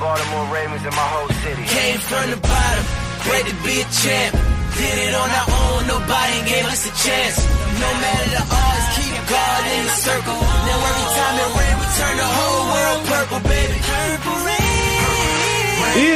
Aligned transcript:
Baltimore 0.00 0.46
Ravens 0.52 0.82
and 0.82 0.94
my 0.94 1.08
whole 1.14 1.28
city. 1.42 1.62
Came 1.70 1.98
from 1.98 2.30
the 2.30 2.38
bottom, 2.42 2.84
great 3.26 3.46
to 3.46 3.54
be 3.62 3.80
a 3.80 3.86
champ. 3.94 4.34
Did 4.74 4.96
it 5.06 5.14
on 5.14 5.30
our 5.30 5.48
own, 5.48 5.86
nobody 5.86 6.38
gave 6.50 6.66
us 6.66 6.82
a 6.82 6.92
chance. 6.98 7.38
No 7.78 7.90
matter 8.02 8.28
the 8.34 8.42
odds, 8.42 8.86
keep 8.98 9.14
God 9.30 9.62
in 9.70 9.82
the 9.86 9.96
circle. 10.02 10.34
Now 10.34 10.88
every 10.90 11.08
time 11.14 11.36
it 11.38 11.50
rain, 11.54 11.74
we 11.78 11.86
turn 11.94 12.16
the 12.18 12.26
whole 12.26 12.64
world 12.74 13.00
purple, 13.06 13.40
baby. 13.46 13.78
Purple 13.86 14.38
rain. 14.46 14.64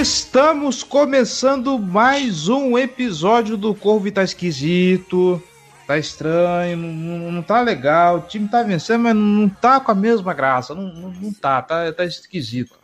Estamos 0.00 0.82
começando 0.82 1.78
mais 1.78 2.48
um 2.48 2.76
episódio 2.76 3.56
do 3.56 3.72
Corvo 3.76 4.10
tá 4.10 4.24
esquisito, 4.24 5.40
tá 5.86 5.96
estranho, 5.96 6.76
não, 6.76 7.30
não 7.30 7.42
tá 7.42 7.60
legal, 7.60 8.16
o 8.16 8.20
time 8.22 8.48
tá 8.48 8.64
vencendo, 8.64 9.02
mas 9.02 9.14
não 9.14 9.48
tá 9.48 9.78
com 9.78 9.92
a 9.92 9.94
mesma 9.94 10.34
graça, 10.34 10.74
não, 10.74 10.92
não, 10.92 11.10
não 11.10 11.32
tá, 11.32 11.62
tá, 11.62 11.92
tá 11.92 12.04
esquisito. 12.04 12.74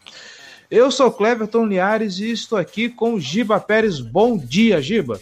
Eu 0.75 0.91
sou 0.91 1.09
Cleverton 1.09 1.67
Liares 1.67 2.19
e 2.19 2.33
estou 2.33 2.59
aqui 2.59 2.89
com 2.89 3.21
Giba 3.21 3.61
Pérez. 3.61 4.01
Bom 4.01 4.37
dia, 4.37 4.83
Giba. 4.83 5.21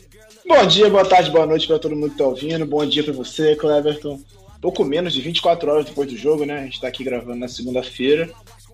Bom 0.48 0.66
dia, 0.66 0.88
boa 0.88 1.04
tarde, 1.04 1.30
boa 1.30 1.44
noite 1.44 1.66
para 1.66 1.78
todo 1.78 1.94
mundo 1.94 2.12
que 2.12 2.16
tá 2.16 2.24
ouvindo. 2.24 2.64
Bom 2.64 2.86
dia 2.86 3.04
para 3.04 3.12
você, 3.12 3.54
Cleverton. 3.54 4.18
Pouco 4.62 4.82
menos 4.82 5.12
de 5.12 5.20
24 5.20 5.70
horas 5.70 5.84
depois 5.84 6.08
do 6.08 6.16
jogo, 6.16 6.46
né? 6.46 6.60
A 6.60 6.64
gente 6.64 6.80
tá 6.80 6.88
aqui 6.88 7.04
gravando 7.04 7.36
na 7.38 7.48
segunda-feira. 7.48 8.30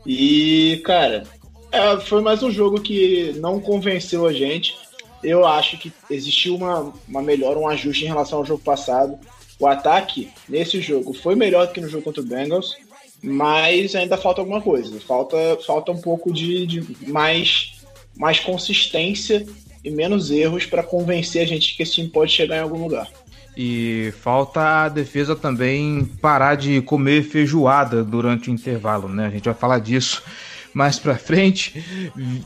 E, 0.07 0.81
cara, 0.85 1.25
é, 1.73 1.99
foi 1.99 2.23
mais 2.23 2.45
um 2.45 2.51
jogo 2.53 2.81
que 2.81 3.35
não 3.39 3.59
convenceu 3.59 4.25
a 4.25 4.33
gente. 4.33 4.79
Eu 5.21 5.45
acho 5.45 5.79
que 5.79 5.93
existiu 6.09 6.55
uma, 6.55 6.93
uma 7.09 7.21
melhora, 7.21 7.59
um 7.59 7.67
ajuste 7.67 8.05
em 8.05 8.09
relação 8.09 8.39
ao 8.39 8.45
jogo 8.45 8.63
passado. 8.63 9.19
O 9.59 9.67
ataque 9.67 10.31
nesse 10.49 10.81
jogo 10.81 11.13
foi 11.13 11.35
melhor 11.35 11.67
do 11.67 11.73
que 11.73 11.81
no 11.81 11.89
jogo 11.89 12.05
contra 12.05 12.23
o 12.23 12.25
Bengals 12.25 12.77
mas 13.23 13.95
ainda 13.95 14.17
falta 14.17 14.41
alguma 14.41 14.61
coisa. 14.61 15.01
Falta, 15.01 15.37
falta 15.67 15.93
um 15.93 16.01
pouco 16.01 16.33
de, 16.33 16.67
de 16.67 17.11
mais, 17.11 17.83
mais 18.17 18.41
consistência 18.41 19.47
e 19.85 19.91
menos 19.91 20.31
erros 20.31 20.67
para 20.67 20.83
convencer 20.83 21.43
a 21.43 21.47
gente 21.47 21.77
que 21.77 21.83
esse 21.83 21.93
time 21.93 22.09
pode 22.09 22.33
chegar 22.33 22.57
em 22.57 22.63
algum 22.63 22.83
lugar. 22.83 23.09
E 23.57 24.13
falta 24.21 24.85
a 24.85 24.89
defesa 24.89 25.35
também 25.35 26.05
parar 26.21 26.55
de 26.55 26.81
comer 26.83 27.25
feijoada 27.25 28.05
durante 28.05 28.51
o 28.51 28.53
intervalo, 28.53 29.09
né? 29.09 29.27
A 29.27 29.31
gente 29.31 29.47
vai 29.47 29.55
falar 29.55 29.81
disso 29.81 30.23
mais 30.73 30.97
para 30.97 31.17
frente. 31.17 31.85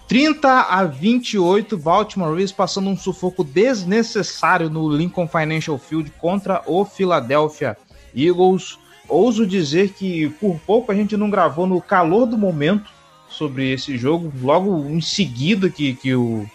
30 0.08 0.48
a 0.48 0.84
28, 0.84 1.76
Baltimore 1.76 2.30
Ravens 2.30 2.50
passando 2.50 2.88
um 2.88 2.96
sufoco 2.96 3.44
desnecessário 3.44 4.70
no 4.70 4.88
Lincoln 4.88 5.28
Financial 5.28 5.76
Field 5.76 6.10
contra 6.18 6.62
o 6.66 6.82
Philadelphia 6.84 7.76
Eagles 8.16 8.78
ouso 9.08 9.46
dizer 9.46 9.90
que 9.90 10.28
por 10.40 10.58
pouco 10.60 10.92
a 10.92 10.94
gente 10.94 11.16
não 11.16 11.30
gravou 11.30 11.66
no 11.66 11.80
calor 11.80 12.26
do 12.26 12.38
momento 12.38 12.90
sobre 13.28 13.72
esse 13.72 13.96
jogo, 13.96 14.32
logo 14.42 14.88
em 14.88 15.00
seguida 15.00 15.70
que, 15.70 15.94
que, 15.94 16.14
o, 16.14 16.46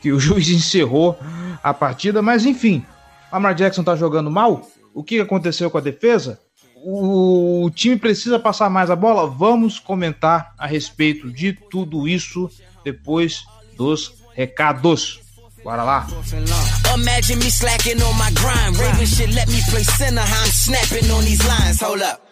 que 0.00 0.12
o 0.12 0.18
juiz 0.20 0.48
encerrou 0.48 1.18
a 1.62 1.74
partida, 1.74 2.22
mas 2.22 2.46
enfim, 2.46 2.84
Lamar 3.32 3.54
Jackson 3.54 3.82
tá 3.82 3.96
jogando 3.96 4.30
mal? 4.30 4.66
O 4.94 5.02
que 5.02 5.20
aconteceu 5.20 5.70
com 5.70 5.78
a 5.78 5.82
defesa? 5.82 6.40
O, 6.88 7.68
time 7.74 7.96
precisa 7.96 8.38
passar 8.38 8.70
mais 8.70 8.90
a 8.90 8.96
bola? 8.96 9.26
Vamos 9.26 9.78
comentar 9.78 10.54
a 10.56 10.66
respeito 10.66 11.30
de 11.30 11.52
tudo 11.52 12.06
isso 12.06 12.48
depois 12.84 13.44
dos 13.76 14.22
recados. 14.32 15.25
Bora 15.66 15.82
lá. 15.82 16.06
Imagine 16.94 17.40
me 17.40 17.50
slacking 17.50 18.00
on 18.00 18.16
my 18.16 18.30
grind. 18.34 18.78
Raven 18.78 19.04
shit 19.04 19.34
let 19.34 19.48
me 19.48 19.60
play 19.68 19.82
center. 19.82 20.20
How 20.20 20.44
I'm 20.44 20.48
snapping 20.48 21.10
on 21.10 21.24
these 21.24 21.44
lines. 21.44 21.80
Hold 21.80 22.02
up. 22.02 22.25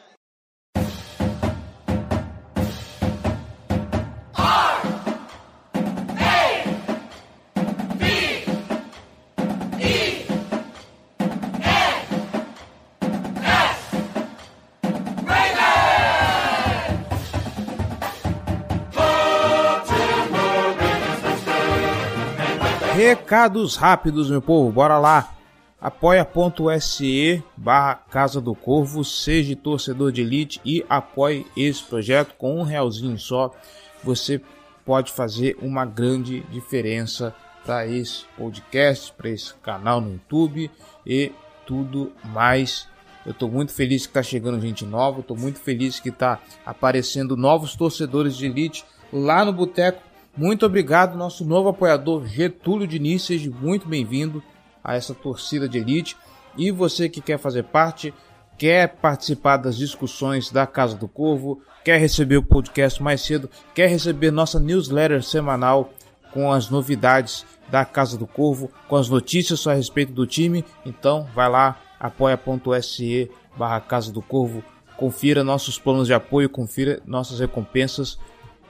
Recados 23.14 23.76
rápidos, 23.76 24.28
meu 24.28 24.42
povo, 24.42 24.72
bora 24.72 24.98
lá. 24.98 25.36
apoia.se 25.80 27.44
barra 27.56 27.94
Casa 27.94 28.40
do 28.40 28.56
Corvo, 28.56 29.04
seja 29.04 29.54
torcedor 29.54 30.10
de 30.10 30.22
elite 30.22 30.60
e 30.64 30.84
apoie 30.88 31.46
esse 31.56 31.80
projeto 31.80 32.34
com 32.36 32.58
um 32.58 32.64
realzinho 32.64 33.16
só. 33.16 33.54
Você 34.02 34.40
pode 34.84 35.12
fazer 35.12 35.56
uma 35.62 35.84
grande 35.84 36.40
diferença 36.50 37.32
para 37.64 37.86
esse 37.86 38.24
podcast, 38.36 39.12
para 39.12 39.30
esse 39.30 39.54
canal 39.62 40.00
no 40.00 40.14
YouTube 40.14 40.68
e 41.06 41.30
tudo 41.64 42.10
mais. 42.24 42.88
Eu 43.24 43.30
estou 43.30 43.48
muito 43.48 43.72
feliz 43.72 44.06
que 44.06 44.10
está 44.10 44.24
chegando 44.24 44.60
gente 44.60 44.84
nova, 44.84 45.20
estou 45.20 45.36
muito 45.36 45.60
feliz 45.60 46.00
que 46.00 46.08
está 46.08 46.40
aparecendo 46.66 47.36
novos 47.36 47.76
torcedores 47.76 48.36
de 48.36 48.46
elite 48.46 48.84
lá 49.12 49.44
no 49.44 49.52
Boteco 49.52 50.02
muito 50.36 50.66
obrigado, 50.66 51.16
nosso 51.16 51.44
novo 51.44 51.68
apoiador 51.68 52.26
Getúlio 52.26 52.86
Diniz, 52.86 53.22
seja 53.22 53.50
muito 53.50 53.86
bem-vindo 53.86 54.42
a 54.82 54.96
essa 54.96 55.14
torcida 55.14 55.68
de 55.68 55.78
elite. 55.78 56.16
E 56.56 56.70
você 56.70 57.08
que 57.08 57.20
quer 57.20 57.38
fazer 57.38 57.64
parte, 57.64 58.12
quer 58.58 58.96
participar 58.96 59.58
das 59.58 59.76
discussões 59.76 60.50
da 60.50 60.66
Casa 60.66 60.96
do 60.96 61.06
Corvo, 61.08 61.62
quer 61.84 61.98
receber 61.98 62.36
o 62.36 62.42
podcast 62.42 63.02
mais 63.02 63.20
cedo, 63.20 63.48
quer 63.74 63.88
receber 63.88 64.30
nossa 64.30 64.58
newsletter 64.58 65.22
semanal 65.22 65.90
com 66.32 66.52
as 66.52 66.68
novidades 66.68 67.46
da 67.70 67.84
Casa 67.84 68.18
do 68.18 68.26
Corvo, 68.26 68.70
com 68.88 68.96
as 68.96 69.08
notícias 69.08 69.66
a 69.66 69.74
respeito 69.74 70.12
do 70.12 70.26
time, 70.26 70.64
então 70.84 71.28
vai 71.34 71.48
lá, 71.48 71.80
apoia.se 71.98 73.30
barra 73.56 73.80
Casa 73.80 74.12
do 74.12 74.20
Corvo, 74.20 74.64
confira 74.96 75.44
nossos 75.44 75.78
planos 75.78 76.08
de 76.08 76.14
apoio, 76.14 76.50
confira 76.50 77.00
nossas 77.06 77.38
recompensas 77.38 78.18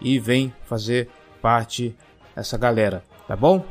e 0.01 0.19
vem 0.19 0.53
fazer 0.65 1.09
parte 1.45 1.95
essa 2.35 2.57
galera, 2.57 3.05
tá 3.29 3.37
bom? 3.37 3.63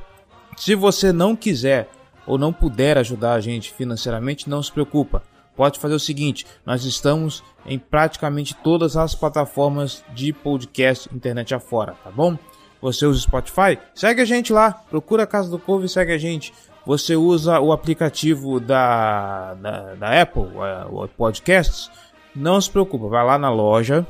Se 0.56 0.76
você 0.76 1.12
não 1.12 1.36
quiser 1.36 1.90
ou 2.24 2.38
não 2.38 2.54
puder 2.54 3.00
ajudar 3.00 3.34
a 3.34 3.40
gente 3.40 3.74
financeiramente, 3.74 4.48
não 4.48 4.62
se 4.62 4.72
preocupa. 4.72 5.24
Pode 5.56 5.80
fazer 5.80 5.96
o 5.96 6.00
seguinte: 6.00 6.46
nós 6.64 6.86
estamos 6.86 7.44
em 7.66 7.80
praticamente 7.80 8.54
todas 8.54 8.96
as 8.96 9.16
plataformas 9.16 10.06
de 10.14 10.32
podcast 10.32 11.10
internet 11.12 11.56
afora, 11.56 11.96
tá 12.04 12.12
bom? 12.12 12.38
Você 12.80 13.08
usa 13.08 13.22
Spotify? 13.22 13.80
Segue 13.96 14.22
a 14.22 14.26
gente 14.26 14.54
lá, 14.54 14.72
procura 14.72 15.24
a 15.24 15.28
Casa 15.28 15.50
do 15.50 15.58
Corvo 15.58 15.86
e 15.86 15.90
segue 15.90 16.12
a 16.12 16.18
gente. 16.20 16.54
Você 16.86 17.16
usa 17.16 17.60
o 17.60 17.72
aplicativo 17.72 18.60
da, 18.60 19.56
da, 19.56 19.96
da 19.96 20.22
Apple, 20.22 20.44
é, 20.44 20.86
o 20.92 21.08
Podcasts? 21.08 21.90
Não 22.36 22.62
se 22.62 22.70
preocupa, 22.70 23.08
vai 23.08 23.26
lá 23.26 23.40
na 23.40 23.50
loja 23.50 24.06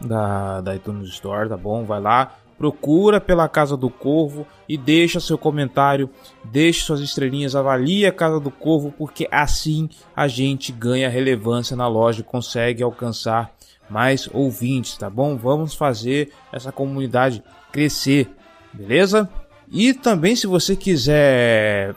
da, 0.00 0.60
da 0.60 0.74
iTunes 0.74 1.10
Store, 1.10 1.48
tá 1.48 1.56
bom? 1.56 1.84
Vai 1.84 2.00
lá, 2.00 2.32
procura 2.58 3.20
pela 3.20 3.48
Casa 3.48 3.76
do 3.76 3.90
Corvo 3.90 4.46
e 4.68 4.76
deixa 4.76 5.20
seu 5.20 5.36
comentário, 5.36 6.10
deixe 6.44 6.80
suas 6.82 7.00
estrelinhas, 7.00 7.54
avalie 7.54 8.06
a 8.06 8.12
Casa 8.12 8.40
do 8.40 8.50
Corvo, 8.50 8.92
porque 8.96 9.28
assim 9.30 9.88
a 10.14 10.26
gente 10.26 10.72
ganha 10.72 11.08
relevância 11.08 11.76
na 11.76 11.86
loja 11.86 12.20
e 12.20 12.24
consegue 12.24 12.82
alcançar 12.82 13.52
mais 13.88 14.28
ouvintes, 14.32 14.96
tá 14.96 15.08
bom? 15.08 15.36
Vamos 15.36 15.74
fazer 15.74 16.32
essa 16.52 16.72
comunidade 16.72 17.42
crescer, 17.70 18.28
beleza? 18.72 19.28
E 19.70 19.94
também 19.94 20.34
se 20.34 20.46
você 20.46 20.74
quiser 20.74 21.94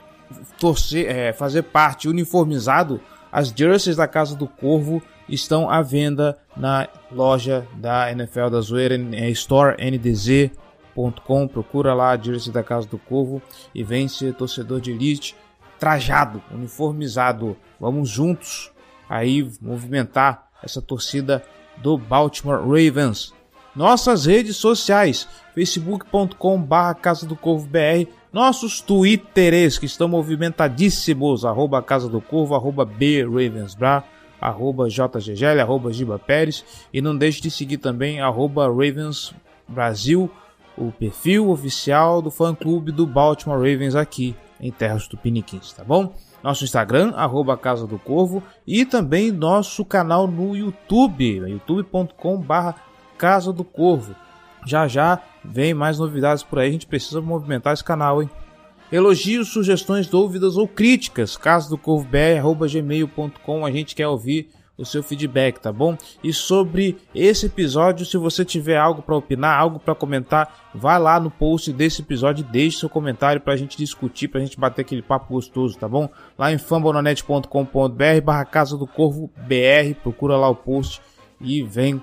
torcer, 0.60 1.10
é, 1.10 1.34
fazer 1.34 1.64
parte 1.64 2.08
uniformizado, 2.08 3.02
as 3.32 3.50
jerseys 3.50 3.96
da 3.96 4.08
Casa 4.08 4.36
do 4.36 4.48
Corvo 4.48 5.02
estão 5.30 5.70
à 5.70 5.82
venda 5.82 6.38
na 6.56 6.88
loja 7.12 7.68
da 7.76 8.12
NFL 8.12 8.50
da 8.50 8.62
Zoeira, 8.62 8.96
é 9.14 9.30
storendzz.com. 9.30 11.48
Procura 11.48 11.94
lá 11.94 12.12
a 12.12 12.18
jersey 12.18 12.52
da 12.52 12.64
Casa 12.64 12.88
do 12.88 12.98
Corvo 12.98 13.42
e 13.74 13.84
vem 13.84 14.08
ser 14.08 14.34
torcedor 14.34 14.82
de 14.82 14.92
elite 14.92 15.36
trajado, 15.80 16.42
uniformizado. 16.52 17.56
Vamos 17.80 18.10
juntos 18.10 18.72
aí 19.10 19.50
movimentar 19.62 20.50
essa 20.62 20.82
torcida 20.82 21.44
do 21.78 21.98
Baltimore 21.98 22.62
Ravens. 22.62 23.34
Nossas 23.76 24.26
redes 24.26 24.58
sociais, 24.58 25.28
facebook.com.br 25.56 27.00
Casa 27.02 27.26
do 27.26 27.36
Corvo 27.36 27.68
BR, 27.68 28.10
nossos 28.34 28.82
twitters 28.82 29.78
que 29.78 29.86
estão 29.86 30.08
movimentadíssimos, 30.08 31.46
arroba 31.46 31.82
Casa 31.82 32.10
do 32.10 32.20
Corvo, 32.20 32.56
arroba 32.56 32.84
B 32.84 33.24
Ravensbra, 33.24 34.04
arroba 34.42 34.88
JGGL, 34.88 35.62
arroba 35.62 35.92
Giba 35.92 36.18
Pérez, 36.18 36.64
e 36.94 37.02
não 37.02 37.16
deixe 37.16 37.42
de 37.42 37.52
seguir 37.52 37.78
também 37.78 38.22
arroba 38.22 38.68
Ravens 38.68 39.34
Brasil, 39.68 40.30
o 40.78 40.92
perfil 40.92 41.50
oficial 41.50 42.22
do 42.22 42.32
fã-clube 42.32 42.92
do 42.92 43.06
Baltimore 43.06 43.58
Ravens 43.58 43.96
aqui 43.96 44.36
em 44.60 44.72
Terras 44.72 45.08
Tupiniquins, 45.08 45.74
tá 45.74 45.84
bom? 45.84 46.14
Nosso 46.44 46.64
Instagram, 46.64 47.14
arroba 47.16 47.58
Casa 47.58 47.86
do 47.86 48.00
Corvo, 48.00 48.42
e 48.66 48.86
também 48.86 49.32
nosso 49.32 49.84
canal 49.84 50.28
no 50.28 50.56
YouTube, 50.56 51.38
youtube.com 51.38 52.38
barra 52.38 52.76
Casa 53.18 53.52
do 53.52 53.64
Corvo. 53.64 54.16
Já 54.66 54.88
já 54.88 55.22
vem 55.44 55.74
mais 55.74 56.00
novidades 56.00 56.44
por 56.44 56.60
aí, 56.60 56.70
a 56.70 56.72
gente 56.72 56.88
precisa 56.88 57.22
movimentar 57.22 57.74
esse 57.74 57.84
canal, 57.84 58.22
hein? 58.22 58.30
Elogios, 58.92 59.50
sugestões, 59.50 60.08
dúvidas 60.08 60.58
ou 60.58 60.68
críticas, 60.68 61.38
casa 61.38 61.70
do 61.70 61.78
corvo 61.78 62.08
gmail.com, 62.10 63.66
a 63.66 63.72
gente 63.72 63.96
quer 63.96 64.08
ouvir 64.08 64.50
o 64.80 64.86
seu 64.86 65.04
feedback, 65.04 65.60
tá 65.60 65.74
bom? 65.74 65.98
E 66.24 66.32
sobre 66.32 66.98
esse 67.14 67.48
episódio, 67.48 68.06
se 68.06 68.18
você 68.18 68.46
tiver 68.46 68.78
algo 68.78 69.02
para 69.02 69.16
opinar, 69.16 69.60
algo 69.60 69.78
para 69.78 69.94
comentar, 69.94 70.72
vá 70.74 70.98
lá 70.98 71.20
no 71.20 71.30
post 71.30 71.72
desse 71.74 72.02
episódio 72.02 72.46
e 72.48 72.52
deixe 72.52 72.80
seu 72.80 72.90
comentário 72.90 73.42
para 73.42 73.54
a 73.54 73.58
gente 73.58 73.78
discutir, 73.78 74.30
para 74.30 74.40
a 74.40 74.44
gente 74.44 74.58
bater 74.58 74.82
aquele 74.82 75.02
papo 75.02 75.34
gostoso, 75.34 75.78
tá 75.78 75.88
bom? 75.88 76.10
Lá 76.38 76.52
em 76.52 76.58
fambonanet.com.br 76.58 78.22
barra 78.24 78.46
Casa 78.46 78.78
do 78.78 78.88
Corvo 78.88 79.30
BR, 79.36 79.94
procura 80.02 80.38
lá 80.38 80.48
o 80.50 80.56
post 80.56 81.02
e 81.42 81.62
vem 81.62 82.02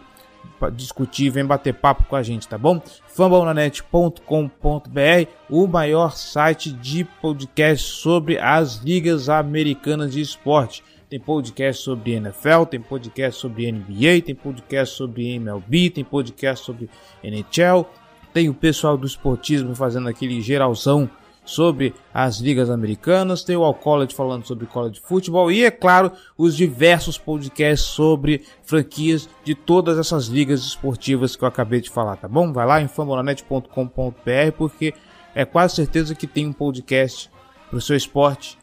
discutir, 0.74 1.30
vem 1.30 1.44
bater 1.44 1.74
papo 1.74 2.04
com 2.04 2.16
a 2.16 2.22
gente, 2.22 2.48
tá 2.48 2.56
bom? 2.56 2.80
fambonanet.com.br, 3.08 5.30
o 5.48 5.66
maior 5.66 6.12
site 6.12 6.72
de 6.72 7.04
podcast 7.04 7.92
sobre 7.92 8.38
as 8.38 8.76
ligas 8.76 9.28
americanas 9.28 10.12
de 10.12 10.20
esporte. 10.20 10.82
Tem 11.08 11.20
podcast 11.20 11.82
sobre 11.82 12.14
NFL, 12.14 12.64
tem 12.68 12.80
podcast 12.80 13.40
sobre 13.40 13.70
NBA, 13.70 14.22
tem 14.24 14.34
podcast 14.34 14.96
sobre 14.96 15.36
MLB, 15.36 15.90
tem 15.90 16.04
podcast 16.04 16.64
sobre 16.64 16.90
NHL. 17.22 17.86
Tem 18.34 18.48
o 18.48 18.54
pessoal 18.54 18.98
do 18.98 19.06
esportismo 19.06 19.74
fazendo 19.74 20.08
aquele 20.08 20.40
geralzão 20.40 21.08
sobre 21.46 21.94
as 22.12 22.38
ligas 22.38 22.68
americanas, 22.68 23.44
tem 23.44 23.56
o 23.56 23.62
All 23.62 23.72
College 23.72 24.14
falando 24.14 24.44
sobre 24.44 24.66
college 24.66 25.00
futebol 25.00 25.50
e, 25.50 25.64
é 25.64 25.70
claro, 25.70 26.12
os 26.36 26.56
diversos 26.56 27.16
podcasts 27.16 27.88
sobre 27.88 28.44
franquias 28.64 29.28
de 29.44 29.54
todas 29.54 29.96
essas 29.96 30.26
ligas 30.26 30.60
esportivas 30.62 31.36
que 31.36 31.44
eu 31.44 31.48
acabei 31.48 31.80
de 31.80 31.88
falar, 31.88 32.16
tá 32.16 32.26
bom? 32.26 32.52
Vai 32.52 32.66
lá 32.66 32.82
em 32.82 32.88
fambonanet.com.br 32.88 34.52
porque 34.58 34.92
é 35.34 35.44
quase 35.44 35.76
certeza 35.76 36.14
que 36.14 36.26
tem 36.26 36.46
um 36.46 36.52
podcast 36.52 37.30
para 37.70 37.78
o 37.78 37.80
seu 37.80 37.96
esporte, 37.96 38.58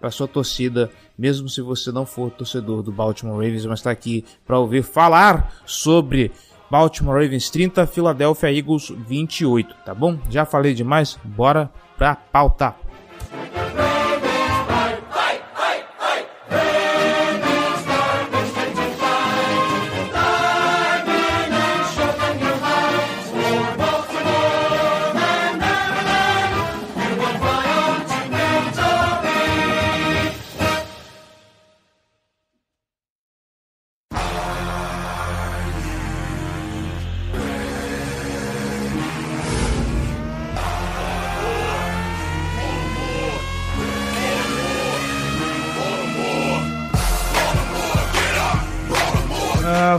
para 0.00 0.10
sua 0.10 0.26
torcida, 0.26 0.90
mesmo 1.16 1.48
se 1.48 1.60
você 1.62 1.92
não 1.92 2.04
for 2.04 2.30
torcedor 2.30 2.82
do 2.82 2.90
Baltimore 2.90 3.36
Ravens, 3.36 3.64
mas 3.64 3.78
está 3.78 3.90
aqui 3.90 4.24
para 4.44 4.58
ouvir 4.58 4.82
falar 4.82 5.54
sobre 5.64 6.32
Baltimore 6.70 7.22
Ravens 7.22 7.50
30, 7.50 7.86
Philadelphia 7.86 8.52
Eagles 8.52 8.92
28, 9.06 9.74
tá 9.84 9.94
bom? 9.94 10.18
Já 10.30 10.44
falei 10.44 10.74
demais, 10.74 11.18
bora 11.24 11.70
pra 11.96 12.14
pauta. 12.14 12.74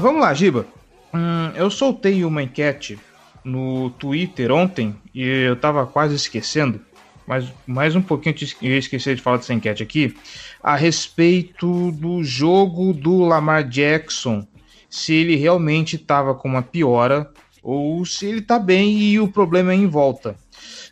Vamos 0.06 0.22
lá, 0.22 0.32
Giba. 0.36 0.68
Hum, 1.12 1.52
eu 1.56 1.68
soltei 1.72 2.24
uma 2.24 2.44
enquete 2.44 3.00
no 3.44 3.90
Twitter 3.90 4.52
ontem 4.52 4.96
e 5.16 5.24
eu 5.24 5.56
tava 5.56 5.88
quase 5.88 6.14
esquecendo, 6.14 6.80
mas 7.26 7.52
mais 7.66 7.96
um 7.96 8.04
pouquinho 8.04 8.36
eu 8.62 8.70
ia 8.70 8.78
esquecer 8.78 9.16
de 9.16 9.22
falar 9.24 9.38
dessa 9.38 9.54
enquete 9.54 9.82
aqui, 9.82 10.16
a 10.62 10.76
respeito 10.76 11.92
do 11.94 12.24
jogo 12.24 12.94
do 12.94 13.24
Lamar 13.24 13.68
Jackson, 13.68 14.46
se 14.88 15.12
ele 15.12 15.36
realmente 15.36 15.96
estava 15.96 16.36
com 16.36 16.48
uma 16.48 16.62
piora 16.62 17.28
ou 17.64 18.06
se 18.06 18.28
ele 18.28 18.42
tá 18.42 18.60
bem 18.60 19.00
e 19.00 19.20
o 19.20 19.28
problema 19.28 19.72
é 19.72 19.76
em 19.76 19.88
volta. 19.88 20.36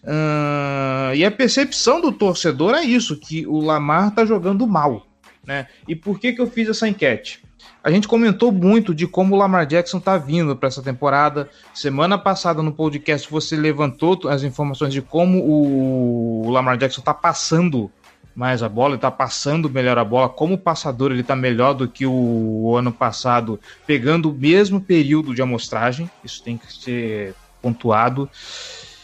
Uh, 0.04 1.14
e 1.14 1.24
a 1.24 1.30
percepção 1.30 2.02
do 2.02 2.12
torcedor 2.12 2.74
é 2.74 2.84
isso, 2.84 3.16
que 3.16 3.46
o 3.46 3.60
Lamar 3.60 4.10
tá 4.16 4.26
jogando 4.26 4.66
mal. 4.66 5.06
Né? 5.46 5.68
E 5.88 5.96
por 5.96 6.20
que, 6.20 6.34
que 6.34 6.42
eu 6.42 6.48
fiz 6.48 6.68
essa 6.68 6.88
enquete? 6.88 7.43
A 7.84 7.92
gente 7.92 8.08
comentou 8.08 8.50
muito 8.50 8.96
de 8.96 9.06
como 9.06 9.36
o 9.36 9.38
Lamar 9.38 9.66
Jackson 9.66 10.00
tá 10.00 10.18
vindo 10.18 10.56
para 10.56 10.70
essa 10.70 10.82
temporada. 10.82 11.50
Semana 11.74 12.18
passada 12.18 12.64
no 12.64 12.72
podcast 12.72 13.30
você 13.30 13.58
levantou 13.58 14.30
as 14.30 14.42
informações 14.42 14.94
de 14.94 15.02
como 15.02 15.44
o 15.44 16.50
Lamar 16.50 16.78
Jackson 16.78 17.02
tá 17.02 17.14
passando 17.14 17.92
mais 18.34 18.64
a 18.64 18.70
bola, 18.70 18.94
ele 18.94 19.02
tá 19.02 19.12
passando 19.12 19.70
melhor 19.70 19.98
a 19.98 20.06
bola. 20.06 20.30
Como 20.30 20.58
passador, 20.58 21.12
ele 21.12 21.24
tá 21.24 21.36
melhor 21.36 21.74
do 21.74 21.86
que 21.86 22.06
o 22.06 22.74
ano 22.76 22.92
passado, 22.92 23.60
pegando 23.86 24.32
o 24.32 24.34
mesmo 24.34 24.80
período 24.80 25.36
de 25.36 25.42
amostragem. 25.42 26.10
Isso 26.24 26.42
tem 26.42 26.58
que 26.58 26.72
ser 26.74 27.36
pontuado. 27.62 28.30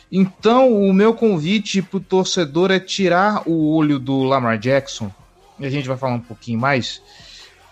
Então, 0.09 0.73
o 0.73 0.93
meu 0.93 1.13
convite 1.13 1.81
pro 1.81 1.99
torcedor 1.99 2.71
é 2.71 2.79
tirar 2.79 3.43
o 3.45 3.75
olho 3.75 3.99
do 3.99 4.23
Lamar 4.23 4.57
Jackson. 4.57 5.11
E 5.59 5.65
a 5.65 5.69
gente 5.69 5.87
vai 5.87 5.97
falar 5.97 6.13
um 6.13 6.19
pouquinho 6.21 6.57
mais 6.57 7.01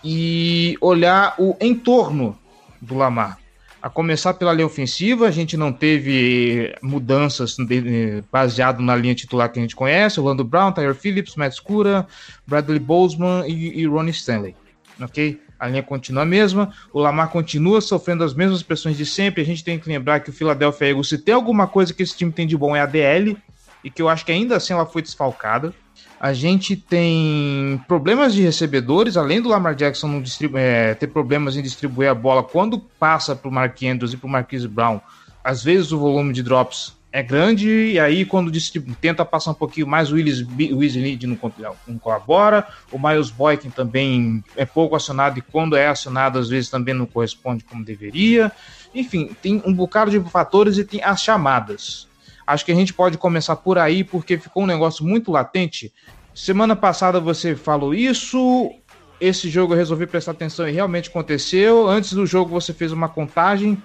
e 0.02 0.76
olhar 0.80 1.34
o 1.38 1.56
entorno 1.60 2.38
do 2.80 2.94
Lamar. 2.94 3.38
A 3.80 3.88
começar 3.88 4.34
pela 4.34 4.52
linha 4.52 4.66
ofensiva, 4.66 5.28
a 5.28 5.30
gente 5.30 5.56
não 5.56 5.72
teve 5.72 6.74
mudanças 6.82 7.56
baseado 8.30 8.82
na 8.82 8.96
linha 8.96 9.14
titular 9.14 9.50
que 9.52 9.58
a 9.58 9.62
gente 9.62 9.76
conhece: 9.76 10.18
Orlando 10.18 10.42
Brown, 10.42 10.72
Tyler 10.72 10.94
Phillips, 10.94 11.36
Matt 11.36 11.54
Scura, 11.54 12.06
Bradley 12.44 12.80
Bozeman 12.80 13.46
e, 13.46 13.80
e 13.80 13.86
Ronnie 13.86 14.10
Stanley. 14.10 14.56
Ok? 15.00 15.40
A 15.58 15.68
linha 15.68 15.82
continua 15.82 16.22
a 16.22 16.26
mesma, 16.26 16.72
o 16.92 17.00
Lamar 17.00 17.30
continua 17.30 17.80
sofrendo 17.80 18.22
as 18.22 18.34
mesmas 18.34 18.62
pressões 18.62 18.96
de 18.96 19.06
sempre. 19.06 19.42
A 19.42 19.46
gente 19.46 19.64
tem 19.64 19.78
que 19.78 19.88
lembrar 19.88 20.20
que 20.20 20.30
o 20.30 20.32
Philadelphia 20.32 20.88
Eagles, 20.88 21.08
se 21.08 21.18
tem 21.18 21.34
alguma 21.34 21.66
coisa 21.66 21.92
que 21.92 22.02
esse 22.02 22.16
time 22.16 22.32
tem 22.32 22.46
de 22.46 22.56
bom, 22.56 22.76
é 22.76 22.80
a 22.80 22.86
DL, 22.86 23.36
e 23.82 23.90
que 23.90 24.02
eu 24.02 24.08
acho 24.08 24.24
que 24.24 24.32
ainda 24.32 24.56
assim 24.56 24.72
ela 24.72 24.86
foi 24.86 25.02
desfalcada. 25.02 25.72
A 26.20 26.32
gente 26.32 26.74
tem 26.74 27.80
problemas 27.86 28.34
de 28.34 28.42
recebedores, 28.42 29.16
além 29.16 29.40
do 29.40 29.48
Lamar 29.48 29.76
Jackson 29.76 30.22
é, 30.54 30.94
ter 30.94 31.06
problemas 31.06 31.56
em 31.56 31.62
distribuir 31.62 32.10
a 32.10 32.14
bola 32.14 32.42
quando 32.42 32.78
passa 32.78 33.36
para 33.36 33.48
o 33.48 33.52
Mark 33.52 33.80
Andrews 33.84 34.12
e 34.12 34.16
para 34.16 34.26
o 34.26 34.30
Marquise 34.30 34.66
Brown. 34.66 35.00
Às 35.44 35.62
vezes 35.62 35.92
o 35.92 35.98
volume 35.98 36.32
de 36.32 36.42
drops 36.42 36.96
é 37.12 37.22
grande, 37.22 37.68
e 37.68 38.00
aí 38.00 38.24
quando 38.24 38.50
tenta 39.00 39.24
passar 39.24 39.52
um 39.52 39.54
pouquinho 39.54 39.86
mais, 39.86 40.10
o 40.10 40.16
Willis, 40.16 40.44
Willis 40.58 41.22
não, 41.24 41.38
não 41.86 41.98
colabora, 41.98 42.66
o 42.90 42.98
Miles 42.98 43.30
Boykin 43.30 43.70
também 43.70 44.42
é 44.56 44.66
pouco 44.66 44.96
acionado, 44.96 45.38
e 45.38 45.42
quando 45.42 45.76
é 45.76 45.86
acionado, 45.86 46.38
às 46.38 46.48
vezes 46.48 46.68
também 46.68 46.94
não 46.94 47.06
corresponde 47.06 47.64
como 47.64 47.84
deveria. 47.84 48.50
Enfim, 48.92 49.30
tem 49.40 49.62
um 49.64 49.72
bocado 49.72 50.10
de 50.10 50.20
fatores 50.30 50.78
e 50.78 50.84
tem 50.84 51.02
as 51.02 51.22
chamadas. 51.22 52.07
Acho 52.48 52.64
que 52.64 52.72
a 52.72 52.74
gente 52.74 52.94
pode 52.94 53.18
começar 53.18 53.56
por 53.56 53.76
aí, 53.76 54.02
porque 54.02 54.38
ficou 54.38 54.62
um 54.62 54.66
negócio 54.66 55.04
muito 55.04 55.30
latente. 55.30 55.92
Semana 56.34 56.74
passada 56.74 57.20
você 57.20 57.54
falou 57.54 57.92
isso, 57.92 58.72
esse 59.20 59.50
jogo 59.50 59.74
eu 59.74 59.76
resolvi 59.76 60.06
prestar 60.06 60.32
atenção 60.32 60.66
e 60.66 60.72
realmente 60.72 61.10
aconteceu. 61.10 61.86
Antes 61.86 62.14
do 62.14 62.24
jogo 62.24 62.50
você 62.50 62.72
fez 62.72 62.90
uma 62.90 63.06
contagem. 63.06 63.76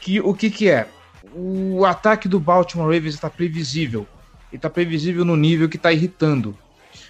Que 0.00 0.20
o 0.20 0.34
que, 0.34 0.50
que 0.50 0.68
é? 0.68 0.88
O 1.36 1.84
ataque 1.84 2.26
do 2.26 2.40
Baltimore 2.40 2.92
Ravens 2.92 3.14
está 3.14 3.30
previsível. 3.30 4.08
E 4.52 4.56
está 4.56 4.68
previsível 4.68 5.24
no 5.24 5.36
nível 5.36 5.68
que 5.68 5.76
está 5.76 5.92
irritando. 5.92 6.58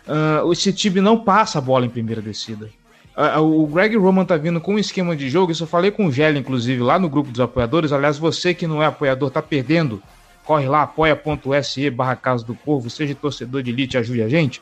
Uh, 0.06 0.52
esse 0.52 0.70
time 0.70 1.00
não 1.00 1.24
passa 1.24 1.60
a 1.60 1.62
bola 1.62 1.86
em 1.86 1.90
primeira 1.90 2.20
descida. 2.20 2.68
Uh, 3.16 3.40
o 3.40 3.66
Greg 3.66 3.96
Roman 3.96 4.26
tá 4.26 4.36
vindo 4.36 4.60
com 4.60 4.74
um 4.74 4.78
esquema 4.78 5.16
de 5.16 5.30
jogo, 5.30 5.50
isso 5.50 5.62
eu 5.62 5.68
falei 5.68 5.90
com 5.90 6.08
o 6.08 6.12
Gelli, 6.12 6.40
inclusive, 6.40 6.82
lá 6.82 6.98
no 6.98 7.08
grupo 7.08 7.30
dos 7.30 7.40
apoiadores. 7.40 7.90
Aliás, 7.90 8.18
você 8.18 8.52
que 8.52 8.66
não 8.66 8.82
é 8.82 8.86
apoiador 8.86 9.30
tá 9.30 9.40
perdendo 9.40 10.02
Corre 10.44 10.68
lá, 10.68 10.82
apoia.se 10.82 11.90
barra 11.90 12.16
Casa 12.16 12.44
do 12.44 12.54
Corvo, 12.54 12.90
seja 12.90 13.14
torcedor 13.14 13.62
de 13.62 13.70
elite, 13.70 13.96
ajude 13.96 14.22
a 14.22 14.28
gente. 14.28 14.60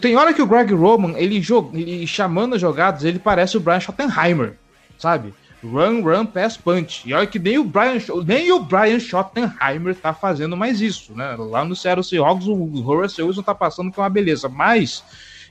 Tem 0.00 0.16
hora 0.16 0.32
que 0.32 0.40
o 0.40 0.46
Greg 0.46 0.72
Roman, 0.72 1.18
ele, 1.18 1.42
ele 1.74 2.06
chamando 2.06 2.54
as 2.54 2.60
jogadas, 2.60 3.04
ele 3.04 3.18
parece 3.18 3.56
o 3.56 3.60
Brian 3.60 3.80
Schottenheimer, 3.80 4.54
sabe? 4.98 5.34
Run, 5.62 6.00
run, 6.02 6.24
pass, 6.24 6.56
punch. 6.56 7.06
E 7.06 7.12
olha 7.12 7.26
que 7.26 7.38
nem 7.38 7.58
o 7.58 7.64
Brian, 7.64 7.98
nem 8.24 8.50
o 8.50 8.60
Brian 8.60 8.98
Schottenheimer 8.98 9.94
tá 9.94 10.14
fazendo 10.14 10.56
mais 10.56 10.80
isso, 10.80 11.12
né? 11.14 11.36
Lá 11.36 11.64
no 11.64 11.76
Seattle 11.76 12.02
Seahawks 12.02 12.46
o 12.46 12.88
Horace 12.88 13.20
Wilson 13.20 13.42
tá 13.42 13.54
passando 13.54 13.92
que 13.92 14.00
é 14.00 14.02
uma 14.02 14.08
beleza, 14.08 14.48
mas 14.48 15.04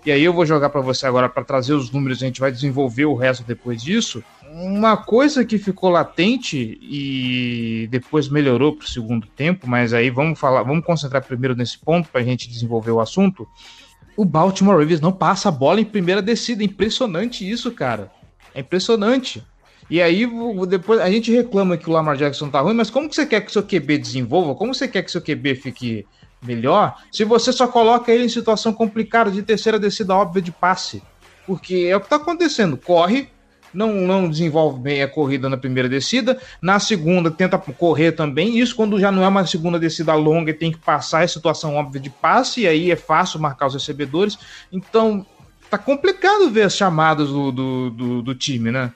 e 0.05 0.11
aí 0.11 0.23
eu 0.23 0.33
vou 0.33 0.45
jogar 0.45 0.69
para 0.69 0.81
você 0.81 1.05
agora 1.05 1.27
para 1.27 1.43
trazer 1.43 1.73
os 1.73 1.91
números, 1.91 2.23
a 2.23 2.25
gente 2.25 2.39
vai 2.39 2.51
desenvolver 2.51 3.05
o 3.05 3.15
resto 3.15 3.43
depois 3.43 3.83
disso. 3.83 4.23
Uma 4.61 4.97
coisa 4.97 5.45
que 5.45 5.57
ficou 5.57 5.89
latente 5.89 6.77
e 6.81 7.87
depois 7.89 8.27
melhorou 8.27 8.75
para 8.75 8.83
o 8.83 8.89
segundo 8.89 9.25
tempo, 9.25 9.65
mas 9.65 9.93
aí 9.93 10.09
vamos 10.09 10.37
falar, 10.37 10.63
vamos 10.63 10.83
concentrar 10.83 11.23
primeiro 11.23 11.55
nesse 11.55 11.79
ponto 11.79 12.09
para 12.09 12.19
a 12.19 12.23
gente 12.25 12.49
desenvolver 12.49 12.91
o 12.91 12.99
assunto. 12.99 13.47
O 14.17 14.25
Baltimore 14.25 14.77
Ravens 14.77 14.99
não 14.99 15.13
passa 15.13 15.47
a 15.47 15.51
bola 15.51 15.79
em 15.79 15.85
primeira 15.85 16.21
descida, 16.21 16.61
impressionante 16.61 17.49
isso, 17.49 17.71
cara. 17.71 18.11
É 18.53 18.59
impressionante. 18.59 19.41
E 19.89 20.01
aí, 20.01 20.29
depois 20.67 20.99
a 20.99 21.09
gente 21.09 21.31
reclama 21.31 21.77
que 21.77 21.89
o 21.89 21.93
Lamar 21.93 22.17
Jackson 22.17 22.49
tá 22.49 22.59
ruim, 22.59 22.73
mas 22.73 22.89
como 22.89 23.07
que 23.07 23.15
você 23.15 23.25
quer 23.25 23.39
que 23.39 23.53
seu 23.53 23.63
QB 23.63 23.97
desenvolva? 23.97 24.55
Como 24.55 24.75
você 24.75 24.89
quer 24.89 25.03
que 25.03 25.11
seu 25.11 25.21
QB 25.21 25.55
fique 25.55 26.05
melhor 26.41 27.01
se 27.09 27.23
você 27.23 27.53
só 27.53 27.65
coloca 27.65 28.11
ele 28.11 28.25
em 28.25 28.29
situação 28.29 28.73
complicada 28.73 29.31
de 29.31 29.41
terceira 29.41 29.79
descida 29.79 30.13
óbvia 30.13 30.41
de 30.41 30.51
passe? 30.51 31.01
Porque 31.47 31.87
é 31.89 31.95
o 31.95 32.01
que 32.01 32.07
está 32.07 32.17
acontecendo. 32.17 32.75
Corre, 32.75 33.29
não, 33.73 33.93
não 33.93 34.29
desenvolve 34.29 34.79
bem 34.79 35.01
a 35.01 35.07
corrida 35.07 35.49
na 35.49 35.57
primeira 35.57 35.87
descida, 35.87 36.39
na 36.61 36.79
segunda 36.79 37.31
tenta 37.31 37.57
correr 37.57 38.11
também. 38.11 38.57
Isso 38.57 38.75
quando 38.75 38.99
já 38.99 39.11
não 39.11 39.23
é 39.23 39.27
uma 39.27 39.45
segunda 39.45 39.79
descida 39.79 40.13
longa 40.13 40.51
e 40.51 40.53
tem 40.53 40.71
que 40.71 40.77
passar 40.77 41.23
em 41.23 41.27
situação 41.27 41.75
óbvia 41.75 42.01
de 42.01 42.09
passe, 42.09 42.61
e 42.61 42.67
aí 42.67 42.91
é 42.91 42.95
fácil 42.95 43.39
marcar 43.39 43.67
os 43.67 43.73
recebedores. 43.73 44.37
Então 44.71 45.25
tá 45.69 45.77
complicado 45.77 46.49
ver 46.49 46.63
as 46.63 46.75
chamadas 46.75 47.29
do, 47.29 47.51
do, 47.51 47.89
do, 47.91 48.21
do 48.21 48.35
time, 48.35 48.71
né? 48.71 48.91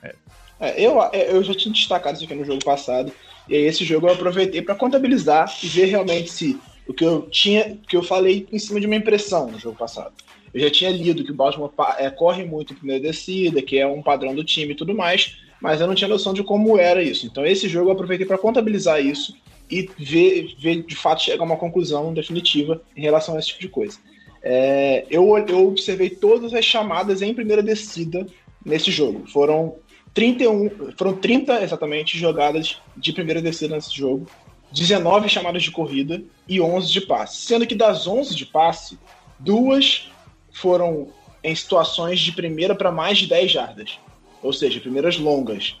É, 0.60 0.80
eu, 0.80 1.00
é, 1.12 1.30
eu 1.30 1.42
já 1.42 1.54
tinha 1.54 1.72
destacado 1.72 2.16
isso 2.16 2.24
aqui 2.24 2.34
no 2.34 2.44
jogo 2.44 2.64
passado, 2.64 3.12
e 3.48 3.54
aí 3.54 3.62
esse 3.62 3.84
jogo 3.84 4.08
eu 4.08 4.14
aproveitei 4.14 4.62
para 4.62 4.74
contabilizar 4.74 5.52
e 5.62 5.66
ver 5.66 5.86
realmente 5.86 6.30
se 6.30 6.58
o 6.86 6.92
que 6.92 7.04
eu 7.04 7.22
tinha, 7.30 7.78
que 7.88 7.96
eu 7.96 8.02
falei 8.02 8.46
em 8.52 8.58
cima 8.58 8.80
de 8.80 8.86
uma 8.86 8.96
impressão 8.96 9.50
no 9.50 9.58
jogo 9.58 9.76
passado. 9.76 10.12
Eu 10.54 10.60
já 10.60 10.70
tinha 10.70 10.90
lido 10.90 11.24
que 11.24 11.32
o 11.32 11.34
Baltimore 11.34 11.72
é, 11.98 12.08
corre 12.08 12.44
muito 12.44 12.72
em 12.72 12.76
primeira 12.76 13.02
descida, 13.02 13.60
que 13.60 13.76
é 13.76 13.86
um 13.86 14.00
padrão 14.00 14.34
do 14.34 14.44
time 14.44 14.72
e 14.72 14.76
tudo 14.76 14.94
mais, 14.94 15.36
mas 15.60 15.80
eu 15.80 15.86
não 15.88 15.96
tinha 15.96 16.06
noção 16.06 16.32
de 16.32 16.44
como 16.44 16.78
era 16.78 17.02
isso. 17.02 17.26
Então 17.26 17.44
esse 17.44 17.68
jogo 17.68 17.88
eu 17.88 17.92
aproveitei 17.92 18.24
para 18.24 18.38
contabilizar 18.38 19.04
isso 19.04 19.36
e 19.68 19.90
ver, 19.98 20.54
ver 20.58 20.82
de 20.84 20.94
fato 20.94 21.22
chegar 21.22 21.42
a 21.42 21.46
uma 21.46 21.56
conclusão 21.56 22.14
definitiva 22.14 22.80
em 22.96 23.02
relação 23.02 23.34
a 23.34 23.40
esse 23.40 23.48
tipo 23.48 23.62
de 23.62 23.68
coisa. 23.68 23.98
É, 24.42 25.04
eu, 25.10 25.36
eu 25.48 25.66
observei 25.66 26.10
todas 26.10 26.54
as 26.54 26.64
chamadas 26.64 27.20
em 27.20 27.34
primeira 27.34 27.62
descida 27.62 28.24
nesse 28.64 28.92
jogo. 28.92 29.26
Foram 29.26 29.76
31, 30.12 30.70
foram 30.96 31.14
30 31.14 31.64
exatamente 31.64 32.16
jogadas 32.16 32.80
de 32.96 33.12
primeira 33.12 33.42
descida 33.42 33.74
nesse 33.74 33.96
jogo, 33.96 34.26
19 34.70 35.28
chamadas 35.28 35.62
de 35.62 35.72
corrida 35.72 36.22
e 36.48 36.60
11 36.60 36.92
de 36.92 37.00
passe. 37.00 37.38
Sendo 37.38 37.66
que 37.66 37.74
das 37.74 38.06
11 38.06 38.36
de 38.36 38.46
passe, 38.46 38.98
duas 39.40 40.10
foram 40.54 41.08
em 41.42 41.54
situações 41.54 42.20
de 42.20 42.32
primeira 42.32 42.74
para 42.74 42.90
mais 42.90 43.18
de 43.18 43.26
10 43.26 43.52
jardas. 43.52 43.98
Ou 44.42 44.52
seja, 44.52 44.80
primeiras 44.80 45.18
longas, 45.18 45.76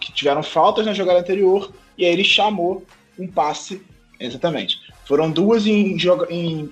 que 0.00 0.12
tiveram 0.12 0.42
faltas 0.42 0.86
na 0.86 0.92
jogada 0.92 1.18
anterior, 1.18 1.72
e 1.98 2.04
aí 2.04 2.12
ele 2.12 2.22
chamou 2.22 2.84
um 3.18 3.26
passe. 3.26 3.82
Exatamente. 4.20 4.78
Foram 5.04 5.30
duas 5.30 5.66
em, 5.66 5.96
em 6.30 6.70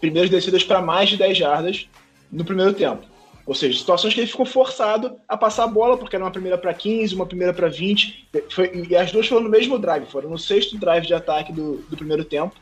primeiras 0.00 0.30
descidas 0.30 0.62
para 0.62 0.80
mais 0.80 1.08
de 1.08 1.16
10 1.16 1.38
jardas 1.38 1.88
no 2.30 2.44
primeiro 2.44 2.72
tempo. 2.72 3.04
Ou 3.46 3.54
seja, 3.54 3.78
situações 3.78 4.14
que 4.14 4.20
ele 4.20 4.26
ficou 4.28 4.46
forçado 4.46 5.16
a 5.26 5.36
passar 5.36 5.64
a 5.64 5.66
bola, 5.66 5.96
porque 5.96 6.14
era 6.14 6.24
uma 6.24 6.30
primeira 6.30 6.56
para 6.56 6.72
15, 6.72 7.14
uma 7.14 7.26
primeira 7.26 7.52
para 7.52 7.68
20, 7.68 8.28
foi, 8.50 8.86
e 8.88 8.94
as 8.94 9.10
duas 9.10 9.26
foram 9.26 9.42
no 9.42 9.50
mesmo 9.50 9.78
drive, 9.78 10.06
foram 10.06 10.30
no 10.30 10.38
sexto 10.38 10.78
drive 10.78 11.06
de 11.06 11.14
ataque 11.14 11.52
do, 11.52 11.78
do 11.88 11.96
primeiro 11.96 12.24
tempo, 12.24 12.54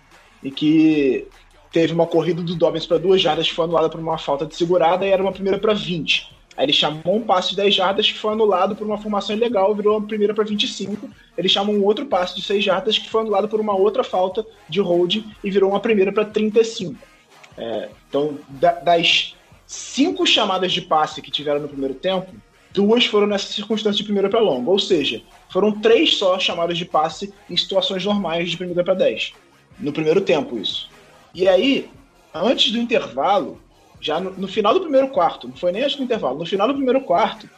e 0.43 0.51
que 0.51 1.27
teve 1.73 1.93
uma 1.93 2.07
corrida 2.07 2.43
do 2.43 2.55
Dobbins 2.55 2.87
para 2.87 2.99
duas 2.99 3.21
jardas 3.21 3.49
que 3.49 3.55
foi 3.55 3.65
anulada 3.65 3.89
por 3.89 4.01
uma 4.01 4.19
falta 4.19 4.47
de 4.47 4.57
segurada 4.57 5.07
e 5.07 5.11
era 5.11 5.23
uma 5.23 5.33
primeira 5.33 5.59
para 5.59 5.75
20. 5.75 6.39
Aí 6.59 6.65
ele 6.65 6.73
chamou 6.73 7.15
um 7.15 7.23
passe 7.23 7.51
de 7.51 7.57
10 7.57 7.73
jardas 7.73 8.11
que 8.11 8.19
foi 8.19 8.33
anulado 8.33 8.75
por 8.75 8.85
uma 8.85 8.99
formação 8.99 9.37
ilegal, 9.37 9.73
virou 9.77 9.97
uma 9.97 10.07
primeira 10.07 10.35
para 10.35 10.43
25. 10.43 11.09
Ele 11.37 11.49
chamou 11.49 11.73
um 11.73 11.85
outro 11.85 12.07
passe 12.07 12.35
de 12.35 12.43
6 12.43 12.65
jardas 12.65 12.99
que 12.99 13.09
foi 13.09 13.21
anulado 13.21 13.49
por 13.49 13.61
uma 13.61 13.77
outra 13.77 14.03
falta 14.03 14.45
de 14.69 14.81
holding 14.81 15.25
e 15.45 15.51
virou 15.53 15.71
uma 15.71 15.79
primeira 15.79 16.11
para 16.13 16.25
35. 16.25 16.97
É, 17.57 17.89
então, 18.09 18.39
das 18.83 19.37
cinco 19.69 20.27
chamadas 20.27 20.73
de 20.73 20.83
passe 20.83 21.23
que 21.23 21.31
tiveram 21.31 21.61
no 21.61 21.69
primeiro 21.69 21.95
tempo, 21.95 22.33
duas 22.73 23.07
foram 23.07 23.29
nessa 23.29 23.53
circunstância 23.53 23.99
de 23.99 24.05
primeira 24.05 24.29
para 24.29 24.41
longa. 24.41 24.69
Ou 24.69 24.81
seja, 24.81 25.23
foram 25.51 25.71
três 25.71 26.17
só 26.17 26.41
chamadas 26.41 26.77
de 26.77 26.85
passe 26.85 27.33
em 27.49 27.57
situações 27.57 28.05
normais 28.05 28.51
de 28.51 28.57
primeira 28.57 28.83
para 28.83 28.95
10. 28.95 29.33
No 29.79 29.93
primeiro 29.93 30.21
tempo, 30.21 30.59
isso. 30.59 30.91
E 31.39 31.47
aí, 31.47 31.89
antes 32.35 32.73
do 32.73 32.79
intervalo, 32.79 33.61
já 34.01 34.19
no, 34.19 34.33
no, 34.33 34.49
final 34.49 34.75
do 34.75 34.81
primeiro 34.81 35.07
quarto, 35.11 35.47
não 35.47 35.55
foi 35.55 35.71
nem 35.71 35.85
antes 35.85 35.95
do 35.95 36.03
intervalo, 36.03 36.37
no 36.37 36.45
final 36.45 36.67
do 36.67 36.75
primeiro 36.75 37.01
quarto, 37.03 37.49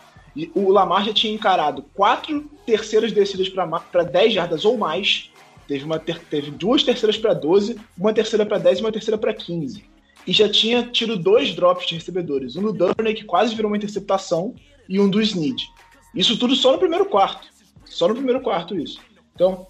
o 0.54 0.70
Lamar 0.70 1.06
já 1.06 1.14
tinha 1.14 1.32
encarado 1.32 1.82
quatro 1.94 2.42
terceiras 2.66 3.10
descidas 3.10 3.48
para 3.48 4.02
10 4.02 4.34
jardas 4.34 4.66
ou 4.66 4.76
mais. 4.76 5.30
Teve, 5.66 5.84
uma 5.84 5.98
ter, 5.98 6.18
teve 6.18 6.50
duas 6.50 6.82
terceiras 6.82 7.16
para 7.16 7.32
12, 7.32 7.80
uma 7.96 8.12
terceira 8.12 8.44
para 8.44 8.58
10 8.58 8.80
e 8.80 8.80
uma 8.82 8.92
terceira 8.92 9.16
para 9.16 9.32
15 9.32 9.88
e 10.26 10.32
já 10.32 10.46
tinha 10.46 10.82
tido 10.82 11.16
dois 11.16 11.54
drops 11.54 11.86
de 11.86 11.94
recebedores. 11.94 12.54
Um 12.54 12.62
do 12.62 12.72
Durney, 12.74 13.14
que 13.14 13.24
quase 13.24 13.54
virou 13.54 13.70
uma 13.70 13.78
interceptação, 13.78 14.54
e 14.86 15.00
um 15.00 15.08
do 15.08 15.22
Snead. 15.22 15.66
Isso 16.14 16.38
tudo 16.38 16.54
só 16.54 16.72
no 16.72 16.78
primeiro 16.78 17.06
quarto. 17.06 17.48
Só 17.86 18.06
no 18.06 18.14
primeiro 18.14 18.42
quarto, 18.42 18.76
isso. 18.76 19.00
Então, 19.34 19.66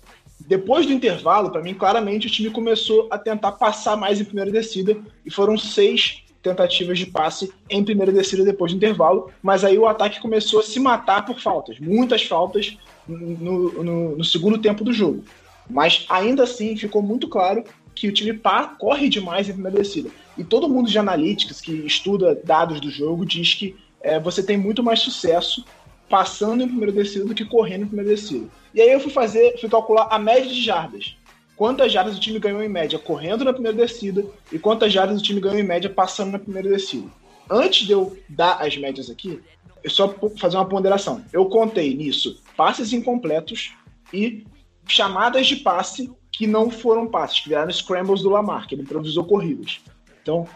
depois 0.51 0.85
do 0.85 0.93
intervalo, 0.93 1.53
para 1.53 1.63
mim, 1.63 1.75
claramente 1.75 2.27
o 2.27 2.31
time 2.31 2.51
começou 2.51 3.07
a 3.09 3.17
tentar 3.17 3.53
passar 3.53 3.97
mais 3.97 4.21
em 4.21 4.25
primeira 4.25 4.51
descida, 4.51 4.97
e 5.25 5.31
foram 5.31 5.57
seis 5.57 6.25
tentativas 6.43 6.99
de 6.99 7.07
passe 7.07 7.53
em 7.69 7.85
primeira 7.85 8.11
descida 8.11 8.45
depois 8.45 8.73
do 8.73 8.77
intervalo, 8.77 9.31
mas 9.41 9.63
aí 9.63 9.79
o 9.79 9.87
ataque 9.87 10.19
começou 10.19 10.59
a 10.59 10.63
se 10.65 10.81
matar 10.81 11.25
por 11.25 11.39
faltas, 11.39 11.79
muitas 11.79 12.25
faltas 12.25 12.77
no, 13.07 13.71
no, 13.85 14.17
no 14.17 14.25
segundo 14.25 14.59
tempo 14.59 14.83
do 14.83 14.93
jogo. 14.93 15.23
Mas 15.71 16.05
ainda 16.09 16.43
assim 16.43 16.77
ficou 16.77 17.01
muito 17.01 17.29
claro 17.29 17.63
que 17.95 18.09
o 18.09 18.13
time 18.13 18.33
pá, 18.33 18.75
corre 18.77 19.09
demais 19.09 19.49
em 19.49 19.53
primeira 19.53 19.79
descida. 19.79 20.11
E 20.37 20.43
todo 20.43 20.69
mundo 20.69 20.91
de 20.91 20.99
analytics 20.99 21.61
que 21.61 21.87
estuda 21.87 22.35
dados 22.43 22.81
do 22.81 22.91
jogo 22.91 23.25
diz 23.25 23.55
que 23.55 23.77
é, 24.03 24.19
você 24.19 24.43
tem 24.43 24.57
muito 24.57 24.83
mais 24.83 24.99
sucesso 24.99 25.65
passando 26.11 26.63
em 26.63 26.69
primeira 26.69 26.93
descida 26.93 27.25
do 27.25 27.35
que 27.35 27.45
correndo 27.45 27.85
em 27.85 27.87
primeira 27.87 28.11
descida. 28.11 28.49
E 28.75 28.83
aí 28.83 28.91
eu 28.91 28.99
fui 28.99 29.13
fazer, 29.13 29.59
fui 29.61 29.71
calcular 29.71 30.09
a 30.11 30.19
média 30.19 30.51
de 30.51 30.61
jardas. 30.61 31.17
Quantas 31.57 31.93
jardas 31.93 32.17
o 32.17 32.21
time 32.21 32.41
ganhou 32.41 32.63
em 32.63 32.69
média 32.69 32.99
correndo 32.99 33.45
na 33.45 33.53
primeira 33.53 33.77
descida 33.77 34.27
e 34.51 34.59
quantas 34.59 34.93
jardas 34.93 35.21
o 35.21 35.23
time 35.23 35.41
ganhou 35.41 35.59
em 35.59 35.63
média 35.63 35.89
passando 35.89 36.33
na 36.33 36.39
primeira 36.39 36.69
descida. 36.69 37.09
Antes 37.49 37.87
de 37.87 37.93
eu 37.93 38.19
dar 38.29 38.55
as 38.61 38.77
médias 38.77 39.09
aqui, 39.09 39.41
eu 39.85 39.91
só 39.91 40.13
fazer 40.37 40.57
uma 40.57 40.69
ponderação. 40.69 41.25
Eu 41.33 41.47
contei 41.47 41.95
nisso 41.95 42.43
passes 42.57 42.93
incompletos 42.93 43.73
e 44.13 44.45
chamadas 44.87 45.47
de 45.47 45.57
passe 45.57 46.11
que 46.33 46.47
não 46.47 46.71
foram 46.71 47.07
passes, 47.07 47.41
que 47.41 47.49
viraram 47.49 47.71
scrambles 47.71 48.23
do 48.23 48.31
Lamar, 48.31 48.67
que 48.67 48.75
ele 48.75 48.83
improvisou 48.83 49.25
corridas. 49.25 49.81
Então, 50.23 50.47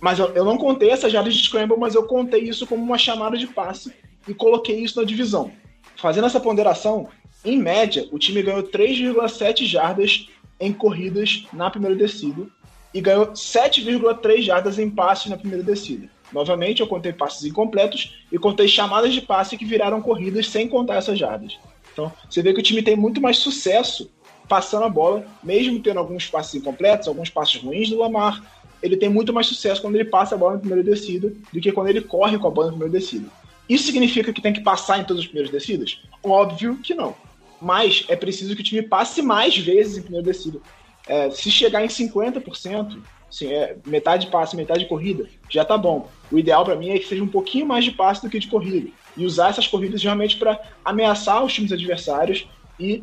mas 0.00 0.18
eu, 0.18 0.26
eu 0.34 0.44
não 0.44 0.58
contei 0.58 0.90
essa 0.90 1.08
jardas 1.08 1.34
de 1.34 1.42
scramble, 1.42 1.78
mas 1.78 1.94
eu 1.94 2.04
contei 2.04 2.42
isso 2.42 2.66
como 2.66 2.82
uma 2.82 2.98
chamada 2.98 3.36
de 3.36 3.46
passe 3.46 3.92
e 4.26 4.34
coloquei 4.34 4.78
isso 4.78 5.00
na 5.00 5.06
divisão. 5.06 5.50
Fazendo 5.96 6.26
essa 6.26 6.40
ponderação, 6.40 7.08
em 7.44 7.58
média, 7.58 8.08
o 8.12 8.18
time 8.18 8.42
ganhou 8.42 8.62
3,7 8.62 9.64
jardas 9.64 10.28
em 10.60 10.72
corridas 10.72 11.46
na 11.52 11.70
primeira 11.70 11.96
descida 11.96 12.46
e 12.92 13.00
ganhou 13.00 13.28
7,3 13.28 14.42
jardas 14.42 14.78
em 14.78 14.90
passes 14.90 15.26
na 15.26 15.36
primeira 15.36 15.62
descida. 15.62 16.08
Novamente, 16.32 16.80
eu 16.80 16.86
contei 16.86 17.12
passes 17.12 17.44
incompletos 17.44 18.18
e 18.30 18.38
contei 18.38 18.68
chamadas 18.68 19.14
de 19.14 19.22
passe 19.22 19.56
que 19.56 19.64
viraram 19.64 20.02
corridas 20.02 20.48
sem 20.48 20.68
contar 20.68 20.96
essas 20.96 21.18
jardas. 21.18 21.56
Então, 21.92 22.12
você 22.28 22.42
vê 22.42 22.52
que 22.52 22.60
o 22.60 22.62
time 22.62 22.82
tem 22.82 22.96
muito 22.96 23.20
mais 23.20 23.38
sucesso 23.38 24.10
passando 24.48 24.84
a 24.84 24.88
bola, 24.88 25.26
mesmo 25.42 25.80
tendo 25.80 25.98
alguns 25.98 26.26
passes 26.26 26.54
incompletos, 26.54 27.06
alguns 27.06 27.28
passes 27.28 27.56
ruins 27.56 27.90
do 27.90 27.98
Lamar, 27.98 28.42
ele 28.82 28.96
tem 28.96 29.08
muito 29.08 29.32
mais 29.32 29.46
sucesso 29.46 29.80
quando 29.80 29.96
ele 29.96 30.04
passa 30.04 30.34
a 30.34 30.38
bola 30.38 30.54
na 30.54 30.60
primeira 30.60 30.82
descida 30.82 31.32
do 31.52 31.60
que 31.60 31.72
quando 31.72 31.88
ele 31.88 32.00
corre 32.00 32.38
com 32.38 32.48
a 32.48 32.50
bola 32.50 32.66
na 32.66 32.72
primeira 32.72 32.98
descida. 32.98 33.28
Isso 33.68 33.84
significa 33.84 34.32
que 34.32 34.40
tem 34.40 34.52
que 34.52 34.60
passar 34.60 34.98
em 34.98 35.04
todas 35.04 35.22
as 35.22 35.26
primeiras 35.26 35.52
descidas? 35.52 36.00
Óbvio 36.22 36.76
que 36.76 36.94
não. 36.94 37.14
Mas 37.60 38.04
é 38.08 38.16
preciso 38.16 38.54
que 38.54 38.62
o 38.62 38.64
time 38.64 38.82
passe 38.82 39.20
mais 39.20 39.56
vezes 39.58 39.98
em 39.98 40.02
primeira 40.02 40.24
descida. 40.24 40.58
É, 41.06 41.30
se 41.30 41.50
chegar 41.50 41.84
em 41.84 41.88
50%, 41.88 42.98
assim, 43.28 43.52
é, 43.52 43.76
metade 43.84 44.28
passe, 44.28 44.56
metade 44.56 44.86
corrida, 44.86 45.28
já 45.50 45.64
tá 45.64 45.76
bom. 45.76 46.08
O 46.30 46.38
ideal 46.38 46.64
para 46.64 46.76
mim 46.76 46.90
é 46.90 46.98
que 46.98 47.06
seja 47.06 47.22
um 47.22 47.28
pouquinho 47.28 47.66
mais 47.66 47.84
de 47.84 47.90
passe 47.90 48.22
do 48.22 48.30
que 48.30 48.38
de 48.38 48.48
corrida. 48.48 48.88
E 49.16 49.26
usar 49.26 49.50
essas 49.50 49.66
corridas 49.66 50.02
realmente 50.02 50.36
para 50.36 50.60
ameaçar 50.84 51.44
os 51.44 51.52
times 51.52 51.72
adversários 51.72 52.46
e 52.78 53.02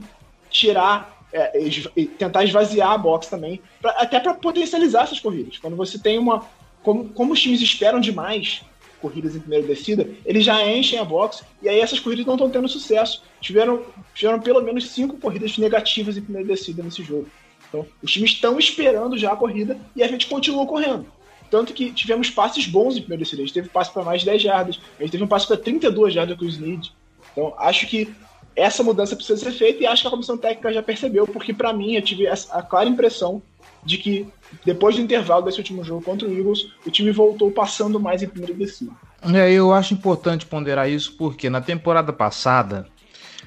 tirar 0.50 1.14
é, 1.36 2.06
tentar 2.18 2.44
esvaziar 2.44 2.92
a 2.92 2.98
box 2.98 3.27
também, 3.27 3.62
pra, 3.82 3.92
até 3.92 4.20
para 4.20 4.34
potencializar 4.34 5.04
essas 5.04 5.20
corridas. 5.20 5.58
Quando 5.58 5.75
você 5.75 6.00
tem 6.00 6.18
uma. 6.18 6.46
Como, 6.82 7.10
como 7.10 7.34
os 7.34 7.42
times 7.42 7.62
esperam 7.62 8.00
demais, 8.00 8.62
corridas 9.01 9.36
em 9.36 9.39
primeira 9.39 9.65
descida, 9.65 10.08
eles 10.25 10.44
já 10.44 10.65
enchem 10.68 11.00
a 11.00 11.04
box 11.04 11.44
e 11.62 11.68
aí 11.68 11.80
essas 11.80 12.00
corridas 12.00 12.25
não 12.25 12.36
estão 12.36 12.50
tendo 12.50 12.68
sucesso. 12.68 13.24
Tiveram, 13.42 13.84
tiveram 14.13 14.39
pelo 14.39 14.62
menos 14.62 14.89
cinco 14.92 15.18
corridas 15.18 15.58
negativas 15.58 16.15
em 16.15 16.22
primeira 16.22 16.48
descida 16.48 16.82
nesse 16.82 17.04
jogo. 17.04 17.27
Então, 17.68 17.86
os 18.01 18.12
times 18.12 18.32
estão 18.32 18.58
esperando 18.58 19.18
já 19.18 19.34
a 19.34 19.36
corrida 19.36 19.77
e 19.96 20.04
a 20.04 20.08
gente 20.08 20.27
continua 20.27 20.65
correndo. 20.65 21.06
Tanto 21.50 21.74
que 21.74 21.92
tivemos 21.92 22.30
passes 22.30 22.65
bons 22.65 22.96
em 22.96 23.01
primeira 23.01 23.24
descida. 23.24 23.42
A 23.42 23.46
gente 23.46 23.54
teve 23.54 23.70
passe 23.70 23.92
para 23.92 24.04
mais 24.04 24.22
de 24.22 24.27
10 24.27 24.42
jardas, 24.42 24.80
a 24.98 25.01
gente 25.01 25.12
teve 25.12 25.24
um 25.24 25.27
passe 25.27 25.48
para 25.48 25.58
32 25.58 26.13
jardas 26.13 26.38
com 26.38 26.46
o 26.46 26.48
Snead. 26.48 26.92
Então, 27.32 27.54
acho 27.58 27.88
que 27.88 28.13
essa 28.56 28.84
mudança 28.84 29.16
precisa 29.16 29.38
ser 29.38 29.52
feita 29.52 29.84
e 29.84 29.88
acho 29.88 30.02
que 30.02 30.08
a 30.08 30.12
comissão 30.12 30.38
técnica 30.38 30.74
já 30.74 30.82
percebeu, 30.82 31.28
porque 31.28 31.54
para 31.54 31.74
mim 31.74 31.96
eu 31.96 32.02
tive 32.02 32.28
a 32.28 32.62
clara 32.62 32.88
impressão 32.88 33.42
de 33.84 33.98
que 33.98 34.28
depois 34.66 34.96
do 34.96 35.02
intervalo 35.02 35.44
desse 35.44 35.60
último 35.60 35.84
jogo 35.84 36.02
contra 36.02 36.28
o 36.28 36.32
Eagles, 36.32 36.72
o 36.86 36.90
time 36.90 37.12
voltou 37.12 37.52
passando 37.52 38.00
mais 38.00 38.24
em 38.24 38.28
primeira 38.28 38.54
descida. 38.54 38.92
É, 39.34 39.52
eu 39.52 39.74
acho 39.74 39.94
importante 39.94 40.46
ponderar 40.46 40.90
isso 40.90 41.16
porque 41.18 41.50
na 41.50 41.62
temporada 41.62 42.14
passada, 42.14 42.88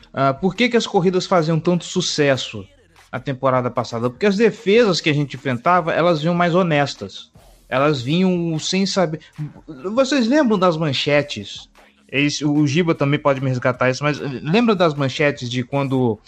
uh, 0.09 0.39
por 0.41 0.55
que, 0.55 0.69
que 0.69 0.77
as 0.77 0.87
corridas 0.87 1.27
faziam 1.27 1.59
tanto 1.59 1.85
sucesso 1.85 2.67
na 3.11 3.19
temporada 3.19 3.71
passada? 3.71 4.11
Porque 4.11 4.27
as 4.27 4.37
defesas 4.37 5.01
que 5.01 5.09
a 5.09 5.15
gente 5.15 5.37
enfrentava, 5.37 5.93
elas 5.93 6.21
vinham 6.21 6.35
mais 6.35 6.55
honestas. 6.55 7.31
Elas 7.69 8.01
vinham 8.01 8.59
sem 8.59 8.87
saber. 8.87 9.21
Vocês 9.93 10.27
lembram 10.27 10.59
das 10.59 10.77
manchetes 10.77 11.68
esse, 12.11 12.45
o 12.45 12.67
Giba 12.67 12.95
também 12.95 13.21
pode 13.21 13.41
me 13.41 13.49
resgatar 13.49 13.91
isso, 13.91 14.03
mas 14.03 14.19
lembra 14.19 14.75
das 14.75 14.95
manchetes 14.95 15.49
de 15.51 15.63
quando 15.63 16.19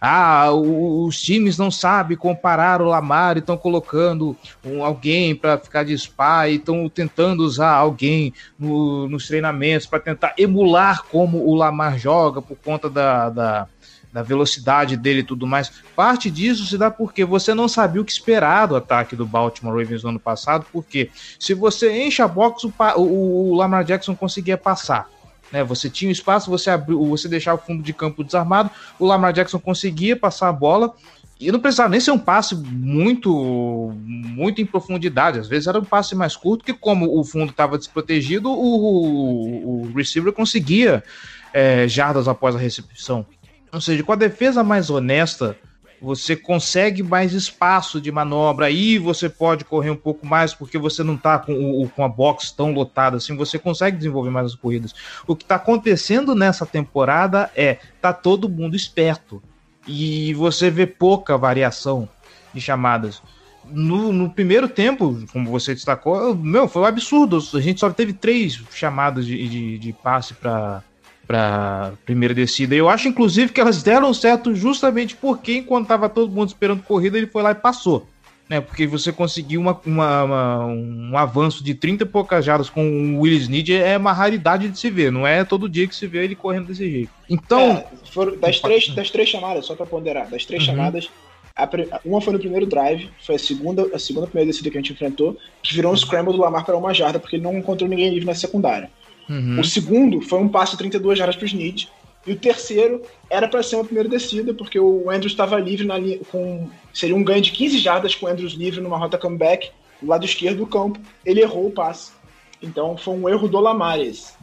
ah, 0.00 0.50
os 0.52 1.20
times 1.20 1.58
não 1.58 1.70
sabem 1.70 2.16
comparar 2.16 2.80
o 2.80 2.86
Lamar 2.86 3.36
e 3.36 3.40
estão 3.40 3.56
colocando 3.56 4.34
um, 4.64 4.82
alguém 4.82 5.34
para 5.34 5.58
ficar 5.58 5.84
de 5.84 5.96
spa 5.96 6.48
e 6.48 6.56
estão 6.56 6.88
tentando 6.88 7.40
usar 7.40 7.72
alguém 7.72 8.32
no, 8.58 9.08
nos 9.08 9.26
treinamentos 9.26 9.86
para 9.86 10.00
tentar 10.00 10.34
emular 10.38 11.04
como 11.04 11.46
o 11.46 11.54
Lamar 11.54 11.98
joga 11.98 12.40
por 12.40 12.56
conta 12.56 12.88
da, 12.88 13.28
da, 13.28 13.68
da, 14.12 14.22
velocidade 14.22 14.96
dele 14.96 15.20
e 15.20 15.24
tudo 15.24 15.46
mais. 15.46 15.70
Parte 15.94 16.30
disso 16.30 16.64
se 16.64 16.78
dá 16.78 16.90
porque 16.90 17.24
você 17.26 17.52
não 17.52 17.68
sabia 17.68 18.00
o 18.00 18.04
que 18.04 18.12
esperar 18.12 18.68
do 18.68 18.76
ataque 18.76 19.16
do 19.16 19.26
Baltimore 19.26 19.78
Ravens 19.78 20.02
no 20.02 20.10
ano 20.10 20.20
passado, 20.20 20.66
porque 20.72 21.10
se 21.38 21.52
você 21.52 22.04
enche 22.04 22.22
a 22.22 22.28
box, 22.28 22.64
o, 22.64 22.72
o, 22.96 23.50
o 23.50 23.54
Lamar 23.54 23.84
Jackson 23.84 24.14
conseguia 24.14 24.56
passar. 24.56 25.08
Né? 25.52 25.62
Você 25.64 25.88
tinha 25.88 26.10
espaço, 26.10 26.50
você 26.50 26.70
abriu, 26.70 27.04
você 27.06 27.28
deixava 27.28 27.60
o 27.60 27.64
fundo 27.64 27.82
de 27.82 27.92
campo 27.92 28.24
desarmado, 28.24 28.70
o 28.98 29.06
Lamar 29.06 29.32
Jackson 29.32 29.58
conseguia 29.58 30.16
passar 30.16 30.48
a 30.48 30.52
bola 30.52 30.94
e 31.38 31.52
não 31.52 31.60
precisava 31.60 31.90
nem 31.90 32.00
ser 32.00 32.12
um 32.12 32.18
passe 32.18 32.54
muito 32.54 33.92
muito 33.94 34.60
em 34.60 34.66
profundidade. 34.66 35.38
Às 35.38 35.48
vezes 35.48 35.66
era 35.66 35.78
um 35.78 35.84
passe 35.84 36.14
mais 36.14 36.34
curto, 36.34 36.64
que 36.64 36.72
como 36.72 37.18
o 37.18 37.22
fundo 37.24 37.50
estava 37.50 37.76
desprotegido, 37.76 38.50
o, 38.50 39.82
o, 39.82 39.92
receiver 39.94 40.32
conseguia 40.32 41.04
é, 41.52 41.86
jardas 41.86 42.26
após 42.26 42.56
a 42.56 42.58
recepção. 42.58 43.26
Ou 43.72 43.80
seja, 43.80 44.02
com 44.02 44.12
a 44.12 44.16
defesa 44.16 44.64
mais 44.64 44.88
honesta, 44.88 45.56
você 46.00 46.36
consegue 46.36 47.02
mais 47.02 47.32
espaço 47.32 48.00
de 48.00 48.12
manobra, 48.12 48.66
aí 48.66 48.98
você 48.98 49.28
pode 49.28 49.64
correr 49.64 49.90
um 49.90 49.96
pouco 49.96 50.26
mais 50.26 50.52
porque 50.52 50.78
você 50.78 51.02
não 51.02 51.14
está 51.14 51.38
com, 51.38 51.88
com 51.88 52.04
a 52.04 52.08
box 52.08 52.52
tão 52.52 52.72
lotada 52.72 53.16
assim, 53.16 53.36
você 53.36 53.58
consegue 53.58 53.96
desenvolver 53.96 54.30
mais 54.30 54.46
as 54.46 54.54
corridas. 54.54 54.94
O 55.26 55.34
que 55.34 55.44
está 55.44 55.56
acontecendo 55.56 56.34
nessa 56.34 56.66
temporada 56.66 57.50
é 57.56 57.78
tá 58.00 58.12
todo 58.12 58.48
mundo 58.48 58.76
esperto 58.76 59.42
e 59.86 60.34
você 60.34 60.70
vê 60.70 60.86
pouca 60.86 61.38
variação 61.38 62.08
de 62.52 62.60
chamadas. 62.60 63.22
No, 63.68 64.12
no, 64.12 64.30
primeiro 64.30 64.68
tempo, 64.68 65.26
como 65.32 65.50
você 65.50 65.74
destacou, 65.74 66.36
meu, 66.36 66.68
foi 66.68 66.82
um 66.82 66.86
absurdo. 66.86 67.42
A 67.54 67.60
gente 67.60 67.80
só 67.80 67.90
teve 67.90 68.12
três 68.12 68.62
chamadas 68.70 69.26
de, 69.26 69.48
de, 69.48 69.78
de 69.78 69.92
passe 69.92 70.34
para 70.34 70.82
para 71.26 71.92
primeira 72.04 72.34
descida. 72.34 72.74
Eu 72.74 72.88
acho, 72.88 73.08
inclusive, 73.08 73.52
que 73.52 73.60
elas 73.60 73.82
deram 73.82 74.14
certo 74.14 74.54
justamente 74.54 75.16
porque, 75.16 75.58
enquanto 75.58 75.84
estava 75.84 76.08
todo 76.08 76.32
mundo 76.32 76.48
esperando 76.48 76.82
corrida, 76.82 77.18
ele 77.18 77.26
foi 77.26 77.42
lá 77.42 77.50
e 77.50 77.54
passou. 77.54 78.06
Né, 78.48 78.60
porque 78.60 78.86
você 78.86 79.12
conseguiu 79.12 79.60
uma, 79.60 79.80
uma, 79.84 80.22
uma, 80.22 80.66
um 80.66 81.18
avanço 81.18 81.64
de 81.64 81.74
30 81.74 82.04
e 82.04 82.06
poucas 82.06 82.44
jardas 82.44 82.70
com 82.70 83.16
o 83.16 83.22
Willis 83.22 83.42
Snead 83.42 83.74
é 83.74 83.98
uma 83.98 84.12
raridade 84.12 84.68
de 84.68 84.78
se 84.78 84.88
ver, 84.88 85.10
não 85.10 85.26
é 85.26 85.42
todo 85.42 85.68
dia 85.68 85.88
que 85.88 85.96
se 85.96 86.06
vê 86.06 86.22
ele 86.22 86.36
correndo 86.36 86.68
desse 86.68 86.88
jeito. 86.88 87.10
Então. 87.28 87.72
É, 87.72 87.86
foram, 88.12 88.38
das, 88.38 88.60
três, 88.60 88.88
das 88.94 89.10
três 89.10 89.28
chamadas, 89.28 89.66
só 89.66 89.74
para 89.74 89.84
ponderar, 89.84 90.30
das 90.30 90.44
três 90.44 90.62
uhum. 90.62 90.76
chamadas, 90.76 91.10
a, 91.56 91.68
uma 92.04 92.20
foi 92.20 92.34
no 92.34 92.38
primeiro 92.38 92.66
drive, 92.66 93.08
foi 93.18 93.34
a 93.34 93.38
segunda, 93.38 93.88
a 93.94 93.98
segunda 93.98 94.26
primeira 94.26 94.50
descida 94.50 94.70
que 94.70 94.76
a 94.76 94.80
gente 94.80 94.92
enfrentou, 94.92 95.36
que 95.62 95.74
virou 95.74 95.92
um 95.92 95.96
scramble 95.96 96.32
do 96.32 96.38
Lamar 96.38 96.64
para 96.64 96.76
uma 96.76 96.92
jarda, 96.92 97.18
porque 97.18 97.36
ele 97.36 97.42
não 97.42 97.56
encontrou 97.56 97.88
ninguém 97.88 98.10
livre 98.10 98.26
na 98.26 98.34
secundária. 98.34 98.90
Uhum. 99.28 99.60
O 99.60 99.64
segundo 99.64 100.20
foi 100.20 100.38
um 100.38 100.48
passe 100.48 100.72
de 100.72 100.78
32 100.78 101.18
jardas 101.18 101.36
para 101.36 101.44
o 101.44 101.46
Snead. 101.46 101.88
E 102.26 102.32
o 102.32 102.36
terceiro 102.36 103.02
era 103.30 103.46
para 103.46 103.62
ser 103.62 103.76
uma 103.76 103.84
primeira 103.84 104.08
descida, 104.08 104.52
porque 104.52 104.78
o 104.78 105.08
Andrews 105.08 105.32
estava 105.32 105.58
livre 105.58 105.86
na 105.86 105.96
linha, 105.96 106.18
com 106.30 106.68
seria 106.92 107.14
um 107.14 107.22
ganho 107.22 107.40
de 107.40 107.52
15 107.52 107.78
jardas 107.78 108.14
com 108.14 108.26
o 108.26 108.28
Andrews 108.28 108.52
livre 108.52 108.80
numa 108.80 108.98
rota 108.98 109.16
comeback 109.16 109.70
do 110.02 110.08
lado 110.08 110.24
esquerdo 110.24 110.58
do 110.58 110.66
campo. 110.66 110.98
Ele 111.24 111.40
errou 111.40 111.66
o 111.66 111.70
passe. 111.70 112.12
Então 112.60 112.96
foi 112.96 113.14
um 113.14 113.28
erro 113.28 113.46
do 113.46 113.60
Lamares. 113.60 114.34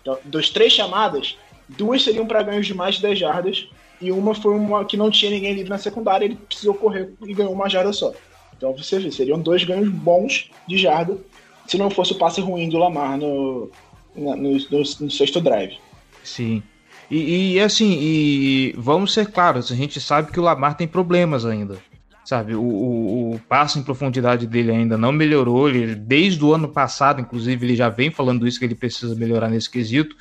Então, 0.00 0.18
das 0.24 0.50
três 0.50 0.72
chamadas, 0.72 1.36
duas 1.68 2.04
seriam 2.04 2.26
para 2.26 2.42
ganhos 2.42 2.66
de 2.66 2.74
mais 2.74 2.96
de 2.96 3.02
10 3.02 3.18
jardas 3.18 3.68
e 4.00 4.12
uma 4.12 4.34
foi 4.34 4.54
uma 4.54 4.84
que 4.84 4.96
não 4.96 5.10
tinha 5.10 5.30
ninguém 5.30 5.54
livre 5.54 5.70
na 5.70 5.78
secundária, 5.78 6.24
ele 6.24 6.36
precisou 6.36 6.74
correr 6.74 7.14
e 7.24 7.32
ganhou 7.32 7.52
uma 7.52 7.68
jarda 7.68 7.92
só. 7.92 8.12
Então 8.56 8.72
você 8.72 8.98
vê, 8.98 9.10
seriam 9.10 9.40
dois 9.40 9.64
ganhos 9.64 9.88
bons 9.88 10.50
de 10.68 10.76
jarda 10.76 11.18
se 11.66 11.78
não 11.78 11.88
fosse 11.88 12.12
o 12.12 12.18
passe 12.18 12.40
ruim 12.40 12.68
do 12.68 12.76
Lamar 12.76 13.16
no, 13.16 13.70
no, 14.16 14.36
no, 14.36 14.52
no 14.52 15.10
sexto 15.10 15.40
drive. 15.40 15.78
Sim. 16.22 16.62
E, 17.10 17.54
e, 17.54 17.60
assim, 17.60 17.98
e 18.00 18.74
vamos 18.76 19.12
ser 19.12 19.30
claros, 19.30 19.70
a 19.70 19.74
gente 19.74 20.00
sabe 20.00 20.32
que 20.32 20.40
o 20.40 20.42
Lamar 20.42 20.76
tem 20.76 20.88
problemas 20.88 21.44
ainda. 21.44 21.78
Sabe, 22.24 22.54
o, 22.54 22.62
o, 22.62 23.34
o 23.34 23.38
passo 23.40 23.78
em 23.78 23.82
profundidade 23.82 24.46
dele 24.46 24.70
ainda 24.70 24.96
não 24.96 25.12
melhorou. 25.12 25.68
Ele, 25.68 25.94
desde 25.94 26.42
o 26.42 26.54
ano 26.54 26.68
passado, 26.68 27.20
inclusive, 27.20 27.66
ele 27.66 27.76
já 27.76 27.90
vem 27.90 28.10
falando 28.10 28.48
isso 28.48 28.58
que 28.58 28.64
ele 28.64 28.74
precisa 28.74 29.14
melhorar 29.14 29.50
nesse 29.50 29.70
quesito. 29.70 30.16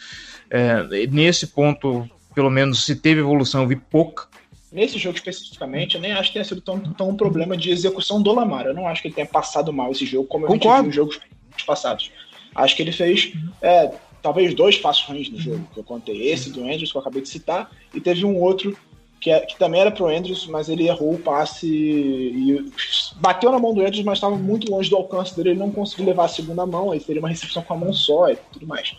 É, 0.50 1.08
nesse 1.08 1.48
ponto, 1.48 2.08
pelo 2.36 2.50
menos, 2.50 2.84
se 2.84 2.98
teve 2.98 3.22
evolução, 3.22 3.62
eu 3.62 3.70
vi 3.70 3.78
pouca. 3.78 4.28
Nesse 4.70 4.98
jogo 4.98 5.16
especificamente, 5.16 5.96
eu 5.96 6.02
nem 6.02 6.12
acho 6.12 6.30
que 6.30 6.34
tenha 6.34 6.44
sido 6.44 6.60
tão, 6.60 6.80
tão 6.80 7.10
um 7.10 7.16
problema 7.16 7.56
de 7.56 7.70
execução 7.70 8.22
do 8.22 8.34
Lamar. 8.34 8.66
Eu 8.66 8.74
não 8.74 8.86
acho 8.86 9.02
que 9.02 9.08
ele 9.08 9.16
tenha 9.16 9.28
passado 9.28 9.72
mal 9.72 9.90
esse 9.92 10.06
jogo, 10.06 10.28
como 10.28 10.46
Concordo. 10.46 10.80
eu 10.80 10.84
vi 10.84 10.90
em 10.90 10.92
jogos 10.92 11.20
passados. 11.66 12.12
Acho 12.56 12.76
que 12.76 12.82
ele 12.82 12.92
fez 12.92 13.34
é, 13.62 13.92
talvez 14.22 14.54
dois 14.54 14.78
passos 14.78 15.06
ruins 15.06 15.30
no 15.30 15.40
jogo, 15.40 15.68
que 15.74 15.80
eu 15.80 15.84
contei. 15.84 16.30
Esse 16.30 16.50
do 16.50 16.64
Andrews, 16.64 16.92
que 16.92 16.98
eu 16.98 17.02
acabei 17.02 17.22
de 17.22 17.30
citar, 17.30 17.70
e 17.94 18.00
teve 18.00 18.26
um 18.26 18.40
outro 18.40 18.76
que, 19.20 19.30
é, 19.30 19.40
que 19.42 19.58
também 19.58 19.82
era 19.82 19.92
pro 19.92 20.08
Andrews, 20.08 20.48
mas 20.48 20.70
ele 20.70 20.88
errou 20.88 21.14
o 21.14 21.20
passe 21.20 21.68
e 21.68 22.72
bateu 23.16 23.52
na 23.52 23.60
mão 23.60 23.74
do 23.74 23.82
Andrews, 23.82 24.04
mas 24.04 24.18
estava 24.18 24.36
muito 24.36 24.72
longe 24.72 24.90
do 24.90 24.96
alcance 24.96 25.36
dele, 25.36 25.52
ele 25.52 25.60
não 25.60 25.72
conseguiu 25.72 26.06
levar 26.06 26.26
a 26.26 26.30
segunda 26.30 26.66
mão, 26.66 26.92
aí 26.92 27.00
seria 27.00 27.22
uma 27.22 27.30
recepção 27.30 27.62
com 27.62 27.74
a 27.74 27.78
mão 27.78 27.94
só 27.94 28.30
e 28.30 28.38
tudo 28.52 28.68
mais. 28.68 28.96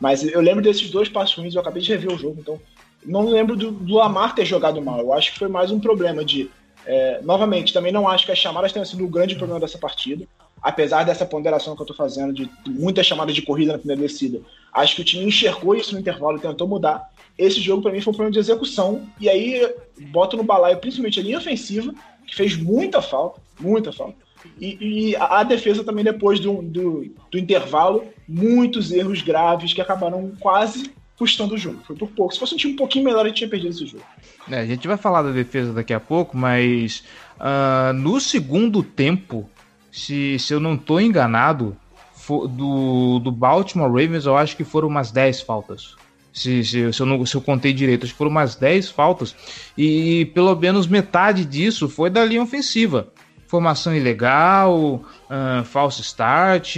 Mas 0.00 0.22
eu 0.22 0.40
lembro 0.40 0.62
desses 0.62 0.90
dois 0.90 1.08
passos 1.08 1.36
ruins, 1.36 1.54
eu 1.54 1.60
acabei 1.60 1.82
de 1.82 1.90
rever 1.90 2.12
o 2.12 2.18
jogo, 2.18 2.36
então 2.40 2.60
não 3.04 3.28
lembro 3.28 3.56
do, 3.56 3.70
do 3.70 3.94
Lamar 3.94 4.34
ter 4.34 4.44
jogado 4.44 4.80
mal. 4.80 5.00
Eu 5.00 5.12
acho 5.12 5.32
que 5.32 5.38
foi 5.38 5.48
mais 5.48 5.70
um 5.70 5.80
problema 5.80 6.24
de. 6.24 6.50
É, 6.86 7.20
novamente, 7.22 7.72
também 7.72 7.92
não 7.92 8.08
acho 8.08 8.24
que 8.24 8.32
as 8.32 8.38
chamadas 8.38 8.72
tenham 8.72 8.86
sido 8.86 9.04
o 9.04 9.08
grande 9.08 9.34
problema 9.34 9.60
dessa 9.60 9.76
partida 9.76 10.26
apesar 10.62 11.04
dessa 11.04 11.24
ponderação 11.24 11.74
que 11.74 11.82
eu 11.82 11.84
estou 11.84 11.96
fazendo 11.96 12.32
de 12.32 12.50
muitas 12.66 13.06
chamadas 13.06 13.34
de 13.34 13.42
corrida 13.42 13.72
na 13.72 13.78
primeira 13.78 14.02
descida, 14.02 14.40
acho 14.72 14.96
que 14.96 15.02
o 15.02 15.04
time 15.04 15.24
enxergou 15.24 15.74
isso 15.74 15.94
no 15.94 16.00
intervalo 16.00 16.38
e 16.38 16.40
tentou 16.40 16.66
mudar. 16.66 17.10
Esse 17.36 17.60
jogo 17.60 17.82
para 17.82 17.92
mim 17.92 18.00
foi 18.00 18.12
um 18.12 18.16
problema 18.16 18.32
de 18.32 18.38
execução 18.38 19.06
e 19.20 19.28
aí 19.28 19.74
boto 20.10 20.36
no 20.36 20.42
balaio 20.42 20.78
principalmente 20.78 21.20
a 21.20 21.22
linha 21.22 21.38
ofensiva, 21.38 21.94
que 22.26 22.34
fez 22.34 22.56
muita 22.56 23.00
falta, 23.00 23.40
muita 23.60 23.92
falta. 23.92 24.16
E, 24.60 25.10
e 25.10 25.16
a, 25.16 25.40
a, 25.40 25.42
defesa 25.42 25.84
também 25.84 26.04
depois 26.04 26.38
do, 26.38 26.62
do, 26.62 27.10
do, 27.30 27.38
intervalo, 27.38 28.04
muitos 28.28 28.92
erros 28.92 29.22
graves 29.22 29.72
que 29.72 29.80
acabaram 29.80 30.32
quase 30.38 30.92
custando 31.16 31.54
o 31.54 31.58
jogo. 31.58 31.80
Foi 31.84 31.96
por 31.96 32.08
pouco. 32.10 32.32
Se 32.32 32.38
fosse 32.38 32.54
um 32.54 32.56
time 32.56 32.74
um 32.74 32.76
pouquinho 32.76 33.04
melhor, 33.04 33.24
a 33.24 33.28
gente 33.28 33.38
tinha 33.38 33.50
perdido 33.50 33.70
esse 33.70 33.86
jogo. 33.86 34.04
É, 34.48 34.60
a 34.60 34.66
gente 34.66 34.86
vai 34.86 34.96
falar 34.96 35.22
da 35.22 35.32
defesa 35.32 35.72
daqui 35.72 35.92
a 35.92 35.98
pouco, 35.98 36.36
mas 36.36 37.02
uh, 37.40 37.92
no 37.92 38.20
segundo 38.20 38.82
tempo, 38.82 39.50
se, 39.98 40.38
se 40.38 40.54
eu 40.54 40.60
não 40.60 40.74
estou 40.74 41.00
enganado, 41.00 41.76
do, 42.28 43.18
do 43.20 43.32
Baltimore 43.32 43.88
Ravens, 43.88 44.26
eu 44.26 44.36
acho 44.36 44.56
que 44.56 44.64
foram 44.64 44.88
umas 44.88 45.10
10 45.10 45.40
faltas. 45.42 45.96
Se, 46.32 46.62
se, 46.62 46.92
se, 46.92 47.00
eu 47.00 47.06
não, 47.06 47.24
se 47.24 47.34
eu 47.34 47.40
contei 47.40 47.72
direito, 47.72 48.04
acho 48.04 48.12
que 48.12 48.18
foram 48.18 48.30
umas 48.30 48.54
10 48.54 48.90
faltas. 48.90 49.34
E 49.76 50.26
pelo 50.34 50.54
menos 50.54 50.86
metade 50.86 51.44
disso 51.44 51.88
foi 51.88 52.10
da 52.10 52.24
linha 52.24 52.42
ofensiva. 52.42 53.08
Formação 53.46 53.96
ilegal, 53.96 55.02
uh, 55.30 55.64
false 55.64 56.02
start, 56.02 56.76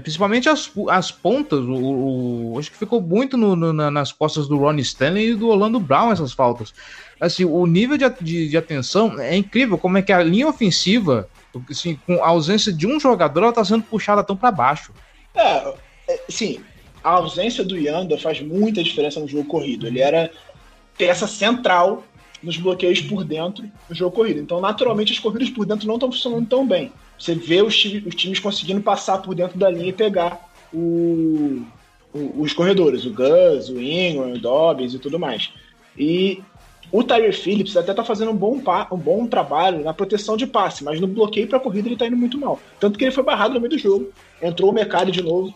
principalmente 0.00 0.48
as, 0.48 0.70
as 0.88 1.10
pontas. 1.10 1.58
O, 1.58 2.52
o, 2.52 2.58
acho 2.58 2.70
que 2.70 2.78
ficou 2.78 3.00
muito 3.00 3.36
no, 3.36 3.56
no, 3.56 3.72
nas 3.72 4.12
costas 4.12 4.46
do 4.46 4.56
Ronnie 4.56 4.82
Stanley 4.82 5.30
e 5.30 5.34
do 5.34 5.48
Orlando 5.48 5.80
Brown 5.80 6.12
essas 6.12 6.32
faltas. 6.32 6.72
Assim, 7.20 7.44
o 7.44 7.66
nível 7.66 7.98
de, 7.98 8.08
de, 8.20 8.48
de 8.48 8.56
atenção 8.56 9.18
é 9.18 9.36
incrível 9.36 9.76
como 9.76 9.98
é 9.98 10.02
que 10.02 10.12
a 10.12 10.22
linha 10.22 10.46
ofensiva 10.46 11.28
assim, 11.70 11.98
com 12.06 12.22
a 12.22 12.28
ausência 12.28 12.72
de 12.72 12.86
um 12.86 12.98
jogador, 12.98 13.42
ela 13.42 13.52
tá 13.52 13.64
sendo 13.64 13.82
puxada 13.82 14.22
tão 14.22 14.36
para 14.36 14.50
baixo. 14.50 14.92
É, 15.34 15.74
é, 16.08 16.24
sim, 16.28 16.60
a 17.02 17.10
ausência 17.10 17.64
do 17.64 17.76
Yanda 17.76 18.18
faz 18.18 18.40
muita 18.40 18.82
diferença 18.82 19.20
no 19.20 19.28
jogo 19.28 19.44
corrido. 19.44 19.86
Ele 19.86 20.00
era 20.00 20.30
peça 20.96 21.26
central 21.26 22.02
nos 22.42 22.56
bloqueios 22.56 23.00
por 23.00 23.24
dentro 23.24 23.64
no 23.88 23.94
jogo 23.94 24.14
corrido. 24.14 24.40
Então, 24.40 24.60
naturalmente, 24.60 25.12
as 25.12 25.18
corridas 25.18 25.50
por 25.50 25.66
dentro 25.66 25.86
não 25.86 25.94
estão 25.94 26.10
funcionando 26.10 26.48
tão 26.48 26.66
bem. 26.66 26.92
Você 27.18 27.34
vê 27.34 27.62
os, 27.62 27.74
os 27.74 28.14
times 28.14 28.38
conseguindo 28.38 28.80
passar 28.80 29.18
por 29.18 29.34
dentro 29.34 29.58
da 29.58 29.70
linha 29.70 29.88
e 29.88 29.92
pegar 29.92 30.50
o, 30.72 31.62
o, 32.12 32.42
os 32.42 32.52
corredores, 32.52 33.04
o 33.04 33.12
Gus, 33.12 33.68
o 33.68 33.80
Ingram, 33.80 34.32
o 34.32 34.38
Dobbins 34.38 34.94
e 34.94 34.98
tudo 34.98 35.18
mais. 35.18 35.50
E 35.96 36.42
o 36.90 37.02
Tyler 37.02 37.34
Phillips 37.36 37.76
até 37.76 37.92
tá 37.92 38.04
fazendo 38.04 38.30
um 38.30 38.36
bom, 38.36 38.60
um 38.92 38.96
bom 38.96 39.26
trabalho 39.26 39.82
na 39.82 39.92
proteção 39.92 40.36
de 40.36 40.46
passe, 40.46 40.84
mas 40.84 41.00
no 41.00 41.06
bloqueio 41.06 41.48
para 41.48 41.60
corrida 41.60 41.88
ele 41.88 41.96
tá 41.96 42.06
indo 42.06 42.16
muito 42.16 42.38
mal. 42.38 42.60
Tanto 42.78 42.98
que 42.98 43.04
ele 43.04 43.12
foi 43.12 43.24
barrado 43.24 43.54
no 43.54 43.60
meio 43.60 43.70
do 43.70 43.78
jogo. 43.78 44.10
Entrou 44.40 44.70
o 44.70 44.74
Mercado 44.74 45.10
de 45.10 45.22
novo. 45.22 45.52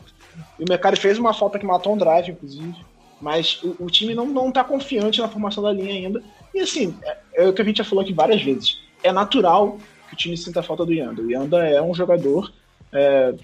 E 0.58 0.64
o 0.64 0.66
Mercado 0.68 0.98
fez 0.98 1.18
uma 1.18 1.32
falta 1.32 1.58
que 1.58 1.66
matou 1.66 1.94
um 1.94 1.98
drive, 1.98 2.30
inclusive. 2.30 2.74
Mas 3.20 3.62
o, 3.62 3.76
o, 3.80 3.86
time 3.86 4.14
não, 4.14 4.26
não 4.26 4.50
tá 4.50 4.64
confiante 4.64 5.20
na 5.20 5.28
formação 5.28 5.62
da 5.62 5.72
linha 5.72 5.92
ainda. 5.92 6.22
E 6.54 6.60
assim, 6.60 6.94
é, 7.02 7.18
é, 7.34 7.48
o 7.48 7.52
que 7.52 7.62
a 7.62 7.64
gente 7.64 7.78
já 7.78 7.84
falou 7.84 8.02
aqui 8.02 8.12
várias 8.12 8.42
vezes. 8.42 8.78
É 9.02 9.12
natural 9.12 9.78
que 10.08 10.14
o 10.14 10.16
time 10.16 10.36
sinta 10.36 10.60
a 10.60 10.62
falta 10.62 10.84
do 10.84 10.92
Yanda. 10.92 11.22
O 11.22 11.30
Yanda 11.30 11.66
é 11.66 11.80
um 11.80 11.94
jogador. 11.94 12.52
É, 12.92 13.34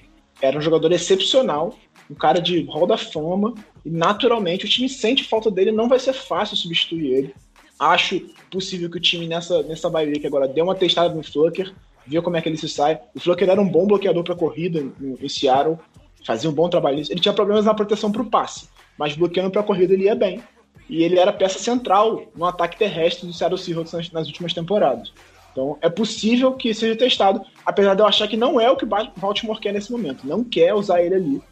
era 0.40 0.58
um 0.58 0.60
jogador 0.60 0.92
excepcional, 0.92 1.74
um 2.10 2.14
cara 2.14 2.40
de 2.40 2.62
rol 2.64 2.86
da 2.86 2.96
fama, 2.96 3.54
e 3.84 3.90
naturalmente 3.90 4.64
o 4.64 4.68
time 4.68 4.88
sente 4.88 5.24
falta 5.24 5.50
dele, 5.50 5.72
não 5.72 5.88
vai 5.88 5.98
ser 5.98 6.12
fácil 6.12 6.56
substituir 6.56 7.12
ele. 7.12 7.34
Acho 7.78 8.20
possível 8.50 8.90
que 8.90 8.96
o 8.96 9.00
time 9.00 9.26
nessa, 9.26 9.62
nessa 9.62 9.90
bye 9.90 10.06
week 10.06 10.26
agora 10.26 10.48
dê 10.48 10.62
uma 10.62 10.74
testada 10.74 11.14
no 11.14 11.22
Flucker, 11.22 11.74
ver 12.06 12.22
como 12.22 12.36
é 12.36 12.40
que 12.40 12.48
ele 12.48 12.56
se 12.56 12.68
sai. 12.68 13.00
O 13.14 13.20
Flucker 13.20 13.48
era 13.48 13.60
um 13.60 13.68
bom 13.68 13.86
bloqueador 13.86 14.24
para 14.24 14.34
corrida 14.34 14.80
em, 14.80 15.16
em 15.20 15.28
Seattle, 15.28 15.78
fazia 16.24 16.48
um 16.48 16.52
bom 16.52 16.68
trabalho. 16.68 16.98
Ele 16.98 17.20
tinha 17.20 17.34
problemas 17.34 17.64
na 17.64 17.74
proteção 17.74 18.10
para 18.10 18.22
o 18.22 18.30
passe, 18.30 18.68
mas 18.98 19.14
bloqueando 19.14 19.50
para 19.50 19.62
corrida 19.62 19.92
ele 19.92 20.04
ia 20.04 20.14
bem. 20.14 20.42
E 20.88 21.02
ele 21.02 21.18
era 21.18 21.32
peça 21.32 21.58
central 21.58 22.22
no 22.34 22.44
ataque 22.44 22.78
terrestre 22.78 23.26
do 23.26 23.32
Seattle 23.32 23.58
Seahawks 23.58 23.92
nas, 23.92 24.10
nas 24.10 24.26
últimas 24.26 24.54
temporadas. 24.54 25.12
Então 25.52 25.78
é 25.80 25.88
possível 25.88 26.52
que 26.52 26.72
seja 26.74 26.94
testado, 26.96 27.40
apesar 27.64 27.94
de 27.94 28.02
eu 28.02 28.06
achar 28.06 28.28
que 28.28 28.36
não 28.36 28.60
é 28.60 28.70
o 28.70 28.76
que 28.76 28.84
o 28.84 28.88
Baltimore 29.16 29.58
quer 29.58 29.72
nesse 29.72 29.90
momento. 29.90 30.26
Não 30.26 30.44
quer 30.44 30.74
usar 30.74 31.02
ele 31.02 31.14
ali. 31.14 31.42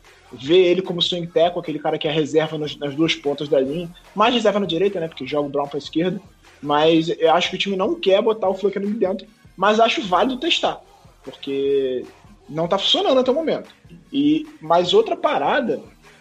Vê 0.41 0.59
ele 0.59 0.83
como 0.83 1.03
swing 1.03 1.27
tackle, 1.27 1.61
aquele 1.61 1.79
cara 1.79 1.99
que 1.99 2.09
é 2.09 2.11
reserva 2.11 2.59
nas, 2.59 2.77
nas 2.77 2.95
duas 2.95 3.15
pontas 3.15 3.49
da 3.49 3.61
linha. 3.61 3.89
Mais 4.15 4.35
reserva 4.35 4.61
na 4.61 4.67
direita, 4.67 5.01
né? 5.01 5.09
Porque 5.09 5.27
joga 5.27 5.49
o 5.49 5.51
Brown 5.51 5.67
para 5.67 5.79
esquerda. 5.79 6.21
Mas 6.63 7.09
eu 7.09 7.33
acho 7.33 7.51
que 7.51 7.57
o 7.57 7.59
time 7.59 7.77
não 7.77 7.95
quer 7.95 8.23
botar 8.23 8.49
o 8.49 8.55
Fluker 8.55 8.83
ali 8.83 8.93
dentro. 8.93 9.27
Mas 9.57 9.81
acho 9.81 10.03
válido 10.03 10.39
testar. 10.39 10.81
Porque 11.23 12.05
não 12.49 12.69
tá 12.69 12.79
funcionando 12.79 13.21
até 13.21 13.31
o 13.31 13.35
momento. 13.35 13.75
E 14.13 14.47
mais 14.61 14.93
outra 14.93 15.17
parada, 15.17 15.81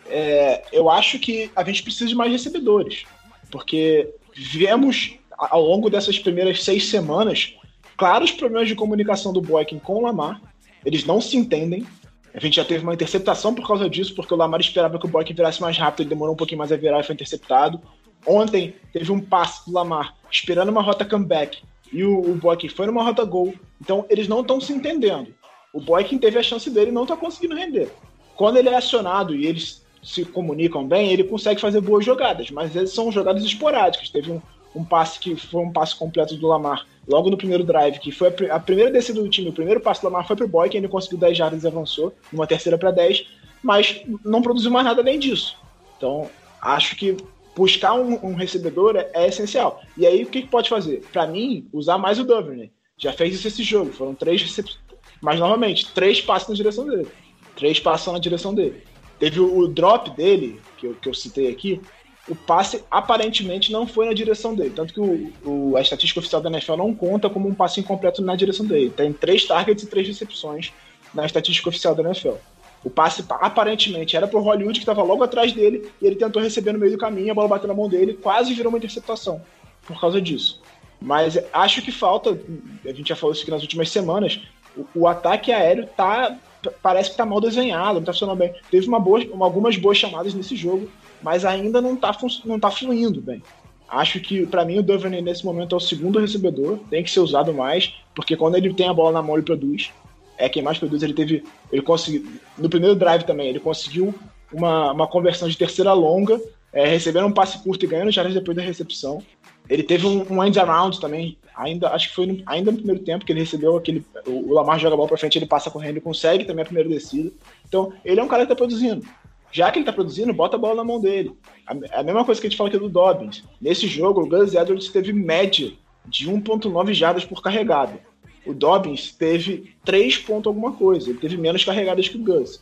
é, 0.09 0.63
eu 0.71 0.89
acho 0.89 1.19
que 1.19 1.51
a 1.55 1.63
gente 1.63 1.83
precisa 1.83 2.07
de 2.07 2.15
mais 2.15 2.31
recebedores. 2.31 3.05
Porque 3.51 4.13
viemos 4.35 5.17
ao 5.37 5.61
longo 5.61 5.89
dessas 5.89 6.19
primeiras 6.19 6.63
seis 6.63 6.87
semanas 6.87 7.55
claros 7.97 8.31
problemas 8.31 8.67
de 8.67 8.75
comunicação 8.75 9.31
do 9.33 9.41
Boykin 9.41 9.79
com 9.79 9.95
o 9.95 10.01
Lamar. 10.01 10.41
Eles 10.85 11.05
não 11.05 11.21
se 11.21 11.37
entendem. 11.37 11.85
A 12.33 12.39
gente 12.39 12.55
já 12.55 12.65
teve 12.65 12.83
uma 12.83 12.93
interceptação 12.93 13.53
por 13.53 13.65
causa 13.67 13.89
disso, 13.89 14.15
porque 14.15 14.33
o 14.33 14.37
Lamar 14.37 14.59
esperava 14.59 14.97
que 14.97 15.05
o 15.05 15.09
Boykin 15.09 15.33
virasse 15.33 15.61
mais 15.61 15.77
rápido, 15.77 16.01
ele 16.01 16.09
demorou 16.09 16.33
um 16.33 16.37
pouquinho 16.37 16.57
mais 16.57 16.71
a 16.71 16.77
virar 16.77 16.99
e 16.99 17.03
foi 17.03 17.13
interceptado. 17.13 17.79
Ontem 18.25 18.75
teve 18.91 19.11
um 19.11 19.19
passe 19.19 19.65
do 19.65 19.73
Lamar 19.73 20.15
esperando 20.31 20.69
uma 20.69 20.81
rota 20.81 21.05
comeback 21.05 21.61
e 21.91 22.03
o, 22.03 22.19
o 22.19 22.39
foi 22.75 22.87
numa 22.87 23.03
rota 23.03 23.23
gol. 23.23 23.53
Então 23.79 24.05
eles 24.09 24.27
não 24.27 24.41
estão 24.41 24.59
se 24.59 24.73
entendendo. 24.73 25.33
O 25.71 25.79
Boykin 25.79 26.17
teve 26.17 26.39
a 26.39 26.43
chance 26.43 26.69
dele 26.69 26.89
e 26.89 26.93
não 26.93 27.03
está 27.03 27.15
conseguindo 27.15 27.55
render. 27.55 27.91
Quando 28.35 28.57
ele 28.57 28.69
é 28.69 28.75
acionado 28.75 29.35
e 29.35 29.45
eles 29.45 29.83
se 30.01 30.25
comunicam 30.25 30.85
bem, 30.85 31.11
ele 31.11 31.23
consegue 31.23 31.61
fazer 31.61 31.81
boas 31.81 32.03
jogadas, 32.03 32.49
mas 32.49 32.71
são 32.91 33.11
jogadas 33.11 33.43
esporádicas. 33.43 34.09
Teve 34.09 34.31
um, 34.31 34.41
um 34.75 34.83
passe 34.83 35.19
que 35.19 35.35
foi 35.35 35.61
um 35.61 35.71
passe 35.71 35.95
completo 35.95 36.35
do 36.35 36.47
Lamar 36.47 36.85
logo 37.07 37.29
no 37.29 37.37
primeiro 37.37 37.63
drive, 37.63 37.99
que 37.99 38.11
foi 38.11 38.33
a, 38.49 38.59
primeira 38.59 38.91
descida 38.91 39.21
do 39.21 39.29
time, 39.29 39.49
o 39.49 39.53
primeiro 39.53 39.79
passe 39.79 40.01
do 40.01 40.05
Lamar 40.05 40.27
foi 40.27 40.35
pro 40.35 40.47
Boy, 40.47 40.69
que 40.69 40.77
ele 40.77 40.87
conseguiu 40.87 41.17
10 41.17 41.37
jardas 41.37 41.63
e 41.63 41.67
avançou, 41.67 42.13
numa 42.31 42.47
terceira 42.47 42.77
para 42.77 42.91
10, 42.91 43.25
mas 43.61 44.01
não 44.23 44.41
produziu 44.41 44.71
mais 44.71 44.85
nada 44.85 45.01
além 45.01 45.19
disso. 45.19 45.57
Então, 45.97 46.29
acho 46.61 46.95
que 46.95 47.17
buscar 47.55 47.93
um, 47.93 48.19
um 48.25 48.33
recebedor 48.33 48.95
é, 48.95 49.09
é, 49.13 49.27
essencial. 49.27 49.81
E 49.97 50.05
aí, 50.05 50.23
o 50.23 50.27
que, 50.27 50.41
que 50.41 50.47
pode 50.47 50.69
fazer? 50.69 51.03
Para 51.11 51.27
mim, 51.27 51.67
usar 51.71 51.97
mais 51.97 52.19
o 52.19 52.23
Duvernay. 52.23 52.71
Já 52.97 53.13
fez 53.13 53.35
isso 53.35 53.47
esse 53.47 53.63
jogo, 53.63 53.91
foram 53.91 54.13
três 54.13 54.41
recepções. 54.41 54.79
Mas, 55.21 55.39
novamente, 55.39 55.91
três 55.93 56.21
passos 56.21 56.49
na 56.49 56.55
direção 56.55 56.85
dele. 56.85 57.07
Três 57.55 57.79
passos 57.79 58.11
na 58.11 58.19
direção 58.19 58.53
dele. 58.53 58.83
Teve 59.19 59.39
o, 59.39 59.59
o 59.59 59.67
drop 59.67 60.09
dele, 60.11 60.59
que 60.77 60.87
eu, 60.87 60.95
que 60.95 61.07
eu 61.07 61.13
citei 61.13 61.47
aqui, 61.49 61.81
o 62.27 62.35
passe 62.35 62.83
aparentemente 62.89 63.71
não 63.71 63.85
foi 63.85 64.05
na 64.05 64.13
direção 64.13 64.55
dele. 64.55 64.71
Tanto 64.75 64.93
que 64.93 64.99
o, 64.99 65.33
o, 65.43 65.77
a 65.77 65.81
estatística 65.81 66.19
oficial 66.19 66.41
da 66.41 66.49
NFL 66.49 66.77
não 66.77 66.93
conta 66.93 67.29
como 67.29 67.49
um 67.49 67.53
passe 67.53 67.79
incompleto 67.79 68.21
na 68.21 68.35
direção 68.35 68.65
dele. 68.65 68.89
Tem 68.89 69.11
três 69.11 69.45
targets 69.45 69.83
e 69.83 69.87
três 69.87 70.07
recepções 70.07 70.71
na 71.13 71.25
estatística 71.25 71.67
oficial 71.67 71.93
da 71.93 72.03
NFL. 72.03 72.35
O 72.83 72.89
passe 72.89 73.23
aparentemente 73.29 74.15
era 74.15 74.27
pro 74.27 74.41
Hollywood, 74.41 74.79
que 74.79 74.83
estava 74.83 75.03
logo 75.03 75.23
atrás 75.23 75.53
dele, 75.53 75.89
e 76.01 76.05
ele 76.05 76.15
tentou 76.15 76.41
receber 76.41 76.73
no 76.73 76.79
meio 76.79 76.91
do 76.91 76.97
caminho, 76.97 77.31
a 77.31 77.35
bola 77.35 77.47
bateu 77.47 77.67
na 77.67 77.73
mão 77.73 77.87
dele, 77.87 78.13
quase 78.13 78.53
virou 78.53 78.71
uma 78.71 78.77
interceptação 78.77 79.41
por 79.85 79.99
causa 79.99 80.21
disso. 80.21 80.61
Mas 81.01 81.37
acho 81.51 81.81
que 81.81 81.91
falta, 81.91 82.37
a 82.85 82.93
gente 82.93 83.09
já 83.09 83.15
falou 83.15 83.33
isso 83.33 83.41
aqui 83.41 83.51
nas 83.51 83.61
últimas 83.61 83.89
semanas, 83.89 84.39
o, 84.75 84.85
o 84.95 85.07
ataque 85.07 85.51
aéreo 85.51 85.87
tá 85.95 86.37
parece 86.81 87.11
que 87.11 87.17
tá 87.17 87.25
mal 87.25 87.41
desenhado, 87.41 87.95
não 87.95 88.03
tá 88.03 88.13
funcionando 88.13 88.37
bem. 88.37 88.53
Teve 88.71 88.87
uma 88.87 88.99
boa, 88.99 89.19
uma, 89.33 89.45
algumas 89.45 89.75
boas 89.75 89.97
chamadas 89.97 90.33
nesse 90.33 90.55
jogo, 90.55 90.89
mas 91.23 91.45
ainda 91.45 91.81
não 91.81 91.93
está 91.93 92.15
não 92.45 92.59
tá 92.59 92.69
fluindo 92.69 93.21
bem. 93.21 93.41
Acho 93.87 94.19
que, 94.19 94.45
para 94.45 94.65
mim, 94.65 94.79
o 94.79 94.83
Duvernay 94.83 95.21
nesse 95.21 95.45
momento 95.45 95.75
é 95.75 95.77
o 95.77 95.79
segundo 95.79 96.19
recebedor, 96.19 96.79
tem 96.89 97.03
que 97.03 97.11
ser 97.11 97.19
usado 97.19 97.53
mais, 97.53 97.93
porque 98.15 98.35
quando 98.35 98.55
ele 98.55 98.73
tem 98.73 98.87
a 98.87 98.93
bola 98.93 99.11
na 99.11 99.21
mão, 99.21 99.35
ele 99.35 99.45
produz. 99.45 99.91
É 100.37 100.49
quem 100.49 100.63
mais 100.63 100.79
produz. 100.79 101.03
Ele 101.03 101.13
teve. 101.13 101.43
Ele 101.71 101.81
conseguiu. 101.81 102.25
No 102.57 102.69
primeiro 102.69 102.95
drive 102.95 103.23
também, 103.23 103.47
ele 103.49 103.59
conseguiu 103.59 104.13
uma, 104.51 104.91
uma 104.91 105.07
conversão 105.07 105.47
de 105.47 105.55
terceira 105.55 105.93
longa, 105.93 106.41
é, 106.71 106.87
recebendo 106.87 107.27
um 107.27 107.31
passe 107.31 107.59
curto 107.59 107.85
e 107.85 107.87
ganhando 107.87 108.11
jardas 108.11 108.33
depois 108.33 108.57
da 108.57 108.63
recepção. 108.63 109.21
Ele 109.69 109.83
teve 109.83 110.07
um, 110.07 110.25
um 110.29 110.43
end 110.43 110.59
around 110.59 110.99
também, 110.99 111.37
ainda, 111.55 111.89
acho 111.89 112.09
que 112.09 112.15
foi 112.15 112.25
no, 112.25 112.41
ainda 112.47 112.71
no 112.71 112.77
primeiro 112.77 113.03
tempo 113.03 113.23
que 113.23 113.31
ele 113.31 113.41
recebeu 113.41 113.77
aquele. 113.77 114.03
O, 114.25 114.53
Lamar 114.53 114.79
joga 114.79 114.95
a 114.95 114.97
bola 114.97 115.07
pra 115.07 115.17
frente, 115.17 115.37
ele 115.37 115.45
passa 115.45 115.69
correndo 115.69 115.97
e 115.97 116.01
consegue 116.01 116.45
também 116.45 116.63
a 116.63 116.65
primeira 116.65 116.89
descida. 116.89 117.31
Então, 117.67 117.93
ele 118.03 118.19
é 118.19 118.23
um 118.23 118.27
cara 118.27 118.43
que 118.43 118.49
tá 118.49 118.55
produzindo 118.55 119.05
já 119.53 119.71
que 119.71 119.77
ele 119.77 119.85
tá 119.85 119.93
produzindo, 119.93 120.33
bota 120.33 120.55
a 120.55 120.59
bola 120.59 120.75
na 120.75 120.83
mão 120.83 120.99
dele. 120.99 121.31
A, 121.65 121.99
a 121.99 122.03
mesma 122.03 122.25
coisa 122.25 122.41
que 122.41 122.47
a 122.47 122.49
gente 122.49 122.57
fala 122.57 122.69
aqui 122.69 122.79
do 122.79 122.89
Dobbins. 122.89 123.43
Nesse 123.61 123.87
jogo, 123.87 124.21
o 124.21 124.27
Gus 124.27 124.55
Edwards 124.55 124.89
teve 124.89 125.13
média 125.13 125.71
de 126.07 126.27
1.9 126.27 126.93
jardas 126.93 127.23
por 127.23 127.41
carregada. 127.41 127.99
O 128.45 128.53
Dobbins 128.53 129.11
teve 129.11 129.75
3 129.85 130.17
pontos 130.17 130.47
alguma 130.47 130.73
coisa. 130.73 131.09
Ele 131.09 131.19
teve 131.19 131.37
menos 131.37 131.63
carregadas 131.63 132.09
que 132.09 132.17
o 132.17 132.23
Gus. 132.23 132.59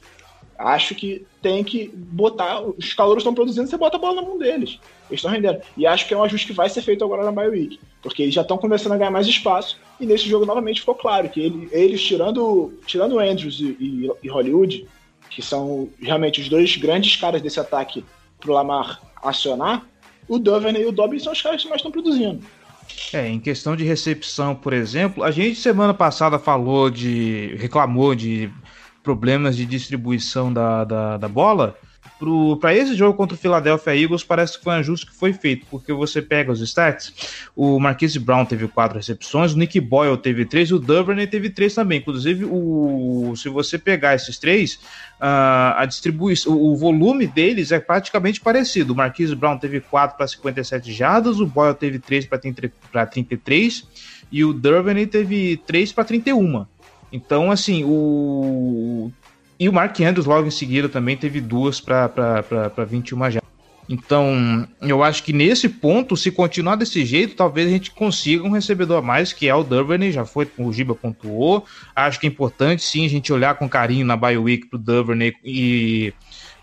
Acho 0.60 0.94
que 0.94 1.26
tem 1.42 1.64
que 1.64 1.88
botar. 1.96 2.62
Os 2.62 2.94
calouros 2.94 3.22
estão 3.22 3.34
produzindo, 3.34 3.68
você 3.68 3.78
bota 3.78 3.96
a 3.96 4.00
bola 4.00 4.22
na 4.22 4.28
mão 4.28 4.38
deles. 4.38 4.78
Eles 5.10 5.20
estão 5.20 5.32
rendendo. 5.32 5.62
E 5.78 5.88
acho 5.88 6.06
que 6.06 6.14
é 6.14 6.18
um 6.18 6.24
ajuste 6.24 6.48
que 6.48 6.54
vai 6.54 6.70
ser 6.70 6.82
feito 6.82 7.06
agora 7.06 7.24
na 7.24 7.32
Bye 7.32 7.50
Week. 7.50 7.80
Porque 8.02 8.22
eles 8.22 8.36
já 8.36 8.42
estão 8.42 8.58
começando 8.58 8.92
a 8.92 8.98
ganhar 8.98 9.12
mais 9.12 9.28
espaço. 9.28 9.80
E 9.98 10.06
nesse 10.06 10.28
jogo, 10.28 10.46
novamente, 10.46 10.82
ficou 10.82 10.96
claro 10.96 11.30
que 11.30 11.40
ele, 11.40 11.70
eles, 11.72 12.04
tirando, 12.04 12.74
tirando 12.86 13.18
Andrews 13.18 13.60
e, 13.62 13.78
e, 13.80 14.12
e 14.22 14.28
Hollywood, 14.28 14.88
que 15.32 15.42
são 15.42 15.90
realmente 16.00 16.42
os 16.42 16.50
dois 16.50 16.76
grandes 16.78 17.16
caras 17.16 17.42
desse 17.42 17.60
ataque 17.60 18.06
pro 18.40 18.54
Lamar 18.54 19.02
acionar, 19.24 19.86
o 20.28 20.38
Duvernay 20.38 20.84
e 20.84 20.86
o 20.86 20.92
Dobbins 20.92 21.24
são 21.24 21.34
os 21.34 21.42
caras 21.42 21.62
que 21.62 21.70
mais 21.70 21.80
estão 21.80 21.92
produzindo. 21.92 22.44
É, 23.14 23.28
em 23.28 23.40
questão 23.40 23.76
de 23.76 23.84
recepção, 23.84 24.54
por 24.54 24.74
exemplo, 24.74 25.24
a 25.24 25.32
gente 25.32 25.56
semana 25.56 25.94
passada 25.94 26.38
falou 26.38 26.90
de. 26.90 27.56
reclamou 27.58 28.14
de 28.14 28.52
problemas 29.02 29.56
de 29.56 29.66
distribuição 29.66 30.52
da, 30.54 30.84
da, 30.84 31.18
da 31.18 31.28
bola 31.28 31.76
para 32.60 32.76
esse 32.76 32.96
jogo 32.96 33.18
contra 33.18 33.36
o 33.36 33.38
Philadelphia 33.38 33.96
Eagles, 33.96 34.24
parece 34.24 34.58
que 34.58 34.64
foi 34.64 34.74
um 34.74 34.78
ajuste 34.78 35.06
que 35.08 35.16
foi 35.16 35.34
feito, 35.34 35.66
porque 35.70 35.92
você 35.92 36.22
pega 36.22 36.52
os 36.52 36.62
stats, 36.62 37.14
o 37.56 37.80
Marquise 37.80 38.20
Brown 38.20 38.46
teve 38.46 38.68
quatro 38.68 38.98
recepções, 38.98 39.54
o 39.54 39.58
Nick 39.58 39.80
Boyle 39.80 40.18
teve 40.18 40.46
três, 40.46 40.72
o 40.72 40.80
Duvernay 40.80 41.28
teve 41.28 41.50
três 41.50 41.74
também. 41.74 42.00
Inclusive, 42.00 42.46
o, 42.46 43.34
se 43.36 43.50
você 43.50 43.78
pegar 43.78 44.16
esses 44.16 44.38
três, 44.38 44.76
uh, 45.20 45.78
a 45.78 45.86
distribuição, 45.86 46.54
o, 46.54 46.74
o 46.74 46.76
volume 46.76 47.28
deles 47.28 47.72
é 47.72 47.80
praticamente 47.80 48.40
parecido. 48.40 48.94
O 48.94 48.96
Marquise 48.96 49.36
Brown 49.36 49.58
teve 49.58 49.80
quatro 49.80 50.18
para 50.18 50.28
57 50.28 50.92
jardas, 50.94 51.40
o 51.40 51.46
Boyle 51.46 51.76
teve 51.76 52.00
três 52.00 52.26
para 52.26 53.06
33 53.06 53.88
e 54.32 54.46
o 54.46 54.54
Duvernay 54.54 55.08
teve 55.08 55.58
três 55.58 55.92
para 55.92 56.04
31. 56.04 56.66
Então, 57.12 57.52
assim, 57.52 57.84
o 57.84 59.12
e 59.62 59.70
o 59.70 59.74
Mark 59.74 60.00
Andrews 60.00 60.26
logo 60.26 60.48
em 60.48 60.52
seguida 60.52 60.90
também 60.90 61.16
teve 61.16 61.40
duas 61.40 61.80
para 61.80 62.84
21 62.84 63.30
já. 63.30 63.42
Então, 63.88 64.68
eu 64.82 65.04
acho 65.04 65.22
que 65.22 65.32
nesse 65.32 65.70
ponto, 65.70 66.18
se 66.18 66.32
continuar 66.32 66.78
desse 66.78 67.06
jeito, 67.06 67.36
talvez 67.36 67.68
a 67.68 67.70
gente 67.70 67.92
consiga 67.92 68.44
um 68.44 68.50
recebedor 68.50 68.98
a 68.98 69.02
mais, 69.04 69.32
que 69.32 69.48
é 69.48 69.54
o 69.54 69.64
Duvernay, 69.64 70.12
já 70.12 70.26
foi, 70.26 70.50
o 70.58 70.74
Giba 70.74 70.96
pontuou. 70.96 71.64
Acho 71.96 72.20
que 72.20 72.26
é 72.26 72.30
importante 72.30 72.82
sim 72.82 73.06
a 73.06 73.08
gente 73.10 73.32
olhar 73.32 73.54
com 73.54 73.70
carinho 73.70 74.04
na 74.04 74.18
Bio 74.18 74.42
Week 74.42 74.66
pro 74.66 74.80
Duvernay 74.80 75.36
e 75.46 76.12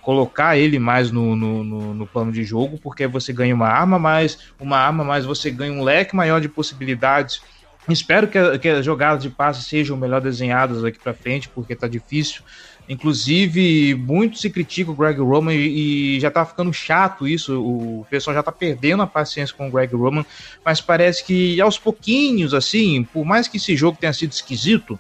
colocar 0.03 0.57
ele 0.57 0.81
mais 0.81 1.13
no, 1.13 1.37
no, 1.37 1.63
no, 1.63 1.95
no 1.95 2.07
plano 2.07 2.33
de 2.33 2.43
jogo, 2.43 2.81
porque 2.83 3.07
você 3.07 3.33
ganha 3.33 3.55
uma 3.55 3.69
arma 3.69 4.01
mais, 4.01 4.41
uma 4.59 4.77
arma 4.77 5.05
mais, 5.05 5.25
você 5.25 5.53
ganha 5.53 5.73
um 5.73 5.85
leque 5.85 6.17
maior 6.17 6.41
de 6.41 6.49
possibilidades. 6.49 7.41
Espero 7.89 8.27
que, 8.27 8.59
que 8.59 8.69
as 8.69 8.85
jogadas 8.85 9.23
de 9.23 9.31
passe 9.31 9.63
sejam 9.63 9.97
melhor 9.97 10.21
desenhadas 10.21 10.83
daqui 10.83 10.99
para 10.99 11.15
frente, 11.15 11.49
porque 11.49 11.77
tá 11.77 11.87
difícil. 11.87 12.43
Inclusive, 12.89 13.95
muito 13.95 14.39
se 14.39 14.49
critica 14.49 14.91
o 14.91 14.95
Greg 14.95 15.21
Roman 15.21 15.53
e, 15.53 16.19
já 16.19 16.31
tá 16.31 16.45
ficando 16.47 16.73
chato 16.73 17.29
isso. 17.29 17.61
O 17.61 18.07
pessoal 18.09 18.35
já 18.35 18.43
tá 18.43 18.51
perdendo 18.51 19.03
a 19.03 19.07
paciência 19.07 19.55
com 19.55 19.69
o 19.69 19.71
Greg 19.71 19.95
Roman, 19.95 20.25
mas 20.65 20.81
parece 20.81 21.23
que 21.23 21.61
aos 21.61 21.79
pouquinhos, 21.79 22.55
assim, 22.55 23.05
por 23.13 23.27
mais 23.27 23.47
que 23.47 23.59
esse 23.59 23.77
jogo 23.77 23.99
tenha 24.01 24.13
sido 24.15 24.33
esquisito, 24.33 24.99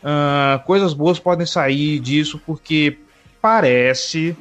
uh, 0.00 0.64
coisas 0.64 0.94
boas 0.94 1.18
podem 1.18 1.44
sair 1.44 1.98
disso, 1.98 2.40
porque 2.46 2.98
parece, 3.42 4.36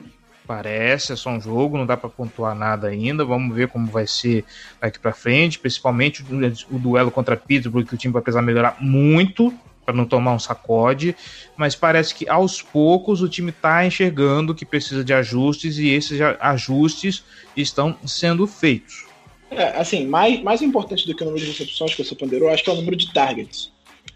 parece, 0.46 1.14
é 1.14 1.16
só 1.16 1.32
um 1.32 1.42
jogo, 1.42 1.80
não 1.80 1.88
dá 1.88 1.98
para 1.98 2.12
pontuar 2.12 2.54
nada 2.54 2.90
ainda. 2.90 3.26
Vamos 3.26 3.56
ver 3.56 3.70
como 3.70 3.88
vai 3.88 4.06
ser 4.06 4.46
daqui 4.80 5.00
para 5.00 5.14
frente, 5.14 5.58
principalmente 5.58 6.22
o, 6.22 6.76
o 6.76 6.78
duelo 6.78 7.10
contra 7.10 7.36
Pittsburgh, 7.36 7.88
que 7.88 7.96
o 7.96 7.98
time 7.98 8.14
vai 8.14 8.22
precisar 8.22 8.44
melhorar 8.44 8.78
muito 8.80 9.52
para 9.86 9.94
não 9.94 10.06
tomar 10.06 10.34
um 10.34 10.40
sacode, 10.40 11.16
mas 11.58 11.76
parece 11.76 12.16
que 12.16 12.28
aos 12.30 12.62
poucos 12.62 13.22
o 13.22 13.30
time 13.30 13.50
está 13.50 13.86
enxergando 13.86 14.56
que 14.56 14.66
precisa 14.66 15.04
de 15.04 15.14
ajustes 15.14 15.78
e 15.78 15.90
esses 15.90 16.20
ajustes 16.40 17.24
estão 17.56 17.98
sendo 18.06 18.48
feitos. 18.48 19.06
É, 19.52 19.78
assim, 19.78 20.08
mais, 20.08 20.42
mais 20.42 20.62
importante 20.62 21.06
do 21.06 21.16
que 21.16 21.22
o 21.22 21.26
número 21.26 21.44
de 21.44 21.52
recepções 21.52 21.94
que 21.94 22.04
você 22.04 22.16
ponderou, 22.16 22.50
acho 22.50 22.64
que 22.64 22.70
é 22.70 22.74
o 22.74 22.78
número 22.78 22.96
de 22.96 23.14
targets. 23.14 23.72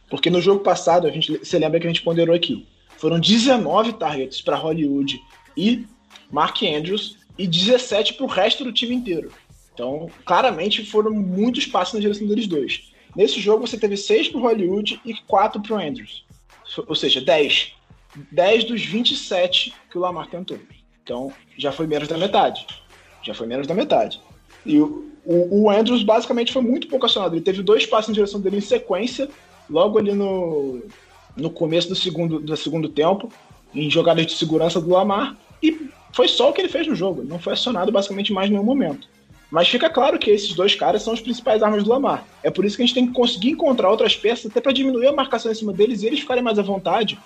Porque 0.10 0.30
no 0.30 0.41
jogo 0.41 0.62
passado, 0.62 1.06
a 1.06 1.12
gente, 1.12 1.38
você 1.38 1.60
lembra 1.60 1.80
que 1.80 1.86
a 1.86 1.89
gente 1.89 2.01
ponderou 2.01 2.36
aqui, 2.36 2.65
foram 2.97 3.19
19 3.19 3.93
targets 3.93 4.41
para 4.41 4.56
Hollywood 4.56 5.21
e 5.56 5.86
Mark 6.32 6.63
Andrews 6.63 7.17
e 7.38 7.45
17 7.45 8.13
para 8.13 8.25
o 8.25 8.30
resto 8.30 8.63
do 8.63 8.73
time 8.73 8.95
inteiro. 8.95 9.32
Então, 9.73 10.10
claramente 10.25 10.84
foram 10.84 11.12
muitos 11.12 11.67
passos 11.67 11.93
na 11.93 11.99
direção 11.99 12.27
deles 12.27 12.47
dois. 12.47 12.91
Nesse 13.15 13.39
jogo 13.39 13.65
você 13.65 13.78
teve 13.78 13.98
6 13.98 14.30
pro 14.30 14.41
Hollywood 14.41 15.00
e 15.06 15.13
4 15.13 15.62
pro 15.62 15.76
Andrews. 15.76 16.26
Ou 16.88 16.96
seja, 16.96 17.22
10. 17.22 17.74
10 18.32 18.63
dos 18.65 18.86
27 18.86 19.74
que 19.89 19.98
o 19.98 20.02
Lamar 20.02 20.28
tentou. 20.28 20.60
Então 21.04 21.32
já 21.58 21.72
foi 21.72 21.88
menos 21.88 22.08
da 22.08 22.17
metade. 22.17 22.65
Já 23.24 23.34
foi 23.34 23.48
menos 23.48 23.67
da 23.67 23.74
metade. 23.74 24.22
E 24.65 24.80
o, 24.80 25.12
o, 25.26 25.63
o 25.63 25.70
Andrews 25.70 26.04
basicamente 26.04 26.52
foi 26.52 26.62
muito 26.62 26.88
pouco 26.88 27.06
acionado. 27.06 27.36
Ele 27.36 27.43
teve 27.43 27.63
dois 27.63 27.86
passos 27.86 28.10
em 28.10 28.13
direção 28.13 28.39
dele 28.39 28.58
em 28.58 28.62
sequência, 28.62 29.30
logo 29.70 29.98
ali 29.98 30.13
no, 30.13 30.82
no 31.36 31.50
começo 31.50 31.89
do 31.89 31.96
segundo, 31.96 32.39
do 32.39 32.58
segundo 32.58 32.89
tempo, 32.89 33.32
em 33.74 33.89
jogadas 33.89 34.26
de 34.26 34.34
segurança 34.34 34.82
do 34.82 34.89
Lamar. 34.89 35.38
E 35.62 35.89
foi 36.13 36.28
só 36.28 36.50
o 36.50 36.54
que 36.54 36.62
ele 36.62 36.70
fez 36.70 36.88
no 36.88 36.96
jogo. 36.96 37.22
Ele 37.22 37.30
não 37.30 37.39
foi 37.39 37.54
acionado 37.54 37.91
basicamente 37.91 38.34
mais 38.34 38.50
em 38.50 38.54
nenhum 38.54 38.63
momento. 38.63 39.08
Mas 39.50 39.70
fica 39.70 39.90
claro 39.90 40.20
que 40.20 40.30
esses 40.30 40.54
dois 40.54 40.76
caras 40.76 41.04
são 41.04 41.14
os 41.14 41.22
principais 41.22 41.64
armas 41.64 41.84
do 41.84 41.90
Lamar. 41.90 42.28
É 42.44 42.52
por 42.52 42.66
isso 42.66 42.76
que 42.76 42.84
a 42.84 42.86
gente 42.86 42.96
tem 42.96 43.08
que 43.08 43.14
conseguir 43.14 43.52
encontrar 43.52 43.90
outras 43.90 44.16
peças 44.16 44.52
até 44.52 44.60
para 44.60 44.74
diminuir 44.74 45.08
a 45.08 45.14
marcação 45.14 45.52
em 45.52 45.56
cima 45.56 45.72
deles 45.72 46.02
e 46.02 46.08
eles 46.08 46.20
ficarem 46.20 46.44
mais 46.44 46.60
à 46.60 46.62
vontade, 46.62 47.18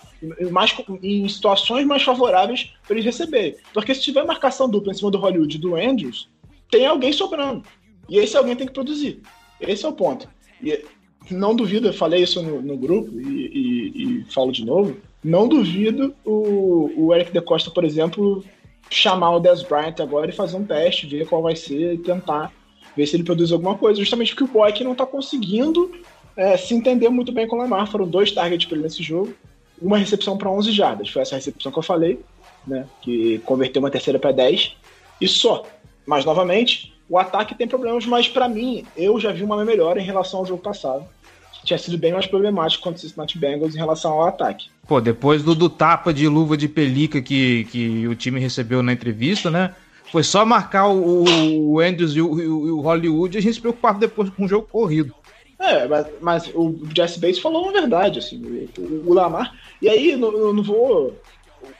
mais, 0.52 0.76
em 1.02 1.28
situações 1.28 1.86
mais 1.86 2.04
favoráveis 2.04 2.74
para 2.86 2.96
eles 2.96 3.06
receberem. 3.06 3.56
Porque 3.74 3.96
se 3.96 4.02
tiver 4.02 4.24
marcação 4.24 4.70
dupla 4.70 4.92
em 4.92 4.96
cima 4.96 5.10
do 5.10 5.18
Hollywood 5.18 5.56
e 5.56 5.60
do 5.60 5.76
Andrews, 5.76 6.30
tem 6.70 6.86
alguém 6.86 7.12
sobrando. 7.12 7.64
E 8.08 8.18
esse 8.18 8.38
alguém 8.38 8.56
tem 8.56 8.68
que 8.68 8.74
produzir. 8.74 9.22
Esse 9.60 9.86
é 9.86 9.90
o 9.90 9.94
ponto. 9.94 10.28
E 10.62 10.84
não 11.30 11.56
duvido, 11.56 11.88
eu 11.88 11.94
falei 11.94 12.24
isso 12.24 12.42
no, 12.42 12.62
no 12.62 12.78
grupo 12.78 13.12
e, 13.20 13.48
e, 13.48 14.04
e, 14.04 14.26
falo 14.32 14.52
de 14.52 14.66
novo, 14.66 14.98
não 15.24 15.48
duvido 15.48 16.16
o, 16.26 16.92
o 16.98 17.14
Eric 17.14 17.32
De 17.32 17.42
Costa, 17.42 17.70
por 17.70 17.84
exemplo, 17.84 18.44
chamar 18.89 19.36
o 19.36 19.39
Dez 19.39 19.63
Bryant 19.63 19.96
agora 20.00 20.30
e 20.30 20.34
fazer 20.34 20.58
um 20.58 20.65
teste, 20.65 21.08
ver 21.08 21.28
qual 21.28 21.41
vai 21.41 21.56
ser 21.56 21.94
e 21.94 21.98
tentar 21.98 22.52
ver 22.96 23.06
se 23.06 23.15
ele 23.15 23.24
produz 23.24 23.52
alguma 23.52 23.78
coisa, 23.78 24.00
justamente 24.00 24.36
porque 24.36 24.44
o 24.44 24.48
Boyk 24.48 24.84
não 24.84 24.91
está 24.91 25.06
conseguindo 25.06 25.91
é, 26.36 26.58
se 26.58 26.74
entender 26.74 27.10
muito 27.10 27.32
bem 27.32 27.48
com 27.48 27.56
o 27.56 27.60
Lamar. 27.60 27.89
Foram 27.89 28.08
dois 28.08 28.32
targets 28.32 28.65
para 28.65 28.76
ele 28.76 28.84
nesse 28.84 29.02
jogo, 29.02 29.34
uma 29.82 29.98
recepção 29.98 30.38
para 30.38 30.50
11 30.50 30.72
jardas, 30.72 31.10
foi 31.10 31.22
essa 31.22 31.36
recepção 31.36 31.72
que 31.72 31.80
eu 31.80 31.84
falei, 31.84 32.20
né, 32.67 32.86
que 33.02 33.39
converteu 33.39 33.82
uma 33.82 33.89
terceira 33.89 34.20
para 34.20 34.32
10, 34.32 34.76
e 35.20 35.28
só. 35.28 35.63
Mas, 36.06 36.26
novamente, 36.26 36.94
o 37.10 37.17
ataque 37.17 37.56
tem 37.56 37.67
problemas, 37.67 38.06
mas 38.06 38.28
para 38.28 38.50
mim, 38.50 38.86
eu 38.98 39.20
já 39.20 39.32
vi 39.32 39.44
uma 39.44 39.63
melhora 39.63 40.00
em 40.00 40.06
relação 40.06 40.39
ao 40.41 40.46
jogo 40.46 40.62
passado 40.62 41.08
tinha 41.63 41.78
sido 41.78 41.98
bem 41.98 42.13
mais 42.13 42.26
problemático 42.26 42.84
contra 42.84 42.98
o 42.98 43.02
Cincinnati 43.02 43.38
Bengals 43.38 43.76
em 43.76 43.78
relação 43.78 44.13
ao 44.13 44.28
ataque. 44.28 44.70
Pô, 44.91 44.99
depois 44.99 45.41
do, 45.41 45.56
do 45.56 45.69
tapa 45.69 46.13
de 46.13 46.27
luva 46.27 46.58
de 46.58 46.67
pelica 46.67 47.21
que, 47.21 47.63
que 47.71 48.06
o 48.10 48.13
time 48.13 48.41
recebeu 48.41 48.84
na 48.84 48.91
entrevista, 48.91 49.49
né? 49.49 49.73
Foi 50.12 50.21
só 50.21 50.45
marcar 50.45 50.89
o, 50.89 51.23
o 51.71 51.80
Andrews 51.80 52.13
e 52.13 52.21
o, 52.21 52.27
o, 52.30 52.80
o 52.80 52.82
Hollywood 52.82 53.38
e 53.38 53.39
a 53.39 53.41
gente 53.41 53.54
se 53.54 53.62
preocupava 53.62 53.97
depois 53.97 54.30
com 54.32 54.43
o 54.43 54.47
jogo 54.49 54.67
corrido. 54.69 55.15
É, 55.58 55.88
mas, 55.88 56.08
mas 56.19 56.51
o 56.54 56.77
Jesse 56.93 57.21
Bates 57.21 57.39
falou 57.39 57.63
uma 57.63 57.71
verdade, 57.71 58.19
assim, 58.19 58.69
o, 58.77 59.10
o 59.10 59.13
Lamar. 59.13 59.56
E 59.82 59.88
aí, 59.88 60.17
não, 60.17 60.51
não 60.51 60.62
vou. 60.62 61.17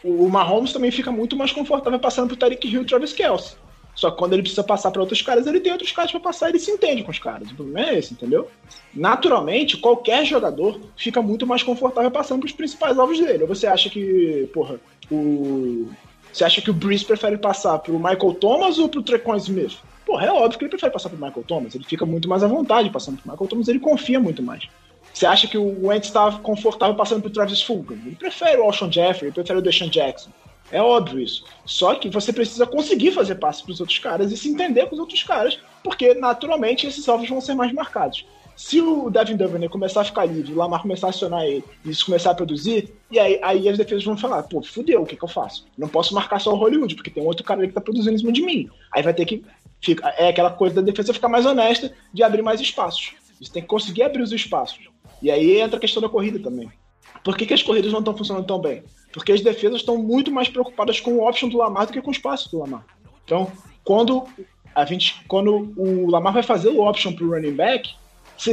O 0.06 0.30
Mahomes 0.30 0.72
também 0.72 0.90
fica 0.90 1.12
muito 1.12 1.36
mais 1.36 1.52
confortável 1.52 2.00
passando 2.00 2.30
pro 2.30 2.38
Tariq 2.38 2.66
Hill 2.66 2.84
e 2.84 2.86
Travis 2.86 3.12
Kelsey. 3.12 3.58
Só 4.02 4.10
que 4.10 4.18
quando 4.18 4.34
ele 4.34 4.42
precisa 4.42 4.64
passar 4.64 4.90
para 4.90 5.00
outros 5.00 5.22
caras, 5.22 5.46
ele 5.46 5.60
tem 5.60 5.72
outros 5.72 5.92
caras 5.92 6.10
para 6.10 6.20
passar, 6.20 6.50
ele 6.50 6.58
se 6.58 6.72
entende 6.72 7.04
com 7.04 7.12
os 7.12 7.20
caras. 7.20 7.52
O 7.52 7.56
problema 7.56 7.88
é 7.88 8.00
esse, 8.00 8.14
entendeu? 8.16 8.48
Naturalmente, 8.92 9.78
qualquer 9.78 10.26
jogador 10.26 10.82
fica 10.98 11.22
muito 11.22 11.46
mais 11.46 11.62
confortável 11.62 12.10
passando 12.10 12.40
para 12.40 12.48
os 12.48 12.52
principais 12.52 12.98
alvos 12.98 13.20
dele. 13.20 13.46
Você 13.46 13.68
acha 13.68 13.92
que, 13.92 14.50
porra, 14.52 14.80
o 15.12 15.88
você 16.34 16.44
acha 16.44 16.64
que 16.64 16.72
o 16.72 16.74
Breeze 16.74 17.06
prefere 17.06 17.38
passar 17.38 17.78
pro 17.78 17.94
Michael 18.00 18.34
Thomas 18.40 18.80
ou 18.80 18.90
pro 18.90 19.04
Trecon 19.04 19.36
Smith? 19.36 19.78
Porra, 20.04 20.26
é 20.26 20.32
óbvio 20.32 20.58
que 20.58 20.64
ele 20.64 20.72
prefere 20.72 20.92
passar 20.92 21.10
pro 21.10 21.24
Michael 21.24 21.46
Thomas. 21.48 21.76
Ele 21.76 21.84
fica 21.84 22.04
muito 22.04 22.28
mais 22.28 22.42
à 22.42 22.48
vontade 22.48 22.90
passando 22.90 23.20
pro 23.22 23.32
Michael 23.32 23.50
Thomas, 23.50 23.68
ele 23.68 23.80
confia 23.80 24.20
muito 24.20 24.42
mais. 24.42 24.68
Você 25.14 25.28
acha 25.28 25.48
que 25.48 25.60
o 25.60 25.88
Wentz 25.88 26.08
está 26.08 26.32
confortável 26.40 26.96
passando 26.96 27.22
pro 27.22 27.30
Travis 27.30 27.62
Fulgham? 27.62 28.00
Ele 28.04 28.16
prefere 28.16 28.60
o 28.60 28.64
Alshon 28.64 28.92
Jeffrey, 28.92 29.28
ele 29.28 29.36
prefere 29.36 29.60
o 29.60 29.62
Deshaun 29.62 29.90
Jackson. 29.90 30.32
É 30.72 30.82
óbvio 30.82 31.20
isso. 31.20 31.44
Só 31.66 31.96
que 31.96 32.10
você 32.10 32.32
precisa 32.32 32.66
conseguir 32.66 33.12
fazer 33.12 33.36
passe 33.36 33.64
para 33.64 33.74
os 33.74 33.80
outros 33.80 34.00
caras 34.00 34.32
e 34.32 34.38
se 34.38 34.50
entender 34.50 34.88
com 34.88 34.96
os 34.96 35.00
outros 35.00 35.22
caras, 35.24 35.60
porque 35.84 36.14
naturalmente 36.14 36.88
esses 36.88 37.08
alvos 37.10 37.30
vão 37.30 37.42
ser 37.42 37.56
mais 37.56 37.74
marcados. 37.74 38.26
Se 38.56 38.80
o 38.80 39.10
Devin 39.10 39.38
Duvernay 39.38 39.68
começar 39.68 40.02
a 40.02 40.06
ficar 40.06 40.26
livre, 40.26 40.54
o 40.54 40.56
Lamar 40.56 40.82
começar 40.82 41.08
a 41.08 41.10
acionar 41.10 41.44
ele 41.46 41.64
e 41.84 41.90
isso 41.90 42.06
começar 42.06 42.32
a 42.32 42.36
produzir, 42.36 42.94
e 43.10 43.18
aí, 43.18 43.40
aí 43.42 43.68
as 43.68 43.78
defesas 43.78 44.04
vão 44.04 44.16
falar: 44.16 44.44
pô, 44.44 44.62
fudeu, 44.62 45.02
o 45.02 45.06
que, 45.06 45.16
que 45.16 45.24
eu 45.24 45.28
faço? 45.28 45.66
Não 45.78 45.88
posso 45.88 46.14
marcar 46.14 46.40
só 46.40 46.54
o 46.54 46.58
Hollywood, 46.58 46.96
porque 46.96 47.10
tem 47.10 47.26
outro 47.26 47.44
cara 47.44 47.60
ali 47.60 47.70
que 47.70 47.74
tá 47.74 47.82
produzindo 47.82 48.16
em 48.16 48.20
cima 48.20 48.32
de 48.32 48.42
mim. 48.42 48.70
Aí 48.92 49.02
vai 49.02 49.14
ter 49.14 49.26
que. 49.26 49.44
Fica, 49.82 50.08
é 50.10 50.30
aquela 50.30 50.52
coisa 50.52 50.76
da 50.76 50.82
defesa 50.82 51.12
ficar 51.12 51.28
mais 51.28 51.46
honesta 51.46 51.92
de 52.14 52.22
abrir 52.22 52.44
mais 52.44 52.62
espaços. 52.62 53.14
Você 53.42 53.52
tem 53.52 53.64
que 53.64 53.68
conseguir 53.68 54.04
abrir 54.04 54.22
os 54.22 54.32
espaços. 54.32 54.88
E 55.24 55.32
aí 55.32 55.60
entra 55.60 55.78
a 55.78 55.80
questão 55.80 56.02
da 56.02 56.10
corrida 56.10 56.38
também. 56.38 56.72
Por 57.24 57.36
que, 57.36 57.48
que 57.48 57.54
as 57.54 57.64
corridas 57.64 57.92
não 57.92 58.00
estão 58.00 58.16
funcionando 58.16 58.46
tão 58.46 58.60
bem? 58.60 58.84
Porque 59.12 59.32
as 59.32 59.42
defesas 59.42 59.82
estão 59.82 59.98
muito 59.98 60.32
mais 60.32 60.48
preocupadas 60.50 61.00
com 61.00 61.14
o 61.14 61.28
option 61.28 61.50
do 61.50 61.58
Lamar 61.58 61.88
do 61.88 61.94
que 61.94 62.02
com 62.02 62.10
o 62.10 62.14
espaço 62.14 62.50
do 62.50 62.60
Lamar. 62.60 62.86
Então, 63.26 63.52
quando 63.84 64.26
a 64.74 64.86
gente, 64.86 65.22
quando 65.28 65.74
o 65.76 66.10
Lamar 66.10 66.34
vai 66.34 66.44
fazer 66.44 66.70
o 66.70 66.88
option 66.88 67.14
para 67.14 67.26
o 67.26 67.32
running 67.32 67.54
back, 67.54 67.94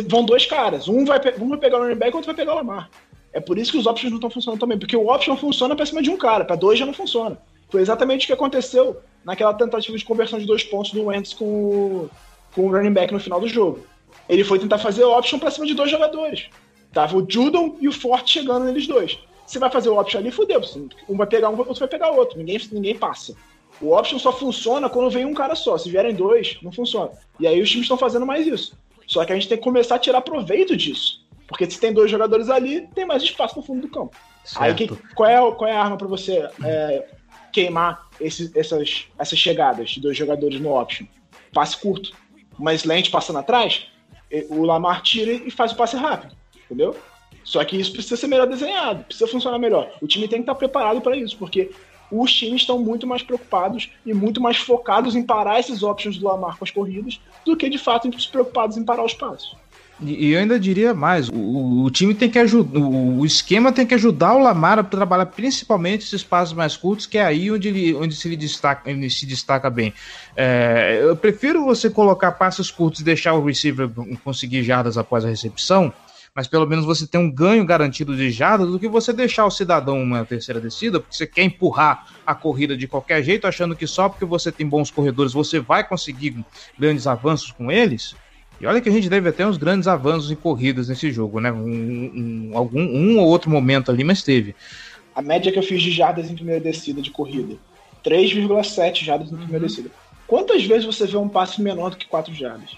vão 0.08 0.24
dois 0.24 0.46
caras. 0.46 0.88
Um 0.88 1.04
vai, 1.04 1.20
um 1.38 1.48
vai 1.48 1.58
pegar 1.58 1.78
o 1.78 1.82
running 1.82 1.98
back, 1.98 2.14
outro 2.14 2.26
vai 2.26 2.34
pegar 2.34 2.52
o 2.52 2.56
Lamar. 2.56 2.90
É 3.32 3.40
por 3.40 3.58
isso 3.58 3.72
que 3.72 3.78
os 3.78 3.86
options 3.86 4.10
não 4.10 4.18
estão 4.18 4.30
funcionando 4.30 4.60
também, 4.60 4.78
porque 4.78 4.96
o 4.96 5.08
option 5.08 5.36
funciona 5.36 5.76
para 5.76 5.86
cima 5.86 6.02
de 6.02 6.10
um 6.10 6.16
cara, 6.16 6.44
para 6.44 6.56
dois 6.56 6.78
já 6.78 6.86
não 6.86 6.94
funciona. 6.94 7.38
Foi 7.70 7.80
exatamente 7.80 8.24
o 8.24 8.26
que 8.26 8.32
aconteceu 8.32 9.00
naquela 9.24 9.52
tentativa 9.52 9.96
de 9.96 10.04
conversão 10.04 10.38
de 10.38 10.46
dois 10.46 10.64
pontos 10.64 10.92
do 10.92 11.04
Wentz 11.04 11.34
com, 11.34 12.08
com 12.54 12.62
o 12.62 12.70
running 12.70 12.92
back 12.92 13.12
no 13.12 13.20
final 13.20 13.40
do 13.40 13.46
jogo. 13.46 13.80
Ele 14.28 14.42
foi 14.42 14.58
tentar 14.58 14.78
fazer 14.78 15.04
option 15.04 15.38
para 15.38 15.50
cima 15.50 15.66
de 15.66 15.74
dois 15.74 15.90
jogadores. 15.90 16.48
Tava 16.92 17.16
o 17.16 17.26
Judon 17.28 17.76
e 17.80 17.88
o 17.88 17.92
Forte 17.92 18.32
chegando 18.32 18.64
neles 18.64 18.86
dois. 18.86 19.18
Você 19.48 19.58
vai 19.58 19.70
fazer 19.70 19.88
o 19.88 19.98
option 19.98 20.18
ali, 20.20 20.30
fudeu. 20.30 20.60
Um 21.08 21.16
vai 21.16 21.26
pegar 21.26 21.48
um, 21.48 21.56
outro 21.56 21.74
vai 21.74 21.88
pegar 21.88 22.10
outro. 22.10 22.36
Ninguém, 22.36 22.60
ninguém 22.70 22.98
passa. 22.98 23.34
O 23.80 23.96
option 23.96 24.18
só 24.18 24.30
funciona 24.30 24.90
quando 24.90 25.08
vem 25.08 25.24
um 25.24 25.32
cara 25.32 25.54
só. 25.54 25.78
Se 25.78 25.90
vierem 25.90 26.14
dois, 26.14 26.58
não 26.62 26.70
funciona. 26.70 27.12
E 27.40 27.46
aí 27.46 27.60
os 27.62 27.70
times 27.70 27.84
estão 27.84 27.96
fazendo 27.96 28.26
mais 28.26 28.46
isso. 28.46 28.76
Só 29.06 29.24
que 29.24 29.32
a 29.32 29.34
gente 29.34 29.48
tem 29.48 29.56
que 29.56 29.64
começar 29.64 29.94
a 29.94 29.98
tirar 29.98 30.20
proveito 30.20 30.76
disso. 30.76 31.24
Porque 31.46 31.68
se 31.70 31.80
tem 31.80 31.94
dois 31.94 32.10
jogadores 32.10 32.50
ali, 32.50 32.86
tem 32.94 33.06
mais 33.06 33.22
espaço 33.22 33.56
no 33.56 33.64
fundo 33.64 33.80
do 33.80 33.88
campo. 33.88 34.14
Certo. 34.44 34.62
Aí 34.62 34.74
que, 34.74 34.94
qual, 35.14 35.30
é, 35.30 35.52
qual 35.52 35.70
é 35.70 35.72
a 35.72 35.82
arma 35.82 35.96
para 35.96 36.08
você 36.08 36.46
é, 36.62 37.08
queimar 37.50 38.06
esse, 38.20 38.52
essas, 38.54 39.06
essas 39.18 39.38
chegadas 39.38 39.90
de 39.90 40.00
dois 40.00 40.14
jogadores 40.14 40.60
no 40.60 40.78
option? 40.78 41.06
Passe 41.54 41.74
curto. 41.80 42.14
Uma 42.58 42.74
slant 42.74 43.10
passando 43.10 43.38
atrás, 43.38 43.86
o 44.50 44.62
Lamar 44.62 45.00
tira 45.00 45.32
e 45.32 45.50
faz 45.50 45.72
o 45.72 45.76
passe 45.76 45.96
rápido. 45.96 46.36
Entendeu? 46.66 46.94
Só 47.48 47.64
que 47.64 47.80
isso 47.80 47.92
precisa 47.92 48.14
ser 48.14 48.26
melhor 48.26 48.46
desenhado, 48.46 49.04
precisa 49.04 49.26
funcionar 49.26 49.58
melhor. 49.58 49.90
O 50.02 50.06
time 50.06 50.28
tem 50.28 50.40
que 50.40 50.42
estar 50.42 50.54
preparado 50.54 51.00
para 51.00 51.16
isso, 51.16 51.34
porque 51.38 51.70
os 52.12 52.30
times 52.30 52.60
estão 52.60 52.78
muito 52.78 53.06
mais 53.06 53.22
preocupados 53.22 53.90
e 54.04 54.12
muito 54.12 54.38
mais 54.38 54.58
focados 54.58 55.16
em 55.16 55.22
parar 55.22 55.58
esses 55.58 55.82
options 55.82 56.18
do 56.18 56.26
Lamar 56.26 56.58
com 56.58 56.64
as 56.66 56.70
corridas 56.70 57.18
do 57.46 57.56
que 57.56 57.70
de 57.70 57.78
fato 57.78 58.10
preocupados 58.30 58.76
em 58.76 58.84
parar 58.84 59.02
os 59.02 59.14
passos. 59.14 59.56
E 59.98 60.32
eu 60.32 60.40
ainda 60.40 60.60
diria 60.60 60.92
mais, 60.92 61.30
o, 61.30 61.84
o 61.84 61.90
time 61.90 62.14
tem 62.14 62.28
que 62.28 62.38
ajudar, 62.38 62.78
o, 62.78 63.20
o, 63.20 63.26
esquema 63.26 63.72
tem 63.72 63.86
que 63.86 63.94
ajudar 63.94 64.34
o 64.34 64.42
Lamar 64.42 64.78
a 64.78 64.84
trabalhar 64.84 65.26
principalmente 65.26 66.04
esses 66.04 66.22
passos 66.22 66.54
mais 66.54 66.76
curtos, 66.76 67.06
que 67.06 67.16
é 67.16 67.24
aí 67.24 67.50
onde 67.50 67.68
ele, 67.68 67.94
onde 67.94 68.14
se, 68.14 68.28
ele 68.28 68.36
destaca, 68.36 68.88
ele 68.88 69.08
se 69.08 69.24
destaca 69.24 69.70
bem. 69.70 69.94
É, 70.36 71.00
eu 71.02 71.16
prefiro 71.16 71.64
você 71.64 71.88
colocar 71.88 72.32
passos 72.32 72.70
curtos 72.70 73.00
e 73.00 73.04
deixar 73.04 73.32
o 73.32 73.44
receiver 73.44 73.88
conseguir 74.22 74.62
jardas 74.62 74.98
após 74.98 75.24
a 75.24 75.28
recepção, 75.28 75.92
mas 76.34 76.46
pelo 76.46 76.66
menos 76.66 76.84
você 76.84 77.06
tem 77.06 77.20
um 77.20 77.30
ganho 77.30 77.64
garantido 77.64 78.16
de 78.16 78.30
jardas 78.30 78.70
do 78.70 78.78
que 78.78 78.88
você 78.88 79.12
deixar 79.12 79.46
o 79.46 79.50
cidadão 79.50 80.02
uma 80.02 80.24
terceira 80.24 80.60
descida, 80.60 81.00
porque 81.00 81.16
você 81.16 81.26
quer 81.26 81.42
empurrar 81.42 82.06
a 82.26 82.34
corrida 82.34 82.76
de 82.76 82.86
qualquer 82.86 83.22
jeito, 83.22 83.46
achando 83.46 83.74
que 83.74 83.86
só 83.86 84.08
porque 84.08 84.24
você 84.24 84.52
tem 84.52 84.66
bons 84.66 84.90
corredores 84.90 85.32
você 85.32 85.60
vai 85.60 85.86
conseguir 85.86 86.44
grandes 86.78 87.06
avanços 87.06 87.52
com 87.52 87.70
eles. 87.70 88.14
E 88.60 88.66
olha 88.66 88.80
que 88.80 88.88
a 88.88 88.92
gente 88.92 89.08
deve 89.08 89.30
ter 89.30 89.46
uns 89.46 89.56
grandes 89.56 89.86
avanços 89.86 90.30
em 90.30 90.34
corridas 90.34 90.88
nesse 90.88 91.12
jogo, 91.12 91.40
né? 91.40 91.52
Um, 91.52 92.50
um, 92.50 92.50
algum, 92.54 92.80
um 92.80 93.18
ou 93.18 93.26
outro 93.26 93.50
momento 93.50 93.90
ali, 93.90 94.02
mas 94.02 94.22
teve. 94.22 94.54
A 95.14 95.22
média 95.22 95.52
que 95.52 95.58
eu 95.58 95.62
fiz 95.62 95.80
de 95.80 95.92
jardas 95.92 96.28
em 96.30 96.34
primeira 96.34 96.60
descida 96.60 97.00
de 97.00 97.10
corrida: 97.10 97.56
3,7 98.04 99.04
jardas 99.04 99.30
na 99.30 99.38
primeira 99.38 99.62
uhum. 99.64 99.68
descida. 99.68 99.90
Quantas 100.26 100.64
vezes 100.64 100.84
você 100.84 101.06
vê 101.06 101.16
um 101.16 101.28
passe 101.28 101.62
menor 101.62 101.90
do 101.90 101.96
que 101.96 102.06
4 102.06 102.34
jardas? 102.34 102.76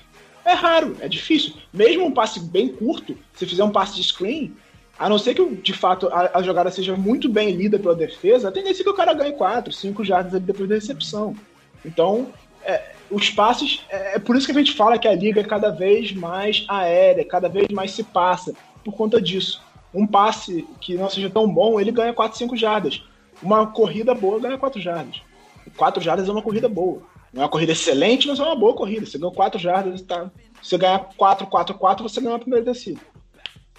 É 0.50 0.54
raro, 0.54 0.96
é 0.98 1.06
difícil. 1.06 1.52
Mesmo 1.72 2.04
um 2.04 2.10
passe 2.10 2.40
bem 2.40 2.70
curto, 2.70 3.16
se 3.32 3.46
fizer 3.46 3.62
um 3.62 3.70
passe 3.70 3.94
de 3.94 4.02
screen, 4.02 4.52
a 4.98 5.08
não 5.08 5.16
ser 5.16 5.32
que 5.32 5.46
de 5.54 5.72
fato 5.72 6.08
a, 6.08 6.38
a 6.38 6.42
jogada 6.42 6.72
seja 6.72 6.96
muito 6.96 7.28
bem 7.28 7.52
lida 7.52 7.78
pela 7.78 7.94
defesa, 7.94 8.48
a 8.48 8.52
tendência 8.52 8.82
é 8.82 8.84
que 8.84 8.90
o 8.90 8.94
cara 8.94 9.14
ganhe 9.14 9.32
4, 9.32 9.72
5 9.72 10.04
jardas 10.04 10.42
depois 10.42 10.68
da 10.68 10.74
recepção. 10.74 11.36
Então, 11.84 12.32
é, 12.64 12.82
os 13.08 13.30
passes, 13.30 13.84
é, 13.88 14.16
é 14.16 14.18
por 14.18 14.34
isso 14.34 14.44
que 14.44 14.50
a 14.50 14.58
gente 14.58 14.74
fala 14.74 14.98
que 14.98 15.06
a 15.06 15.14
liga 15.14 15.40
é 15.40 15.44
cada 15.44 15.70
vez 15.70 16.12
mais 16.12 16.64
aérea, 16.68 17.24
cada 17.24 17.48
vez 17.48 17.68
mais 17.68 17.92
se 17.92 18.02
passa, 18.02 18.52
por 18.84 18.92
conta 18.96 19.22
disso. 19.22 19.62
Um 19.94 20.04
passe 20.04 20.66
que 20.80 20.96
não 20.96 21.08
seja 21.08 21.30
tão 21.30 21.48
bom, 21.48 21.78
ele 21.78 21.92
ganha 21.92 22.12
4, 22.12 22.36
5 22.36 22.56
jardas. 22.56 23.04
Uma 23.40 23.68
corrida 23.68 24.16
boa 24.16 24.40
ganha 24.40 24.58
4 24.58 24.80
jardas. 24.80 25.22
4 25.76 26.02
jardas 26.02 26.28
é 26.28 26.32
uma 26.32 26.42
corrida 26.42 26.68
boa. 26.68 27.02
Não 27.32 27.42
é 27.42 27.44
uma 27.44 27.50
corrida 27.50 27.72
excelente, 27.72 28.26
mas 28.26 28.40
é 28.40 28.42
uma 28.42 28.56
boa 28.56 28.74
corrida. 28.74 29.06
Você 29.06 29.18
ganhou 29.18 29.32
4 29.32 29.58
jardas, 29.58 30.02
tá? 30.02 30.30
Você 30.62 30.76
ganha 30.76 30.98
4, 30.98 31.46
4, 31.46 31.74
4, 31.76 32.08
você 32.08 32.20
ganha 32.20 32.36
a 32.36 32.38
primeira 32.38 32.64
descida. 32.64 33.00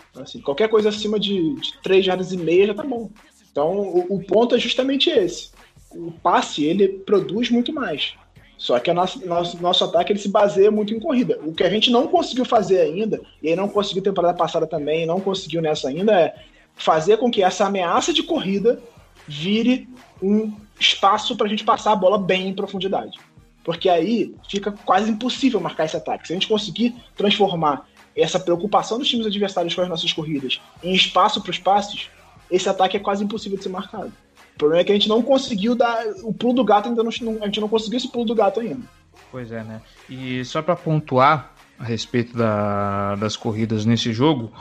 Então, 0.09 0.23
assim, 0.23 0.41
qualquer 0.41 0.69
coisa 0.69 0.89
acima 0.89 1.19
de, 1.19 1.55
de 1.55 1.77
3 1.81 2.05
jardas 2.05 2.31
e 2.31 2.37
meia 2.37 2.67
já 2.67 2.73
tá 2.73 2.83
bom. 2.83 3.09
Então, 3.51 3.79
o, 3.79 4.15
o 4.15 4.23
ponto 4.23 4.55
é 4.55 4.59
justamente 4.59 5.09
esse. 5.09 5.51
O 5.91 6.11
passe, 6.11 6.63
ele 6.63 6.87
produz 6.87 7.49
muito 7.49 7.73
mais. 7.73 8.15
Só 8.57 8.79
que 8.79 8.91
o 8.91 8.93
nosso, 8.93 9.25
nosso, 9.27 9.61
nosso 9.61 9.83
ataque 9.83 10.13
ele 10.13 10.19
se 10.19 10.29
baseia 10.29 10.69
muito 10.69 10.93
em 10.93 10.99
corrida. 10.99 11.39
O 11.43 11.53
que 11.53 11.63
a 11.63 11.69
gente 11.69 11.89
não 11.89 12.07
conseguiu 12.07 12.45
fazer 12.45 12.79
ainda, 12.79 13.19
e 13.41 13.49
aí 13.49 13.55
não 13.55 13.67
conseguiu 13.67 14.03
temporada 14.03 14.37
passada 14.37 14.67
também, 14.67 15.05
não 15.05 15.19
conseguiu 15.19 15.61
nessa 15.61 15.89
ainda, 15.89 16.13
é 16.13 16.35
fazer 16.75 17.17
com 17.17 17.31
que 17.31 17.43
essa 17.43 17.65
ameaça 17.65 18.13
de 18.13 18.23
corrida 18.23 18.79
vire 19.27 19.89
um 20.21 20.53
espaço 20.79 21.35
para 21.35 21.47
a 21.47 21.49
gente 21.49 21.63
passar 21.63 21.91
a 21.91 21.95
bola 21.95 22.17
bem 22.17 22.49
em 22.49 22.53
profundidade. 22.53 23.17
Porque 23.63 23.89
aí 23.89 24.33
fica 24.49 24.71
quase 24.71 25.11
impossível 25.11 25.59
marcar 25.59 25.85
esse 25.85 25.95
ataque. 25.95 26.27
Se 26.27 26.33
a 26.33 26.35
gente 26.35 26.47
conseguir 26.47 26.95
transformar 27.15 27.87
essa 28.15 28.39
preocupação 28.39 28.97
dos 28.97 29.07
times 29.07 29.25
adversários 29.25 29.73
com 29.73 29.81
as 29.81 29.89
nossas 29.89 30.11
corridas 30.11 30.59
em 30.83 30.93
espaço 30.93 31.41
para 31.41 31.51
os 31.51 31.59
passes, 31.59 32.09
esse 32.49 32.67
ataque 32.67 32.97
é 32.97 32.99
quase 32.99 33.23
impossível 33.23 33.57
de 33.57 33.63
ser 33.63 33.69
marcado. 33.69 34.11
O 34.55 34.57
problema 34.57 34.81
é 34.81 34.83
que 34.83 34.91
a 34.91 34.95
gente 34.95 35.09
não 35.09 35.21
conseguiu 35.21 35.75
dar. 35.75 36.03
O 36.23 36.33
pulo 36.33 36.53
do 36.53 36.63
gato 36.63 36.89
ainda 36.89 37.03
não. 37.03 37.09
A 37.41 37.45
gente 37.45 37.61
não 37.61 37.69
conseguiu 37.69 37.97
esse 37.97 38.09
pulo 38.09 38.25
do 38.25 38.35
gato 38.35 38.59
ainda. 38.59 38.81
Pois 39.31 39.51
é, 39.51 39.63
né? 39.63 39.81
E 40.09 40.43
só 40.43 40.61
para 40.61 40.75
pontuar 40.75 41.53
a 41.79 41.83
respeito 41.83 42.35
da, 42.37 43.15
das 43.15 43.35
corridas 43.35 43.85
nesse 43.85 44.13
jogo, 44.13 44.51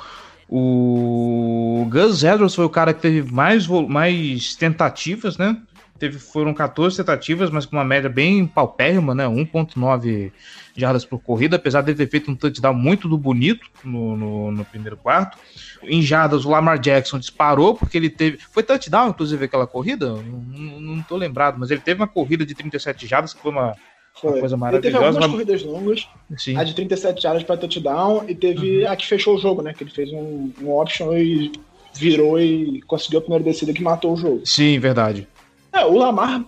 o 0.48 1.86
Gus 1.90 2.24
Edwards 2.24 2.54
foi 2.54 2.64
o 2.64 2.70
cara 2.70 2.94
que 2.94 3.00
teve 3.00 3.30
mais, 3.30 3.66
mais 3.66 4.54
tentativas, 4.54 5.36
né? 5.36 5.56
Teve, 6.00 6.18
foram 6.18 6.54
14 6.54 6.96
tentativas, 6.96 7.50
mas 7.50 7.66
com 7.66 7.76
uma 7.76 7.84
média 7.84 8.08
bem 8.08 8.46
paupérrima, 8.46 9.14
né? 9.14 9.26
1.9 9.26 10.32
jardas 10.74 11.04
por 11.04 11.18
corrida, 11.18 11.56
apesar 11.56 11.82
de 11.82 11.94
ter 11.94 12.08
feito 12.08 12.30
um 12.30 12.34
touchdown 12.34 12.72
muito 12.72 13.06
do 13.06 13.18
bonito 13.18 13.68
no, 13.84 14.16
no, 14.16 14.50
no, 14.50 14.64
primeiro 14.64 14.96
quarto. 14.96 15.36
Em 15.82 16.00
jardas, 16.00 16.46
o 16.46 16.48
Lamar 16.48 16.78
Jackson 16.78 17.18
disparou, 17.18 17.74
porque 17.74 17.98
ele 17.98 18.08
teve. 18.08 18.38
Foi 18.38 18.62
touchdown, 18.62 19.10
inclusive, 19.10 19.44
aquela 19.44 19.66
corrida? 19.66 20.14
Não, 20.14 20.80
não, 20.80 21.02
tô 21.02 21.18
lembrado, 21.18 21.58
mas 21.58 21.70
ele 21.70 21.82
teve 21.82 22.00
uma 22.00 22.08
corrida 22.08 22.46
de 22.46 22.54
37 22.54 23.06
jardas, 23.06 23.34
que 23.34 23.42
foi 23.42 23.50
uma, 23.50 23.76
foi. 24.14 24.30
Uma 24.30 24.40
coisa 24.40 24.56
maravilhosa. 24.56 24.88
Ele 24.88 24.92
teve 24.94 25.04
algumas 25.04 25.26
mas... 25.26 25.32
corridas 25.32 25.62
longas, 25.62 26.08
Sim. 26.38 26.56
a 26.56 26.64
de 26.64 26.74
37 26.74 27.22
jardas 27.22 27.42
para 27.42 27.58
touchdown, 27.58 28.24
e 28.26 28.34
teve 28.34 28.84
uhum. 28.84 28.90
a 28.90 28.96
que 28.96 29.06
fechou 29.06 29.36
o 29.36 29.38
jogo, 29.38 29.60
né? 29.60 29.74
Que 29.74 29.84
ele 29.84 29.90
fez 29.90 30.10
um, 30.14 30.50
um 30.62 30.70
option 30.70 31.12
e 31.12 31.52
virou 31.92 32.40
e 32.40 32.80
conseguiu 32.86 33.18
a 33.18 33.22
primeira 33.22 33.44
descida 33.44 33.74
que 33.74 33.82
matou 33.82 34.14
o 34.14 34.16
jogo. 34.16 34.40
Sim, 34.46 34.78
verdade. 34.78 35.28
É, 35.72 35.84
o 35.84 35.96
Lamar, 35.96 36.44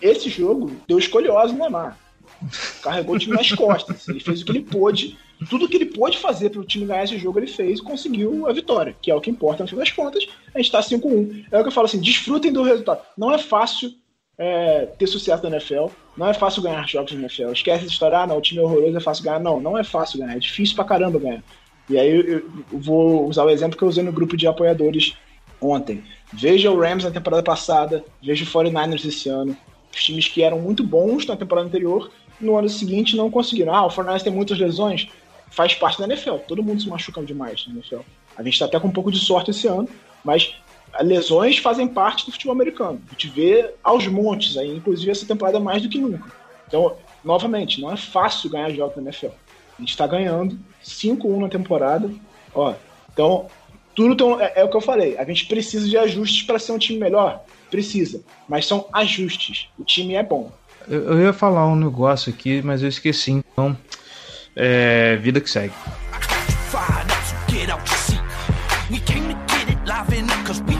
esse 0.00 0.28
jogo, 0.28 0.72
deu 0.86 0.98
escolhosa 0.98 1.52
no 1.52 1.64
Lamar. 1.64 1.98
Carregou 2.82 3.16
o 3.16 3.18
time 3.18 3.34
nas 3.34 3.50
costas. 3.52 4.08
Ele 4.08 4.20
fez 4.20 4.42
o 4.42 4.44
que 4.44 4.52
ele 4.52 4.62
pôde. 4.62 5.18
Tudo 5.50 5.68
que 5.68 5.76
ele 5.76 5.86
pôde 5.86 6.18
fazer 6.18 6.50
para 6.50 6.60
o 6.60 6.64
time 6.64 6.86
ganhar 6.86 7.04
esse 7.04 7.18
jogo, 7.18 7.38
ele 7.38 7.48
fez 7.48 7.80
e 7.80 7.82
conseguiu 7.82 8.48
a 8.48 8.52
vitória, 8.52 8.94
que 9.02 9.10
é 9.10 9.14
o 9.14 9.20
que 9.20 9.30
importa 9.30 9.64
no 9.64 9.68
fim 9.68 9.76
das 9.76 9.90
contas. 9.90 10.26
A 10.54 10.58
gente 10.58 10.66
está 10.66 10.80
5-1. 10.80 11.46
É 11.50 11.58
o 11.58 11.62
que 11.62 11.68
eu 11.68 11.72
falo 11.72 11.86
assim: 11.86 12.00
desfrutem 12.00 12.52
do 12.52 12.62
resultado. 12.62 13.02
Não 13.16 13.32
é 13.32 13.38
fácil 13.38 13.92
é, 14.38 14.86
ter 14.98 15.06
sucesso 15.06 15.42
na 15.42 15.56
NFL. 15.56 15.86
Não 16.16 16.28
é 16.28 16.34
fácil 16.34 16.62
ganhar 16.62 16.86
jogos 16.88 17.12
na 17.12 17.20
NFL. 17.20 17.52
Esquece 17.52 17.84
essa 17.84 17.92
história, 17.92 18.18
ah, 18.18 18.26
não, 18.26 18.38
o 18.38 18.40
time 18.40 18.60
é 18.60 18.64
horroroso, 18.64 18.96
é 18.96 19.00
fácil 19.00 19.24
ganhar. 19.24 19.40
Não, 19.40 19.60
não 19.60 19.76
é 19.76 19.84
fácil 19.84 20.18
ganhar. 20.20 20.36
É 20.36 20.38
difícil 20.38 20.76
pra 20.76 20.84
caramba 20.84 21.18
ganhar. 21.18 21.42
E 21.88 21.98
aí 21.98 22.08
eu, 22.08 22.38
eu 22.38 22.50
vou 22.72 23.28
usar 23.28 23.44
o 23.44 23.50
exemplo 23.50 23.76
que 23.76 23.82
eu 23.82 23.88
usei 23.88 24.04
no 24.04 24.12
grupo 24.12 24.36
de 24.36 24.46
apoiadores 24.46 25.16
ontem. 25.60 26.02
Veja 26.32 26.70
o 26.70 26.80
Rams 26.80 27.04
na 27.04 27.10
temporada 27.10 27.42
passada, 27.42 28.04
veja 28.22 28.44
o 28.44 28.46
49ers 28.46 29.06
esse 29.06 29.28
ano. 29.28 29.56
Os 29.92 30.02
times 30.02 30.28
que 30.28 30.42
eram 30.42 30.58
muito 30.58 30.82
bons 30.82 31.26
na 31.26 31.36
temporada 31.36 31.68
anterior, 31.68 32.10
no 32.40 32.56
ano 32.56 32.68
seguinte 32.68 33.16
não 33.16 33.30
conseguiram. 33.30 33.74
Ah, 33.74 33.86
o 33.86 33.90
49ers 33.90 34.22
tem 34.22 34.32
muitas 34.32 34.58
lesões. 34.58 35.08
Faz 35.50 35.74
parte 35.74 35.98
da 35.98 36.06
NFL. 36.06 36.36
Todo 36.48 36.62
mundo 36.62 36.80
se 36.80 36.88
machuca 36.88 37.22
demais 37.22 37.66
na 37.66 37.74
NFL. 37.74 38.00
A 38.36 38.42
gente 38.42 38.54
está 38.54 38.64
até 38.64 38.80
com 38.80 38.88
um 38.88 38.92
pouco 38.92 39.12
de 39.12 39.18
sorte 39.18 39.50
esse 39.50 39.66
ano, 39.66 39.88
mas 40.24 40.54
lesões 41.00 41.58
fazem 41.58 41.86
parte 41.86 42.26
do 42.26 42.32
futebol 42.32 42.54
americano. 42.54 43.00
A 43.08 43.12
gente 43.12 43.28
vê 43.28 43.74
aos 43.84 44.06
montes 44.06 44.56
aí, 44.56 44.74
inclusive 44.74 45.10
essa 45.10 45.26
temporada 45.26 45.60
mais 45.60 45.82
do 45.82 45.88
que 45.88 45.98
nunca. 45.98 46.32
Então, 46.66 46.96
novamente, 47.22 47.80
não 47.80 47.92
é 47.92 47.96
fácil 47.96 48.48
ganhar 48.48 48.70
jogos 48.70 48.96
na 48.96 49.02
NFL. 49.02 49.26
A 49.26 49.80
gente 49.80 49.90
está 49.90 50.06
ganhando 50.06 50.58
5-1 50.82 51.40
na 51.40 51.48
temporada. 51.48 52.10
Ó, 52.54 52.74
então, 53.12 53.46
tudo 53.94 54.16
tem, 54.16 54.40
é, 54.40 54.52
é, 54.56 54.64
o 54.64 54.68
que 54.68 54.76
eu 54.76 54.80
falei. 54.80 55.16
A 55.18 55.24
gente 55.24 55.46
precisa 55.46 55.88
de 55.88 55.96
ajustes 55.96 56.42
para 56.42 56.58
ser 56.58 56.72
um 56.72 56.78
time 56.78 56.98
melhor? 56.98 57.42
Precisa. 57.70 58.20
Mas 58.48 58.66
são 58.66 58.86
ajustes. 58.92 59.68
O 59.78 59.84
time 59.84 60.14
é 60.14 60.22
bom. 60.22 60.50
Eu, 60.88 61.12
eu 61.12 61.20
ia 61.22 61.32
falar 61.32 61.66
um 61.66 61.76
negócio 61.76 62.32
aqui, 62.32 62.62
mas 62.62 62.82
eu 62.82 62.88
esqueci. 62.88 63.32
Então, 63.32 63.76
é, 64.56 65.16
vida 65.16 65.40
que 65.40 65.50
segue. 65.50 65.74
black 70.52 70.71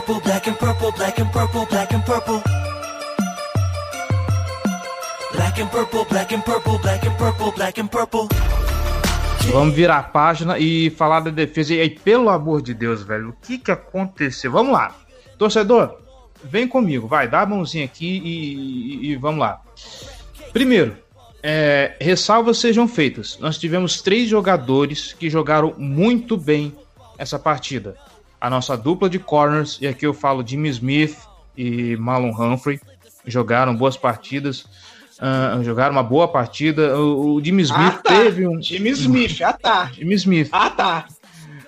purple, 0.00 0.20
black 0.20 0.48
and 0.48 0.54
purple, 0.54 0.92
black 0.92 1.20
and 1.20 1.30
purple, 1.30 1.66
black 1.66 1.94
and 1.94 2.04
purple. 2.04 2.42
Black 5.32 5.60
and 5.60 5.70
purple, 5.70 6.04
black 6.06 6.32
and 6.32 6.44
purple, 6.44 6.78
black 6.78 7.06
and 7.06 7.16
purple, 7.18 7.52
black 7.52 7.80
and 7.80 7.88
purple. 7.88 8.28
Vamos 9.52 9.74
virar 9.74 9.98
a 9.98 10.02
página 10.02 10.58
e 10.58 10.90
falar 10.90 11.20
da 11.20 11.30
defesa. 11.30 11.74
E 11.74 11.80
aí, 11.80 11.90
pelo 11.90 12.30
amor 12.30 12.62
de 12.62 12.72
Deus, 12.72 13.02
velho, 13.02 13.30
o 13.30 13.32
que 13.42 13.58
que 13.58 13.70
aconteceu? 13.70 14.50
Vamos 14.52 14.72
lá. 14.72 14.94
Torcedor, 15.36 15.98
vem 16.42 16.66
comigo, 16.66 17.06
vai, 17.06 17.28
dá 17.28 17.42
a 17.42 17.46
mãozinha 17.46 17.84
aqui 17.84 18.06
e, 18.06 19.08
e, 19.08 19.12
e 19.12 19.16
vamos 19.16 19.40
lá. 19.40 19.60
Primeiro, 20.52 20.96
é, 21.42 21.96
ressalvas 22.00 22.58
sejam 22.58 22.88
feitas. 22.88 23.38
Nós 23.38 23.58
tivemos 23.58 24.00
três 24.00 24.28
jogadores 24.28 25.12
que 25.12 25.28
jogaram 25.28 25.74
muito 25.76 26.36
bem 26.36 26.74
essa 27.18 27.38
partida 27.38 27.96
a 28.40 28.48
nossa 28.48 28.76
dupla 28.76 29.10
de 29.10 29.18
corners, 29.18 29.78
e 29.80 29.86
aqui 29.86 30.06
eu 30.06 30.14
falo 30.14 30.46
Jimmy 30.46 30.70
Smith 30.70 31.18
e 31.56 31.96
Marlon 31.96 32.30
Humphrey, 32.30 32.80
jogaram 33.26 33.76
boas 33.76 33.96
partidas, 33.96 34.66
uh, 35.18 35.62
jogaram 35.62 35.92
uma 35.92 36.02
boa 36.02 36.26
partida. 36.26 36.98
O, 36.98 37.34
o 37.34 37.44
Jimmy 37.44 37.62
Smith 37.62 37.94
ah, 37.98 38.02
tá. 38.02 38.16
teve 38.16 38.46
um. 38.48 38.60
Jimmy 38.60 38.90
Smith, 38.90 39.42
ah 39.42 39.52
tá. 39.52 39.90
Jimmy 39.92 40.14
Smith. 40.14 40.48
Ah 40.52 40.70
tá. 40.70 41.06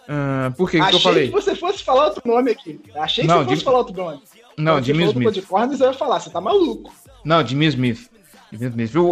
Uh, 0.02 0.52
por 0.56 0.70
que, 0.70 0.80
que 0.80 0.94
eu 0.94 1.00
falei? 1.00 1.26
que 1.26 1.32
você 1.32 1.54
fosse 1.54 1.84
falar 1.84 2.06
outro 2.06 2.22
nome 2.26 2.50
aqui. 2.50 2.80
Achei 2.96 3.24
que 3.24 3.28
não, 3.28 3.44
você 3.44 3.50
fosse 3.50 3.64
falar 3.64 3.78
outro 3.78 3.94
nome. 3.94 4.20
Não, 4.56 4.74
Quando 4.74 4.84
Jimmy 4.84 5.04
Smith. 5.04 5.32
de 5.32 5.42
corners, 5.42 5.80
eu 5.80 5.88
ia 5.88 5.92
falar, 5.92 6.20
você 6.20 6.30
tá 6.30 6.40
maluco. 6.40 6.92
Não, 7.24 7.46
Jimmy 7.46 7.66
Smith. 7.66 8.10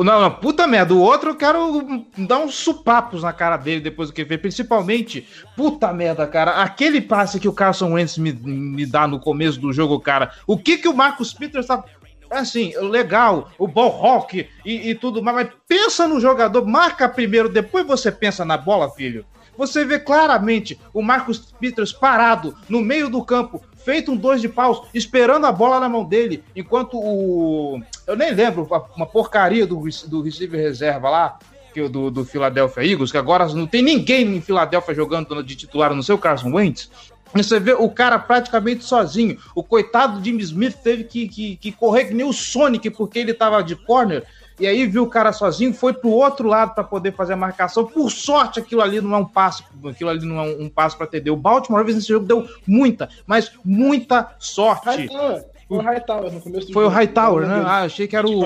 Não, 0.05 0.21
não, 0.21 0.31
puta 0.31 0.67
merda. 0.67 0.93
O 0.93 1.01
outro 1.01 1.31
eu 1.31 1.35
quero 1.35 2.05
dar 2.17 2.41
uns 2.41 2.55
supapos 2.55 3.23
na 3.23 3.33
cara 3.33 3.57
dele 3.57 3.81
depois 3.81 4.11
do 4.11 4.15
que 4.15 4.25
fez. 4.25 4.41
Principalmente, 4.41 5.27
puta 5.57 5.93
merda, 5.93 6.27
cara. 6.27 6.63
Aquele 6.63 7.01
passe 7.01 7.41
que 7.41 7.49
o 7.49 7.53
Carson 7.53 7.93
Wentz 7.93 8.19
me, 8.19 8.33
me 8.33 8.85
dá 8.85 9.07
no 9.07 9.19
começo 9.19 9.59
do 9.59 9.73
jogo, 9.73 9.99
cara. 9.99 10.33
O 10.47 10.59
que 10.59 10.77
que 10.77 10.89
o 10.89 10.95
Marcus 10.95 11.33
Peters 11.33 11.67
tá. 11.67 11.83
Assim, 12.31 12.73
legal, 12.79 13.51
o 13.59 13.67
ball 13.67 13.89
rock 13.89 14.49
e, 14.65 14.91
e 14.91 14.95
tudo 14.95 15.21
mais, 15.21 15.37
mas 15.37 15.49
pensa 15.67 16.07
no 16.07 16.21
jogador, 16.21 16.65
marca 16.65 17.09
primeiro, 17.09 17.49
depois 17.49 17.85
você 17.85 18.13
pensa 18.13 18.45
na 18.45 18.57
bola, 18.57 18.89
filho. 18.89 19.25
Você 19.59 19.85
vê 19.85 19.99
claramente 19.99 20.79
o 20.95 21.03
Marcus 21.03 21.53
Peters 21.59 21.93
parado 21.93 22.55
no 22.69 22.81
meio 22.81 23.11
do 23.11 23.25
campo, 23.25 23.61
feito 23.91 24.13
um 24.13 24.17
dois 24.17 24.41
de 24.41 24.49
paus, 24.49 24.83
esperando 24.95 25.47
a 25.47 25.51
bola 25.51 25.81
na 25.81 25.89
mão 25.89 26.05
dele, 26.05 26.45
enquanto 26.55 26.97
o. 26.97 27.83
Eu 28.07 28.15
nem 28.15 28.33
lembro, 28.33 28.69
uma 28.95 29.05
porcaria 29.05 29.67
do, 29.67 29.83
do 30.07 30.23
receiver 30.23 30.61
reserva 30.61 31.11
lá, 31.11 31.39
que, 31.75 31.89
do, 31.89 32.09
do 32.09 32.25
Philadelphia 32.25 32.85
Eagles, 32.85 33.11
que 33.11 33.19
agora 33.19 33.49
não 33.49 33.67
tem 33.67 33.83
ninguém 33.83 34.37
em 34.37 34.41
Filadélfia 34.41 34.95
jogando 34.95 35.43
de 35.43 35.57
titular 35.57 35.93
no 35.93 36.05
seu 36.05 36.17
Carson 36.17 36.53
Wentz. 36.55 36.89
Você 37.35 37.59
vê 37.59 37.73
o 37.73 37.91
cara 37.91 38.17
praticamente 38.17 38.85
sozinho. 38.85 39.37
O 39.57 39.63
coitado 39.63 40.23
Jimmy 40.23 40.43
Smith 40.43 40.77
teve 40.83 41.05
que, 41.05 41.29
que, 41.29 41.57
que 41.57 41.73
correr 41.73 42.05
que 42.05 42.15
nem 42.15 42.27
o 42.27 42.33
Sonic, 42.33 42.91
porque 42.91 43.19
ele 43.19 43.33
estava 43.33 43.61
de 43.63 43.75
corner 43.75 44.25
e 44.61 44.67
aí 44.67 44.87
viu 44.87 45.05
o 45.05 45.09
cara 45.09 45.33
sozinho, 45.33 45.73
foi 45.73 45.93
pro 45.93 46.11
outro 46.11 46.47
lado 46.47 46.75
para 46.75 46.85
poder 46.85 47.15
fazer 47.15 47.33
a 47.33 47.37
marcação. 47.37 47.87
Por 47.87 48.11
sorte, 48.11 48.61
aquilo 48.61 48.83
ali 48.83 49.01
não 49.01 49.15
é 49.15 49.19
um 49.19 49.25
passo, 49.25 49.65
aquilo 49.89 50.11
ali 50.11 50.25
não 50.25 50.39
é 50.39 50.43
um, 50.57 50.69
passo 50.69 50.97
para 50.97 51.07
atender. 51.07 51.31
O 51.31 51.37
Baltimore 51.37 51.83
vezes 51.83 52.03
nesse 52.03 52.09
jogo 52.09 52.27
deu 52.27 52.47
muita, 52.67 53.09
mas 53.27 53.51
muita 53.65 54.35
sorte. 54.39 54.85
Hightower. 54.87 55.45
Foi 55.67 55.79
o 55.79 55.81
Hightower 55.81 56.33
no 56.33 56.41
começo 56.41 56.67
do 56.67 56.73
Foi 56.73 56.85
jogo. 56.85 56.95
o 56.95 56.99
Hightower, 56.99 57.47
né? 57.47 57.63
Ah, 57.65 57.83
achei 57.83 58.07
que 58.07 58.15
era 58.17 58.27
o. 58.27 58.43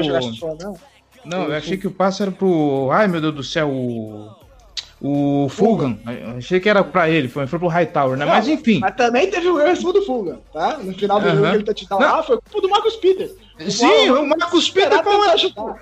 Não, 1.24 1.44
eu 1.44 1.54
achei 1.54 1.76
que 1.76 1.86
o 1.86 1.90
passe 1.90 2.22
era 2.22 2.30
pro. 2.30 2.90
Ai, 2.92 3.08
meu 3.08 3.20
Deus 3.20 3.34
do 3.34 3.42
céu, 3.42 3.68
o. 3.70 4.43
O 5.06 5.50
Fulgan, 5.50 5.98
achei 6.38 6.58
que 6.58 6.66
era 6.66 6.82
pra 6.82 7.10
ele, 7.10 7.28
foi, 7.28 7.46
foi 7.46 7.58
pro 7.58 7.68
Hightower, 7.68 8.16
né? 8.16 8.24
Não, 8.24 8.32
mas 8.32 8.48
enfim. 8.48 8.78
Mas 8.78 8.96
também 8.96 9.28
teve 9.28 9.46
o 9.48 9.60
erro 9.60 9.92
do 9.92 10.00
Fulgan, 10.00 10.38
tá? 10.50 10.78
No 10.78 10.94
final 10.94 11.20
do 11.20 11.28
jogo 11.28 11.46
ele 11.46 11.62
tá 11.62 11.96
lá, 11.96 12.22
foi 12.22 12.38
culpa 12.40 12.62
do 12.62 12.70
Marcos 12.70 12.96
Peters. 12.96 13.32
Sim, 13.68 14.08
o, 14.08 14.26
Marcos 14.26 14.70
Peter 14.70 15.04
foi 15.04 15.14
uma... 15.14 15.76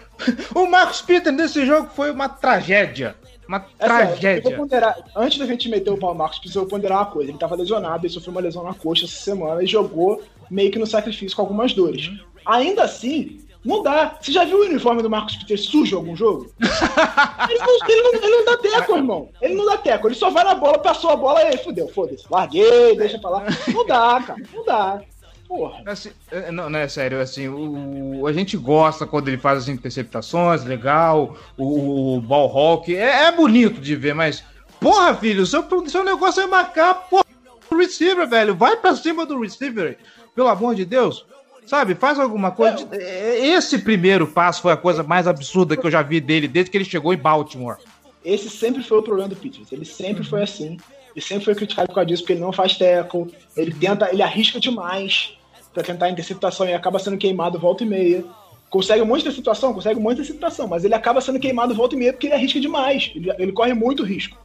O 0.61 0.67
Marcos 0.67 1.03
Peter 1.03 1.33
nesse 1.33 1.65
jogo 1.65 1.89
foi 1.95 2.11
uma 2.11 2.29
tragédia. 2.29 3.15
Uma 3.47 3.65
é 3.79 3.87
tragédia. 3.87 4.43
Sério, 4.43 4.57
ponderar... 4.57 4.97
Antes 5.15 5.39
da 5.39 5.47
gente 5.47 5.69
meter 5.69 5.93
o 5.93 5.97
pau 5.97 6.13
Marcos, 6.17 6.41
precisa 6.41 6.67
ponderar 6.67 6.99
uma 6.99 7.07
coisa. 7.07 7.31
Ele 7.31 7.39
tava 7.39 7.55
lesionado, 7.55 8.05
ele 8.05 8.13
sofreu 8.13 8.33
uma 8.33 8.41
lesão 8.41 8.65
na 8.65 8.75
coxa 8.75 9.05
essa 9.05 9.23
semana 9.23 9.63
e 9.63 9.69
jogou 9.69 10.21
meio 10.51 10.73
que 10.73 10.81
no 10.81 10.87
sacrifício 10.87 11.37
com 11.37 11.43
algumas 11.43 11.73
dores. 11.73 12.09
Uhum. 12.09 12.19
Ainda 12.45 12.83
assim, 12.83 13.39
não 13.65 13.83
dá. 13.83 14.17
Você 14.21 14.33
já 14.33 14.45
viu 14.45 14.59
o 14.59 14.65
uniforme 14.65 15.03
do 15.03 15.11
Marcos 15.11 15.37
Peter 15.37 15.59
sujo 15.59 15.95
em 15.95 15.99
algum 15.99 16.17
jogo? 16.17 16.53
ele, 16.61 17.59
não, 17.59 17.89
ele, 17.89 18.03
não, 18.03 18.15
ele, 18.15 18.37
não, 18.37 18.45
dá 18.45 18.57
teco, 18.57 18.97
irmão. 18.97 19.29
Ele 19.41 19.55
não 19.55 19.67
dá 19.67 19.77
teco. 19.79 20.09
Ele 20.09 20.15
só 20.15 20.31
vai 20.31 20.45
na 20.45 20.55
bola, 20.55 20.79
passou 20.79 21.11
a 21.11 21.17
bola 21.17 21.49
e 21.53 21.57
fudeu, 21.59 21.89
foda-se. 21.89 22.25
Larguei, 22.31 22.97
deixa 22.97 23.19
pra 23.19 23.31
lá. 23.31 23.45
Não 23.73 23.87
dá, 23.87 24.23
cara. 24.27 24.43
Não 24.53 24.65
dá. 24.65 25.01
Porra. 25.47 25.83
Assim, 25.87 26.11
é, 26.31 26.51
não, 26.51 26.71
não 26.71 26.79
é 26.79 26.89
sério, 26.89 27.21
assim, 27.21 27.47
o, 27.47 28.27
a 28.27 28.33
gente 28.33 28.57
gosta 28.57 29.07
quando 29.07 29.29
ele 29.29 29.37
faz 29.37 29.59
as 29.59 29.69
interceptações, 29.69 30.65
legal, 30.65 31.37
o, 31.59 32.17
o 32.17 32.21
ball 32.23 32.49
hawk, 32.49 32.97
é, 32.97 33.25
é, 33.25 33.33
bonito 33.33 33.79
de 33.79 33.95
ver, 33.95 34.15
mas, 34.15 34.43
porra, 34.81 35.15
filho, 35.15 35.45
seu, 35.45 35.63
seu 35.89 36.03
negócio 36.03 36.43
é 36.43 36.47
marcar, 36.47 36.95
porra, 36.95 37.27
o 37.71 37.77
receiver, 37.77 38.27
velho, 38.27 38.55
vai 38.55 38.77
pra 38.77 38.97
cima 38.97 39.27
do 39.27 39.39
receiver, 39.39 39.99
pelo 40.35 40.49
amor 40.49 40.75
de 40.75 40.87
Deus. 40.87 41.27
Sabe, 41.67 41.95
faz 41.95 42.19
alguma 42.19 42.51
coisa. 42.51 42.87
É. 42.93 43.47
Esse 43.47 43.79
primeiro 43.79 44.27
passo 44.27 44.63
foi 44.63 44.73
a 44.73 44.77
coisa 44.77 45.03
mais 45.03 45.27
absurda 45.27 45.77
que 45.77 45.87
eu 45.87 45.91
já 45.91 46.03
vi 46.03 46.21
dele 46.21 46.49
desde 46.49 46.71
que 46.71 46.77
ele 46.77 46.85
chegou 46.85 47.15
em 47.15 47.17
Baltimore. 47.17 47.77
Esse 48.25 48.49
sempre 48.51 48.83
foi 48.83 48.99
o 48.99 49.03
problema 49.03 49.29
do 49.29 49.37
Pittsburgh. 49.37 49.73
Ele 49.73 49.85
sempre 49.85 50.25
foi 50.25 50.43
assim. 50.43 50.77
Ele 51.15 51.25
sempre 51.25 51.45
foi 51.45 51.55
criticado 51.55 51.89
por 51.89 51.95
causa 51.95 52.07
disso, 52.07 52.23
porque 52.23 52.33
ele 52.33 52.41
não 52.41 52.53
faz 52.53 52.77
tackle, 52.77 53.27
ele 53.57 53.73
tenta, 53.73 54.11
ele 54.11 54.23
arrisca 54.23 54.59
demais 54.59 55.37
para 55.73 55.83
tentar 55.83 56.11
interceptação 56.11 56.67
e 56.67 56.75
acaba 56.75 56.99
sendo 56.99 57.19
queimado 57.19 57.59
volta 57.59 57.85
e 57.85 57.87
meia. 57.87 58.25
Consegue 58.71 59.03
um 59.03 59.07
monte 59.07 59.19
de 59.19 59.29
interceptação, 59.29 59.75
consegue 59.75 60.01
um 60.01 60.03
monte 60.03 60.17
de 60.17 60.23
interceptação, 60.23 60.67
mas 60.67 60.85
ele 60.85 60.95
acaba 60.95 61.21
sendo 61.21 61.39
queimado 61.39 61.75
volta 61.75 61.95
e 61.95 61.99
meia 61.99 62.13
porque 62.13 62.27
ele 62.27 62.35
arrisca 62.35 62.59
demais. 62.59 63.13
Ele, 63.15 63.31
ele 63.39 63.53
corre 63.53 63.75
muito 63.75 64.03
risco. 64.03 64.39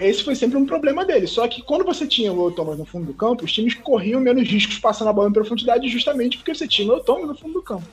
Esse 0.00 0.22
foi 0.22 0.34
sempre 0.34 0.56
um 0.56 0.64
problema 0.64 1.04
dele. 1.04 1.26
Só 1.26 1.46
que 1.46 1.62
quando 1.62 1.84
você 1.84 2.06
tinha 2.06 2.32
o 2.32 2.50
Thomas 2.50 2.78
no 2.78 2.84
fundo 2.84 3.06
do 3.06 3.14
campo, 3.14 3.44
os 3.44 3.52
times 3.52 3.74
corriam 3.74 4.20
menos 4.20 4.48
riscos 4.48 4.78
passando 4.78 5.08
a 5.08 5.12
bola 5.12 5.28
em 5.28 5.32
profundidade 5.32 5.88
justamente 5.88 6.38
porque 6.38 6.54
você 6.54 6.66
tinha 6.66 6.92
o 6.92 7.00
Thomas 7.00 7.28
no 7.28 7.34
fundo 7.36 7.54
do 7.54 7.62
campo. 7.62 7.86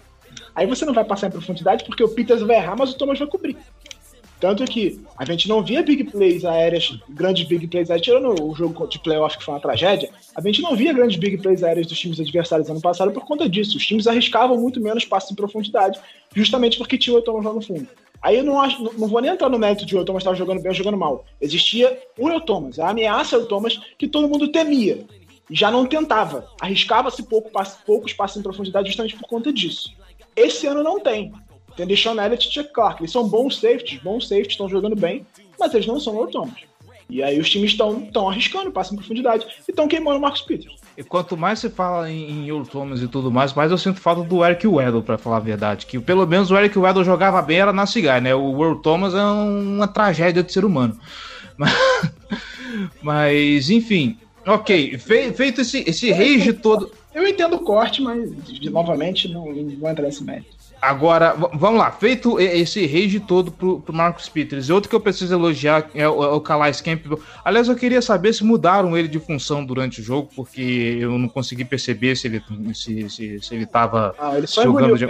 Aí 0.56 0.66
você 0.66 0.86
não 0.86 0.94
vai 0.94 1.04
passar 1.04 1.28
em 1.28 1.32
profundidade 1.32 1.84
porque 1.84 2.04
o 2.04 2.10
Peters 2.10 2.42
vai 2.42 2.58
errar, 2.58 2.76
mas 2.78 2.92
o 2.92 2.98
Thomas 2.98 3.20
vai 3.20 3.28
cobrir. 3.28 3.58
Tanto 4.40 4.66
que 4.66 5.00
a 5.18 5.24
gente 5.24 5.48
não 5.48 5.64
via 5.64 5.82
big 5.82 6.04
plays 6.04 6.44
aéreas, 6.44 7.00
grandes 7.08 7.48
big 7.48 7.66
plays 7.66 7.90
aéreas, 7.90 8.06
tirando 8.06 8.44
o 8.44 8.54
jogo 8.54 8.88
de 8.88 9.00
playoff 9.00 9.38
que 9.38 9.44
foi 9.44 9.54
uma 9.54 9.60
tragédia, 9.62 10.10
a 10.36 10.42
gente 10.42 10.62
não 10.62 10.76
via 10.76 10.92
grandes 10.92 11.16
big 11.16 11.38
plays 11.38 11.64
aéreas 11.64 11.88
dos 11.88 11.98
times 11.98 12.20
adversários 12.20 12.70
ano 12.70 12.82
passado 12.82 13.12
por 13.14 13.26
conta 13.26 13.48
disso. 13.48 13.78
Os 13.78 13.86
times 13.86 14.06
arriscavam 14.06 14.58
muito 14.58 14.82
menos 14.82 15.06
passos 15.06 15.32
em 15.32 15.36
profundidade, 15.36 15.98
justamente 16.36 16.78
porque 16.78 16.98
tinha 16.98 17.18
o 17.18 17.22
Thomas 17.22 17.46
lá 17.46 17.54
no 17.54 17.62
fundo. 17.62 17.88
Aí 18.24 18.38
eu 18.38 18.44
não, 18.44 18.60
acho, 18.62 18.82
não 18.82 19.08
vou 19.10 19.22
nem 19.22 19.30
entrar 19.30 19.50
no 19.50 19.60
mérito 19.60 19.86
de 19.86 19.98
o 19.98 20.06
Thomas 20.06 20.24
estar 20.24 20.34
jogando 20.34 20.62
bem 20.62 20.70
ou 20.70 20.74
jogando 20.74 20.98
mal. 20.98 21.26
Existia 21.42 22.02
o 22.18 22.30
El 22.30 22.40
Thomas, 22.40 22.80
a 22.80 22.90
ameaça 22.90 23.36
El 23.36 23.48
Thomas 23.48 23.78
que 23.98 24.08
todo 24.08 24.30
mundo 24.30 24.48
temia. 24.48 25.06
Já 25.52 25.70
não 25.70 25.86
tentava. 25.86 26.48
Arriscava-se 26.62 27.22
pouco, 27.24 27.52
poucos 27.86 28.14
passos 28.14 28.38
em 28.38 28.42
profundidade 28.42 28.88
justamente 28.88 29.18
por 29.18 29.28
conta 29.28 29.52
disso. 29.52 29.94
Esse 30.38 30.66
ano 30.66 30.82
não 30.82 31.02
tem. 31.02 31.34
Tem 31.76 31.86
Deshaun 31.86 32.20
Elliott 32.22 32.48
e 32.48 32.52
Chuck 32.52 32.72
Clark. 32.72 33.02
Eles 33.02 33.12
são 33.12 33.28
bons 33.28 33.60
safeties, 33.60 34.02
bons 34.02 34.28
safeties, 34.28 34.54
estão 34.54 34.70
jogando 34.70 34.96
bem, 34.96 35.26
mas 35.60 35.74
eles 35.74 35.86
não 35.86 36.00
são 36.00 36.18
autônomos. 36.18 36.64
E 37.10 37.22
aí 37.22 37.38
os 37.38 37.50
times 37.50 37.72
estão 37.72 38.30
arriscando, 38.30 38.72
passam 38.72 38.94
em 38.94 38.98
profundidade 38.98 39.46
e 39.68 39.72
estão 39.72 39.88
queimando 39.88 40.18
o 40.18 40.22
Marcos 40.22 40.42
Peters. 40.42 40.76
E 40.96 41.04
quanto 41.04 41.36
mais 41.36 41.60
se 41.60 41.70
fala 41.70 42.10
em, 42.10 42.30
em 42.30 42.48
Earl 42.48 42.64
Thomas 42.64 43.02
e 43.02 43.08
tudo 43.08 43.32
mais, 43.32 43.54
mais 43.54 43.72
eu 43.72 43.78
sinto 43.78 44.00
falta 44.00 44.22
do 44.24 44.46
Eric 44.46 44.68
Weddle, 44.68 45.02
para 45.02 45.18
falar 45.18 45.38
a 45.38 45.40
verdade. 45.42 45.86
Que 45.86 46.00
pelo 46.00 46.26
menos 46.28 46.52
o 46.52 46.58
Eric 46.58 46.78
Weddle 46.78 47.04
jogava 47.04 47.42
bem, 47.42 47.60
era 47.60 47.74
na 47.74 47.86
cigarra, 47.86 48.22
né? 48.22 48.36
O 48.36 48.64
Earl 48.64 48.76
Thomas 48.76 49.14
é 49.16 49.24
uma 49.24 49.88
tragédia 49.88 50.44
de 50.44 50.52
ser 50.52 50.64
humano. 50.64 50.98
Mas, 51.56 51.72
mas 53.00 53.70
enfim, 53.70 54.18
ok. 54.44 54.98
Fe, 54.98 55.32
feito 55.34 55.62
esse, 55.62 55.84
esse 55.88 56.12
rage 56.12 56.52
todo. 56.52 56.92
Eu 57.14 57.28
entendo 57.28 57.58
o 57.58 57.60
corte, 57.60 58.02
mas 58.02 58.32
novamente 58.64 59.28
não, 59.28 59.46
não 59.54 59.78
vou 59.78 59.88
entrar 59.88 60.06
nesse 60.06 60.24
mérito. 60.24 60.63
Agora, 60.84 61.34
vamos 61.54 61.80
lá, 61.80 61.90
feito 61.92 62.38
esse 62.42 62.86
rage 62.86 63.18
todo 63.18 63.50
pro, 63.54 63.80
pro 63.80 63.94
Marcus 63.94 64.28
Peters, 64.28 64.70
outro 64.70 64.90
que 64.90 64.96
eu 64.96 65.00
preciso 65.00 65.34
elogiar 65.34 65.90
é 65.96 66.06
o, 66.10 66.22
é 66.22 66.28
o 66.28 66.42
Calais 66.42 66.82
Campbell. 66.82 67.22
Aliás, 67.46 67.70
eu 67.70 67.76
queria 67.76 68.02
saber 68.02 68.34
se 68.34 68.44
mudaram 68.44 68.98
ele 68.98 69.08
de 69.08 69.18
função 69.18 69.64
durante 69.64 70.02
o 70.02 70.04
jogo, 70.04 70.30
porque 70.36 70.98
eu 71.00 71.18
não 71.18 71.30
consegui 71.30 71.64
perceber 71.64 72.18
se 72.18 72.28
ele 72.28 72.44
se, 72.74 73.10
se, 73.10 73.40
se 73.42 73.56
ele 73.56 73.66
tava 73.66 74.14
ah, 74.20 74.38
ele 74.38 74.46
só 74.46 74.64
jogando 74.64 74.98
de... 74.98 75.06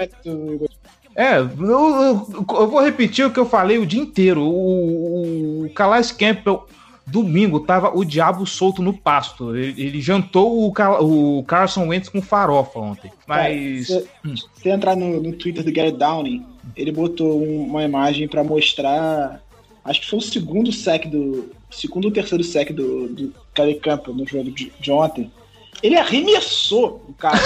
É, 1.16 1.38
eu, 1.40 1.48
eu, 1.60 2.28
eu, 2.38 2.68
vou 2.68 2.84
repetir 2.84 3.26
o 3.26 3.32
que 3.32 3.40
eu 3.40 3.46
falei 3.46 3.80
o 3.80 3.86
dia 3.86 4.02
inteiro. 4.02 4.44
O, 4.44 5.66
o 5.66 5.70
Calais 5.74 6.12
Campbell 6.12 6.68
Domingo 7.06 7.60
tava 7.60 7.96
o 7.96 8.06
diabo 8.06 8.46
solto 8.46 8.82
no 8.82 8.94
pasto. 8.94 9.56
Ele, 9.56 9.82
ele 9.82 10.02
jantou 10.02 10.58
o, 10.58 11.38
o 11.38 11.44
Carson 11.44 11.88
Wentz 11.88 12.10
com 12.10 12.22
farofa 12.22 12.80
ontem. 12.80 13.12
Mas. 13.28 13.90
É, 13.90 14.00
se, 14.02 14.08
você 14.56 14.70
entrar 14.70 14.96
no, 14.96 15.22
no 15.22 15.34
Twitter 15.34 15.64
do 15.64 15.72
Gary 15.72 15.92
Downing, 15.92 16.46
ele 16.76 16.92
botou 16.92 17.42
um, 17.42 17.66
uma 17.66 17.84
imagem 17.84 18.28
para 18.28 18.44
mostrar. 18.44 19.42
Acho 19.84 20.02
que 20.02 20.10
foi 20.10 20.20
o 20.20 20.22
segundo 20.22 20.72
sec 20.72 21.08
do. 21.08 21.52
Segundo 21.70 22.06
ou 22.06 22.12
terceiro 22.12 22.44
sec 22.44 22.72
do, 22.72 23.10
do 23.10 23.34
Kelly 23.54 23.76
Campbell 23.76 24.14
no 24.14 24.26
jogo 24.26 24.52
de, 24.52 24.72
de 24.80 24.92
ontem. 24.92 25.32
Ele 25.82 25.98
arremessou 25.98 27.04
o 27.08 27.14
cara. 27.14 27.38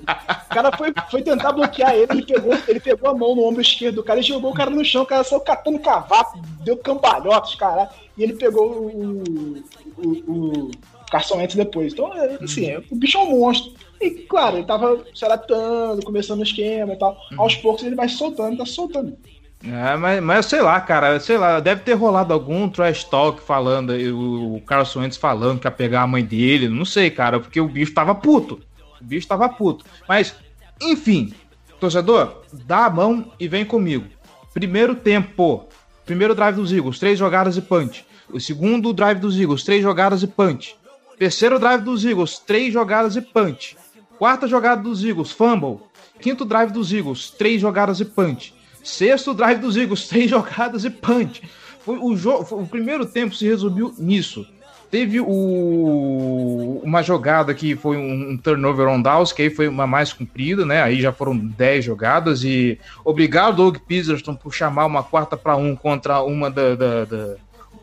o 0.00 0.54
cara 0.54 0.76
foi, 0.76 0.92
foi 1.10 1.22
tentar 1.22 1.52
bloquear 1.52 1.94
ele, 1.94 2.06
ele 2.10 2.22
pegou, 2.24 2.54
ele 2.66 2.80
pegou 2.80 3.10
a 3.10 3.14
mão 3.14 3.34
no 3.34 3.44
ombro 3.44 3.60
esquerdo 3.60 3.96
do 3.96 4.04
cara 4.04 4.20
e 4.20 4.22
jogou 4.22 4.50
o 4.50 4.54
cara 4.54 4.70
no 4.70 4.84
chão. 4.84 5.02
O 5.02 5.06
cara 5.06 5.24
saiu 5.24 5.40
catando 5.40 5.78
cavaco, 5.78 6.40
deu 6.62 6.76
cambalhotas, 6.76 7.54
cara. 7.54 7.90
E 8.16 8.22
ele 8.22 8.34
pegou 8.34 8.66
o, 8.66 9.62
o, 9.98 10.10
o 10.32 10.70
Carson 11.10 11.36
Wentz 11.36 11.54
depois. 11.54 11.92
Então, 11.92 12.12
é, 12.14 12.38
assim, 12.42 12.74
uhum. 12.74 12.82
o 12.90 12.96
bicho 12.96 13.18
é 13.18 13.22
um 13.22 13.38
monstro. 13.38 13.72
E, 14.00 14.10
claro, 14.10 14.58
ele 14.58 14.66
tava 14.66 15.04
se 15.14 15.24
adaptando, 15.24 16.04
começando 16.04 16.40
o 16.40 16.44
esquema 16.44 16.92
e 16.92 16.98
tal. 16.98 17.12
Uhum. 17.32 17.40
Aos 17.40 17.56
poucos 17.56 17.84
ele 17.84 17.94
vai 17.94 18.08
soltando, 18.08 18.58
tá 18.58 18.66
soltando. 18.66 19.16
É, 19.64 19.96
mas, 19.96 20.22
mas 20.22 20.46
sei 20.46 20.60
lá, 20.60 20.80
cara, 20.80 21.18
sei 21.18 21.38
lá, 21.38 21.60
deve 21.60 21.82
ter 21.82 21.94
rolado 21.94 22.32
algum 22.32 22.68
trash 22.68 23.04
talk 23.04 23.42
falando, 23.42 23.92
o 24.14 24.60
Carlson 24.66 25.00
Wentz 25.00 25.16
falando 25.16 25.58
que 25.58 25.66
ia 25.66 25.70
pegar 25.70 26.02
a 26.02 26.06
mãe 26.06 26.24
dele, 26.24 26.68
não 26.68 26.84
sei, 26.84 27.10
cara, 27.10 27.40
porque 27.40 27.60
o 27.60 27.68
bicho 27.68 27.92
tava 27.92 28.14
puto. 28.14 28.60
O 29.00 29.04
bicho 29.04 29.26
tava 29.26 29.48
puto. 29.48 29.84
Mas, 30.08 30.34
enfim, 30.80 31.32
torcedor, 31.80 32.42
dá 32.52 32.86
a 32.86 32.90
mão 32.90 33.32
e 33.40 33.48
vem 33.48 33.64
comigo. 33.64 34.06
Primeiro 34.54 34.94
tempo, 34.94 35.66
primeiro 36.04 36.34
drive 36.34 36.56
dos 36.56 36.72
Eagles, 36.72 36.98
três 36.98 37.18
jogadas 37.18 37.56
e 37.56 37.62
punch. 37.62 38.06
O 38.30 38.40
segundo 38.40 38.92
drive 38.92 39.18
dos 39.18 39.38
Eagles, 39.38 39.62
três 39.64 39.82
jogadas 39.82 40.22
e 40.22 40.26
punch. 40.26 40.76
Terceiro 41.18 41.58
drive 41.58 41.82
dos 41.82 42.04
Eagles, 42.04 42.38
três 42.38 42.72
jogadas 42.72 43.16
e 43.16 43.22
punch. 43.22 43.76
Quarta 44.18 44.46
jogada 44.46 44.82
dos 44.82 45.04
Eagles, 45.04 45.32
fumble. 45.32 45.80
Quinto 46.20 46.44
drive 46.44 46.72
dos 46.72 46.92
Eagles, 46.92 47.30
três 47.30 47.60
jogadas 47.60 48.00
e 48.00 48.04
punch. 48.04 48.54
Sexto 48.86 49.34
drive 49.34 49.58
dos 49.58 49.76
Eagles, 49.76 50.06
três 50.08 50.30
jogadas 50.30 50.84
e 50.84 50.90
punch. 50.90 51.42
Foi 51.80 51.98
o, 51.98 52.14
o 52.14 52.66
primeiro 52.66 53.04
tempo 53.04 53.34
se 53.34 53.46
resumiu 53.46 53.94
nisso. 53.98 54.46
Teve 54.90 55.20
o, 55.20 56.80
uma 56.82 57.02
jogada 57.02 57.52
que 57.52 57.74
foi 57.74 57.96
um, 57.96 58.30
um, 58.30 58.36
turnover 58.36 58.86
on 58.86 59.02
downs, 59.02 59.32
que 59.32 59.42
aí 59.42 59.50
foi 59.50 59.66
uma 59.66 59.86
mais 59.86 60.12
comprida, 60.12 60.64
né? 60.64 60.80
Aí 60.80 61.00
já 61.00 61.12
foram 61.12 61.36
10 61.36 61.84
jogadas 61.84 62.44
e 62.44 62.78
obrigado 63.04 63.56
Doug 63.56 63.78
Peterson 63.78 64.34
por 64.34 64.54
chamar 64.54 64.86
uma 64.86 65.02
quarta 65.02 65.36
para 65.36 65.56
um 65.56 65.74
contra 65.74 66.22
uma, 66.22 66.48
da, 66.48 66.76
da, 66.76 67.04
da, 67.04 67.34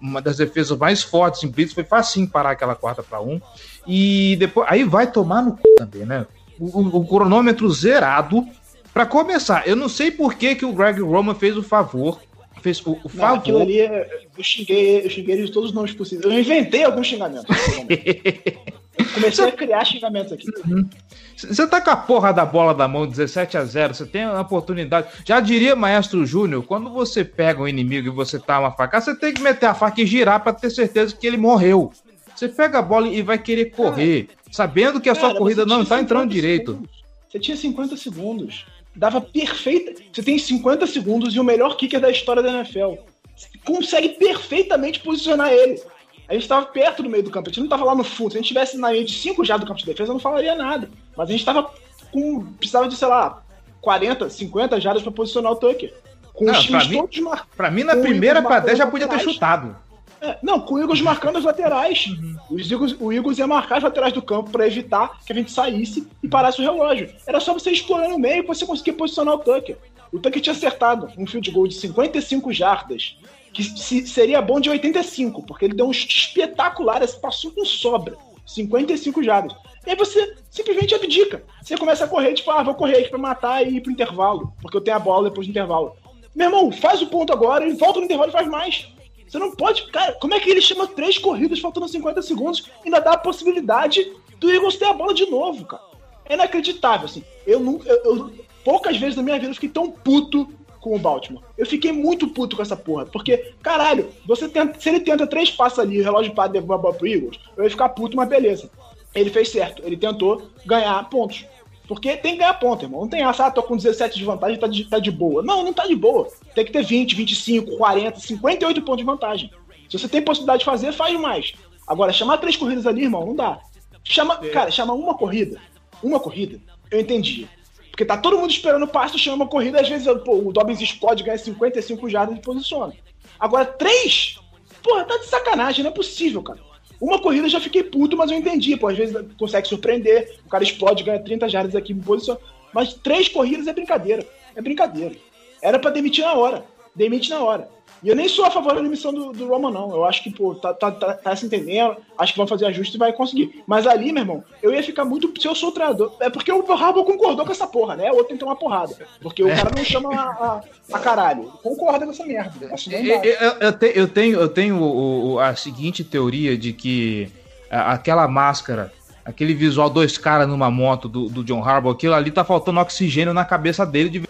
uma 0.01 0.21
das 0.21 0.37
defesas 0.37 0.77
mais 0.77 1.03
fortes 1.03 1.43
em 1.43 1.49
blitz. 1.49 1.73
Foi 1.73 1.83
fácil 1.83 2.25
parar 2.27 2.51
aquela 2.51 2.75
quarta 2.75 3.03
para 3.03 3.21
um. 3.21 3.41
E 3.85 4.37
depois 4.39 4.67
aí 4.69 4.85
vai 4.85 5.11
tomar 5.11 5.41
no 5.41 5.57
cu 5.57 5.75
também, 5.77 6.05
né? 6.05 6.25
O, 6.57 6.79
o, 6.79 7.01
o 7.01 7.07
cronômetro 7.07 7.69
zerado. 7.69 8.47
Para 8.93 9.05
começar, 9.05 9.67
eu 9.67 9.75
não 9.75 9.89
sei 9.89 10.11
por 10.11 10.35
que, 10.35 10.55
que 10.55 10.65
o 10.65 10.73
Greg 10.73 11.01
Roman 11.01 11.35
fez 11.35 11.57
o 11.57 11.63
favor 11.63 12.19
fez 12.63 12.81
o, 12.85 12.97
o 13.03 13.09
favor. 13.09 13.39
aquilo 13.39 13.61
ali, 13.61 13.79
eu 13.79 14.43
xinguei, 14.43 15.05
eu 15.05 15.09
xinguei 15.09 15.35
de 15.35 15.51
todos 15.51 15.69
os 15.69 15.75
nomes 15.75 15.93
possíveis. 15.93 16.23
Eu 16.23 16.39
inventei 16.39 16.83
alguns 16.85 17.07
xingamentos. 17.07 17.45
Comecei 19.13 19.45
a 19.45 19.51
criar 19.51 19.83
xingamentos 19.83 20.31
aqui. 20.31 20.47
Uhum. 20.65 20.87
Você 21.35 21.67
tá 21.67 21.81
com 21.81 21.89
a 21.89 21.97
porra 21.97 22.31
da 22.31 22.45
bola 22.45 22.73
da 22.73 22.87
mão 22.87 23.05
17 23.05 23.57
a 23.57 23.65
0, 23.65 23.93
você 23.93 24.05
tem 24.05 24.23
a 24.23 24.39
oportunidade. 24.39 25.07
Já 25.25 25.39
diria 25.41 25.75
Maestro 25.75 26.25
Júnior, 26.25 26.63
quando 26.63 26.89
você 26.89 27.25
pega 27.25 27.61
um 27.61 27.67
inimigo 27.67 28.07
e 28.07 28.11
você 28.11 28.39
tá 28.39 28.59
uma 28.59 28.71
faca, 28.71 29.01
você 29.01 29.13
tem 29.13 29.33
que 29.33 29.41
meter 29.41 29.65
a 29.65 29.73
faca 29.73 30.01
e 30.01 30.05
girar 30.05 30.41
para 30.41 30.53
ter 30.53 30.69
certeza 30.69 31.15
que 31.15 31.27
ele 31.27 31.37
morreu. 31.37 31.91
Você 32.33 32.47
pega 32.47 32.79
a 32.79 32.81
bola 32.81 33.07
e 33.07 33.21
vai 33.21 33.37
querer 33.37 33.65
correr, 33.71 34.27
cara, 34.27 34.39
sabendo 34.51 35.01
que 35.01 35.09
a 35.09 35.15
sua 35.15 35.35
corrida 35.35 35.65
não 35.65 35.83
tá 35.83 35.99
entrando 35.99 36.31
segundos. 36.31 36.35
direito. 36.35 36.89
Você 37.29 37.39
tinha 37.39 37.57
50 37.57 37.97
segundos 37.97 38.65
dava 38.95 39.21
perfeita. 39.21 40.01
Você 40.11 40.23
tem 40.23 40.37
50 40.37 40.87
segundos 40.87 41.33
e 41.35 41.39
o 41.39 41.43
melhor 41.43 41.75
kicker 41.75 41.99
da 41.99 42.11
história 42.11 42.41
da 42.41 42.51
NFL. 42.51 42.95
Você 43.35 43.49
consegue 43.65 44.09
perfeitamente 44.09 44.99
posicionar 44.99 45.51
ele. 45.51 45.81
A 46.27 46.33
gente 46.33 46.43
estava 46.43 46.65
perto 46.65 47.03
do 47.03 47.09
meio 47.09 47.23
do 47.23 47.29
campo, 47.29 47.49
a 47.49 47.51
gente 47.51 47.59
não 47.59 47.65
estava 47.65 47.83
lá 47.83 47.95
no 47.95 48.03
fundo. 48.03 48.31
Se 48.31 48.37
a 48.37 48.41
gente 48.41 48.47
tivesse 48.47 48.77
na 48.77 48.91
linha 48.91 49.03
de 49.03 49.13
5 49.13 49.43
já 49.43 49.57
do 49.57 49.65
campo 49.65 49.79
de 49.79 49.85
defesa, 49.85 50.11
eu 50.11 50.13
não 50.13 50.19
falaria 50.19 50.55
nada. 50.55 50.89
Mas 51.15 51.27
a 51.27 51.31
gente 51.31 51.41
estava 51.41 51.69
com. 52.11 52.45
precisava 52.53 52.87
de, 52.87 52.95
sei 52.95 53.07
lá, 53.07 53.43
40, 53.81 54.29
50 54.29 54.79
jardas 54.79 55.03
para 55.03 55.11
posicionar 55.11 55.51
o 55.51 55.55
Tucker. 55.55 55.93
Com 56.33 56.45
não, 56.45 56.53
os 56.53 56.63
times 56.63 56.87
mim, 56.87 56.97
todos 56.97 57.19
mar... 57.19 57.47
Pra 57.55 57.69
mim, 57.69 57.83
na 57.83 57.95
primeira 57.97 58.41
para 58.41 58.59
10 58.59 58.77
já 58.77 58.87
podia 58.87 59.07
ter 59.07 59.19
chutado. 59.19 59.75
É, 60.23 60.37
não, 60.41 60.57
com 60.61 60.75
o 60.75 60.79
Eagles 60.79 61.01
marcando 61.01 61.37
as 61.37 61.43
laterais. 61.43 62.07
Uhum. 62.07 62.35
Os 62.51 62.71
Eagles, 62.71 62.95
o 62.97 63.11
Eagles 63.11 63.37
ia 63.37 63.45
marcar 63.45 63.79
as 63.79 63.83
laterais 63.83 64.13
do 64.13 64.21
campo 64.21 64.51
para 64.51 64.65
evitar 64.65 65.19
que 65.25 65.33
a 65.33 65.35
gente 65.35 65.51
saísse 65.51 66.07
e 66.23 66.29
parasse 66.29 66.61
o 66.61 66.63
relógio. 66.63 67.13
Era 67.27 67.41
só 67.41 67.53
você 67.53 67.71
explorar 67.71 68.07
no 68.07 68.17
meio 68.17 68.41
e 68.41 68.47
você 68.47 68.65
conseguir 68.65 68.93
posicionar 68.93 69.35
o 69.35 69.39
Tucker. 69.39 69.77
O 70.13 70.19
Tucker 70.19 70.41
tinha 70.41 70.53
acertado 70.53 71.11
um 71.17 71.27
field 71.27 71.51
goal 71.51 71.67
de 71.67 71.75
55 71.75 72.53
jardas, 72.53 73.17
que 73.51 73.63
se, 73.63 74.07
seria 74.07 74.41
bom 74.41 74.61
de 74.61 74.69
85, 74.69 75.43
porque 75.43 75.65
ele 75.65 75.73
deu 75.73 75.87
um 75.87 75.91
espetacular, 75.91 77.05
passou 77.21 77.51
com 77.51 77.65
sobra. 77.65 78.15
55 78.45 79.21
jardas. 79.21 79.53
E 79.85 79.89
aí 79.89 79.95
você 79.97 80.37
simplesmente 80.49 80.95
abdica. 80.95 81.43
Você 81.61 81.75
começa 81.75 82.05
a 82.05 82.07
correr, 82.07 82.33
tipo, 82.33 82.49
ah, 82.49 82.63
vou 82.63 82.75
correr 82.75 82.99
aqui 82.99 83.09
pra 83.09 83.19
matar 83.19 83.65
e 83.65 83.75
ir 83.75 83.81
pro 83.81 83.91
intervalo, 83.91 84.53
porque 84.61 84.77
eu 84.77 84.81
tenho 84.81 84.95
a 84.95 84.99
bola 84.99 85.29
depois 85.29 85.47
do 85.47 85.51
intervalo. 85.51 85.97
Meu 86.33 86.47
irmão, 86.47 86.71
faz 86.71 87.01
o 87.01 87.07
ponto 87.07 87.33
agora 87.33 87.67
e 87.67 87.73
volta 87.73 87.99
no 87.99 88.05
intervalo 88.05 88.29
e 88.29 88.33
faz 88.33 88.47
mais. 88.47 88.92
Você 89.33 89.39
não 89.39 89.49
pode. 89.49 89.87
Cara, 89.87 90.13
como 90.13 90.35
é 90.35 90.39
que 90.39 90.47
ele 90.47 90.61
chama 90.61 90.85
três 90.85 91.17
corridas 91.17 91.59
faltando 91.59 91.87
50 91.87 92.21
segundos 92.21 92.69
e 92.83 92.85
ainda 92.85 92.99
dá 92.99 93.13
a 93.13 93.17
possibilidade 93.17 94.13
do 94.37 94.51
Eagles 94.51 94.75
ter 94.75 94.85
a 94.85 94.93
bola 94.93 95.11
de 95.11 95.25
novo, 95.25 95.65
cara? 95.65 95.81
É 96.25 96.35
inacreditável, 96.35 97.05
assim. 97.05 97.23
Eu 97.47 97.59
nunca. 97.59 97.89
Eu, 97.89 98.03
eu, 98.05 98.31
poucas 98.63 98.95
vezes 98.95 99.15
na 99.15 99.23
minha 99.23 99.39
vida 99.39 99.49
eu 99.49 99.55
fiquei 99.55 99.69
tão 99.69 99.89
puto 99.89 100.47
com 100.79 100.95
o 100.95 100.99
Baltimore. 100.99 101.43
Eu 101.57 101.65
fiquei 101.65 101.91
muito 101.91 102.27
puto 102.27 102.55
com 102.55 102.61
essa 102.61 102.77
porra. 102.77 103.07
Porque, 103.07 103.55
caralho, 103.63 104.07
você 104.23 104.47
tenta, 104.47 104.79
se 104.79 104.89
ele 104.89 104.99
tenta 104.99 105.25
três 105.25 105.49
passos 105.49 105.79
ali, 105.79 105.99
o 105.99 106.03
relógio 106.03 106.35
para 106.35 106.51
devolver 106.51 106.75
a 106.75 106.81
bola 106.81 106.93
pro 106.93 107.07
Eagles, 107.07 107.39
eu 107.57 107.63
ia 107.63 107.71
ficar 107.71 107.89
puto, 107.89 108.15
mas 108.15 108.29
beleza. 108.29 108.69
Ele 109.15 109.31
fez 109.31 109.49
certo. 109.49 109.81
Ele 109.83 109.97
tentou 109.97 110.47
ganhar 110.63 111.09
pontos. 111.09 111.43
Porque 111.87 112.15
tem 112.15 112.33
que 112.33 112.39
ganhar 112.39 112.53
ponto, 112.53 112.85
irmão. 112.85 113.01
Não 113.01 113.09
tem 113.09 113.23
essa, 113.23 113.45
ah, 113.45 113.51
tô 113.51 113.61
com 113.61 113.75
17 113.75 114.17
de 114.17 114.23
vantagem, 114.23 114.57
tá 114.57 114.67
de, 114.67 114.85
tá 114.85 114.99
de 114.99 115.11
boa. 115.11 115.43
Não, 115.43 115.63
não 115.63 115.73
tá 115.73 115.85
de 115.85 115.95
boa. 115.95 116.29
Tem 116.55 116.63
que 116.63 116.71
ter 116.71 116.83
20, 116.83 117.15
25, 117.15 117.77
40, 117.77 118.19
58 118.19 118.81
pontos 118.81 118.99
de 118.99 119.03
vantagem. 119.03 119.51
Se 119.89 119.99
você 119.99 120.07
tem 120.07 120.21
possibilidade 120.21 120.59
de 120.59 120.65
fazer, 120.65 120.91
faz 120.93 121.19
mais. 121.19 121.53
Agora, 121.85 122.13
chamar 122.13 122.37
três 122.37 122.55
corridas 122.55 122.87
ali, 122.87 123.03
irmão, 123.03 123.25
não 123.25 123.35
dá. 123.35 123.59
Chama, 124.03 124.39
é. 124.41 124.49
cara, 124.49 124.71
chama 124.71 124.93
uma 124.93 125.15
corrida. 125.15 125.59
Uma 126.01 126.19
corrida, 126.19 126.59
eu 126.89 126.99
entendi. 126.99 127.47
Porque 127.91 128.05
tá 128.05 128.17
todo 128.17 128.37
mundo 128.37 128.49
esperando 128.49 128.83
o 128.83 128.87
passe, 128.87 129.19
chama 129.19 129.43
uma 129.43 129.47
corrida, 129.47 129.79
às 129.79 129.87
vezes 129.87 130.07
pô, 130.23 130.37
o 130.37 130.51
Dobbins 130.51 130.81
explode, 130.81 131.23
ganha 131.23 131.37
55 131.37 132.09
jardas 132.09 132.37
e 132.37 132.41
posiciona. 132.41 132.93
Agora, 133.39 133.65
três? 133.65 134.39
Porra, 134.81 135.03
tá 135.05 135.17
de 135.17 135.27
sacanagem, 135.27 135.83
não 135.83 135.91
é 135.91 135.93
possível, 135.93 136.41
cara. 136.41 136.59
Uma 136.99 137.19
corrida 137.19 137.49
já 137.49 137.59
fiquei 137.59 137.83
puto, 137.83 138.15
mas 138.15 138.31
eu 138.31 138.37
entendi. 138.37 138.77
Pô, 138.77 138.87
às 138.87 138.97
vezes 138.97 139.15
consegue 139.37 139.67
surpreender, 139.67 140.39
o 140.45 140.49
cara 140.49 140.63
explode, 140.63 141.03
ganha 141.03 141.19
30 141.19 141.49
jardas 141.49 141.75
aqui 141.75 141.93
em 141.93 141.99
posição. 141.99 142.37
Mas 142.73 142.93
três 142.93 143.27
corridas 143.27 143.67
é 143.67 143.73
brincadeira. 143.73 144.25
É 144.55 144.61
brincadeira. 144.61 145.15
Era 145.61 145.79
para 145.79 145.91
demitir 145.91 146.23
na 146.23 146.33
hora. 146.33 146.65
Demite 146.95 147.29
na 147.29 147.43
hora. 147.43 147.69
E 148.03 148.09
eu 148.09 148.15
nem 148.15 148.27
sou 148.27 148.45
a 148.45 148.51
favor 148.51 148.75
da 148.75 148.81
demissão 148.81 149.13
do, 149.13 149.31
do 149.31 149.47
Roman, 149.47 149.71
não. 149.71 149.91
Eu 149.91 150.03
acho 150.03 150.21
que, 150.21 150.29
pô, 150.29 150.53
tá, 150.53 150.73
tá, 150.73 150.91
tá, 150.91 151.13
tá, 151.13 151.35
se 151.35 151.45
entendendo, 151.45 151.95
acho 152.17 152.33
que 152.33 152.37
vão 152.37 152.47
fazer 152.47 152.65
ajuste 152.65 152.97
e 152.97 152.99
vai 152.99 153.13
conseguir. 153.13 153.63
Mas 153.65 153.87
ali, 153.87 154.11
meu 154.11 154.23
irmão, 154.23 154.43
eu 154.61 154.73
ia 154.73 154.83
ficar 154.83 155.05
muito. 155.05 155.31
Se 155.41 155.47
eu 155.47 155.55
sou 155.55 155.69
o 155.69 155.71
treinador. 155.71 156.13
É 156.19 156.29
porque 156.29 156.51
o 156.51 156.73
Harbaugh 156.73 157.05
concordou 157.05 157.45
com 157.45 157.51
essa 157.51 157.65
porra, 157.65 157.95
né? 157.95 158.11
O 158.11 158.15
outro 158.15 158.27
tem 158.27 158.37
que 158.37 158.43
tomar 158.43 158.57
porrada. 158.57 158.93
Porque 159.21 159.41
o 159.41 159.47
cara 159.47 159.71
não 159.75 159.85
chama 159.85 160.13
a, 160.13 160.21
a, 160.21 160.61
a 160.91 160.99
caralho. 160.99 161.43
Concorda 161.63 162.05
com 162.05 162.11
essa 162.11 162.25
merda. 162.25 162.73
Assim, 162.73 162.93
eu, 162.93 163.23
eu, 163.23 163.51
eu, 163.59 163.71
te, 163.71 163.91
eu, 163.95 164.07
tenho, 164.07 164.39
eu 164.39 164.49
tenho 164.49 164.81
o, 164.81 165.33
o, 165.33 165.39
a 165.39 165.55
seguinte 165.55 166.03
teoria 166.03 166.57
de 166.57 166.73
que 166.73 167.31
aquela 167.69 168.27
máscara 168.27 168.91
aquele 169.25 169.53
visual 169.53 169.89
dois 169.89 170.17
caras 170.17 170.47
numa 170.47 170.69
moto 170.69 171.07
do, 171.07 171.29
do 171.29 171.43
John 171.43 171.63
Harbaugh, 171.63 171.93
aquilo 171.93 172.13
ali 172.13 172.29
tá 172.29 172.43
faltando 172.43 172.81
oxigênio 172.81 173.33
na 173.33 173.45
cabeça 173.45 173.85
dele 173.85 174.09
de 174.09 174.23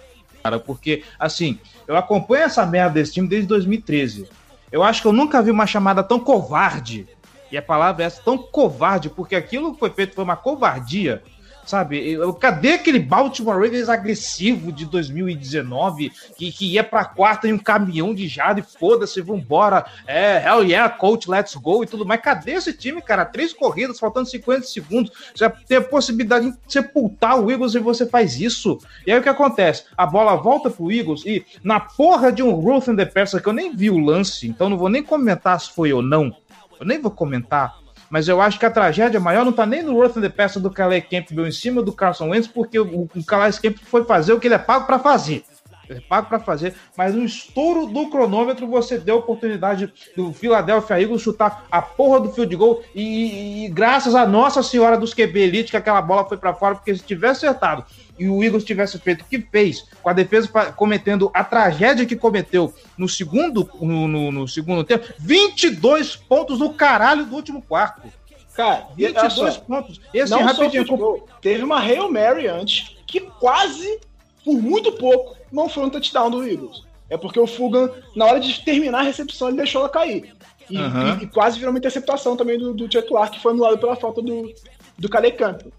cara, 0.44 0.60
porque 0.60 1.04
assim, 1.18 1.58
eu 1.88 1.96
acompanho 1.96 2.44
essa 2.44 2.66
merda 2.66 2.96
desse 2.96 3.14
time 3.14 3.28
desde 3.28 3.48
2013. 3.48 4.28
Eu 4.72 4.84
acho 4.84 5.02
que 5.02 5.08
eu 5.08 5.14
nunca 5.14 5.42
vi 5.42 5.52
uma 5.52 5.66
chamada 5.66 6.04
tão 6.04 6.20
covarde. 6.20 7.08
E 7.52 7.58
a 7.58 7.62
palavra 7.62 8.04
é 8.04 8.08
essa, 8.08 8.22
tão 8.22 8.38
covarde, 8.38 9.10
porque 9.10 9.36
aquilo 9.36 9.74
que 9.74 9.80
foi 9.80 9.92
feito 9.92 10.16
foi 10.16 10.24
uma 10.24 10.36
covardia 10.36 11.22
sabe? 11.66 12.18
Cadê 12.40 12.74
aquele 12.74 13.00
Baltimore 13.00 13.56
Ravens 13.56 13.90
agressivo 13.90 14.72
de 14.72 14.86
2019 14.86 16.12
que, 16.38 16.52
que 16.52 16.74
ia 16.74 16.84
pra 16.84 17.06
quarta 17.06 17.48
em 17.48 17.54
um 17.54 17.58
caminhão 17.58 18.14
de 18.14 18.28
jarda 18.28 18.60
e 18.60 18.64
foda-se, 18.64 19.22
vambora, 19.22 19.86
é, 20.06 20.44
hell 20.46 20.64
yeah, 20.64 20.90
coach, 20.90 21.30
let's 21.30 21.56
go 21.56 21.84
e 21.84 21.88
tudo 21.88 22.06
mais. 22.06 22.22
Cadê 22.22 22.54
esse 22.54 22.74
time, 22.74 23.02
cara? 23.02 23.26
Três 23.26 23.54
corridas, 23.54 24.00
faltando 24.00 24.30
50 24.30 24.66
segundos, 24.66 25.12
já 25.34 25.50
tem 25.50 25.78
a 25.78 25.82
possibilidade 25.82 26.52
de 26.52 26.58
sepultar 26.68 27.40
o 27.40 27.52
Eagles 27.52 27.76
e 27.76 27.80
você 27.80 28.06
faz 28.06 28.40
isso. 28.40 28.80
E 29.06 29.12
aí 29.12 29.20
o 29.20 29.24
que 29.24 29.30
acontece? 29.30 29.86
A 29.98 30.06
bola 30.06 30.36
volta 30.36 30.70
pro 30.70 30.92
Eagles 30.92 31.24
e 31.26 31.46
na 31.64 31.80
porra 31.80 32.32
de 32.32 32.44
um 32.44 32.52
Ruth 32.52 32.90
and 32.90 32.96
the 32.96 33.06
Persa, 33.06 33.40
que 33.40 33.48
eu 33.48 33.54
nem 33.54 33.76
vi 33.76 33.90
o 33.90 34.00
lance, 34.00 34.48
então 34.48 34.70
não 34.70 34.78
vou 34.78 34.90
nem 34.90 35.04
comentar 35.04 35.60
se 35.60 35.72
foi 35.72 35.94
ou 35.94 36.02
não, 36.02 36.36
eu 36.80 36.86
nem 36.86 37.00
vou 37.00 37.12
comentar, 37.12 37.76
mas 38.14 38.28
eu 38.28 38.40
acho 38.40 38.60
que 38.60 38.66
a 38.68 38.70
tragédia 38.70 39.20
maior 39.20 39.44
não 39.44 39.52
tá 39.52 39.66
nem 39.66 39.82
no 39.82 39.96
Worth 39.96 40.22
the 40.22 40.30
Peça 40.30 40.60
do 40.60 40.70
Calais 40.70 41.04
Campbell 41.10 41.48
em 41.48 41.52
cima 41.52 41.82
do 41.82 41.92
Carson 41.92 42.30
Wentz, 42.30 42.48
porque 42.48 42.78
o, 42.78 43.10
o 43.16 43.26
Calais 43.26 43.58
Campbell 43.58 43.84
foi 43.88 44.04
fazer 44.04 44.34
o 44.34 44.40
que 44.40 44.46
ele 44.46 44.54
é 44.54 44.60
pago 44.60 44.86
para 44.86 45.00
fazer. 45.00 45.44
Ele 45.90 45.98
é 45.98 46.02
pago 46.02 46.30
para 46.30 46.40
fazer, 46.40 46.76
mas 46.96 47.16
no 47.16 47.26
estouro 47.26 47.88
do 47.88 48.12
cronômetro 48.12 48.68
você 48.68 49.00
deu 49.00 49.16
a 49.16 49.18
oportunidade 49.18 49.92
do 50.16 50.32
Philadelphia 50.32 51.02
Eagles 51.02 51.24
chutar 51.24 51.66
a 51.72 51.82
porra 51.82 52.20
do 52.20 52.32
field 52.32 52.56
goal 52.56 52.84
e, 52.94 53.02
e, 53.02 53.66
e 53.66 53.70
graças 53.70 54.14
a 54.14 54.28
Nossa 54.28 54.62
Senhora 54.62 54.96
dos 54.96 55.12
QB 55.12 55.40
Elite 55.40 55.72
que 55.72 55.78
aquela 55.78 56.00
bola 56.00 56.24
foi 56.24 56.38
para 56.38 56.54
fora, 56.54 56.76
porque 56.76 56.96
se 56.96 57.04
tivesse 57.04 57.48
acertado 57.48 57.84
e 58.18 58.28
o 58.28 58.44
Eagles 58.44 58.64
tivesse 58.64 59.00
feito 59.00 59.22
o 59.22 59.26
que 59.26 59.40
fez, 59.40 59.86
com 60.02 60.10
a 60.10 60.14
defesa 60.14 60.48
cometendo 60.74 61.32
a 61.34 61.44
tragédia 61.44 62.06
que 62.06 62.16
cometeu 62.16 62.74
no 62.98 63.10
segundo, 63.10 63.70
no, 63.82 64.08
no, 64.08 64.32
no 64.32 64.48
segundo 64.48 64.84
tempo, 64.84 65.12
22 65.20 66.16
pontos 66.16 66.60
no 66.60 66.74
caralho 66.74 67.26
do 67.26 67.36
último 67.36 67.62
quarto. 67.62 68.08
Cara, 68.56 68.88
22 68.96 69.58
pontos. 69.58 70.00
E 70.14 70.22
assim, 70.22 70.34
não 70.34 70.44
rapidinho. 70.44 70.86
Futebol, 70.86 71.28
teve 71.42 71.64
uma 71.64 71.80
Hail 71.80 72.12
Mary 72.12 72.48
antes 72.48 72.96
que 73.08 73.20
quase, 73.22 74.00
por 74.46 74.62
muito 74.62 74.92
pouco, 74.92 75.36
não 75.52 75.68
foi 75.68 75.84
um 75.84 75.90
touchdown 75.90 76.30
do 76.30 76.48
Eagles. 76.48 76.84
É 77.10 77.18
porque 77.18 77.40
o 77.40 77.48
Fugan, 77.48 77.90
na 78.16 78.26
hora 78.26 78.40
de 78.40 78.64
terminar 78.64 79.00
a 79.00 79.04
recepção, 79.04 79.48
ele 79.48 79.58
deixou 79.58 79.82
ela 79.82 79.90
cair. 79.90 80.34
E, 80.70 80.78
uhum. 80.78 81.20
e, 81.20 81.24
e 81.24 81.28
quase 81.28 81.58
virou 81.58 81.72
uma 81.72 81.80
interceptação 81.80 82.38
também 82.38 82.58
do, 82.58 82.74
do 82.74 82.88
Clark, 83.04 83.36
que 83.36 83.44
foi 83.44 83.52
anulado 83.52 83.78
pela 83.78 83.96
falta 83.96 84.22
do, 84.22 84.54
do 84.98 85.10
Campbell. 85.10 85.72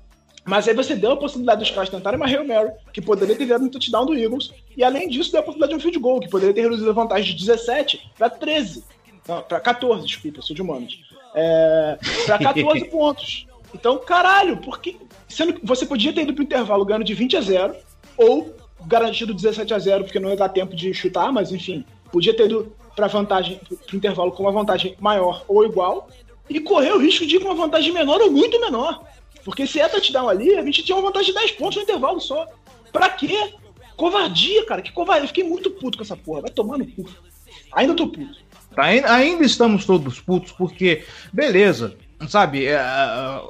Mas 0.44 0.68
aí 0.68 0.74
você 0.74 0.94
deu 0.94 1.12
a 1.12 1.16
possibilidade 1.16 1.60
dos 1.60 1.70
caras 1.70 1.88
tentarem 1.88 2.18
uma 2.18 2.26
Hail 2.26 2.46
Mary, 2.46 2.70
que 2.92 3.00
poderia 3.00 3.34
ter 3.34 3.46
virado 3.46 3.64
um 3.64 3.68
touchdown 3.68 4.04
do 4.04 4.14
Eagles, 4.14 4.52
e 4.76 4.84
além 4.84 5.08
disso 5.08 5.32
deu 5.32 5.40
a 5.40 5.42
possibilidade 5.42 5.72
de 5.72 5.76
um 5.78 5.80
field 5.80 5.98
goal, 5.98 6.20
que 6.20 6.28
poderia 6.28 6.54
ter 6.54 6.62
reduzido 6.62 6.90
a 6.90 6.92
vantagem 6.92 7.34
de 7.34 7.46
17 7.46 8.12
para 8.18 8.28
13. 8.28 8.84
Não, 9.26 9.42
para 9.42 9.58
14, 9.58 10.06
desculpa, 10.06 10.42
sou 10.42 10.54
de 10.54 10.60
humanos. 10.60 11.00
É, 11.34 11.98
para 12.26 12.38
14 12.38 12.84
pontos. 12.90 13.46
Então, 13.74 13.98
caralho, 13.98 14.58
porque 14.58 14.96
sendo 15.28 15.54
que 15.54 15.66
você 15.66 15.86
podia 15.86 16.12
ter 16.12 16.22
ido 16.22 16.34
pro 16.34 16.44
intervalo 16.44 16.84
ganhando 16.84 17.04
de 17.04 17.14
20 17.14 17.36
a 17.36 17.40
0 17.40 17.74
ou 18.16 18.54
garantido 18.86 19.34
17 19.34 19.72
a 19.72 19.78
0 19.78 20.04
porque 20.04 20.20
não 20.20 20.28
ia 20.28 20.36
dar 20.36 20.50
tempo 20.50 20.76
de 20.76 20.92
chutar, 20.92 21.32
mas 21.32 21.50
enfim, 21.50 21.84
podia 22.12 22.36
ter 22.36 22.44
ido 22.44 22.72
para 22.94 23.08
vantagem, 23.08 23.60
pro 23.86 23.96
intervalo 23.96 24.30
com 24.30 24.44
uma 24.44 24.52
vantagem 24.52 24.94
maior 25.00 25.44
ou 25.48 25.64
igual, 25.64 26.08
e 26.48 26.60
correr 26.60 26.92
o 26.92 26.98
risco 26.98 27.26
de 27.26 27.36
ir 27.36 27.40
com 27.40 27.46
uma 27.46 27.54
vantagem 27.54 27.92
menor 27.92 28.20
ou 28.20 28.30
muito 28.30 28.60
menor. 28.60 29.02
Porque 29.44 29.66
se 29.66 29.80
é 29.80 29.88
touchdown 29.88 30.28
ali, 30.28 30.56
a 30.56 30.64
gente 30.64 30.82
tinha 30.82 30.96
uma 30.96 31.06
vantagem 31.06 31.32
de 31.32 31.38
10 31.38 31.52
pontos 31.52 31.76
no 31.76 31.82
intervalo 31.82 32.20
só. 32.20 32.46
Pra 32.92 33.10
quê? 33.10 33.54
Covardia, 33.96 34.64
cara. 34.66 34.80
Que 34.80 34.92
covardia. 34.92 35.24
Eu 35.24 35.28
fiquei 35.28 35.44
muito 35.44 35.70
puto 35.70 35.98
com 35.98 36.04
essa 36.04 36.16
porra. 36.16 36.42
Vai 36.42 36.50
tomar 36.50 36.78
no 36.78 36.86
cu. 36.86 37.04
Ainda 37.72 37.94
tô 37.94 38.08
puto. 38.08 38.44
Ainda, 38.76 39.12
ainda 39.12 39.44
estamos 39.44 39.84
todos 39.84 40.20
putos, 40.20 40.52
porque, 40.52 41.04
beleza, 41.32 41.96
sabe, 42.28 42.66
é, 42.66 42.76
a, 42.76 43.40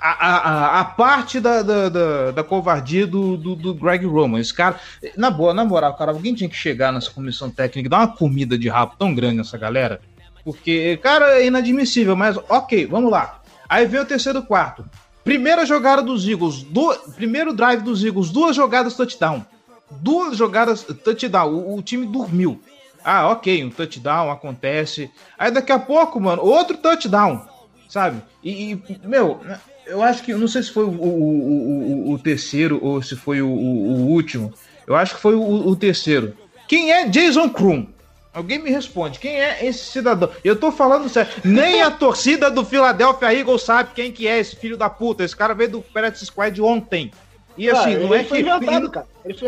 a, 0.00 0.80
a, 0.80 0.84
parte 0.84 1.38
da, 1.38 1.62
da, 1.62 1.88
da, 1.88 2.30
da 2.32 2.44
covardia 2.44 3.06
do, 3.06 3.36
do, 3.36 3.54
do, 3.54 3.74
Greg 3.74 4.04
Roman. 4.04 4.40
Esse 4.40 4.52
cara, 4.52 4.80
na 5.16 5.30
boa, 5.30 5.54
na 5.54 5.64
moral, 5.64 5.94
cara, 5.94 6.10
alguém 6.12 6.34
tinha 6.34 6.50
que 6.50 6.56
chegar 6.56 6.92
nessa 6.92 7.10
comissão 7.10 7.50
técnica 7.50 7.86
e 7.86 7.90
dar 7.90 7.98
uma 7.98 8.16
comida 8.16 8.58
de 8.58 8.68
rabo 8.68 8.94
tão 8.98 9.14
grande 9.14 9.36
nessa 9.36 9.56
galera. 9.56 10.00
Porque, 10.44 10.96
cara, 10.98 11.40
é 11.40 11.46
inadmissível, 11.46 12.16
mas 12.16 12.36
ok, 12.48 12.86
vamos 12.86 13.10
lá. 13.10 13.40
Aí 13.68 13.86
vem 13.86 14.00
o 14.00 14.06
terceiro 14.06 14.42
quarto. 14.42 14.84
Primeira 15.26 15.66
jogada 15.66 16.02
dos 16.02 16.24
Eagles, 16.24 16.62
do, 16.62 16.96
primeiro 17.16 17.52
drive 17.52 17.82
dos 17.82 18.04
Eagles, 18.04 18.30
duas 18.30 18.54
jogadas 18.54 18.94
touchdown. 18.94 19.44
Duas 19.90 20.36
jogadas 20.36 20.84
touchdown. 20.84 21.52
O, 21.52 21.78
o 21.78 21.82
time 21.82 22.06
dormiu. 22.06 22.62
Ah, 23.04 23.30
ok, 23.30 23.64
um 23.64 23.70
touchdown 23.70 24.30
acontece. 24.30 25.10
Aí 25.36 25.50
daqui 25.50 25.72
a 25.72 25.80
pouco, 25.80 26.20
mano, 26.20 26.42
outro 26.42 26.76
touchdown, 26.76 27.44
sabe? 27.88 28.22
E, 28.40 28.74
e 28.74 29.00
meu, 29.02 29.40
eu 29.84 30.00
acho 30.00 30.22
que, 30.22 30.32
não 30.32 30.46
sei 30.46 30.62
se 30.62 30.70
foi 30.70 30.84
o, 30.84 30.90
o, 30.90 32.10
o, 32.10 32.12
o 32.12 32.18
terceiro 32.20 32.78
ou 32.80 33.02
se 33.02 33.16
foi 33.16 33.42
o, 33.42 33.48
último. 33.48 34.54
Eu 34.86 34.94
acho 34.94 35.16
que 35.16 35.20
foi 35.20 35.34
o, 35.34 35.74
terceiro. 35.74 36.36
Quem 36.68 36.92
é 36.92 37.08
Jason 37.08 37.48
Krum? 37.48 37.88
Alguém 38.36 38.58
me 38.58 38.68
responde, 38.68 39.18
quem 39.18 39.40
é 39.40 39.64
esse 39.64 39.86
cidadão? 39.86 40.28
Eu 40.44 40.56
tô 40.56 40.70
falando 40.70 41.08
sério, 41.08 41.32
nem 41.42 41.80
a 41.80 41.90
torcida 41.90 42.50
do 42.50 42.66
Philadelphia 42.66 43.32
Eagles 43.32 43.62
sabe 43.62 43.92
quem 43.94 44.12
que 44.12 44.28
é 44.28 44.38
esse 44.38 44.54
filho 44.54 44.76
da 44.76 44.90
puta. 44.90 45.24
Esse 45.24 45.34
cara 45.34 45.54
veio 45.54 45.70
do 45.70 45.80
Practice 45.80 46.26
Squad 46.26 46.60
ontem. 46.60 47.10
E 47.56 47.70
assim, 47.70 47.96
não 47.96 48.14
é 48.14 48.22
que. 48.22 48.28
Foi 48.28 48.42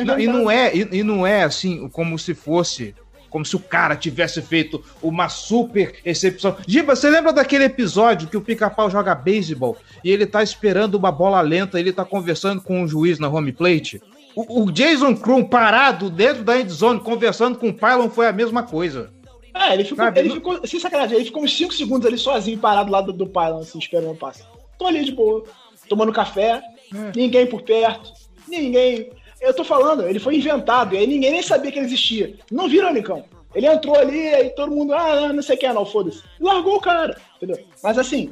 não, 0.05 0.19
e 0.19 0.27
não 0.27 0.51
é, 0.51 0.75
e, 0.75 0.89
e 0.91 1.03
não 1.03 1.27
é 1.27 1.43
assim, 1.43 1.87
como 1.91 2.19
se 2.19 2.33
fosse 2.33 2.95
como 3.29 3.45
se 3.45 3.55
o 3.55 3.61
cara 3.61 3.95
tivesse 3.95 4.41
feito 4.41 4.83
uma 5.03 5.29
super 5.29 5.97
recepção. 6.03 6.57
Giba, 6.67 6.97
você 6.97 7.11
lembra 7.11 7.31
daquele 7.31 7.65
episódio 7.65 8.27
que 8.27 8.39
o 8.39 8.41
pica-pau 8.41 8.91
joga 8.91 9.15
beisebol 9.15 9.77
e 10.03 10.11
ele 10.11 10.25
tá 10.25 10.43
esperando 10.43 10.95
uma 10.95 11.13
bola 11.13 11.43
lenta, 11.43 11.79
ele 11.79 11.93
tá 11.93 12.07
conversando 12.07 12.63
com 12.63 12.83
o 12.83 12.89
juiz 12.89 13.19
na 13.19 13.29
home 13.29 13.53
plate? 13.53 14.01
O, 14.39 14.63
o 14.63 14.71
Jason 14.71 15.17
Krum 15.17 15.43
parado 15.43 16.09
dentro 16.09 16.45
da 16.45 16.61
endzone 16.61 17.01
conversando 17.01 17.59
com 17.59 17.71
o 17.71 17.75
Pylon 17.75 18.09
foi 18.09 18.29
a 18.29 18.33
mesma 18.33 18.63
coisa. 18.63 19.11
É, 19.53 19.75
ele 19.75 19.83
ficou, 19.83 20.07
ele 20.15 20.31
ficou, 20.31 20.65
sem 20.65 20.79
sacanagem, 20.79 21.17
ele 21.17 21.25
ficou 21.25 21.43
uns 21.43 21.57
5 21.57 21.75
segundos 21.75 22.07
ali 22.07 22.17
sozinho, 22.17 22.57
parado 22.57 22.93
lá 22.93 23.01
do, 23.01 23.13
do 23.13 23.27
Pylon, 23.27 23.59
assim, 23.59 23.81
esperando 23.81 24.13
o 24.13 24.17
passe. 24.17 24.45
Tô 24.79 24.87
ali 24.87 25.05
de 25.05 25.11
boa, 25.11 25.43
tomando 25.89 26.13
café, 26.13 26.63
é. 26.95 27.13
ninguém 27.17 27.49
por 27.49 27.63
perto, 27.63 28.13
ninguém 28.47 29.11
eu 29.41 29.53
tô 29.53 29.65
falando, 29.65 30.07
ele 30.07 30.21
foi 30.21 30.37
inventado, 30.37 30.95
e 30.95 30.99
aí 30.99 31.07
ninguém 31.07 31.33
nem 31.33 31.43
sabia 31.43 31.73
que 31.73 31.79
ele 31.79 31.87
existia. 31.87 32.37
Não 32.51 32.69
viram 32.69 32.95
campo. 33.03 33.29
Ele 33.55 33.67
entrou 33.67 33.99
ali, 33.99 34.29
aí 34.29 34.51
todo 34.51 34.71
mundo, 34.71 34.95
ah, 34.95 35.33
não 35.33 35.43
sei 35.43 35.57
quem 35.57 35.69
é, 35.69 35.73
não, 35.73 35.85
foda-se. 35.85 36.23
Largou 36.39 36.77
o 36.77 36.81
cara, 36.81 37.21
entendeu? 37.37 37.59
Mas 37.83 37.99
assim, 37.99 38.31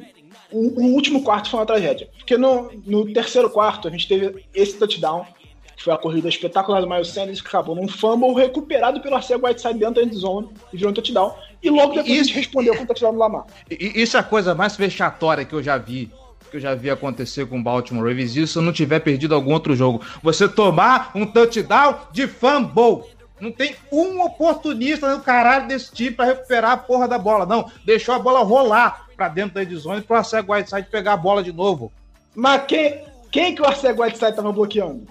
o, 0.51 0.81
o, 0.81 0.93
último 0.93 1.23
quarto 1.23 1.49
foi 1.49 1.59
uma 1.59 1.65
tragédia. 1.65 2.09
Porque 2.17 2.37
no, 2.37 2.71
no 2.85 3.11
terceiro 3.11 3.49
quarto 3.49 3.87
a 3.87 3.91
gente 3.91 4.07
teve 4.07 4.45
esse 4.53 4.77
touchdown, 4.77 5.25
que 5.36 5.36
foi 5.83 5.93
a 5.93 5.97
corrida 5.97 6.27
espetacular 6.27 6.81
do 6.81 6.89
Miles 6.89 7.09
Sanders, 7.09 7.39
que 7.39 7.47
acabou 7.47 7.75
num 7.75 7.87
fumble 7.87 8.33
recuperado 8.33 8.99
pelo 8.99 9.15
Arcego 9.15 9.47
Whiteside 9.47 9.79
dentro 9.79 9.95
da 9.95 10.03
endzone 10.03 10.49
e 10.73 10.77
virou 10.77 10.91
um 10.91 10.93
touchdown. 10.93 11.35
E 11.61 11.69
logo 11.69 11.93
depois 11.93 12.27
isso, 12.27 12.33
respondeu 12.33 12.75
com 12.75 12.83
o 12.83 12.87
touchdown 12.87 13.13
do 13.13 13.19
Lamar. 13.19 13.45
Isso 13.69 14.17
é 14.17 14.19
a 14.19 14.23
coisa 14.23 14.55
mais 14.55 14.75
vexatória 14.75 15.45
que 15.45 15.53
eu 15.53 15.61
já 15.61 15.77
vi 15.77 16.11
que 16.49 16.57
eu 16.57 16.61
já 16.61 16.73
vi 16.73 16.89
acontecer 16.89 17.45
com 17.45 17.59
o 17.59 17.63
Baltimore 17.63 18.07
Ravens, 18.07 18.37
isso 18.37 18.53
se 18.53 18.59
eu 18.59 18.61
não 18.61 18.71
tiver 18.71 19.01
perdido 19.01 19.35
algum 19.35 19.51
outro 19.51 19.75
jogo. 19.75 20.01
Você 20.23 20.47
tomar 20.47 21.11
um 21.13 21.25
touchdown 21.25 21.95
de 22.11 22.25
fumble. 22.25 23.03
Não 23.39 23.51
tem 23.51 23.75
um 23.91 24.23
oportunista 24.23 25.13
no 25.13 25.21
caralho 25.21 25.67
desse 25.67 25.91
time 25.91 26.11
para 26.11 26.25
recuperar 26.25 26.71
a 26.71 26.77
porra 26.77 27.07
da 27.07 27.19
bola. 27.19 27.45
Não, 27.45 27.69
deixou 27.85 28.15
a 28.15 28.19
bola 28.19 28.39
rolar 28.43 29.07
para 29.15 29.27
dentro 29.27 29.55
da 29.55 29.63
endzone 29.63 30.01
para 30.01 30.15
o 30.15 30.17
Arcego 30.17 30.53
Whiteside 30.53 30.87
pegar 30.89 31.13
a 31.13 31.17
bola 31.17 31.43
de 31.43 31.51
novo. 31.51 31.91
Mas 32.33 32.63
quem, 32.65 33.03
quem 33.31 33.53
que 33.53 33.61
o 33.61 33.65
Arcego 33.65 34.01
Whiteside 34.01 34.35
tava 34.35 34.51
bloqueando? 34.51 35.05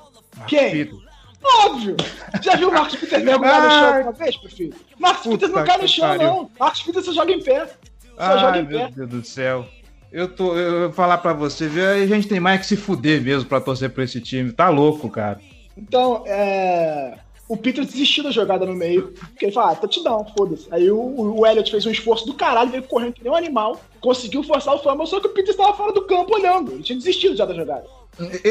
Quem? 0.47 0.71
Peters. 0.71 1.07
Óbvio! 1.43 1.97
Já 2.43 2.57
viu 2.57 2.69
o 2.69 2.73
Marcos 2.73 2.97
Peters 3.01 3.23
mergulhar 3.25 3.63
no 3.63 3.71
chão 3.71 4.03
uma 4.03 4.13
vez, 4.13 4.41
meu 4.43 4.51
filho? 4.51 4.75
Marcos 4.99 5.27
Peters 5.27 5.53
não 5.53 5.65
cai 5.65 5.79
no 5.79 5.89
chão, 5.89 6.09
pariu. 6.09 6.27
não. 6.27 6.51
Marcos 6.59 6.83
Peters 6.83 7.05
só 7.05 7.13
joga 7.13 7.33
em 7.33 7.43
pé. 7.43 7.67
Só 7.67 7.75
Ai, 8.19 8.39
joga 8.39 8.59
em 8.59 8.63
meu 8.67 8.79
pé. 8.79 8.93
Meu 8.97 9.07
Deus 9.07 9.23
do 9.23 9.27
céu. 9.27 9.67
Eu 10.13 10.29
tô, 10.29 10.57
eu 10.57 10.81
vou 10.81 10.93
falar 10.93 11.19
para 11.19 11.33
você, 11.33 11.69
viu? 11.69 11.87
A 11.89 12.07
gente 12.07 12.29
tem 12.29 12.41
mais 12.41 12.61
que 12.61 12.67
se 12.67 12.77
fuder 12.77 13.21
mesmo 13.21 13.49
para 13.49 13.61
torcer 13.61 13.91
pra 13.91 14.05
esse 14.05 14.21
time. 14.21 14.53
Tá 14.53 14.69
louco, 14.69 15.11
cara. 15.11 15.41
Então, 15.77 16.25
é. 16.27 17.19
O 17.49 17.57
Peter 17.57 17.85
desistiu 17.85 18.25
da 18.25 18.31
jogada 18.31 18.67
no 18.67 18.75
meio, 18.75 19.13
porque 19.13 19.45
ele 19.45 19.53
falou, 19.53 19.71
ah, 19.71 19.77
touchdown, 19.77 20.27
foda-se. 20.37 20.67
Aí 20.71 20.91
o, 20.91 20.99
o 21.39 21.47
Elliot 21.47 21.71
fez 21.71 21.87
um 21.87 21.91
esforço 21.91 22.27
do 22.27 22.35
caralho, 22.35 22.71
veio 22.71 22.83
correndo 22.83 23.13
que 23.13 23.23
nem 23.23 23.33
um 23.33 23.37
animal, 23.37 23.81
conseguiu 24.01 24.43
forçar 24.43 24.75
o 24.75 24.79
fumble, 24.79 25.07
só 25.07 25.21
que 25.21 25.29
o 25.29 25.31
Peter 25.31 25.51
estava 25.51 25.77
fora 25.77 25.93
do 25.93 26.03
campo 26.03 26.35
olhando. 26.35 26.73
Ele 26.73 26.83
tinha 26.83 26.99
desistido 26.99 27.37
já 27.37 27.45
da 27.45 27.55
jogada. 27.55 27.85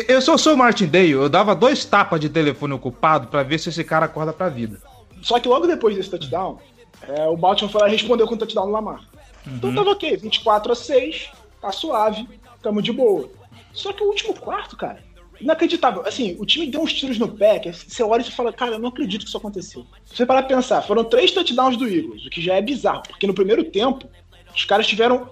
Eu 0.08 0.22
sou, 0.22 0.38
sou 0.38 0.54
o 0.54 0.58
Martin 0.58 0.86
Day, 0.86 1.10
eu 1.10 1.28
dava 1.28 1.56
dois 1.56 1.84
tapas 1.84 2.22
de 2.22 2.30
telefone 2.30 2.74
ocupado 2.74 3.28
para 3.28 3.44
ver 3.44 3.60
se 3.60 3.70
esse 3.70 3.84
cara 3.84 4.06
acorda 4.06 4.32
pra 4.32 4.48
vida. 4.48 4.80
Só 5.22 5.40
que 5.40 5.48
logo 5.48 5.68
depois 5.68 5.96
desse 5.96 6.10
touchdown, 6.10 6.60
é, 7.02 7.28
o 7.28 7.36
Baltimore 7.36 7.72
foi 7.72 7.82
lá 7.82 7.88
e 7.90 7.92
respondeu 7.92 8.28
com 8.28 8.36
o 8.36 8.38
touchdown 8.38 8.68
no 8.68 8.72
Lamar. 8.72 9.02
Então 9.42 9.52
uhum. 9.52 9.58
Então 9.58 9.76
tava 9.76 9.92
ok, 9.92 10.16
24 10.18 10.72
a 10.72 10.76
6, 10.76 11.32
tá 11.62 11.72
suave, 11.72 12.28
tamo 12.62 12.82
de 12.82 12.94
boa. 12.94 13.30
Só 13.74 13.92
que 13.92 14.04
o 14.04 14.08
último 14.08 14.34
quarto, 14.34 14.78
cara, 14.78 15.04
inacreditável. 15.40 16.04
Assim, 16.06 16.36
o 16.40 16.46
time 16.46 16.68
deu 16.68 16.82
uns 16.82 16.94
tiros 16.94 17.18
no 17.18 17.28
pé, 17.28 17.60
que 17.60 17.72
você 17.72 18.04
olha 18.04 18.22
e 18.22 18.32
fala, 18.32 18.54
cara, 18.54 18.74
eu 18.74 18.80
não 18.80 18.90
acredito 18.90 19.24
que 19.24 19.28
isso 19.28 19.38
aconteceu. 19.38 19.86
Se 20.06 20.16
você 20.16 20.26
parar 20.26 20.44
pra 20.44 20.56
pensar, 20.56 20.82
foram 20.82 21.04
três 21.04 21.32
touchdowns 21.32 21.78
do 21.78 21.88
Eagles, 21.88 22.26
o 22.26 22.30
que 22.30 22.42
já 22.42 22.56
é 22.56 22.62
bizarro, 22.62 23.04
porque 23.08 23.28
no 23.28 23.34
primeiro 23.34 23.64
tempo, 23.64 24.08
os 24.56 24.66
caras 24.66 24.88
tiveram 24.88 25.30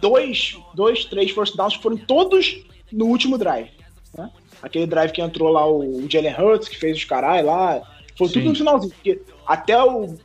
dois, 0.00 0.56
dois, 0.74 1.04
três 1.04 1.30
first 1.30 1.56
downs 1.56 1.76
que 1.76 1.82
foram 1.82 1.96
todos 1.96 2.64
no 2.90 3.06
último 3.06 3.38
drive. 3.38 3.70
Né? 4.16 4.30
Aquele 4.62 4.86
drive 4.86 5.12
que 5.12 5.22
entrou 5.22 5.50
lá 5.50 5.66
o 5.70 6.06
Jalen 6.08 6.34
Hurts, 6.38 6.68
que 6.68 6.76
fez 6.76 6.96
os 6.96 7.04
carai 7.04 7.42
lá, 7.42 7.82
foi 8.16 8.28
Sim. 8.28 8.34
tudo 8.34 8.48
no 8.50 8.54
finalzinho, 8.54 8.92
porque 8.92 9.20
até 9.46 9.82
o, 9.82 10.16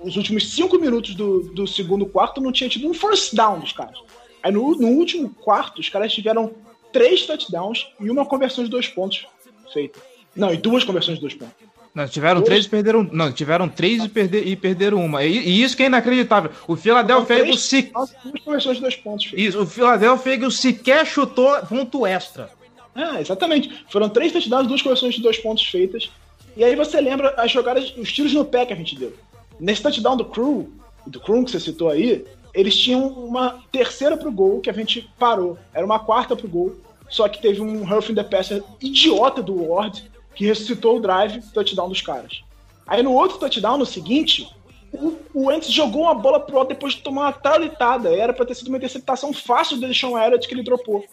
os 0.00 0.16
últimos 0.16 0.52
cinco 0.52 0.78
minutos 0.78 1.14
do, 1.14 1.42
do 1.54 1.66
segundo 1.66 2.06
quarto 2.06 2.40
não 2.40 2.52
tinha 2.52 2.68
tido 2.68 2.88
um 2.88 2.94
first 2.94 3.34
down 3.34 3.60
dos 3.60 3.72
caras. 3.72 3.98
Aí 4.42 4.52
no, 4.52 4.76
no 4.76 4.88
último 4.88 5.30
quarto, 5.30 5.80
os 5.80 5.88
caras 5.88 6.12
tiveram 6.12 6.52
três 6.94 7.26
touchdowns 7.26 7.88
e 8.00 8.08
uma 8.08 8.24
conversão 8.24 8.62
de 8.62 8.70
dois 8.70 8.86
pontos 8.86 9.26
feita. 9.72 9.98
Não, 10.34 10.54
e 10.54 10.56
duas 10.56 10.84
conversões 10.84 11.16
de 11.16 11.20
dois 11.20 11.34
pontos. 11.34 11.54
Não, 11.92 12.08
tiveram 12.08 12.36
dois... 12.36 12.46
três 12.46 12.64
e 12.64 12.68
perderam. 12.68 13.08
Não, 13.12 13.32
tiveram 13.32 13.68
três 13.68 14.04
e, 14.04 14.08
perder, 14.08 14.46
e 14.46 14.56
perderam 14.56 15.04
uma. 15.04 15.24
E, 15.24 15.36
e, 15.36 15.62
isso 15.62 15.76
que 15.76 15.82
é 15.82 15.86
inacreditável. 15.86 16.50
O 16.66 16.76
Philadelphia 16.76 17.38
Eagles 17.40 17.60
se... 17.60 17.82
Duas 17.82 18.40
conversões 18.44 18.76
de 18.76 18.82
dois 18.82 18.96
pontos. 18.96 19.32
Isso, 19.36 19.60
o 19.60 19.66
Philadelphia 19.66 20.32
Eagles 20.32 20.58
sequer 20.58 21.04
chutou 21.04 21.56
ponto 21.66 22.06
extra. 22.06 22.50
Ah, 22.94 23.20
exatamente. 23.20 23.84
Foram 23.90 24.08
três 24.08 24.32
touchdowns, 24.32 24.68
duas 24.68 24.82
conversões 24.82 25.14
de 25.14 25.22
dois 25.22 25.38
pontos 25.38 25.64
feitas. 25.64 26.10
E 26.56 26.62
aí 26.62 26.76
você 26.76 27.00
lembra 27.00 27.34
as 27.36 27.50
jogadas, 27.50 27.92
os 27.96 28.12
tiros 28.12 28.32
no 28.32 28.44
pé 28.44 28.64
que 28.64 28.72
a 28.72 28.76
gente 28.76 28.96
deu. 28.96 29.12
Nesse 29.58 29.82
touchdown 29.82 30.16
do 30.16 30.24
Crew, 30.24 30.72
do 31.06 31.20
Crew 31.20 31.44
que 31.44 31.50
você 31.50 31.60
citou 31.60 31.90
aí, 31.90 32.24
eles 32.52 32.76
tinham 32.76 33.06
uma 33.08 33.60
terceira 33.72 34.16
pro 34.16 34.30
gol 34.30 34.60
que 34.60 34.70
a 34.70 34.72
gente 34.72 35.08
parou. 35.18 35.58
Era 35.72 35.84
uma 35.84 35.98
quarta 35.98 36.36
pro 36.36 36.48
gol. 36.48 36.76
Só 37.08 37.28
que 37.28 37.40
teve 37.40 37.60
um 37.60 37.82
Huffing 37.82 38.14
the 38.14 38.24
Passer 38.24 38.62
idiota 38.80 39.42
do 39.42 39.68
Ward 39.68 40.10
que 40.34 40.46
ressuscitou 40.46 40.96
o 40.96 41.00
drive 41.00 41.40
touchdown 41.52 41.88
dos 41.88 42.00
caras. 42.00 42.42
Aí 42.86 43.02
no 43.02 43.12
outro 43.12 43.38
touchdown, 43.38 43.78
no 43.78 43.86
seguinte, 43.86 44.48
o, 44.92 45.16
o 45.32 45.62
jogou 45.62 46.02
uma 46.02 46.14
bola 46.14 46.40
pro 46.40 46.58
alto 46.58 46.68
depois 46.68 46.94
de 46.94 47.02
tomar 47.02 47.22
uma 47.22 47.32
traulitada. 47.32 48.14
Era 48.14 48.32
pra 48.32 48.44
ter 48.44 48.54
sido 48.54 48.68
uma 48.68 48.76
interceptação 48.76 49.32
fácil 49.32 49.78
do 49.78 49.94
Sean 49.94 50.10
Elliott 50.10 50.46
que 50.46 50.54
ele 50.54 50.62
dropou. 50.62 51.04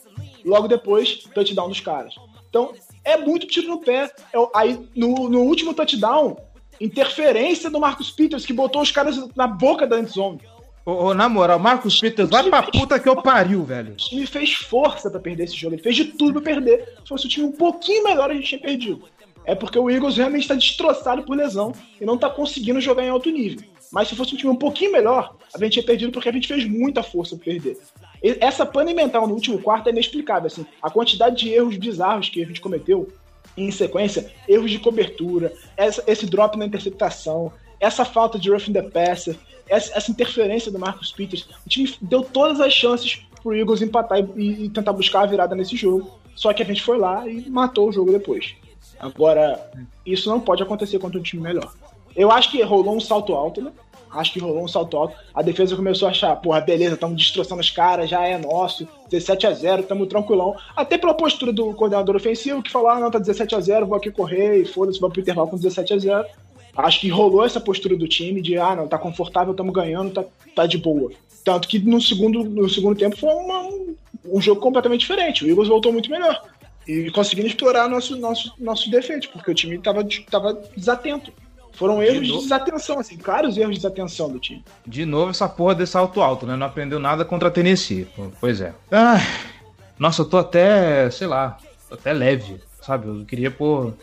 Logo 0.44 0.68
depois, 0.68 1.24
touchdown 1.34 1.70
dos 1.70 1.80
caras. 1.80 2.16
Então, 2.50 2.74
é 3.04 3.18
muito 3.18 3.48
tiro 3.48 3.68
no 3.68 3.80
pé. 3.80 4.12
É 4.34 4.38
aí, 4.56 4.90
no, 4.96 5.30
no 5.30 5.42
último 5.42 5.74
touchdown, 5.74 6.38
interferência 6.80 7.70
do 7.70 7.80
Marcus 7.80 8.12
Peters, 8.12 8.46
que 8.46 8.54
botou 8.54 8.82
os 8.82 8.92
caras 8.92 9.18
na 9.36 9.48
boca 9.48 9.88
da 9.88 10.00
endzone. 10.00 10.42
Ô, 10.86 10.92
ô, 10.92 11.14
na 11.14 11.30
moral, 11.30 11.60
Marcos 11.60 12.00
Peters, 12.00 12.30
vai 12.30 12.44
pra 12.50 12.64
puta 12.64 13.00
que 13.00 13.08
eu 13.08 13.22
pariu, 13.22 13.64
velho. 13.64 13.94
O 13.94 13.98
time 13.98 14.26
fez 14.26 14.54
força 14.54 15.12
para 15.12 15.20
perder 15.20 15.44
esse 15.44 15.56
jogo. 15.56 15.76
Ele 15.76 15.84
fez 15.84 15.96
de 15.96 16.06
tudo 16.06 16.42
pra 16.42 16.54
perder. 16.54 16.96
Se 17.04 17.10
fosse 17.10 17.28
o 17.28 17.30
time 17.30 17.46
um 17.46 17.52
pouquinho 17.52 18.04
melhor, 18.04 18.32
a 18.32 18.34
gente 18.34 18.48
tinha 18.48 18.62
perdido. 18.62 19.04
É 19.46 19.54
porque 19.54 19.78
o 19.78 19.90
Eagles 19.90 20.18
realmente 20.18 20.44
está 20.44 20.56
destroçado 20.56 21.24
por 21.24 21.36
lesão 21.36 21.72
e 22.00 22.06
não 22.06 22.18
tá 22.18 22.30
conseguindo 22.30 22.82
jogar 22.82 23.04
em 23.04 23.10
alto 23.10 23.30
nível. 23.30 23.64
Mas 23.92 24.08
se 24.08 24.16
fosse 24.16 24.34
um 24.34 24.38
time 24.38 24.52
um 24.52 24.56
pouquinho 24.56 24.92
melhor, 24.92 25.36
a 25.54 25.58
gente 25.60 25.74
tinha 25.74 25.84
perdido 25.84 26.12
porque 26.12 26.30
a 26.30 26.32
gente 26.32 26.48
fez 26.48 26.66
muita 26.66 27.04
força 27.04 27.36
pra 27.36 27.46
perder. 27.46 27.78
Essa 28.40 28.66
pane 28.66 28.94
mental 28.94 29.28
no 29.28 29.34
último 29.34 29.60
quarto 29.60 29.88
é 29.88 29.92
inexplicável. 29.92 30.48
Assim, 30.48 30.66
a 30.82 30.90
quantidade 30.90 31.38
de 31.38 31.50
erros 31.50 31.76
bizarros 31.76 32.30
que 32.30 32.42
a 32.42 32.46
gente 32.46 32.62
cometeu 32.62 33.08
em 33.58 33.70
sequência, 33.70 34.32
erros 34.48 34.72
de 34.72 34.80
cobertura, 34.80 35.54
essa, 35.76 36.04
esse 36.08 36.26
drop 36.26 36.58
na 36.58 36.66
interceptação, 36.66 37.52
essa 37.82 38.06
falta 38.06 38.38
de 38.38 38.50
roughing 38.50 38.72
the 38.72 38.84
passer, 38.84 39.36
essa, 39.68 39.98
essa, 39.98 40.12
interferência 40.12 40.72
do 40.72 40.78
Marcus 40.78 41.12
Peters. 41.12 41.48
O 41.66 41.70
time 41.70 41.94
deu 42.02 42.24
todas 42.24 42.62
as 42.62 42.72
chances 42.72 43.26
pro 43.42 43.56
Eagles 43.56 43.82
empatar 43.82 44.20
e, 44.38 44.66
e, 44.66 44.70
tentar 44.70 44.94
buscar 44.94 45.24
a 45.24 45.26
virada 45.26 45.56
nesse 45.56 45.76
jogo. 45.76 46.12
Só 46.36 46.54
que 46.54 46.62
a 46.62 46.66
gente 46.66 46.84
foi 46.84 46.98
lá 46.98 47.28
e 47.28 47.50
matou 47.50 47.90
o 47.90 47.92
jogo 47.92 48.12
depois. 48.12 48.54
Agora, 49.00 49.60
isso 50.06 50.30
não 50.30 50.40
pode 50.40 50.62
acontecer 50.62 51.00
contra 51.00 51.20
um 51.20 51.24
time 51.24 51.42
melhor. 51.42 51.74
Eu 52.16 52.32
acho 52.32 52.52
que 52.52 52.62
rolou 52.62 52.96
um 52.96 53.00
salto 53.00 53.34
alto, 53.34 53.62
né? 53.62 53.72
Acho 54.12 54.34
que 54.34 54.40
rolou 54.40 54.64
um 54.64 54.68
salto 54.68 54.98
alto. 54.98 55.16
A 55.34 55.42
defesa 55.42 55.76
começou 55.76 56.08
a 56.08 56.12
achar, 56.12 56.36
porra, 56.36 56.60
beleza, 56.60 56.96
estamos 56.96 57.18
destroçando 57.18 57.62
os 57.62 57.70
caras, 57.70 58.10
já 58.10 58.26
é 58.28 58.38
nosso, 58.38 58.88
17 59.10 59.48
a 59.48 59.54
0 59.54 59.82
estamos 59.84 60.08
tranquilão. 60.08 60.56
Até 60.76 60.98
pela 60.98 61.14
postura 61.14 61.54
do 61.54 61.74
coordenador 61.74 62.16
ofensivo, 62.16 62.62
que 62.62 62.70
falou, 62.70 62.90
ah, 62.90 63.00
não, 63.00 63.10
tá 63.10 63.18
17 63.18 63.56
a 63.56 63.60
0 63.60 63.88
vou 63.88 63.98
aqui 63.98 64.12
correr 64.12 64.58
e 64.58 64.66
foda-se, 64.66 65.00
vou 65.00 65.10
pro 65.10 65.22
intervalo 65.22 65.48
com 65.48 65.56
17 65.56 65.94
a 65.94 65.98
0 65.98 66.26
Acho 66.76 67.02
que 67.02 67.10
rolou 67.10 67.46
essa 67.46 67.60
postura 67.60 67.96
do 67.96 68.08
time 68.08 68.42
de, 68.42 68.58
ah, 68.58 68.76
não, 68.76 68.88
tá 68.88 68.98
confortável, 68.98 69.52
estamos 69.52 69.74
ganhando, 69.74 70.12
tá, 70.12 70.24
tá 70.56 70.66
de 70.66 70.78
boa. 70.78 71.12
Tanto 71.44 71.68
que 71.68 71.80
no 71.80 72.00
segundo, 72.00 72.44
no 72.44 72.70
segundo 72.70 72.98
tempo 72.98 73.18
foi 73.18 73.30
uma, 73.30 73.70
um 74.26 74.42
jogo 74.42 74.62
completamente 74.62 75.02
diferente. 75.02 75.44
O 75.44 75.50
Eagles 75.50 75.68
voltou 75.68 75.92
muito 75.92 76.10
melhor. 76.10 76.42
E 76.88 77.12
conseguindo 77.12 77.48
explorar 77.48 77.88
nosso, 77.88 78.18
nosso, 78.18 78.54
nosso 78.58 78.90
defeito, 78.90 79.30
porque 79.30 79.52
o 79.52 79.54
time 79.54 79.78
tava, 79.78 80.06
tava 80.30 80.62
desatento. 80.76 81.32
Foram 81.74 82.02
erros 82.02 82.28
de, 82.28 82.34
de 82.34 82.40
desatenção, 82.40 83.00
assim, 83.00 83.18
claros 83.18 83.58
erros 83.58 83.76
de 83.76 83.82
desatenção 83.82 84.30
do 84.30 84.40
time. 84.40 84.64
De 84.86 85.06
novo, 85.06 85.32
essa 85.32 85.48
porra 85.48 85.76
desse 85.76 85.94
salto 85.94 86.22
alto, 86.22 86.46
né? 86.46 86.56
Não 86.56 86.66
aprendeu 86.66 87.00
nada 87.00 87.24
contra 87.24 87.48
a 87.48 87.52
Tennessee. 87.52 88.08
Pois 88.40 88.62
é. 88.62 88.74
Ah, 88.92 89.20
nossa, 89.98 90.22
eu 90.22 90.26
tô 90.26 90.38
até, 90.38 91.10
sei 91.10 91.28
lá, 91.28 91.58
até 91.90 92.14
leve, 92.14 92.60
sabe? 92.82 93.08
Eu 93.08 93.26
queria 93.26 93.50
pôr, 93.50 93.94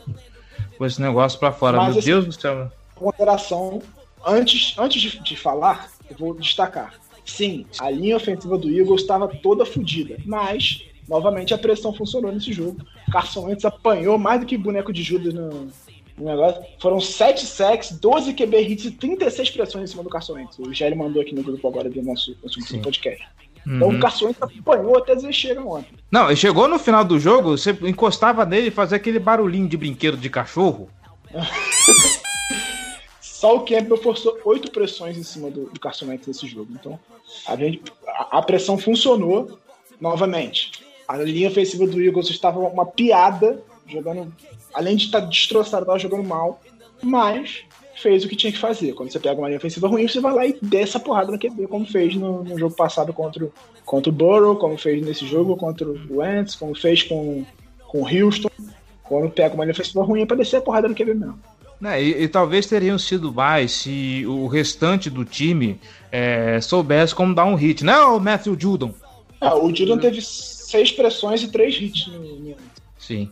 pôr 0.77 0.87
esse 0.87 1.01
negócio 1.01 1.39
pra 1.39 1.53
fora. 1.53 1.77
Mas, 1.77 1.89
Meu 1.91 1.99
assim, 1.99 2.07
Deus 2.07 2.27
do 2.27 2.33
céu. 2.33 2.71
Ponderação. 2.95 3.83
Antes, 4.27 4.75
antes 4.79 5.01
de, 5.01 5.19
de 5.21 5.37
falar, 5.37 5.91
eu 6.11 6.17
vou 6.17 6.35
destacar. 6.35 6.95
Sim, 7.25 7.67
a 7.79 7.91
linha 7.91 8.17
ofensiva 8.17 8.57
do 8.57 8.71
Eagles 8.71 9.03
estava 9.03 9.29
toda 9.29 9.67
fodida, 9.67 10.17
mas 10.25 10.85
novamente 11.07 11.53
a 11.53 11.59
pressão 11.59 11.93
funcionou 11.93 12.33
nesse 12.33 12.53
jogo. 12.53 12.79
Carson 13.13 13.47
Wentz 13.47 13.65
apanhou 13.65 14.19
mais 14.19 14.41
do 14.41 14.47
que 14.47 14.57
boneco 14.57 14.93
de 14.93 15.03
Judas 15.03 15.35
no, 15.35 15.69
negócio. 16.19 16.63
Foram 16.81 17.01
7 17.01 17.47
sacks, 17.47 17.93
12 17.93 18.35
QB 18.35 18.61
hits 18.63 18.85
e 18.87 18.91
36 18.91 19.51
pressões 19.51 19.85
em 19.85 19.87
cima 19.87 20.03
do 20.03 20.11
Carson 20.11 20.35
Wentz. 20.35 20.59
O 20.59 20.73
Jerry 20.73 20.95
mandou 20.95 21.23
aqui 21.23 21.35
no 21.35 21.43
grupo 21.43 21.67
agora 21.69 21.89
do 21.89 22.03
nosso, 22.03 22.37
nosso 22.43 22.59
podcast. 22.81 23.25
Uhum. 23.69 23.77
Então 23.77 23.89
o 23.91 24.01
Carson 24.01 24.27
Wentz 24.27 24.41
apanhou 24.41 24.97
até 24.97 25.14
dizer 25.14 25.31
chega 25.33 25.61
ontem. 25.61 25.95
Não, 26.11 26.27
ele 26.27 26.37
chegou 26.37 26.66
no 26.66 26.79
final 26.79 27.05
do 27.05 27.21
jogo, 27.21 27.51
você 27.51 27.77
encostava 27.83 28.47
nele 28.47 28.69
e 28.69 28.71
fazia 28.71 28.97
aquele 28.97 29.19
barulhinho 29.19 29.69
de 29.69 29.77
brinquedo 29.77 30.16
de 30.16 30.31
cachorro. 30.31 30.89
Só 33.21 33.57
o 33.57 33.61
Campbell 33.61 33.99
forçou 33.99 34.39
oito 34.47 34.71
pressões 34.71 35.19
em 35.19 35.23
cima 35.23 35.51
do, 35.51 35.66
do 35.66 35.79
Carson 35.79 36.07
Wentz 36.07 36.27
nesse 36.27 36.47
jogo. 36.49 36.73
Então, 36.73 36.99
a, 37.47 37.55
gente, 37.55 37.83
a, 38.07 38.39
a 38.39 38.43
pressão 38.43 38.79
funcionou 38.79 39.59
novamente. 40.01 40.73
A 41.07 41.19
linha 41.19 41.49
ofensiva 41.49 41.87
do 41.87 42.03
Eagles 42.03 42.31
estava 42.31 42.59
uma 42.59 42.87
piada, 42.87 43.62
jogando 43.87 44.33
além 44.75 44.97
de 44.97 45.05
estar 45.05 45.21
destroçado, 45.21 45.83
estava 45.83 45.99
jogando 45.99 46.25
mal, 46.25 46.61
mas 47.03 47.64
fez 48.01 48.24
o 48.24 48.28
que 48.28 48.36
tinha 48.36 48.53
que 48.53 48.59
fazer. 48.59 48.92
Quando 48.94 49.11
você 49.11 49.18
pega 49.18 49.40
uma 49.40 49.49
linha 49.49 49.59
ofensiva 49.59 49.88
ruim, 49.88 50.07
você 50.07 50.20
vai 50.20 50.32
lá 50.32 50.46
e 50.46 50.57
desce 50.62 50.96
a 50.96 51.01
porrada 51.01 51.32
no 51.32 51.38
QB, 51.38 51.66
como 51.66 51.86
fez 51.86 52.14
no, 52.14 52.44
no 52.44 52.59
jogo 52.59 52.74
passado 52.74 53.12
contra, 53.12 53.49
contra 53.84 54.11
o 54.11 54.12
Burrow, 54.12 54.57
como 54.57 54.78
fez 54.78 55.05
nesse 55.05 55.26
jogo 55.26 55.57
contra 55.57 55.86
o 55.86 56.18
Wentz, 56.18 56.55
como 56.55 56.74
fez 56.74 57.03
com, 57.03 57.44
com 57.88 58.03
o 58.03 58.07
Houston. 58.07 58.51
Quando 59.03 59.30
pega 59.30 59.55
uma 59.55 59.64
linha 59.64 59.72
ofensiva 59.72 60.03
ruim, 60.03 60.22
é 60.22 60.26
para 60.26 60.36
descer 60.36 60.57
a 60.57 60.61
porrada 60.61 60.88
no 60.88 60.94
QB 60.94 61.14
mesmo. 61.14 61.38
É, 61.84 62.03
e, 62.03 62.24
e, 62.24 62.28
talvez 62.28 62.66
teriam 62.66 62.99
sido 62.99 63.32
mais 63.32 63.70
se 63.70 64.24
o 64.26 64.49
restante 64.49 65.09
do 65.09 65.24
time 65.24 65.80
é, 66.11 66.61
soubesse 66.61 67.14
como 67.14 67.34
dar 67.34 67.44
um 67.44 67.55
hit, 67.55 67.84
né, 67.84 67.96
o 68.01 68.18
Matthew 68.18 68.57
Judon? 68.59 68.92
Ah, 69.40 69.55
o 69.55 69.72
Judon 69.72 69.99
teve 69.99 70.20
seis 70.20 70.90
pressões 70.90 71.40
e 71.42 71.49
três 71.53 71.76
hits 71.80 72.09
no... 72.09 72.57
Sim. 72.99 73.30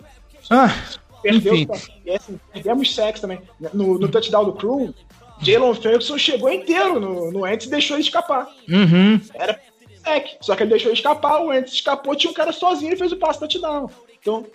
Ah, 0.48 0.72
Perdeu, 1.30 1.54
e, 2.04 2.10
assim, 2.10 2.40
perdemos 2.52 2.94
sexo 2.94 3.22
também. 3.22 3.40
No, 3.72 3.98
no 3.98 4.08
touchdown 4.08 4.44
do 4.44 4.52
Crew, 4.52 4.94
Jalen 5.40 5.74
Ferguson 5.74 6.18
chegou 6.18 6.50
inteiro 6.50 7.00
no, 7.00 7.30
no 7.30 7.46
Ents 7.46 7.66
e 7.66 7.70
deixou 7.70 7.96
ele 7.96 8.04
escapar. 8.04 8.48
Uhum. 8.68 9.20
Era 9.34 9.60
sec, 10.04 10.36
só 10.40 10.54
que 10.54 10.62
ele 10.62 10.70
deixou 10.70 10.90
ele 10.90 10.98
escapar, 10.98 11.42
o 11.42 11.52
Ents 11.52 11.72
escapou, 11.72 12.14
tinha 12.14 12.30
um 12.30 12.34
cara 12.34 12.52
sozinho 12.52 12.92
e 12.92 12.96
fez 12.96 13.12
o 13.12 13.16
passe 13.16 13.40
touchdown. 13.40 13.90
Então, 14.20 14.46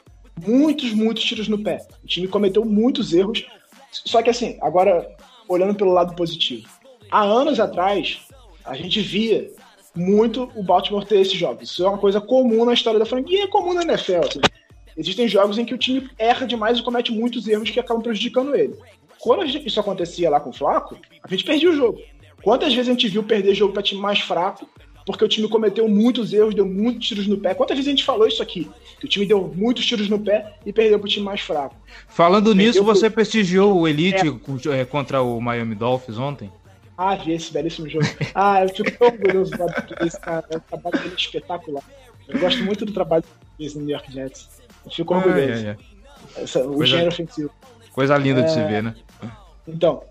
muitos, 0.45 0.93
muitos 0.93 1.23
tiros 1.23 1.47
no 1.47 1.63
pé. 1.63 1.85
O 2.03 2.07
time 2.07 2.27
cometeu 2.27 2.65
muitos 2.65 3.13
erros. 3.13 3.45
Só 3.91 4.21
que 4.21 4.29
assim, 4.29 4.57
agora, 4.61 5.07
olhando 5.47 5.75
pelo 5.75 5.91
lado 5.91 6.15
positivo. 6.15 6.67
Há 7.11 7.23
anos 7.23 7.59
atrás, 7.59 8.21
a 8.63 8.75
gente 8.75 9.01
via 9.01 9.51
muito 9.95 10.49
o 10.55 10.63
Baltimore 10.63 11.05
ter 11.05 11.19
esses 11.19 11.33
jogos. 11.33 11.69
Isso 11.69 11.85
é 11.85 11.89
uma 11.89 11.97
coisa 11.97 12.21
comum 12.21 12.63
na 12.65 12.73
história 12.73 12.99
da 12.99 13.05
franquia 13.05 13.43
é 13.43 13.47
comum 13.47 13.73
na 13.73 13.83
NFL. 13.83 14.19
Assim. 14.27 14.39
Existem 15.01 15.27
jogos 15.27 15.57
em 15.57 15.65
que 15.65 15.73
o 15.73 15.79
time 15.79 16.07
erra 16.15 16.45
demais 16.45 16.77
e 16.77 16.83
comete 16.83 17.11
muitos 17.11 17.47
erros 17.47 17.71
que 17.71 17.79
acabam 17.79 18.03
prejudicando 18.03 18.55
ele. 18.55 18.75
Quando 19.19 19.43
isso 19.45 19.79
acontecia 19.79 20.29
lá 20.29 20.39
com 20.39 20.51
o 20.51 20.53
Flaco, 20.53 20.95
a 21.23 21.27
gente 21.27 21.43
perdia 21.43 21.71
o 21.71 21.75
jogo. 21.75 21.99
Quantas 22.43 22.71
vezes 22.71 22.87
a 22.87 22.91
gente 22.91 23.07
viu 23.07 23.23
perder 23.23 23.55
jogo 23.55 23.73
para 23.73 23.81
time 23.81 23.99
mais 23.99 24.19
fraco, 24.19 24.69
porque 25.03 25.25
o 25.25 25.27
time 25.27 25.49
cometeu 25.49 25.87
muitos 25.87 26.33
erros, 26.33 26.53
deu 26.53 26.67
muitos 26.67 27.07
tiros 27.07 27.25
no 27.25 27.35
pé? 27.39 27.55
Quantas 27.55 27.77
vezes 27.77 27.87
a 27.87 27.91
gente 27.91 28.03
falou 28.03 28.27
isso 28.27 28.43
aqui? 28.43 28.69
Que 28.99 29.05
o 29.07 29.09
time 29.09 29.25
deu 29.25 29.51
muitos 29.55 29.83
tiros 29.83 30.07
no 30.07 30.19
pé 30.19 30.53
e 30.63 30.71
perdeu 30.71 30.99
para 30.99 31.07
o 31.07 31.09
time 31.09 31.25
mais 31.25 31.41
fraco. 31.41 31.75
Falando 32.07 32.51
perdeu 32.51 32.67
nisso, 32.67 32.83
você 32.83 33.09
pro... 33.09 33.15
prestigiou 33.15 33.75
o 33.75 33.87
Elite 33.87 34.27
é. 34.69 34.85
contra 34.85 35.23
o 35.23 35.41
Miami 35.41 35.73
Dolphins 35.73 36.19
ontem? 36.19 36.51
Ah, 36.95 37.15
vi 37.15 37.33
esse 37.33 37.51
belíssimo 37.51 37.89
jogo. 37.89 38.05
Ah, 38.35 38.61
eu 38.61 38.69
fico 38.69 38.91
tão 38.91 39.07
orgulhoso 39.07 39.51
desse 39.99 40.19
cara. 40.21 40.45
O 40.55 40.59
trabalho 40.59 40.99
dele 40.99 41.15
é 41.15 41.19
espetacular. 41.19 41.83
Eu 42.27 42.39
gosto 42.39 42.63
muito 42.63 42.85
do 42.85 42.93
trabalho 42.93 43.23
no 43.59 43.81
New 43.81 43.89
York 43.89 44.11
Jets. 44.11 44.60
Fico 44.89 45.13
orgulhoso. 45.13 45.65
É, 45.65 45.77
é, 46.37 46.43
Essa, 46.43 46.67
o 46.67 46.75
coisa, 46.75 47.07
ofensivo. 47.07 47.51
Coisa 47.91 48.17
linda 48.17 48.41
de 48.43 48.51
se 48.51 48.59
é. 48.59 48.67
ver, 48.67 48.83
né? 48.83 48.95
Então, 49.67 50.03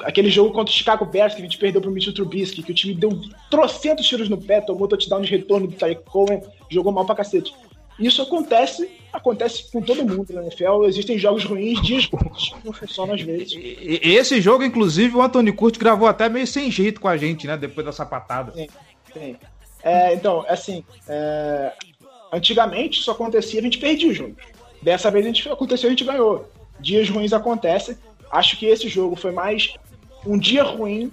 aquele 0.00 0.30
jogo 0.30 0.52
contra 0.52 0.72
o 0.72 0.76
Chicago 0.76 1.04
Bears 1.04 1.34
que 1.34 1.40
a 1.40 1.44
gente 1.44 1.58
perdeu 1.58 1.80
pro 1.80 1.90
Mitchell 1.90 2.14
Trubisky, 2.14 2.62
que 2.62 2.72
o 2.72 2.74
time 2.74 2.94
deu 2.94 3.20
trocentos 3.50 4.06
tiros 4.06 4.28
no 4.28 4.40
pé, 4.40 4.60
tomou 4.60 4.88
touchdown 4.88 5.20
de 5.20 5.30
retorno 5.30 5.66
do 5.66 5.74
Tyreek 5.74 6.02
Cohen, 6.04 6.42
jogou 6.70 6.92
mal 6.92 7.04
pra 7.04 7.14
cacete. 7.14 7.54
Isso 7.98 8.22
acontece, 8.22 8.90
acontece 9.12 9.70
com 9.70 9.82
todo 9.82 10.04
mundo 10.04 10.32
na 10.32 10.42
NFL. 10.42 10.84
Existem 10.86 11.18
jogos 11.18 11.44
ruins, 11.44 11.80
dias 11.82 12.06
ruins, 12.06 12.52
não 12.64 12.72
funcionam 12.72 13.14
às 13.14 13.20
vezes. 13.20 13.52
Esse 13.56 14.40
jogo, 14.40 14.64
inclusive, 14.64 15.14
o 15.16 15.22
Anthony 15.22 15.52
Curti 15.52 15.78
gravou 15.78 16.08
até 16.08 16.28
meio 16.28 16.46
sem 16.46 16.70
jeito 16.70 17.00
com 17.00 17.08
a 17.08 17.16
gente, 17.16 17.46
né? 17.46 17.56
Depois 17.56 17.84
da 17.84 17.92
sapatada. 17.92 18.52
Sim, 18.52 18.66
sim. 19.12 19.36
É, 19.82 20.14
então, 20.14 20.44
assim, 20.48 20.84
é, 21.08 21.72
Antigamente 22.32 22.98
isso 22.98 23.10
acontecia, 23.10 23.60
a 23.60 23.62
gente 23.62 23.76
perdia 23.76 24.08
o 24.08 24.14
jogo. 24.14 24.34
Dessa 24.80 25.10
vez 25.10 25.26
a 25.26 25.28
gente, 25.28 25.46
aconteceu, 25.48 25.88
a 25.88 25.90
gente 25.90 26.04
ganhou. 26.04 26.48
Dias 26.80 27.08
ruins 27.10 27.34
acontecem. 27.34 27.94
Acho 28.30 28.58
que 28.58 28.64
esse 28.64 28.88
jogo 28.88 29.14
foi 29.14 29.30
mais 29.30 29.74
um 30.26 30.38
dia 30.38 30.62
ruim 30.62 31.12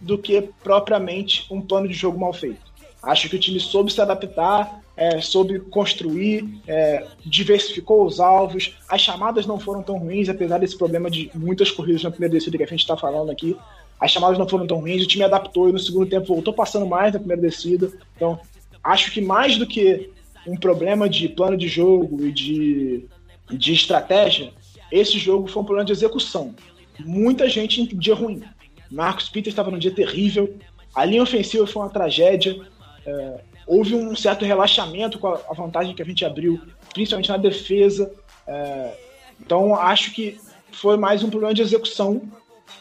do 0.00 0.16
que 0.16 0.48
propriamente 0.62 1.44
um 1.50 1.60
plano 1.60 1.88
de 1.88 1.94
jogo 1.94 2.18
mal 2.18 2.32
feito. 2.32 2.70
Acho 3.02 3.28
que 3.28 3.36
o 3.36 3.38
time 3.38 3.58
soube 3.58 3.92
se 3.92 4.00
adaptar, 4.00 4.80
é, 4.96 5.20
soube 5.20 5.58
construir, 5.58 6.60
é, 6.68 7.04
diversificou 7.26 8.04
os 8.04 8.20
alvos. 8.20 8.76
As 8.88 9.00
chamadas 9.00 9.46
não 9.46 9.58
foram 9.58 9.82
tão 9.82 9.98
ruins, 9.98 10.28
apesar 10.28 10.58
desse 10.58 10.78
problema 10.78 11.10
de 11.10 11.30
muitas 11.34 11.70
corridas 11.70 12.04
na 12.04 12.10
primeira 12.10 12.32
descida 12.32 12.56
que 12.56 12.62
a 12.62 12.66
gente 12.66 12.80
está 12.80 12.96
falando 12.96 13.30
aqui. 13.30 13.56
As 13.98 14.12
chamadas 14.12 14.38
não 14.38 14.48
foram 14.48 14.66
tão 14.66 14.78
ruins, 14.78 15.02
o 15.02 15.08
time 15.08 15.24
adaptou 15.24 15.68
e 15.68 15.72
no 15.72 15.78
segundo 15.78 16.06
tempo 16.06 16.26
voltou 16.26 16.54
passando 16.54 16.86
mais 16.86 17.12
na 17.12 17.18
primeira 17.18 17.42
descida. 17.42 17.90
Então, 18.14 18.38
acho 18.84 19.10
que 19.10 19.20
mais 19.20 19.58
do 19.58 19.66
que 19.66 20.10
um 20.46 20.56
problema 20.56 21.08
de 21.08 21.28
plano 21.28 21.56
de 21.56 21.68
jogo 21.68 22.24
e 22.26 22.32
de, 22.32 23.08
de 23.50 23.72
estratégia, 23.72 24.52
esse 24.90 25.18
jogo 25.18 25.48
foi 25.48 25.62
um 25.62 25.64
problema 25.64 25.86
de 25.86 25.92
execução. 25.92 26.54
Muita 27.00 27.48
gente 27.48 27.80
em 27.80 27.86
dia 27.86 28.14
ruim. 28.14 28.42
Marcos 28.90 29.28
Peters 29.28 29.52
estava 29.52 29.70
num 29.70 29.78
dia 29.78 29.92
terrível, 29.92 30.58
a 30.94 31.04
linha 31.04 31.22
ofensiva 31.22 31.66
foi 31.66 31.82
uma 31.82 31.90
tragédia. 31.90 32.60
É, 33.06 33.40
houve 33.66 33.94
um 33.94 34.16
certo 34.16 34.44
relaxamento 34.44 35.18
com 35.18 35.28
a, 35.28 35.54
vantagem 35.54 35.94
que 35.94 36.02
a 36.02 36.04
gente 36.04 36.24
abriu, 36.24 36.60
principalmente 36.92 37.28
na 37.28 37.36
defesa. 37.36 38.12
É, 38.46 38.94
então, 39.40 39.74
acho 39.74 40.12
que 40.12 40.38
foi 40.72 40.96
mais 40.96 41.22
um 41.22 41.30
problema 41.30 41.54
de 41.54 41.62
execução 41.62 42.22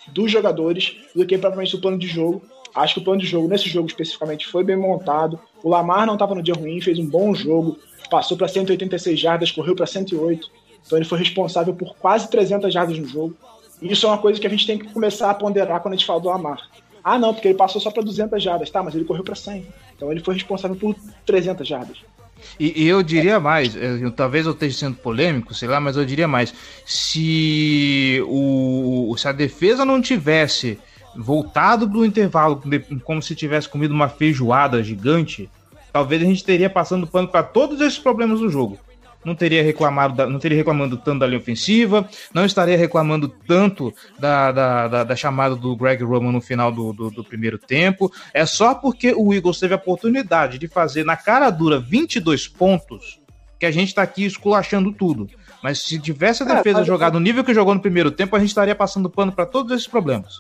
dos 0.08 0.32
jogadores 0.32 0.98
do 1.16 1.26
que 1.26 1.38
propriamente 1.38 1.76
o 1.76 1.82
plano 1.82 1.98
de 1.98 2.08
jogo. 2.08 2.42
Acho 2.74 2.96
que 2.96 3.00
o 3.00 3.04
plano 3.04 3.22
de 3.22 3.28
jogo, 3.28 3.48
nesse 3.48 3.70
jogo 3.70 3.88
especificamente, 3.88 4.48
foi 4.48 4.64
bem 4.64 4.76
montado. 4.76 5.40
O 5.64 5.70
Lamar 5.70 6.06
não 6.06 6.14
estava 6.14 6.36
no 6.36 6.44
dia 6.44 6.54
ruim, 6.54 6.80
fez 6.82 6.98
um 7.00 7.06
bom 7.06 7.34
jogo, 7.34 7.78
passou 8.10 8.38
para 8.38 8.48
186 8.48 9.20
jardas, 9.20 9.52
correu 9.52 9.76
para 9.76 9.86
108. 9.86 10.50
Então 10.86 10.98
ele 10.98 11.06
foi 11.06 11.20
responsável 11.20 11.74
por 11.74 11.96
quase 11.98 12.30
300 12.30 12.74
jardas 12.74 12.98
no 12.98 13.08
jogo. 13.08 13.36
E 13.82 13.92
isso 13.92 14.06
é 14.06 14.10
uma 14.10 14.18
coisa 14.18 14.40
que 14.40 14.48
a 14.48 14.50
gente 14.50 14.66
tem 14.66 14.78
que 14.78 14.92
começar 14.92 15.30
a 15.30 15.34
ponderar 15.34 15.82
quando 15.82 15.94
a 15.94 15.98
gente 15.98 16.06
fala 16.06 16.20
do 16.20 16.28
Lamar. 16.28 16.70
Ah, 17.04 17.18
não, 17.18 17.34
porque 17.34 17.48
ele 17.48 17.58
passou 17.58 17.80
só 17.80 17.92
para 17.92 18.04
200 18.04 18.42
jardas, 18.42 18.70
tá, 18.70 18.84
mas 18.84 18.94
ele 18.94 19.06
correu 19.06 19.24
para 19.24 19.36
100. 19.36 19.66
Então 19.96 20.12
ele 20.12 20.22
foi 20.22 20.34
responsável 20.34 20.76
por 20.76 20.96
300 21.26 21.68
jardas. 21.68 21.98
E, 22.60 22.84
e, 22.84 22.88
eu 22.88 23.04
diria 23.04 23.40
mais, 23.40 23.76
eu, 23.76 24.12
talvez 24.12 24.46
eu 24.46 24.54
esteja 24.54 24.78
sendo 24.78 24.96
polêmico, 24.96 25.54
sei 25.54 25.68
lá, 25.68 25.80
mas 25.80 25.98
eu 25.98 26.06
diria 26.06 26.28
mais. 26.28 26.54
Se, 26.86 28.22
o, 28.28 29.14
se 29.18 29.28
a 29.28 29.32
defesa 29.32 29.84
não 29.84 30.02
tivesse 30.02 30.80
voltado 31.20 31.86
do 31.86 32.06
intervalo 32.06 32.62
como 33.04 33.22
se 33.22 33.36
tivesse 33.36 33.68
comido 33.68 33.94
uma 33.94 34.10
feijoada 34.10 34.82
gigante, 34.82 35.50
talvez 35.92 36.22
a 36.22 36.26
gente 36.26 36.44
teria 36.44 36.70
passando 36.70 37.06
pano 37.06 37.28
para 37.28 37.44
todos 37.44 37.82
esses 37.82 38.00
problemas 38.00 38.40
do 38.40 38.50
jogo 38.50 38.80
não 39.24 39.36
teria 39.36 39.64
reclamado, 39.64 40.16
da, 40.16 40.28
não 40.28 40.40
teria 40.40 40.58
reclamando 40.58 40.98
tanto 40.98 41.20
da 41.20 41.28
linha 41.28 41.40
ofensiva, 41.40 42.08
não 42.34 42.46
estaria 42.46 42.78
reclamando 42.78 43.28
tanto 43.28 43.94
da, 44.18 44.52
da, 44.52 44.88
da, 44.88 45.04
da 45.04 45.16
chamada 45.16 45.56
do 45.56 45.76
Greg 45.76 46.04
Roman 46.04 46.32
no 46.32 46.42
final 46.42 46.72
do, 46.72 46.94
do, 46.94 47.12
do, 47.12 47.24
primeiro 47.24 47.58
tempo. 47.58 48.12
É 48.34 48.46
só 48.46 48.74
porque 48.74 49.14
o 49.16 49.34
Eagles 49.34 49.60
teve 49.60 49.74
a 49.74 49.78
oportunidade 49.78 50.58
de 50.58 50.68
fazer 50.68 51.04
na 51.04 51.18
cara 51.18 51.50
dura 51.50 51.80
22 51.80 52.48
pontos 52.48 53.20
que 53.60 53.66
a 53.66 53.72
gente 53.72 53.90
está 53.90 54.02
aqui 54.02 54.26
esculachando 54.26 54.94
tudo. 54.94 55.28
Mas 55.62 55.80
se 55.80 56.00
tivesse 56.00 56.44
a 56.44 56.46
é, 56.46 56.56
defesa 56.56 56.82
é, 56.82 56.86
jogado 56.86 57.16
no 57.16 57.20
nível 57.20 57.44
que 57.44 57.54
jogou 57.54 57.76
no 57.76 57.82
primeiro 57.82 58.12
tempo, 58.12 58.36
a 58.36 58.40
gente 58.40 58.50
estaria 58.50 58.76
passando 58.76 59.10
pano 59.10 59.34
para 59.34 59.46
todos 59.46 59.74
esses 59.74 59.88
problemas. 59.88 60.40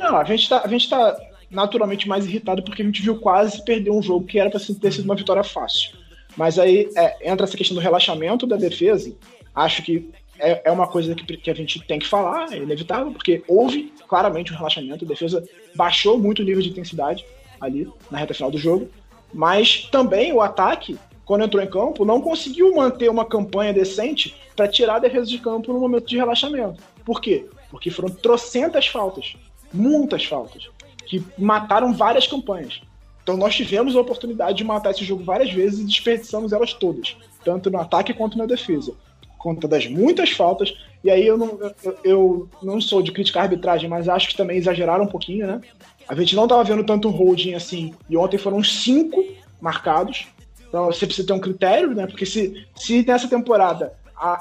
Não, 0.00 0.16
a 0.16 0.24
gente 0.24 0.42
está 0.42 0.60
tá 0.60 1.20
naturalmente 1.50 2.08
mais 2.08 2.24
irritado 2.24 2.62
porque 2.62 2.82
a 2.82 2.84
gente 2.84 3.02
viu 3.02 3.18
quase 3.18 3.62
perder 3.64 3.90
um 3.90 4.02
jogo 4.02 4.26
que 4.26 4.38
era 4.38 4.48
para 4.48 4.60
ter 4.60 4.92
sido 4.92 5.04
uma 5.04 5.14
vitória 5.14 5.44
fácil. 5.44 5.92
Mas 6.36 6.58
aí 6.58 6.88
é, 6.96 7.30
entra 7.30 7.44
essa 7.44 7.56
questão 7.56 7.74
do 7.74 7.80
relaxamento 7.80 8.46
da 8.46 8.56
defesa. 8.56 9.12
Acho 9.54 9.82
que 9.82 10.10
é, 10.38 10.62
é 10.64 10.70
uma 10.70 10.86
coisa 10.86 11.14
que, 11.14 11.36
que, 11.36 11.50
a 11.50 11.54
gente 11.54 11.80
tem 11.80 11.98
que 11.98 12.06
falar, 12.06 12.52
é 12.52 12.56
inevitável, 12.56 13.12
porque 13.12 13.42
houve 13.46 13.92
claramente 14.08 14.52
um 14.52 14.56
relaxamento. 14.56 15.04
A 15.04 15.08
defesa 15.08 15.44
baixou 15.74 16.18
muito 16.18 16.40
o 16.40 16.44
nível 16.44 16.62
de 16.62 16.70
intensidade 16.70 17.24
ali 17.60 17.86
na 18.10 18.18
reta 18.18 18.32
final 18.32 18.50
do 18.50 18.58
jogo. 18.58 18.88
Mas 19.32 19.88
também 19.90 20.32
o 20.32 20.40
ataque, 20.40 20.98
quando 21.24 21.44
entrou 21.44 21.62
em 21.62 21.68
campo, 21.68 22.04
não 22.04 22.20
conseguiu 22.20 22.74
manter 22.74 23.10
uma 23.10 23.24
campanha 23.24 23.72
decente 23.72 24.34
para 24.56 24.66
tirar 24.66 24.96
a 24.96 25.00
defesa 25.00 25.26
de 25.26 25.38
campo 25.38 25.72
no 25.72 25.80
momento 25.80 26.06
de 26.06 26.16
relaxamento. 26.16 26.82
Por 27.04 27.20
quê? 27.20 27.46
Porque 27.70 27.90
foram 27.90 28.08
trocentas 28.08 28.86
faltas, 28.86 29.36
muitas 29.72 30.24
faltas, 30.24 30.68
que 31.06 31.22
mataram 31.38 31.92
várias 31.92 32.26
campanhas. 32.26 32.80
Então 33.22 33.36
nós 33.36 33.54
tivemos 33.54 33.94
a 33.94 34.00
oportunidade 34.00 34.58
de 34.58 34.64
matar 34.64 34.90
esse 34.90 35.04
jogo 35.04 35.22
várias 35.22 35.52
vezes 35.52 35.80
e 35.80 35.84
desperdiçamos 35.84 36.52
elas 36.52 36.72
todas, 36.72 37.16
tanto 37.44 37.70
no 37.70 37.78
ataque 37.78 38.14
quanto 38.14 38.38
na 38.38 38.46
defesa. 38.46 38.92
Conta 39.38 39.66
das 39.66 39.86
muitas 39.86 40.30
faltas, 40.30 40.74
e 41.02 41.10
aí 41.10 41.26
eu 41.26 41.38
não, 41.38 41.58
eu, 41.82 41.98
eu 42.04 42.48
não 42.62 42.80
sou 42.80 43.02
de 43.02 43.12
criticar 43.12 43.42
a 43.42 43.46
arbitragem, 43.46 43.88
mas 43.88 44.08
acho 44.08 44.28
que 44.28 44.36
também 44.36 44.58
exageraram 44.58 45.04
um 45.04 45.08
pouquinho, 45.08 45.46
né? 45.46 45.60
A 46.08 46.14
gente 46.14 46.34
não 46.34 46.42
estava 46.44 46.64
vendo 46.64 46.84
tanto 46.84 47.08
holding 47.08 47.54
assim, 47.54 47.94
e 48.08 48.16
ontem 48.16 48.36
foram 48.36 48.62
cinco 48.62 49.24
marcados. 49.60 50.26
Então 50.68 50.86
você 50.86 51.06
precisa 51.06 51.26
ter 51.26 51.32
um 51.32 51.40
critério, 51.40 51.94
né? 51.94 52.06
Porque 52.06 52.26
se, 52.26 52.66
se 52.74 53.04
nessa 53.06 53.28
temporada 53.28 53.94
a, 54.20 54.32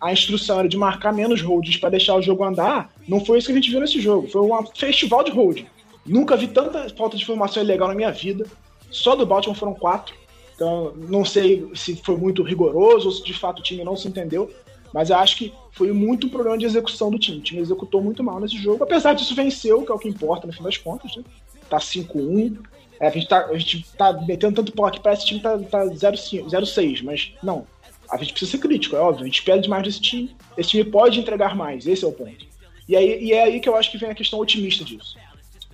a, 0.00 0.08
a 0.08 0.12
instrução 0.12 0.60
era 0.60 0.68
de 0.68 0.76
marcar 0.76 1.12
menos 1.12 1.42
holdings 1.42 1.76
para 1.76 1.90
deixar 1.90 2.14
o 2.14 2.22
jogo 2.22 2.42
andar, 2.42 2.90
não 3.06 3.22
foi 3.22 3.38
isso 3.38 3.48
que 3.48 3.52
a 3.52 3.56
gente 3.56 3.70
viu 3.70 3.80
nesse 3.80 4.00
jogo. 4.00 4.26
Foi 4.28 4.40
um 4.40 4.66
festival 4.74 5.22
de 5.22 5.30
holding. 5.30 5.66
Nunca 6.06 6.34
vi 6.36 6.48
tanta 6.48 6.88
falta 6.96 7.16
de 7.16 7.22
informação 7.22 7.62
ilegal 7.62 7.88
na 7.88 7.94
minha 7.94 8.10
vida. 8.10 8.46
Só 8.90 9.14
do 9.14 9.26
Baltimore 9.26 9.58
foram 9.58 9.74
quatro. 9.74 10.14
Então, 10.54 10.94
não 10.96 11.24
sei 11.24 11.70
se 11.74 11.96
foi 11.96 12.16
muito 12.16 12.42
rigoroso 12.42 13.06
ou 13.06 13.12
se 13.12 13.22
de 13.22 13.34
fato 13.34 13.60
o 13.60 13.62
time 13.62 13.84
não 13.84 13.94
se 13.94 14.08
entendeu. 14.08 14.50
Mas 14.94 15.10
eu 15.10 15.16
acho 15.16 15.36
que 15.36 15.52
foi 15.72 15.92
muito 15.92 16.26
um 16.26 16.30
problema 16.30 16.56
de 16.56 16.64
execução 16.64 17.10
do 17.10 17.18
time. 17.18 17.38
O 17.38 17.42
time 17.42 17.60
executou 17.60 18.02
muito 18.02 18.24
mal 18.24 18.40
nesse 18.40 18.56
jogo. 18.56 18.82
Apesar 18.82 19.12
disso, 19.12 19.34
venceu, 19.34 19.82
que 19.82 19.92
é 19.92 19.94
o 19.94 19.98
que 19.98 20.08
importa 20.08 20.46
no 20.46 20.52
fim 20.54 20.62
das 20.62 20.78
contas. 20.78 21.14
Né? 21.14 21.22
Tá 21.68 21.76
5-1. 21.76 22.56
É, 22.98 23.08
a, 23.08 23.10
gente 23.10 23.28
tá, 23.28 23.44
a 23.44 23.58
gente 23.58 23.86
tá 23.96 24.12
metendo 24.26 24.56
tanto 24.56 24.72
pau 24.72 24.86
aqui, 24.86 24.98
parece 24.98 25.26
que 25.26 25.34
o 25.34 25.38
time 25.38 25.40
tá, 25.40 25.58
tá 25.58 25.84
0-6. 25.84 27.02
Mas 27.04 27.34
não. 27.42 27.66
A 28.10 28.16
gente 28.16 28.32
precisa 28.32 28.52
ser 28.52 28.58
crítico, 28.58 28.96
é 28.96 29.00
óbvio. 29.00 29.22
A 29.22 29.26
gente 29.26 29.38
espera 29.38 29.60
demais 29.60 29.82
desse 29.82 30.00
time. 30.00 30.34
Esse 30.56 30.70
time 30.70 30.84
pode 30.84 31.20
entregar 31.20 31.54
mais. 31.54 31.86
Esse 31.86 32.04
é 32.04 32.08
o 32.08 32.12
ponto. 32.12 32.46
E, 32.88 32.96
aí, 32.96 33.22
e 33.22 33.32
é 33.32 33.42
aí 33.42 33.60
que 33.60 33.68
eu 33.68 33.76
acho 33.76 33.90
que 33.90 33.98
vem 33.98 34.10
a 34.10 34.14
questão 34.14 34.38
otimista 34.38 34.84
disso. 34.84 35.16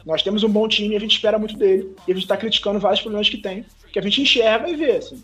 Nós 0.04 0.22
temos 0.22 0.42
um 0.42 0.48
bom 0.48 0.68
time, 0.68 0.96
a 0.96 1.00
gente 1.00 1.14
espera 1.14 1.38
muito 1.38 1.56
dele, 1.56 1.94
e 2.06 2.12
a 2.12 2.14
gente 2.14 2.24
está 2.24 2.36
criticando 2.36 2.78
vários 2.78 3.00
problemas 3.00 3.28
que 3.28 3.38
tem, 3.38 3.64
que 3.90 3.98
a 3.98 4.02
gente 4.02 4.20
enxerga 4.20 4.68
e 4.68 4.76
vê. 4.76 4.96
Assim. 4.96 5.22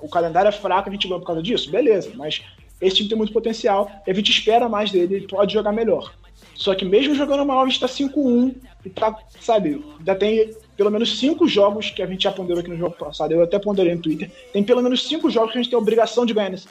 O 0.00 0.08
calendário 0.08 0.48
é 0.48 0.52
fraco, 0.52 0.88
a 0.88 0.92
gente 0.92 1.06
ganhou 1.06 1.20
por 1.20 1.26
causa 1.26 1.42
disso? 1.42 1.70
Beleza, 1.70 2.10
mas 2.14 2.42
esse 2.80 2.96
time 2.96 3.08
tem 3.08 3.18
muito 3.18 3.32
potencial, 3.32 3.90
a 4.06 4.12
gente 4.12 4.30
espera 4.30 4.68
mais 4.68 4.90
dele, 4.90 5.16
ele 5.16 5.26
pode 5.26 5.52
jogar 5.52 5.72
melhor. 5.72 6.14
Só 6.54 6.74
que 6.74 6.84
mesmo 6.84 7.14
jogando 7.14 7.44
mal, 7.44 7.62
a 7.62 7.68
gente 7.68 7.80
tá 7.80 7.86
5-1 7.86 8.54
e 8.84 8.90
tá, 8.90 9.16
sabe, 9.40 9.84
ainda 9.98 10.14
tem 10.14 10.54
pelo 10.76 10.90
menos 10.90 11.18
cinco 11.18 11.46
jogos 11.46 11.90
que 11.90 12.02
a 12.02 12.06
gente 12.06 12.24
já 12.24 12.32
ponderou 12.32 12.60
aqui 12.60 12.70
no 12.70 12.76
jogo 12.76 12.96
passado, 12.96 13.32
eu 13.32 13.42
até 13.42 13.58
ponderei 13.58 13.94
no 13.94 14.02
Twitter, 14.02 14.30
tem 14.52 14.62
pelo 14.62 14.82
menos 14.82 15.06
cinco 15.06 15.30
jogos 15.30 15.52
que 15.52 15.58
a 15.58 15.62
gente 15.62 15.70
tem 15.70 15.78
obrigação 15.78 16.26
de 16.26 16.34
ganhar 16.34 16.50
nessa, 16.50 16.68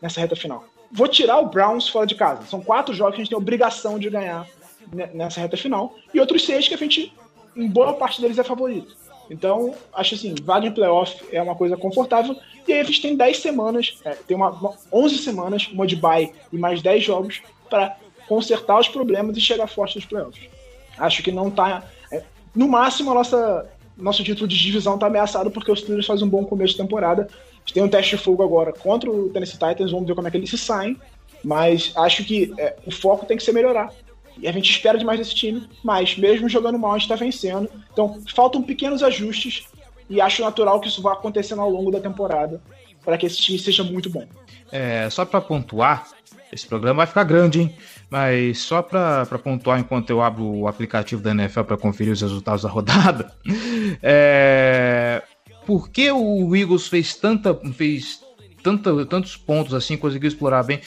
nessa 0.00 0.20
reta 0.20 0.36
final. 0.36 0.64
Vou 0.92 1.08
tirar 1.08 1.38
o 1.38 1.46
Browns 1.46 1.88
fora 1.88 2.06
de 2.06 2.14
casa. 2.14 2.46
São 2.46 2.60
quatro 2.60 2.94
jogos 2.94 3.14
que 3.14 3.20
a 3.20 3.24
gente 3.24 3.30
tem 3.30 3.38
obrigação 3.38 3.98
de 3.98 4.08
ganhar 4.08 4.46
nessa 5.12 5.40
reta 5.40 5.56
final, 5.56 5.94
e 6.14 6.20
outros 6.20 6.44
seis 6.44 6.68
que 6.68 6.74
a 6.74 6.78
gente, 6.78 7.12
em 7.56 7.68
boa 7.68 7.94
parte 7.94 8.20
deles, 8.20 8.38
é 8.38 8.44
favorito. 8.44 8.96
Então, 9.30 9.74
acho 9.92 10.14
assim, 10.14 10.34
vaga 10.42 10.66
em 10.66 10.72
playoff 10.72 11.24
é 11.32 11.42
uma 11.42 11.54
coisa 11.54 11.76
confortável. 11.76 12.36
E 12.66 12.72
aí 12.72 12.80
a 12.80 12.84
gente 12.84 13.02
tem 13.02 13.16
10 13.16 13.38
semanas, 13.38 13.98
é, 14.04 14.10
tem 14.10 14.36
uma, 14.36 14.50
uma 14.50 14.74
11 14.92 15.18
semanas, 15.18 15.68
uma 15.68 15.86
de 15.86 15.96
bye 15.96 16.32
e 16.52 16.58
mais 16.58 16.82
10 16.82 17.04
jogos 17.04 17.42
para 17.68 17.96
consertar 18.28 18.78
os 18.78 18.88
problemas 18.88 19.36
e 19.36 19.40
chegar 19.40 19.66
forte 19.66 19.96
nos 19.96 20.04
playoffs. 20.04 20.48
Acho 20.98 21.22
que 21.22 21.30
não 21.30 21.50
tá. 21.50 21.84
No 22.56 22.66
máximo, 22.66 23.10
a 23.10 23.14
nossa, 23.14 23.66
nosso 23.96 24.24
título 24.24 24.48
de 24.48 24.56
divisão 24.56 24.94
está 24.94 25.06
ameaçado 25.06 25.50
porque 25.50 25.70
os 25.70 25.80
Steelers 25.80 26.06
fazem 26.06 26.26
um 26.26 26.30
bom 26.30 26.44
começo 26.44 26.72
de 26.72 26.78
temporada. 26.78 27.28
Tem 27.72 27.82
um 27.82 27.88
teste 27.88 28.16
de 28.16 28.22
fogo 28.22 28.42
agora 28.42 28.72
contra 28.72 29.10
o 29.10 29.28
Tennessee 29.28 29.58
Titans, 29.58 29.90
vamos 29.90 30.06
ver 30.06 30.14
como 30.14 30.26
é 30.26 30.30
que 30.30 30.36
eles 30.36 30.48
se 30.48 30.56
saem. 30.56 30.96
Mas 31.44 31.92
acho 31.96 32.24
que 32.24 32.52
é, 32.58 32.76
o 32.86 32.90
foco 32.90 33.26
tem 33.26 33.36
que 33.36 33.42
ser 33.42 33.52
melhorar. 33.52 33.92
E 34.38 34.48
a 34.48 34.52
gente 34.52 34.70
espera 34.70 34.98
demais 34.98 35.18
desse 35.18 35.34
time, 35.34 35.68
mas 35.82 36.16
mesmo 36.16 36.48
jogando 36.48 36.78
mal, 36.78 36.92
a 36.92 36.94
gente 36.94 37.10
está 37.10 37.16
vencendo. 37.16 37.68
Então, 37.92 38.20
faltam 38.34 38.62
pequenos 38.62 39.02
ajustes 39.02 39.66
e 40.08 40.20
acho 40.20 40.42
natural 40.42 40.80
que 40.80 40.88
isso 40.88 41.02
vá 41.02 41.12
acontecendo 41.12 41.60
ao 41.60 41.70
longo 41.70 41.90
da 41.90 42.00
temporada 42.00 42.60
para 43.04 43.16
que 43.16 43.26
esse 43.26 43.36
time 43.36 43.58
seja 43.58 43.84
muito 43.84 44.10
bom. 44.10 44.24
É, 44.72 45.08
só 45.10 45.24
para 45.24 45.40
pontuar, 45.40 46.08
esse 46.52 46.66
programa 46.66 46.98
vai 46.98 47.06
ficar 47.06 47.24
grande, 47.24 47.60
hein? 47.60 47.76
Mas 48.10 48.58
só 48.58 48.82
para 48.82 49.26
pontuar 49.42 49.80
enquanto 49.80 50.10
eu 50.10 50.22
abro 50.22 50.44
o 50.44 50.68
aplicativo 50.68 51.20
da 51.20 51.32
NFL 51.32 51.62
para 51.62 51.76
conferir 51.76 52.12
os 52.12 52.20
resultados 52.20 52.62
da 52.62 52.68
rodada, 52.68 53.32
é, 54.02 55.22
por 55.66 55.88
que 55.90 56.10
o 56.12 56.54
Eagles 56.54 56.86
fez 56.86 57.16
tanta 57.16 57.54
fez 57.72 58.20
tanta, 58.62 59.06
tantos 59.06 59.36
pontos 59.36 59.74
assim, 59.74 59.96
conseguiu 59.96 60.28
explorar 60.28 60.62
bem? 60.62 60.80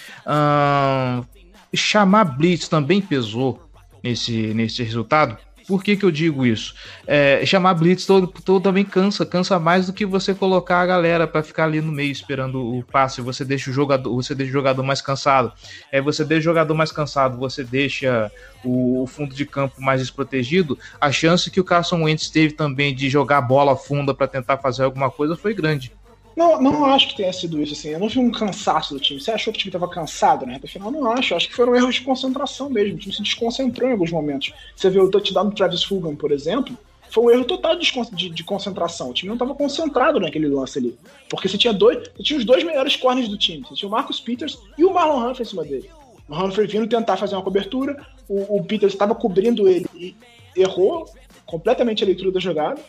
chamar 1.74 2.24
blitz 2.26 2.68
também 2.68 3.02
pesou 3.02 3.70
nesse, 4.04 4.54
nesse 4.54 4.84
resultado. 4.84 5.38
Por 5.70 5.84
que, 5.84 5.96
que 5.96 6.04
eu 6.04 6.10
digo 6.10 6.48
isso? 6.48 6.74
É, 7.06 7.46
chamar 7.46 7.76
blitz 7.76 8.04
todo, 8.04 8.26
todo 8.26 8.64
também 8.64 8.84
cansa, 8.84 9.24
cansa 9.24 9.60
mais 9.60 9.86
do 9.86 9.94
que 9.94 10.04
você 10.04 10.34
colocar 10.34 10.82
a 10.82 10.86
galera 10.88 11.28
para 11.28 11.44
ficar 11.44 11.66
ali 11.66 11.80
no 11.80 11.92
meio 11.92 12.12
esperando 12.12 12.60
o 12.60 12.84
passe. 12.84 13.22
Você 13.22 13.46
deixa 13.46 13.70
o 13.70 13.74
jogador, 13.74 14.12
você 14.16 14.34
deixa 14.34 14.50
o 14.50 14.54
jogador 14.54 14.82
mais 14.82 15.00
cansado. 15.00 15.54
É, 15.92 16.02
você 16.02 16.26
deixa 16.26 16.40
o 16.40 16.44
jogador 16.52 16.74
mais 16.74 16.92
cansado, 16.92 17.38
você 17.38 17.64
deixa 17.64 18.32
o, 18.64 19.04
o 19.04 19.06
fundo 19.06 19.36
de 19.36 19.46
campo 19.46 19.80
mais 19.80 20.02
desprotegido. 20.02 20.76
A 21.00 21.12
chance 21.12 21.52
que 21.52 21.62
o 21.62 21.64
Carson 21.64 22.02
Wentz 22.02 22.32
teve 22.32 22.56
também 22.56 22.96
de 22.96 23.08
jogar 23.08 23.40
bola 23.40 23.76
funda 23.76 24.12
para 24.12 24.28
tentar 24.28 24.58
fazer 24.58 24.86
alguma 24.86 25.12
coisa 25.12 25.36
foi 25.36 25.54
grande. 25.54 25.92
Não, 26.40 26.62
não 26.62 26.86
acho 26.86 27.10
que 27.10 27.18
tenha 27.18 27.34
sido 27.34 27.62
isso, 27.62 27.74
assim. 27.74 27.90
Eu 27.90 28.00
não 28.00 28.08
vi 28.08 28.18
um 28.18 28.32
cansaço 28.32 28.94
do 28.94 29.00
time. 29.02 29.20
Você 29.20 29.30
achou 29.30 29.52
que 29.52 29.58
o 29.58 29.60
time 29.60 29.72
estava 29.72 29.90
cansado 29.90 30.46
na 30.46 30.54
reta 30.54 30.70
final? 30.70 30.90
Não 30.90 31.12
acho. 31.12 31.36
Acho 31.36 31.50
que 31.50 31.54
foram 31.54 31.76
erros 31.76 31.96
de 31.96 32.02
concentração 32.02 32.70
mesmo. 32.70 32.96
O 32.96 32.98
time 32.98 33.14
se 33.14 33.22
desconcentrou 33.22 33.90
em 33.90 33.92
alguns 33.92 34.10
momentos. 34.10 34.54
Você 34.74 34.90
vê 34.90 35.02
o 35.02 35.12
touchdown 35.12 35.50
do 35.50 35.56
Travis 35.56 35.84
Fulgham, 35.84 36.16
por 36.16 36.32
exemplo, 36.32 36.78
foi 37.12 37.26
um 37.26 37.30
erro 37.30 37.44
total 37.44 37.76
de, 37.76 37.92
de, 38.14 38.30
de 38.30 38.44
concentração. 38.46 39.10
O 39.10 39.14
time 39.14 39.28
não 39.28 39.36
estava 39.36 39.54
concentrado 39.54 40.18
naquele 40.18 40.48
lance 40.48 40.80
ali. 40.80 40.98
Porque 41.30 41.50
você 41.50 41.58
tinha 41.58 41.74
dois. 41.74 42.08
Você 42.16 42.24
tinha 42.24 42.40
os 42.40 42.46
dois 42.46 42.64
melhores 42.64 42.96
corners 42.96 43.28
do 43.28 43.38
time. 43.38 43.66
Você 43.68 43.76
tinha 43.76 43.90
o 43.90 43.92
Marcus 43.92 44.22
Peters 44.22 44.58
e 44.78 44.86
o 44.86 44.94
Marlon 44.94 45.30
Humphrey 45.30 45.46
em 45.46 45.50
cima 45.50 45.66
dele. 45.66 45.90
O 46.30 46.42
Humphrey 46.42 46.68
vindo 46.68 46.88
tentar 46.88 47.18
fazer 47.18 47.36
uma 47.36 47.44
cobertura, 47.44 48.02
o, 48.30 48.60
o 48.60 48.64
Peters 48.64 48.94
estava 48.94 49.14
cobrindo 49.14 49.68
ele 49.68 49.90
e 49.94 50.16
errou 50.56 51.06
completamente 51.46 52.02
a 52.02 52.08
leitura 52.08 52.32
da 52.32 52.40
jogada. 52.40 52.80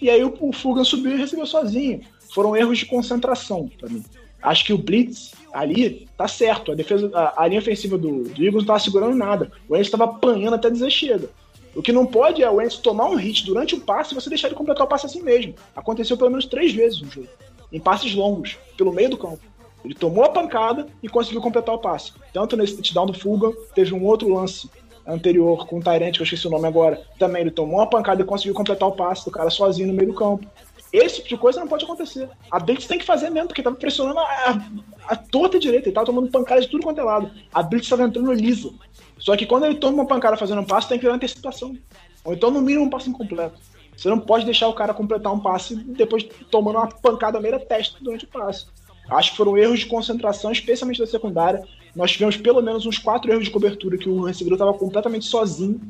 E 0.00 0.08
aí 0.08 0.22
o, 0.22 0.32
o 0.40 0.52
Fulgham 0.52 0.84
subiu 0.84 1.16
e 1.16 1.18
recebeu 1.18 1.44
sozinho 1.44 2.02
foram 2.32 2.56
erros 2.56 2.78
de 2.78 2.86
concentração 2.86 3.70
para 3.78 3.88
mim. 3.88 4.04
Acho 4.42 4.64
que 4.64 4.72
o 4.72 4.78
Blitz 4.78 5.32
ali 5.52 6.08
tá 6.16 6.26
certo. 6.26 6.72
A 6.72 6.74
defesa, 6.74 7.10
a, 7.14 7.44
a 7.44 7.46
linha 7.46 7.60
ofensiva 7.60 7.98
do, 7.98 8.24
do 8.24 8.42
Eagles 8.42 8.62
não 8.62 8.66
tava 8.66 8.78
segurando 8.78 9.14
nada. 9.14 9.52
O 9.68 9.74
Wentz 9.74 9.86
estava 9.86 10.04
apanhando 10.04 10.54
até 10.54 10.70
dizer 10.70 10.90
chega. 10.90 11.28
O 11.74 11.82
que 11.82 11.92
não 11.92 12.06
pode 12.06 12.42
é 12.42 12.50
o 12.50 12.54
Wentz 12.54 12.78
tomar 12.78 13.08
um 13.08 13.14
hit 13.14 13.44
durante 13.44 13.74
o 13.74 13.80
passe 13.80 14.12
e 14.12 14.14
você 14.14 14.28
deixar 14.28 14.48
ele 14.48 14.56
completar 14.56 14.86
o 14.86 14.88
passe 14.88 15.06
assim 15.06 15.22
mesmo. 15.22 15.54
Aconteceu 15.76 16.16
pelo 16.16 16.30
menos 16.30 16.46
três 16.46 16.72
vezes 16.72 17.00
no 17.00 17.10
jogo. 17.10 17.28
Em 17.72 17.78
passes 17.78 18.14
longos, 18.14 18.58
pelo 18.76 18.92
meio 18.92 19.10
do 19.10 19.18
campo. 19.18 19.40
Ele 19.84 19.94
tomou 19.94 20.24
a 20.24 20.28
pancada 20.28 20.86
e 21.02 21.08
conseguiu 21.08 21.40
completar 21.40 21.74
o 21.74 21.78
passe. 21.78 22.12
Tanto 22.32 22.56
nesse 22.56 22.76
touchdown 22.76 23.06
do 23.06 23.14
Fuga, 23.14 23.52
teve 23.74 23.94
um 23.94 24.04
outro 24.04 24.32
lance 24.32 24.68
anterior 25.06 25.66
com 25.66 25.78
o 25.78 25.82
Tyrant, 25.82 26.14
que 26.14 26.20
eu 26.20 26.24
esqueci 26.24 26.46
o 26.46 26.50
nome 26.50 26.66
agora. 26.66 27.00
Também 27.18 27.42
ele 27.42 27.50
tomou 27.50 27.80
a 27.80 27.86
pancada 27.86 28.22
e 28.22 28.24
conseguiu 28.24 28.54
completar 28.54 28.88
o 28.88 28.92
passe 28.92 29.24
do 29.24 29.30
cara 29.30 29.48
sozinho 29.48 29.88
no 29.88 29.94
meio 29.94 30.08
do 30.08 30.14
campo. 30.14 30.46
Esse 30.92 31.16
tipo 31.16 31.28
de 31.28 31.36
coisa 31.36 31.60
não 31.60 31.68
pode 31.68 31.84
acontecer. 31.84 32.28
A 32.50 32.58
Blitz 32.58 32.86
tem 32.86 32.98
que 32.98 33.04
fazer 33.04 33.30
mesmo, 33.30 33.48
porque 33.48 33.62
tava 33.62 33.76
pressionando 33.76 34.18
a, 34.18 34.22
a, 34.24 35.12
a 35.12 35.16
torta 35.16 35.58
direita, 35.58 35.88
ele 35.88 35.94
tava 35.94 36.06
tomando 36.06 36.30
pancada 36.30 36.60
de 36.60 36.68
tudo 36.68 36.82
quanto 36.82 37.00
é 37.00 37.04
lado. 37.04 37.30
A 37.52 37.62
Blitz 37.62 37.88
tava 37.88 38.02
entrando 38.02 38.32
lisa. 38.32 38.70
Só 39.18 39.36
que 39.36 39.46
quando 39.46 39.66
ele 39.66 39.76
toma 39.76 39.94
uma 39.94 40.06
pancada 40.06 40.36
fazendo 40.36 40.62
um 40.62 40.64
passe, 40.64 40.88
tem 40.88 40.98
que 40.98 41.06
ter 41.06 41.12
antecipação. 41.12 41.76
Ou 42.24 42.34
então, 42.34 42.50
no 42.50 42.60
mínimo, 42.60 42.86
um 42.86 42.90
passe 42.90 43.08
incompleto. 43.08 43.58
Você 43.96 44.08
não 44.08 44.18
pode 44.18 44.44
deixar 44.44 44.66
o 44.66 44.72
cara 44.72 44.94
completar 44.94 45.32
um 45.32 45.38
passe 45.38 45.76
depois 45.76 46.24
tomando 46.50 46.78
uma 46.78 46.88
pancada 46.88 47.38
meia 47.38 47.58
testa 47.58 47.98
durante 48.00 48.24
o 48.24 48.28
passe. 48.28 48.66
Acho 49.10 49.32
que 49.32 49.36
foram 49.36 49.58
erros 49.58 49.80
de 49.80 49.86
concentração, 49.86 50.50
especialmente 50.50 50.98
da 50.98 51.06
secundária. 51.06 51.62
Nós 51.94 52.12
tivemos 52.12 52.36
pelo 52.36 52.62
menos 52.62 52.86
uns 52.86 52.98
quatro 52.98 53.30
erros 53.30 53.44
de 53.44 53.50
cobertura 53.50 53.98
que 53.98 54.08
o 54.08 54.22
recebedor 54.22 54.56
estava 54.56 54.74
completamente 54.74 55.26
sozinho. 55.26 55.80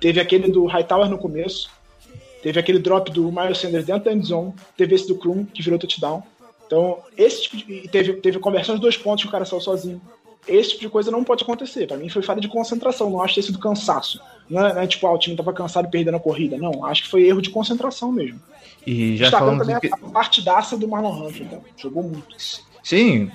Teve 0.00 0.20
aquele 0.20 0.50
do 0.50 0.66
Hightower 0.66 1.08
no 1.08 1.16
começo, 1.16 1.70
teve 2.44 2.60
aquele 2.60 2.78
drop 2.78 3.10
do 3.10 3.32
Miles 3.32 3.56
Sanders 3.56 3.86
dentro 3.86 4.04
da 4.04 4.12
endzone, 4.12 4.52
teve 4.76 4.94
esse 4.94 5.08
do 5.08 5.16
Krum, 5.16 5.46
que 5.46 5.62
virou 5.62 5.78
touchdown. 5.78 6.22
Então, 6.66 6.98
esse 7.16 7.44
tipo 7.44 7.56
de. 7.56 7.88
Teve, 7.88 8.12
teve 8.14 8.38
conversão 8.38 8.74
de 8.74 8.82
dois 8.82 8.98
pontos 8.98 9.24
que 9.24 9.28
o 9.28 9.32
cara 9.32 9.46
saiu 9.46 9.62
sozinho. 9.62 10.00
Esse 10.46 10.70
tipo 10.70 10.82
de 10.82 10.88
coisa 10.90 11.10
não 11.10 11.24
pode 11.24 11.42
acontecer. 11.42 11.86
Para 11.86 11.96
mim 11.96 12.10
foi 12.10 12.22
falha 12.22 12.42
de 12.42 12.48
concentração, 12.48 13.08
não 13.08 13.22
acho 13.22 13.36
ter 13.36 13.42
sido 13.42 13.58
cansaço. 13.58 14.20
Não 14.48 14.66
é, 14.66 14.74
não 14.74 14.82
é 14.82 14.86
tipo, 14.86 15.06
ah, 15.06 15.12
o 15.12 15.18
time 15.18 15.34
tava 15.34 15.54
cansado 15.54 15.86
e 15.86 15.90
perdendo 15.90 16.18
a 16.18 16.20
corrida. 16.20 16.58
Não, 16.58 16.84
acho 16.84 17.04
que 17.04 17.08
foi 17.08 17.22
erro 17.22 17.40
de 17.40 17.48
concentração 17.48 18.12
mesmo. 18.12 18.38
E 18.86 19.16
já 19.16 19.30
falamos 19.30 19.66
também 19.66 19.80
que... 19.80 19.86
a 19.86 19.96
partidaça 20.10 20.76
do 20.76 20.86
Marlon 20.86 21.26
Humphrey, 21.26 21.46
então. 21.46 21.62
jogou 21.78 22.02
muito. 22.02 22.36
Sim, 22.82 23.30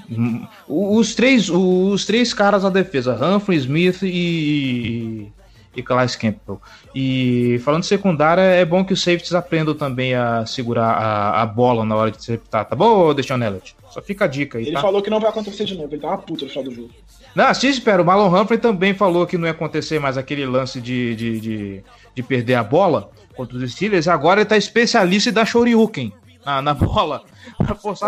os 0.68 1.16
três, 1.16 1.50
os 1.50 2.06
três 2.06 2.32
caras 2.32 2.62
da 2.62 2.70
defesa, 2.70 3.16
Humphrey, 3.16 3.58
Smith 3.58 4.04
e, 4.04 5.32
e 5.76 5.84
Calais 5.84 6.16
Campbell. 6.16 6.62
E 6.94 7.60
falando 7.64 7.82
de 7.82 7.88
secundária, 7.88 8.42
é 8.42 8.66
bom 8.66 8.84
que 8.84 8.94
os 8.94 9.02
safeties 9.02 9.34
aprendam 9.34 9.74
também 9.76 10.14
a 10.14 10.46
segurar 10.46 10.92
a, 10.92 11.42
a 11.42 11.46
bola 11.46 11.86
na 11.86 11.96
hora 11.96 12.12
de 12.12 12.18
interceptar, 12.18 12.66
tá 12.66 12.76
bom, 12.76 13.14
Deixa 13.14 13.36
Elliott? 13.36 13.76
Só 13.90 14.02
fica 14.02 14.26
a 14.26 14.28
dica 14.28 14.58
aí, 14.58 14.66
Ele 14.66 14.74
tá? 14.74 14.82
falou 14.82 15.02
que 15.02 15.10
não 15.10 15.20
vai 15.20 15.30
acontecer 15.30 15.66
de 15.66 15.76
novo, 15.76 15.94
ele 15.94 16.02
tá 16.02 16.08
uma 16.08 16.18
puta 16.18 16.46
no 16.46 16.52
final 16.52 16.64
do 16.64 16.72
jogo. 16.72 16.90
Não, 17.36 17.54
sim, 17.54 17.68
espera. 17.68 18.02
O 18.02 18.06
Marlon 18.06 18.42
Humphrey 18.42 18.60
também 18.60 18.94
falou 18.94 19.26
que 19.26 19.38
não 19.38 19.46
ia 19.46 19.52
acontecer 19.52 20.00
mais 20.00 20.18
aquele 20.18 20.46
lance 20.46 20.82
de, 20.82 21.16
de, 21.16 21.40
de, 21.40 21.84
de 22.16 22.24
perder 22.24 22.56
a 22.56 22.64
bola 22.64 23.12
contra 23.36 23.56
os 23.58 23.72
Steelers. 23.72 24.08
Agora 24.08 24.42
ele 24.42 24.50
tá 24.50 24.58
especialista 24.58 25.30
em 25.30 25.34
dar 25.34 25.46
shoryuken 25.46 26.12
na, 26.46 26.62
na 26.62 26.74
bola. 26.74 27.24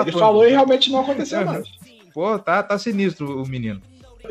Ele 0.02 0.12
falou 0.12 0.48
e 0.48 0.52
realmente 0.52 0.92
não 0.92 1.02
aconteceu 1.02 1.46
mais. 1.46 1.68
Pô, 2.14 2.38
tá, 2.38 2.62
tá 2.62 2.78
sinistro 2.78 3.42
o 3.42 3.48
menino. 3.48 3.82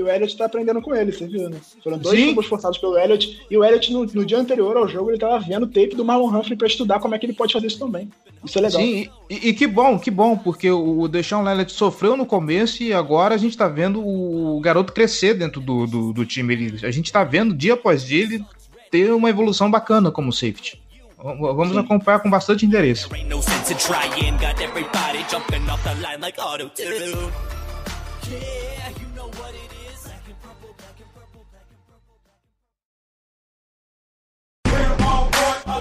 E 0.01 0.03
o 0.03 0.09
Elliott 0.09 0.34
tá 0.34 0.46
aprendendo 0.46 0.80
com 0.80 0.94
ele, 0.94 1.12
você 1.12 1.26
viu, 1.26 1.51
né? 1.51 1.59
Foram 1.84 1.98
dois 1.98 2.18
Sim. 2.18 2.28
fumbles 2.28 2.46
forçados 2.46 2.78
pelo 2.78 2.96
Elliott. 2.96 3.38
E 3.51 3.57
o 3.57 3.62
Elliott, 3.62 3.92
no, 3.92 4.07
no 4.07 4.24
dia 4.24 4.38
anterior 4.38 4.74
ao 4.78 4.88
jogo, 4.88 5.11
ele 5.11 5.18
tava 5.18 5.38
vendo 5.38 5.64
o 5.64 5.66
tape 5.66 5.94
do 5.94 6.03
Marlon 6.03 6.34
Humphrey 6.34 6.57
pra 6.57 6.66
estudar 6.66 7.01
como 7.01 7.14
é 7.14 7.18
que 7.18 7.26
ele 7.26 7.34
pode 7.34 7.53
fazer 7.53 7.66
isso 7.66 7.78
também. 7.78 8.11
Isso 8.42 8.59
é 8.59 8.62
legal. 8.62 8.80
Sim, 8.80 9.11
e, 9.28 9.48
e 9.48 9.53
que 9.53 9.66
bom, 9.66 9.98
que 9.98 10.11
bom, 10.11 10.38
porque 10.38 10.70
o 10.70 11.07
Deshaun 11.07 11.46
Elliott 11.46 11.70
sofreu 11.72 12.16
no 12.16 12.24
começo 12.24 12.82
e 12.82 12.94
agora 12.94 13.34
a 13.34 13.38
gente 13.38 13.59
tá 13.59 13.68
vendo 13.68 14.01
o 14.01 14.59
garoto 14.61 14.94
crescer 14.94 15.34
dentro 15.34 15.61
do, 15.61 15.86
do, 15.86 16.12
do 16.14 16.24
time. 16.24 16.55
Ele, 16.55 16.86
a 16.86 16.90
gente 16.90 17.12
tá 17.12 17.22
vendo 17.22 17.55
dia 17.55 17.74
após 17.74 18.03
dia 18.03 18.22
ele 18.22 18.44
ter 18.90 19.12
uma 19.12 19.28
evolução 19.28 19.70
bacana 19.70 20.11
como 20.11 20.32
safety. 20.32 20.80
Vamos 21.22 21.76
acompanhar 21.76 22.20
com 22.20 22.30
bastante 22.30 22.64
interesse. 22.64 23.07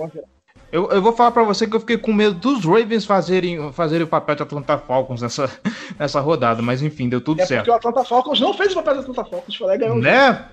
Eu, 0.71 0.91
eu 0.91 1.03
vou 1.03 1.13
falar 1.13 1.31
pra 1.33 1.43
você 1.43 1.67
que 1.67 1.77
eu 1.77 1.81
fiquei 1.81 1.99
com 1.99 2.13
medo 2.15 2.35
dos 2.35 2.65
Ravens 2.65 3.05
fazerem, 3.05 3.73
fazerem 3.73 4.05
o 4.05 4.09
papel 4.09 4.35
de 4.37 4.43
Atlanta 4.43 4.79
Falcons 4.79 5.21
nessa, 5.21 5.51
nessa 5.99 6.19
rodada, 6.21 6.63
mas 6.63 6.83
enfim, 6.83 7.09
deu 7.11 7.21
tudo 7.21 7.43
É 7.43 7.47
certo. 7.47 7.61
porque 7.67 7.71
o 7.71 7.75
Atlanta 7.75 8.05
Falcons 8.09 8.41
não 8.41 8.55
fez 8.55 8.73
o 8.73 8.77
papel 8.77 8.95
do 8.95 9.01
Atlanta 9.01 9.25
Falcons, 9.25 9.55
foi 9.55 9.67
lá 9.67 9.75
e 9.75 9.79
ganhou. 9.79 9.97
Né? 9.99 10.47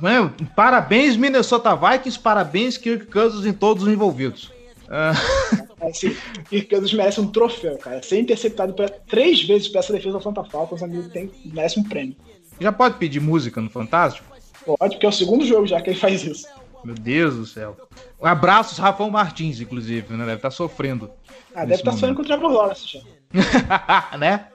Né? 0.00 0.30
Parabéns, 0.54 1.16
Minnesota 1.16 1.74
Vikings, 1.76 2.18
parabéns, 2.18 2.76
Kirk 2.78 3.06
Cousins 3.06 3.44
em 3.44 3.52
todos 3.52 3.82
os 3.84 3.92
envolvidos. 3.92 4.50
Assim, 5.80 6.16
Kirk 6.48 6.68
Cousins 6.70 6.92
merece 6.94 7.20
um 7.20 7.26
troféu, 7.26 7.76
cara. 7.78 8.02
Ser 8.02 8.20
interceptado 8.20 8.72
pra, 8.72 8.88
três 8.88 9.42
vezes 9.42 9.68
pra 9.68 9.80
essa 9.80 9.92
defesa 9.92 10.12
do 10.12 10.18
Atlanta 10.18 10.44
Falcons, 10.44 10.82
amigo, 10.82 11.08
tem, 11.10 11.30
merece 11.44 11.78
um 11.78 11.82
prêmio. 11.82 12.16
já 12.60 12.72
pode 12.72 12.96
pedir 12.96 13.20
música 13.20 13.60
no 13.60 13.68
Fantástico? 13.68 14.35
Pode, 14.66 14.94
porque 14.94 15.06
é 15.06 15.08
o 15.08 15.12
segundo 15.12 15.46
jogo 15.46 15.66
já 15.66 15.80
que 15.80 15.90
ele 15.90 15.98
faz 15.98 16.24
isso. 16.24 16.46
Meu 16.84 16.94
Deus 16.94 17.36
do 17.36 17.46
céu. 17.46 17.76
Um 18.20 18.26
abraço, 18.26 18.80
Rafão 18.80 19.10
Martins, 19.10 19.60
inclusive, 19.60 20.14
né? 20.14 20.24
Deve 20.24 20.36
estar 20.36 20.50
sofrendo. 20.50 21.10
Ah, 21.54 21.64
deve 21.64 21.74
estar 21.74 21.92
sonhando 21.92 22.16
com 22.16 22.22
o 22.22 22.24
Trevor 22.24 22.50
Lawrence 22.50 22.86
já. 22.86 23.00
né? 24.18 24.46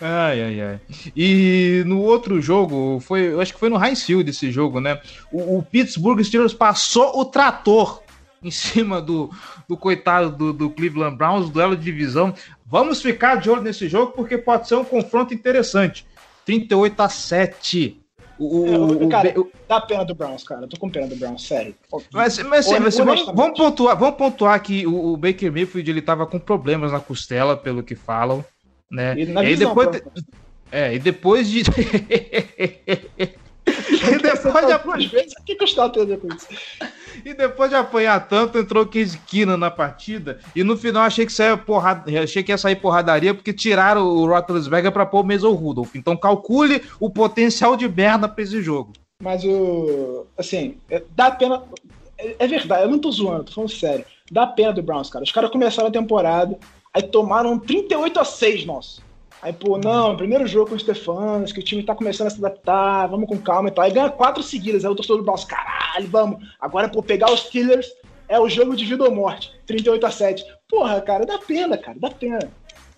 Ai, 0.00 0.42
ai, 0.42 0.60
ai. 0.60 0.80
E 1.16 1.82
no 1.86 2.00
outro 2.00 2.40
jogo, 2.40 3.00
foi, 3.00 3.32
eu 3.32 3.40
acho 3.40 3.52
que 3.52 3.60
foi 3.60 3.68
no 3.68 3.82
Heinz 3.82 4.02
Field 4.02 4.28
esse 4.28 4.50
jogo, 4.50 4.80
né? 4.80 5.00
O, 5.30 5.58
o 5.58 5.62
Pittsburgh 5.62 6.22
Steelers 6.22 6.54
passou 6.54 7.18
o 7.18 7.24
trator 7.24 8.02
em 8.42 8.50
cima 8.50 9.00
do, 9.00 9.30
do 9.68 9.76
coitado 9.76 10.30
do, 10.30 10.52
do 10.52 10.70
Cleveland 10.70 11.16
Browns, 11.16 11.48
duelo 11.48 11.76
de 11.76 11.84
divisão. 11.84 12.34
Vamos 12.66 13.00
ficar 13.00 13.36
de 13.36 13.48
olho 13.48 13.62
nesse 13.62 13.88
jogo 13.88 14.12
porque 14.12 14.36
pode 14.36 14.66
ser 14.66 14.74
um 14.74 14.84
confronto 14.84 15.32
interessante. 15.32 16.04
38 16.44 17.00
a 17.00 17.08
7. 17.08 18.01
O, 18.44 18.66
É, 18.66 18.78
o- 18.78 19.04
o- 19.06 19.08
cara, 19.08 19.40
o- 19.40 19.50
dá 19.68 19.80
pena 19.80 20.04
do 20.04 20.14
Browns, 20.14 20.42
cara. 20.42 20.62
Eu 20.62 20.68
tô 20.68 20.76
com 20.76 20.90
pena 20.90 21.06
do 21.06 21.16
Browns, 21.16 21.46
sério. 21.46 21.74
mas, 22.12 22.38
mas, 22.38 22.66
mas 22.68 22.98
vamos, 22.98 23.26
vamos 23.26 23.58
pontuar, 23.58 23.96
vamos 23.98 24.16
pontuar 24.16 24.60
que 24.62 24.86
o, 24.86 25.12
o 25.12 25.16
Baker 25.16 25.52
Mayfield 25.52 25.90
ele 25.90 26.02
tava 26.02 26.26
com 26.26 26.38
problemas 26.38 26.90
na 26.92 27.00
costela, 27.00 27.56
pelo 27.56 27.82
que 27.82 27.94
falam, 27.94 28.44
né? 28.90 29.14
E 29.18 29.26
na 29.26 29.40
aí 29.42 29.54
visão, 29.54 29.68
depois, 29.68 30.02
é, 30.70 30.94
e 30.94 30.98
depois 30.98 31.48
de 31.48 31.62
e 33.66 34.21
depois 34.42 34.66
de, 34.66 34.78
duas 34.78 35.04
vezes, 35.06 35.32
o 35.38 35.44
que 35.44 35.54
custou 35.56 35.88
ter 35.90 36.02
a 36.02 36.04
ver 36.04 36.20
com 36.20 36.28
isso? 36.28 36.48
e 37.24 37.34
depois 37.34 37.70
de 37.70 37.76
apanhar 37.76 38.28
tanto, 38.28 38.58
entrou 38.58 38.84
o 38.84 38.86
Case 38.86 39.18
Keenum 39.18 39.56
na 39.56 39.70
partida 39.70 40.38
e 40.54 40.62
no 40.62 40.76
final 40.76 41.02
achei 41.04 41.26
que 41.26 41.32
saia 41.32 41.56
porrada, 41.56 42.22
achei 42.22 42.42
que 42.42 42.52
ia 42.52 42.58
sair 42.58 42.76
porradaria 42.76 43.34
porque 43.34 43.52
tiraram 43.52 44.06
o 44.06 44.26
Roethlisberger 44.26 44.92
para 44.92 45.06
pôr 45.06 45.20
o 45.20 45.26
Mason 45.26 45.52
Rudolph. 45.52 45.94
Então 45.94 46.16
calcule 46.16 46.82
o 46.98 47.10
potencial 47.10 47.76
de 47.76 47.88
merda 47.88 48.28
para 48.28 48.42
esse 48.42 48.62
jogo. 48.62 48.92
Mas 49.22 49.44
o. 49.44 50.26
Assim, 50.36 50.76
é- 50.90 51.02
dá 51.14 51.30
pena. 51.30 51.62
É, 52.18 52.36
é 52.40 52.46
verdade, 52.46 52.82
eu 52.82 52.90
não 52.90 52.98
tô 52.98 53.10
zoando, 53.10 53.44
tô 53.44 53.52
falando 53.52 53.70
sério. 53.70 54.04
Dá 54.30 54.46
pena 54.46 54.72
do 54.72 54.82
Browns, 54.82 55.10
cara. 55.10 55.24
Os 55.24 55.30
caras 55.30 55.50
começaram 55.50 55.88
a 55.88 55.92
temporada, 55.92 56.58
aí 56.92 57.02
tomaram 57.02 57.52
um 57.52 57.58
38 57.58 58.18
a 58.18 58.24
6 58.24 58.64
nosso. 58.64 59.02
Aí, 59.42 59.52
pô, 59.52 59.76
não, 59.76 60.16
primeiro 60.16 60.46
jogo 60.46 60.70
com 60.70 60.76
o 60.76 60.78
Stefanos, 60.78 61.50
que 61.50 61.58
o 61.58 61.64
time 61.64 61.82
tá 61.82 61.96
começando 61.96 62.28
a 62.28 62.30
se 62.30 62.38
adaptar, 62.38 63.08
vamos 63.08 63.28
com 63.28 63.36
calma 63.36 63.68
e 63.68 63.72
tal. 63.72 63.84
Aí 63.84 63.90
ganha 63.90 64.08
quatro 64.08 64.40
seguidas, 64.40 64.84
aí 64.84 64.90
o 64.90 64.94
torcedor 64.94 65.18
do 65.18 65.24
Browns, 65.24 65.44
caralho, 65.44 66.06
vamos. 66.08 66.38
Agora, 66.60 66.88
pô, 66.88 67.02
pegar 67.02 67.32
os 67.32 67.42
Killers 67.42 67.88
é 68.28 68.38
o 68.38 68.48
jogo 68.48 68.76
de 68.76 68.84
vida 68.84 69.02
ou 69.02 69.12
morte. 69.12 69.50
38 69.66 70.06
a 70.06 70.10
7. 70.12 70.44
Porra, 70.68 71.00
cara, 71.00 71.26
dá 71.26 71.38
pena, 71.38 71.76
cara, 71.76 71.98
dá 71.98 72.08
pena. 72.08 72.48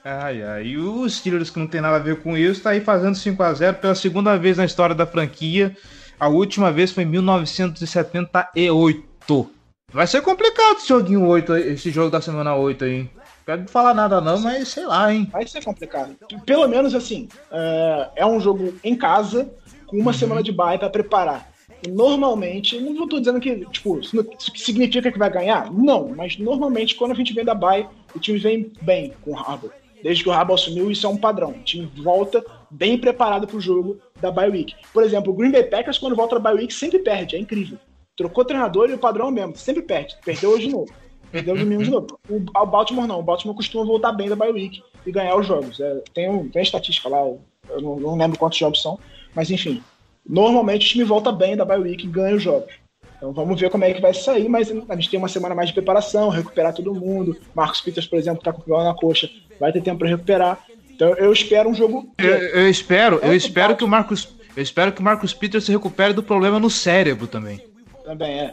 Ai, 0.05 0.42
ai. 0.42 0.66
E 0.66 0.76
os 0.76 1.16
Steelers, 1.16 1.49
que 1.49 1.59
não 1.59 1.66
tem 1.66 1.80
nada 1.80 1.97
a 1.97 2.01
ver 2.01 2.22
com 2.22 2.36
isso, 2.36 2.62
tá 2.62 2.68
aí 2.70 2.82
fazendo 2.82 3.14
5 3.14 3.42
a 3.42 3.55
0 3.55 3.78
pela 3.78 3.95
segunda 3.95 4.36
vez 4.36 4.59
na 4.59 4.66
história 4.66 4.95
da 4.95 5.07
franquia. 5.07 5.74
A 6.20 6.28
última 6.28 6.70
vez 6.70 6.92
foi 6.92 7.05
em 7.05 7.07
1978. 7.07 9.51
Vai 9.90 10.07
ser 10.07 10.20
complicado 10.20 10.76
esse 10.76 10.88
joguinho 10.88 11.26
8, 11.26 11.53
aí, 11.55 11.72
esse 11.72 11.90
jogo 11.90 12.11
da 12.11 12.20
semana 12.20 12.55
8 12.55 12.84
aí. 12.84 13.09
Quero 13.45 13.68
falar 13.68 13.92
nada 13.95 14.20
não, 14.20 14.38
mas 14.40 14.68
sei 14.68 14.86
lá, 14.86 15.12
hein. 15.12 15.28
Vai 15.30 15.47
ser 15.47 15.62
complicado. 15.62 16.16
Pelo 16.47 16.66
menos 16.68 16.95
assim, 16.95 17.28
é, 17.51 18.11
é 18.16 18.26
um 18.26 18.40
jogo 18.40 18.74
em 18.82 18.97
casa, 18.97 19.53
com 19.86 19.99
uma 19.99 20.12
semana 20.12 20.42
de 20.42 20.51
bye 20.53 20.78
pra 20.78 20.88
preparar. 20.90 21.53
normalmente, 21.86 22.80
não 22.80 23.05
estou 23.05 23.18
dizendo 23.20 23.38
que, 23.40 23.66
tipo, 23.66 24.01
não- 24.14 24.24
significa 24.55 25.12
que 25.12 25.18
vai 25.18 25.30
ganhar? 25.30 25.70
Não, 25.70 26.09
mas 26.16 26.38
normalmente 26.38 26.95
quando 26.95 27.12
a 27.12 27.14
gente 27.14 27.34
vem 27.34 27.45
da 27.45 27.55
bye, 27.55 27.86
o 28.14 28.18
time 28.18 28.38
vem 28.38 28.72
bem 28.80 29.12
com 29.22 29.32
o 29.32 29.38
Harbaugh. 29.38 29.70
Desde 30.03 30.22
que 30.22 30.28
o 30.28 30.32
Harbaugh 30.32 30.55
assumiu, 30.55 30.90
isso 30.90 31.07
é 31.07 31.11
um 31.11 31.16
padrão. 31.16 31.51
O 31.51 31.62
time 31.62 31.90
volta 32.03 32.42
bem 32.70 32.97
preparado 32.99 33.47
pro 33.47 33.61
jogo 33.61 33.99
da 34.20 34.30
bye 34.30 34.49
week. 34.51 34.74
Por 34.92 35.03
exemplo, 35.03 35.32
o 35.32 35.36
Green 35.36 35.51
Bay 35.51 35.64
Packers, 35.64 35.99
quando 35.99 36.16
volta 36.16 36.36
da 36.36 36.40
bye 36.40 36.55
week, 36.62 36.72
sempre 36.72 36.99
perde, 37.01 37.36
é 37.36 37.38
incrível. 37.38 37.78
Trocou 38.16 38.45
treinador 38.45 38.88
e 38.88 38.95
o 38.95 38.99
padrão 38.99 39.26
é 39.26 39.28
o 39.28 39.32
mesmo, 39.32 39.57
sempre 39.57 39.82
perde. 39.82 40.16
Perdeu 40.24 40.51
hoje 40.51 40.66
de 40.68 40.72
novo. 40.72 40.90
Perdeu 41.35 41.57
domingo 41.57 41.82
de 41.82 41.91
novo. 41.91 42.07
O, 42.28 42.37
o 42.37 42.66
Baltimore 42.66 43.09
não, 43.09 43.18
o 43.18 43.22
Baltimore 43.22 43.57
costuma 43.57 43.85
voltar 43.85 44.12
bem 44.12 44.28
da 44.28 44.37
bye 44.37 44.53
week 44.53 44.80
e 45.05 45.11
ganhar 45.11 45.35
os 45.35 45.45
jogos. 45.45 45.80
É, 45.80 46.01
tem, 46.14 46.30
um, 46.30 46.49
tem 46.49 46.62
estatística 46.62 47.09
lá, 47.09 47.18
eu 47.18 47.80
não, 47.82 47.99
não 47.99 48.16
lembro 48.16 48.39
quantos 48.39 48.57
jogos 48.57 48.80
são, 48.80 48.97
mas 49.35 49.51
enfim. 49.51 49.82
Normalmente 50.24 50.87
o 50.87 50.89
time 50.89 51.03
volta 51.03 51.32
bem 51.32 51.57
da 51.57 51.64
bye 51.64 51.80
week 51.80 52.07
e 52.07 52.09
ganha 52.09 52.37
os 52.37 52.43
jogos. 52.43 52.72
Então 53.16 53.32
vamos 53.32 53.61
ver 53.61 53.68
como 53.68 53.82
é 53.82 53.93
que 53.93 54.01
vai 54.01 54.14
sair, 54.14 54.49
mas 54.49 54.70
a 54.70 54.95
gente 54.95 55.11
tem 55.11 55.18
uma 55.18 55.26
semana 55.26 55.57
mais 55.57 55.70
de 55.70 55.74
preparação, 55.74 56.28
recuperar 56.28 56.72
todo 56.72 56.95
mundo. 56.95 57.37
Marcos 57.53 57.80
Peters, 57.80 58.07
por 58.07 58.16
exemplo, 58.16 58.41
tá 58.41 58.53
com 58.53 58.61
o 58.61 58.64
problema 58.64 58.91
na 58.91 58.95
coxa, 58.97 59.28
vai 59.59 59.72
ter 59.72 59.82
tempo 59.82 59.99
para 59.99 60.11
recuperar. 60.11 60.64
Então 60.89 61.16
eu 61.16 61.32
espero 61.32 61.68
um 61.68 61.74
jogo. 61.74 62.14
Eu, 62.16 62.30
eu 62.30 62.70
espero, 62.70 63.18
eu 63.24 63.32
É, 63.32 63.37
espero 63.37 63.74
que 63.74 63.82
o 63.82 63.89
Marcos, 63.89 64.32
eu 64.57 64.62
espero 64.62 64.93
que 64.93 65.01
o 65.01 65.05
Marcos 65.05 65.35
Peters 65.35 65.64
se 65.64 65.72
recupere 65.72 66.14
do 66.14 66.22
problema 66.22 66.61
no 66.61 66.70
cérebro 66.70 67.26
também. 67.26 67.61
Também 68.05 68.39
é. 68.39 68.53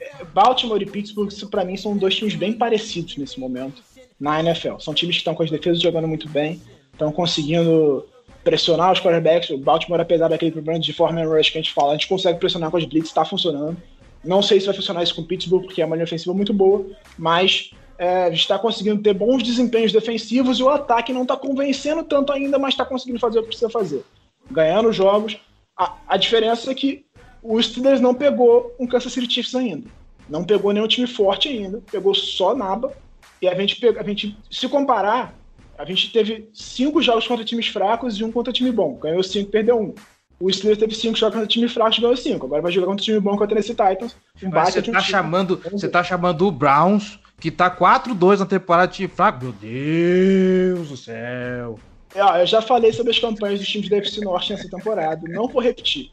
É, 0.00 0.24
Baltimore 0.24 0.82
e 0.82 0.86
Pittsburgh, 0.86 1.30
pra 1.50 1.64
mim, 1.64 1.76
são 1.76 1.96
dois 1.96 2.14
times 2.14 2.34
bem 2.34 2.52
parecidos 2.52 3.16
nesse 3.16 3.38
momento 3.38 3.82
na 4.18 4.40
NFL. 4.40 4.78
São 4.78 4.94
times 4.94 5.16
que 5.16 5.20
estão 5.20 5.34
com 5.34 5.42
as 5.42 5.50
defesas 5.50 5.80
jogando 5.80 6.06
muito 6.06 6.28
bem, 6.28 6.60
estão 6.92 7.10
conseguindo 7.10 8.06
pressionar 8.44 8.92
os 8.92 9.00
quarterbacks. 9.00 9.50
O 9.50 9.58
Baltimore, 9.58 10.00
apesar 10.00 10.28
daquele 10.28 10.52
problema 10.52 10.78
de 10.78 10.92
forma 10.92 11.24
rush 11.24 11.50
que 11.50 11.58
a 11.58 11.62
gente 11.62 11.72
fala, 11.72 11.90
a 11.90 11.92
gente 11.92 12.08
consegue 12.08 12.38
pressionar 12.38 12.70
com 12.70 12.76
as 12.76 12.84
blitz, 12.84 13.08
está 13.08 13.24
funcionando. 13.24 13.76
Não 14.24 14.40
sei 14.40 14.60
se 14.60 14.66
vai 14.66 14.74
funcionar 14.74 15.02
isso 15.02 15.14
com 15.14 15.22
o 15.22 15.26
Pittsburgh, 15.26 15.64
porque 15.64 15.82
é 15.82 15.86
uma 15.86 15.96
linha 15.96 16.04
ofensiva 16.04 16.32
muito 16.32 16.52
boa, 16.52 16.86
mas 17.18 17.72
é, 17.98 18.32
está 18.32 18.58
conseguindo 18.58 19.02
ter 19.02 19.14
bons 19.14 19.42
desempenhos 19.42 19.92
defensivos 19.92 20.58
e 20.58 20.62
o 20.62 20.68
ataque 20.68 21.12
não 21.12 21.22
está 21.22 21.36
convencendo 21.36 22.04
tanto 22.04 22.32
ainda, 22.32 22.58
mas 22.58 22.74
está 22.74 22.84
conseguindo 22.84 23.18
fazer 23.18 23.38
o 23.38 23.42
que 23.42 23.48
precisa 23.48 23.70
fazer. 23.70 24.04
Ganhando 24.50 24.92
jogos. 24.92 25.36
A, 25.76 25.96
a 26.06 26.16
diferença 26.16 26.70
é 26.70 26.74
que 26.74 27.04
o 27.42 27.60
Steelers 27.60 28.00
não 28.00 28.14
pegou 28.14 28.74
um 28.78 28.86
Kansas 28.86 29.12
City 29.12 29.32
Chiefs 29.32 29.54
ainda. 29.54 29.88
Não 30.28 30.44
pegou 30.44 30.72
nenhum 30.72 30.86
time 30.86 31.06
forte 31.06 31.48
ainda. 31.48 31.82
Pegou 31.90 32.14
só 32.14 32.54
Naba. 32.54 32.92
E 33.40 33.48
a 33.48 33.54
gente, 33.54 33.76
pega, 33.76 34.00
a 34.00 34.04
gente, 34.04 34.36
se 34.48 34.68
comparar, 34.68 35.34
a 35.76 35.84
gente 35.84 36.12
teve 36.12 36.48
cinco 36.52 37.02
jogos 37.02 37.26
contra 37.26 37.44
times 37.44 37.66
fracos 37.66 38.18
e 38.18 38.24
um 38.24 38.30
contra 38.30 38.52
time 38.52 38.70
bom. 38.70 38.94
Ganhou 38.94 39.22
cinco, 39.22 39.50
perdeu 39.50 39.80
um. 39.80 39.94
O 40.38 40.52
Steelers 40.52 40.78
teve 40.78 40.94
cinco 40.94 41.18
jogos 41.18 41.34
contra 41.34 41.48
time 41.48 41.68
fraco 41.68 41.96
e 41.96 42.00
ganhou 42.00 42.16
cinco. 42.16 42.46
Agora 42.46 42.62
vai 42.62 42.70
jogar 42.70 42.86
contra 42.86 43.04
time 43.04 43.18
bom 43.18 43.32
contra 43.32 43.46
o 43.46 43.48
Tennessee 43.48 43.74
Titans. 43.74 44.16
Um 44.42 44.50
Mas 44.50 44.74
você 44.74 44.78
um 44.78 44.82
tá 44.82 45.00
time. 45.00 45.02
chamando, 45.02 45.62
você 45.70 45.88
tá 45.88 46.04
chamando 46.04 46.46
o 46.46 46.52
Browns, 46.52 47.18
que 47.40 47.50
tá 47.50 47.68
4-2 47.68 48.38
na 48.38 48.46
temporada 48.46 48.88
de 48.88 48.96
time 48.96 49.08
fraco. 49.08 49.44
Meu 49.44 49.52
Deus 49.52 50.88
do 50.88 50.96
céu. 50.96 51.78
É, 52.14 52.22
ó, 52.22 52.36
eu 52.36 52.46
já 52.46 52.62
falei 52.62 52.92
sobre 52.92 53.10
as 53.10 53.18
campanhas 53.18 53.58
dos 53.58 53.68
times 53.68 53.88
da 53.88 53.96
FC 53.96 54.20
Norte 54.20 54.52
nessa 54.52 54.68
temporada. 54.68 55.26
Não 55.28 55.48
vou 55.48 55.60
repetir. 55.60 56.10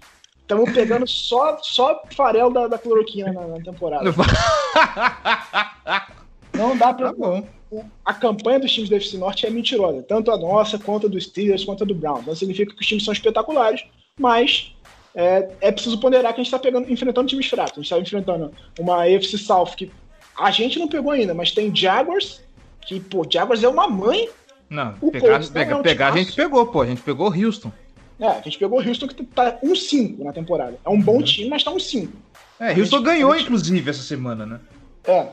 Estamos 0.50 0.74
pegando 0.74 1.08
só, 1.08 1.60
só 1.62 2.02
farelo 2.10 2.52
da, 2.52 2.68
da 2.68 2.80
cloroquina 2.80 3.32
na, 3.32 3.46
na 3.46 3.62
temporada. 3.62 4.04
Não 6.52 6.76
dá 6.76 6.92
pra. 6.92 7.14
Tá 7.14 7.16
bom. 7.16 7.48
a 8.04 8.16
campanha 8.16 8.60
dos 8.60 8.72
times 8.72 8.90
da 8.90 8.96
FC 8.96 9.16
Norte 9.20 9.46
é 9.46 9.52
mentirosa. 9.52 10.02
Tanto 10.02 10.32
a 10.32 10.38
nossa, 10.40 10.80
quanto 10.80 11.06
a 11.06 11.10
dos 11.10 11.26
Steelers, 11.26 11.64
quanto 11.64 11.84
a 11.84 11.86
do 11.86 11.94
Browns. 11.94 12.26
Não 12.26 12.34
significa 12.34 12.74
que 12.74 12.82
os 12.82 12.88
times 12.88 13.06
são 13.06 13.14
espetaculares, 13.14 13.86
mas 14.20 14.76
é, 15.14 15.52
é 15.62 15.72
preciso 15.72 16.00
ponderar 16.00 16.34
que 16.34 16.42
a 16.42 16.44
gente 16.44 16.52
está 16.52 16.68
enfrentando 16.92 17.28
times 17.28 17.46
fracos. 17.46 17.74
A 17.74 17.76
gente 17.76 17.86
está 17.86 18.00
enfrentando 18.00 18.52
uma 18.80 19.04
AFC 19.04 19.38
South 19.38 19.76
que 19.78 19.92
a 20.36 20.50
gente 20.50 20.80
não 20.80 20.88
pegou 20.88 21.12
ainda, 21.12 21.36
mas 21.36 21.52
tem 21.52 21.74
Jaguars, 21.76 22.42
que, 22.82 23.00
pô, 23.00 23.24
Jaguars 23.32 23.64
é 23.64 23.68
uma 23.68 23.88
mãe. 23.88 24.28
Não, 24.68 24.96
O 25.00 25.12
pegar, 25.12 25.30
Colts 25.30 25.50
não 25.50 25.54
pegar, 25.54 25.72
é 25.72 25.76
um 25.76 25.84
pegar 25.84 26.14
a 26.14 26.18
gente 26.18 26.34
pegou, 26.34 26.66
pô. 26.66 26.82
A 26.82 26.88
gente 26.88 27.04
pegou 27.04 27.30
o 27.30 27.46
Houston. 27.46 27.72
É, 28.20 28.28
a 28.28 28.42
gente 28.42 28.58
pegou 28.58 28.80
o 28.82 28.88
Houston 28.88 29.08
que 29.08 29.24
tá 29.24 29.58
1-5 29.64 30.20
na 30.24 30.34
temporada. 30.34 30.78
É 30.86 30.90
um 30.90 31.00
bom 31.02 31.22
time, 31.22 31.50
mas 31.50 31.64
tá 31.64 31.72
1-5. 31.72 32.10
É, 32.60 32.70
Houston 32.78 32.98
gente- 32.98 33.06
ganhou, 33.06 33.34
gente- 33.34 33.44
inclusive, 33.44 33.90
essa 33.90 34.04
semana, 34.04 34.46
né? 34.46 34.60
É. 35.06 35.28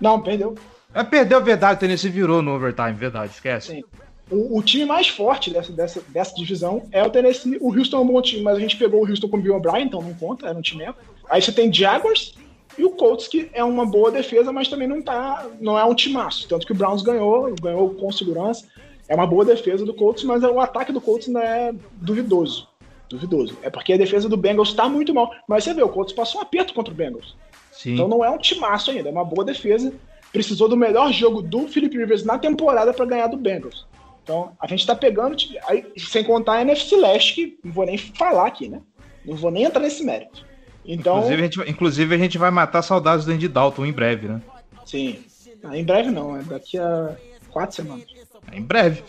Não, 0.00 0.20
perdeu. 0.20 0.54
É, 0.94 1.02
perdeu, 1.02 1.42
verdade, 1.42 1.76
o 1.76 1.80
Tennessee 1.80 2.10
virou 2.10 2.42
no 2.42 2.54
overtime, 2.54 2.92
verdade, 2.92 3.32
esquece. 3.32 3.68
Sim. 3.76 3.84
O, 4.30 4.58
o 4.58 4.62
time 4.62 4.84
mais 4.84 5.08
forte 5.08 5.50
dessa, 5.50 5.72
dessa, 5.72 6.02
dessa 6.08 6.34
divisão 6.34 6.82
é 6.90 7.02
o 7.02 7.10
Tennessee. 7.10 7.58
O 7.60 7.72
Houston 7.74 7.98
é 7.98 8.00
um 8.00 8.06
bom 8.06 8.20
time, 8.20 8.42
mas 8.42 8.56
a 8.56 8.60
gente 8.60 8.76
pegou 8.76 9.02
o 9.02 9.08
Houston 9.08 9.28
com 9.28 9.36
o 9.36 9.40
Bill 9.40 9.54
O'Brien, 9.56 9.86
então 9.86 10.02
não 10.02 10.12
conta, 10.14 10.48
era 10.48 10.58
um 10.58 10.62
time. 10.62 10.84
Aí 11.30 11.40
você 11.40 11.52
tem 11.52 11.72
Jaguars 11.72 12.34
e 12.76 12.84
o 12.84 12.90
Colts, 12.90 13.28
que 13.28 13.48
é 13.54 13.62
uma 13.64 13.86
boa 13.86 14.10
defesa, 14.10 14.52
mas 14.52 14.68
também 14.68 14.88
não 14.88 15.00
tá. 15.00 15.46
não 15.60 15.78
é 15.78 15.84
um 15.84 15.94
timaço. 15.94 16.48
Tanto 16.48 16.66
que 16.66 16.72
o 16.72 16.74
Browns 16.74 17.02
ganhou, 17.02 17.54
ganhou 17.62 17.90
com 17.94 18.10
segurança. 18.12 18.66
É 19.08 19.14
uma 19.14 19.26
boa 19.26 19.44
defesa 19.44 19.84
do 19.84 19.94
Colts, 19.94 20.24
mas 20.24 20.42
o 20.42 20.58
ataque 20.60 20.92
do 20.92 21.00
Colts 21.00 21.28
é 21.34 21.72
duvidoso. 21.94 22.68
Duvidoso. 23.08 23.56
É 23.62 23.70
porque 23.70 23.92
a 23.92 23.96
defesa 23.96 24.28
do 24.28 24.36
Bengals 24.36 24.72
tá 24.72 24.88
muito 24.88 25.14
mal. 25.14 25.30
Mas 25.48 25.62
você 25.64 25.72
vê, 25.72 25.82
o 25.82 25.88
Colts 25.88 26.12
passou 26.12 26.40
um 26.40 26.42
aperto 26.42 26.74
contra 26.74 26.92
o 26.92 26.96
Bengals. 26.96 27.36
Sim. 27.70 27.94
Então 27.94 28.08
não 28.08 28.24
é 28.24 28.30
um 28.30 28.38
timaço 28.38 28.90
ainda, 28.90 29.08
é 29.08 29.12
uma 29.12 29.24
boa 29.24 29.44
defesa. 29.44 29.92
Precisou 30.32 30.68
do 30.68 30.76
melhor 30.76 31.12
jogo 31.12 31.40
do 31.40 31.68
Philip 31.68 31.96
Rivers 31.96 32.24
na 32.24 32.36
temporada 32.38 32.92
para 32.92 33.04
ganhar 33.04 33.28
do 33.28 33.36
Bengals. 33.36 33.86
Então 34.24 34.52
a 34.58 34.66
gente 34.66 34.84
tá 34.84 34.94
pegando, 34.96 35.36
aí, 35.68 35.86
sem 35.96 36.24
contar 36.24 36.54
a 36.54 36.62
NFC 36.62 36.96
Leste, 36.96 37.34
que 37.34 37.58
não 37.62 37.72
vou 37.72 37.86
nem 37.86 37.96
falar 37.96 38.46
aqui, 38.48 38.68
né? 38.68 38.80
Não 39.24 39.36
vou 39.36 39.50
nem 39.52 39.64
entrar 39.64 39.80
nesse 39.80 40.02
mérito. 40.04 40.44
Então, 40.84 41.16
Inclusive, 41.18 41.40
a 41.40 41.44
gente, 41.44 41.56
vai- 41.58 41.68
inclusive, 41.68 42.14
a 42.14 42.18
gente 42.18 42.38
vai 42.38 42.50
matar 42.50 42.82
saudades 42.82 43.24
do 43.24 43.32
Andy 43.32 43.48
Dalton 43.48 43.86
em 43.86 43.92
breve, 43.92 44.28
né? 44.28 44.40
sim. 44.84 45.18
Ah, 45.64 45.76
em 45.76 45.84
breve 45.84 46.10
não, 46.10 46.36
é 46.36 46.42
daqui 46.42 46.78
a 46.78 47.16
quatro 47.50 47.74
semanas. 47.74 48.04
Em 48.52 48.62
breve. 48.62 49.02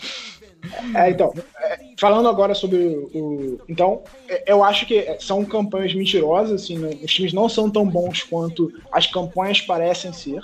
É, 0.95 1.09
então, 1.11 1.33
é, 1.61 1.79
falando 1.97 2.27
agora 2.27 2.53
sobre 2.53 2.77
o. 2.77 3.59
então, 3.69 4.01
é, 4.27 4.51
eu 4.51 4.63
acho 4.63 4.85
que 4.85 4.97
é, 4.97 5.17
são 5.19 5.45
campanhas 5.45 5.93
mentirosas, 5.93 6.63
assim, 6.63 6.77
não- 6.77 6.89
os 6.89 7.13
times 7.13 7.31
não 7.31 7.47
são 7.47 7.69
tão 7.69 7.85
bons 7.87 8.23
quanto 8.23 8.73
as 8.91 9.07
campanhas 9.07 9.61
parecem 9.61 10.11
ser, 10.11 10.41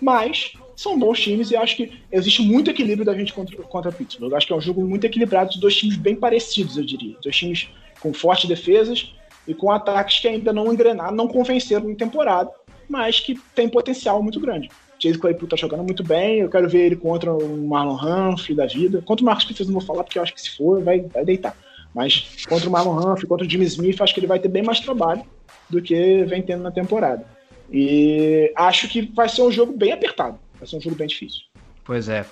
mas 0.00 0.52
são 0.76 0.98
bons 0.98 1.20
times 1.20 1.50
e 1.50 1.56
acho 1.56 1.76
que 1.76 2.00
existe 2.12 2.42
muito 2.42 2.70
equilíbrio 2.70 3.04
da 3.04 3.14
gente 3.16 3.32
contra, 3.32 3.56
contra 3.62 3.92
Pittsburgh. 3.92 4.30
Eu 4.32 4.36
acho 4.36 4.46
que 4.46 4.52
é 4.52 4.56
um 4.56 4.60
jogo 4.60 4.84
muito 4.84 5.04
equilibrado 5.06 5.50
de 5.50 5.60
dois 5.60 5.74
times 5.76 5.96
bem 5.96 6.14
parecidos, 6.14 6.76
eu 6.76 6.84
diria. 6.84 7.16
Dois 7.22 7.36
times 7.36 7.68
com 8.00 8.12
fortes 8.12 8.48
defesas 8.48 9.12
e 9.48 9.54
com 9.54 9.70
ataques 9.70 10.20
que 10.20 10.28
ainda 10.28 10.52
não 10.52 10.72
engrenaram, 10.72 11.14
não 11.16 11.26
convenceram 11.28 11.90
em 11.90 11.94
temporada, 11.94 12.50
mas 12.88 13.18
que 13.18 13.34
tem 13.54 13.68
potencial 13.68 14.22
muito 14.22 14.38
grande. 14.40 14.68
Chase 15.04 15.18
Claypool 15.18 15.48
tá 15.48 15.56
jogando 15.56 15.82
muito 15.84 16.02
bem, 16.02 16.40
eu 16.40 16.48
quero 16.48 16.68
ver 16.68 16.86
ele 16.86 16.96
contra 16.96 17.32
o 17.32 17.66
Marlon 17.66 17.96
Humphrey 18.32 18.56
da 18.56 18.66
vida. 18.66 19.02
Contra 19.04 19.22
o 19.22 19.26
Marcos 19.26 19.44
Peters 19.44 19.68
não 19.68 19.74
vou 19.74 19.82
falar, 19.82 20.02
porque 20.04 20.18
eu 20.18 20.22
acho 20.22 20.34
que 20.34 20.40
se 20.40 20.56
for, 20.56 20.82
vai, 20.82 21.00
vai 21.00 21.24
deitar. 21.24 21.54
Mas 21.94 22.44
contra 22.48 22.68
o 22.68 22.72
Marlon 22.72 22.98
Humphrey, 22.98 23.28
contra 23.28 23.46
o 23.46 23.50
Jimmy 23.50 23.64
Smith, 23.66 24.00
acho 24.00 24.14
que 24.14 24.20
ele 24.20 24.26
vai 24.26 24.38
ter 24.38 24.48
bem 24.48 24.62
mais 24.62 24.80
trabalho 24.80 25.22
do 25.68 25.80
que 25.82 26.24
vem 26.24 26.42
tendo 26.42 26.62
na 26.62 26.70
temporada. 26.70 27.24
E 27.70 28.52
acho 28.56 28.88
que 28.88 29.02
vai 29.14 29.28
ser 29.28 29.42
um 29.42 29.52
jogo 29.52 29.72
bem 29.72 29.92
apertado. 29.92 30.38
Vai 30.58 30.68
ser 30.68 30.76
um 30.76 30.80
jogo 30.80 30.96
bem 30.96 31.06
difícil. 31.06 31.40
Pois 31.84 32.08
é. 32.08 32.24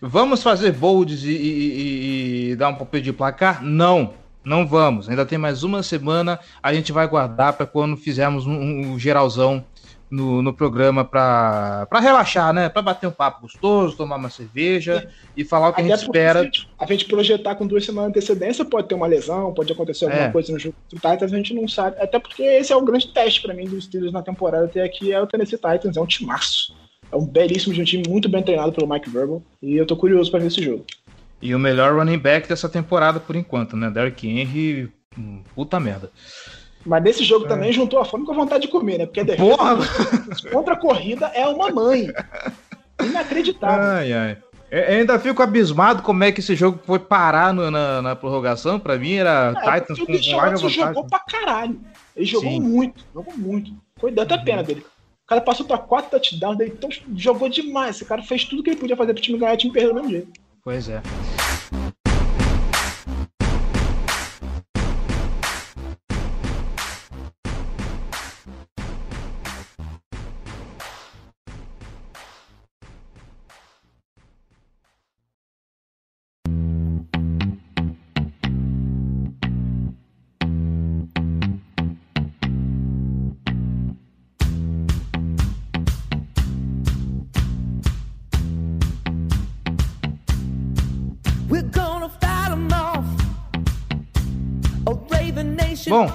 Vamos 0.00 0.42
fazer 0.42 0.72
bolds 0.72 1.24
e, 1.24 1.30
e- 1.30 2.50
e- 2.50 2.56
dar 2.56 2.68
um 2.68 2.74
palpite 2.74 3.04
de 3.04 3.12
placar? 3.12 3.62
Não, 3.64 4.12
não 4.44 4.66
vamos. 4.66 5.08
Ainda 5.08 5.24
tem 5.24 5.38
mais 5.38 5.62
uma 5.62 5.82
semana. 5.82 6.38
A 6.62 6.74
gente 6.74 6.92
vai 6.92 7.08
guardar 7.08 7.54
para 7.54 7.66
quando 7.66 7.96
fizermos 7.96 8.46
um, 8.46 8.52
um 8.52 8.98
geralzão 8.98 9.64
no, 10.10 10.42
no 10.42 10.52
programa 10.52 11.04
para 11.04 11.86
relaxar, 12.00 12.52
né? 12.52 12.68
Para 12.68 12.82
bater 12.82 13.06
um 13.06 13.12
papo 13.12 13.42
gostoso, 13.42 13.96
tomar 13.96 14.16
uma 14.16 14.28
cerveja 14.30 15.08
e 15.36 15.44
falar 15.44 15.68
o 15.68 15.72
que 15.72 15.80
a 15.80 15.84
gente 15.84 15.94
espera. 16.02 16.40
a 16.40 16.44
gente, 16.44 16.68
a 16.78 16.86
gente 16.86 17.04
projetar 17.04 17.54
com 17.54 17.66
duas 17.66 17.84
semanas 17.84 18.12
de 18.12 18.18
antecedência, 18.18 18.64
pode 18.64 18.88
ter 18.88 18.94
uma 18.96 19.06
lesão, 19.06 19.54
pode 19.54 19.72
acontecer 19.72 20.06
alguma 20.06 20.24
É. 20.24 20.30
coisa 20.32 20.52
no 20.52 20.58
jogo 20.58 20.74
do 20.90 20.96
Titans, 20.96 21.32
a 21.32 21.36
gente 21.36 21.54
não 21.54 21.68
sabe. 21.68 21.96
Até 22.00 22.18
porque 22.18 22.42
esse 22.42 22.72
é 22.72 22.76
o 22.76 22.82
grande 22.84 23.08
teste 23.12 23.40
para 23.42 23.54
mim 23.54 23.66
dos 23.66 23.84
Steelers 23.84 24.12
na 24.12 24.22
temporada 24.22 24.64
até 24.64 24.82
aqui, 24.82 25.12
é 25.12 25.20
o 25.20 25.26
Tennessee 25.26 25.56
Titans, 25.58 25.96
é 25.96 26.00
um 26.00 26.06
timaço. 26.06 26.74
É 27.12 27.16
um 27.16 27.26
belíssimo 27.26 27.74
de 27.74 27.80
um 27.80 27.84
time 27.84 28.02
muito 28.08 28.28
bem 28.28 28.42
treinado 28.42 28.72
pelo 28.72 28.88
Mike 28.88 29.10
Verbal. 29.10 29.42
E 29.62 29.76
eu 29.76 29.86
tô 29.86 29.96
curioso 29.96 30.30
para 30.30 30.40
ver 30.40 30.46
esse 30.46 30.62
jogo. 30.62 30.84
E 31.42 31.54
o 31.54 31.58
melhor 31.58 31.94
running 31.94 32.18
back 32.18 32.48
dessa 32.48 32.68
temporada 32.68 33.18
por 33.18 33.34
enquanto, 33.34 33.76
né? 33.76 33.90
Derrick 33.90 34.28
Henry, 34.28 34.92
hum, 35.18 35.42
puta 35.54 35.80
merda. 35.80 36.10
Mas 36.84 37.02
nesse 37.02 37.22
jogo 37.24 37.46
também 37.46 37.72
juntou 37.72 37.98
a 38.00 38.04
fome 38.04 38.24
com 38.24 38.32
a 38.32 38.36
vontade 38.36 38.62
de 38.62 38.68
comer, 38.68 38.98
né? 38.98 39.06
Porque 39.06 39.20
a 39.20 39.24
defesa 39.24 39.44
É. 39.52 39.56
Porra! 39.56 39.76
contra 40.52 40.74
a 40.74 40.76
corrida 40.78 41.26
é 41.34 41.46
uma 41.46 41.70
mãe. 41.70 42.08
Inacreditável. 43.02 43.82
Ai, 43.84 44.12
ai. 44.12 44.36
Eu 44.70 44.84
ainda 44.98 45.18
fico 45.18 45.42
abismado 45.42 46.00
como 46.02 46.22
é 46.22 46.30
que 46.30 46.38
esse 46.40 46.54
jogo 46.54 46.78
foi 46.86 46.98
parar 47.00 47.52
no- 47.52 47.70
na, 47.70 48.00
na 48.00 48.14
prorrogação. 48.16 48.78
Pra 48.78 48.96
mim 48.96 49.14
era 49.14 49.52
É, 49.64 49.80
Titans 49.80 49.98
com, 49.98 50.04
o 50.04 50.36
larga 50.36 50.56
vantagem. 50.56 50.70
jogou 50.70 51.06
pra 51.06 51.18
caralho. 51.18 51.80
Ele 52.16 52.24
jogou 52.26 52.50
Sim. 52.50 52.60
muito, 52.60 53.04
jogou 53.12 53.34
muito. 53.36 53.72
Foi 53.98 54.12
deu 54.12 54.22
até 54.22 54.38
pena 54.38 54.62
dele. 54.62 54.80
O 55.24 55.26
cara 55.26 55.40
passou 55.40 55.66
pra 55.66 55.76
quatro 55.78 56.10
touchdowns, 56.12 56.56
daí 56.58 56.68
então 56.68 56.88
jogou 57.16 57.48
demais. 57.48 57.96
Esse 57.96 58.04
cara 58.04 58.22
fez 58.22 58.44
tudo 58.44 58.62
que 58.62 58.70
ele 58.70 58.78
podia 58.78 58.96
fazer 58.96 59.12
pro 59.12 59.22
time 59.22 59.38
ganhar 59.38 59.52
e 59.52 59.54
o 59.56 59.58
time 59.58 59.72
perdeu 59.72 59.90
do 59.92 59.96
mesmo 59.96 60.10
jeito. 60.10 60.28
Pois 60.62 60.88
é. 60.88 61.00
Bom, 95.90 96.08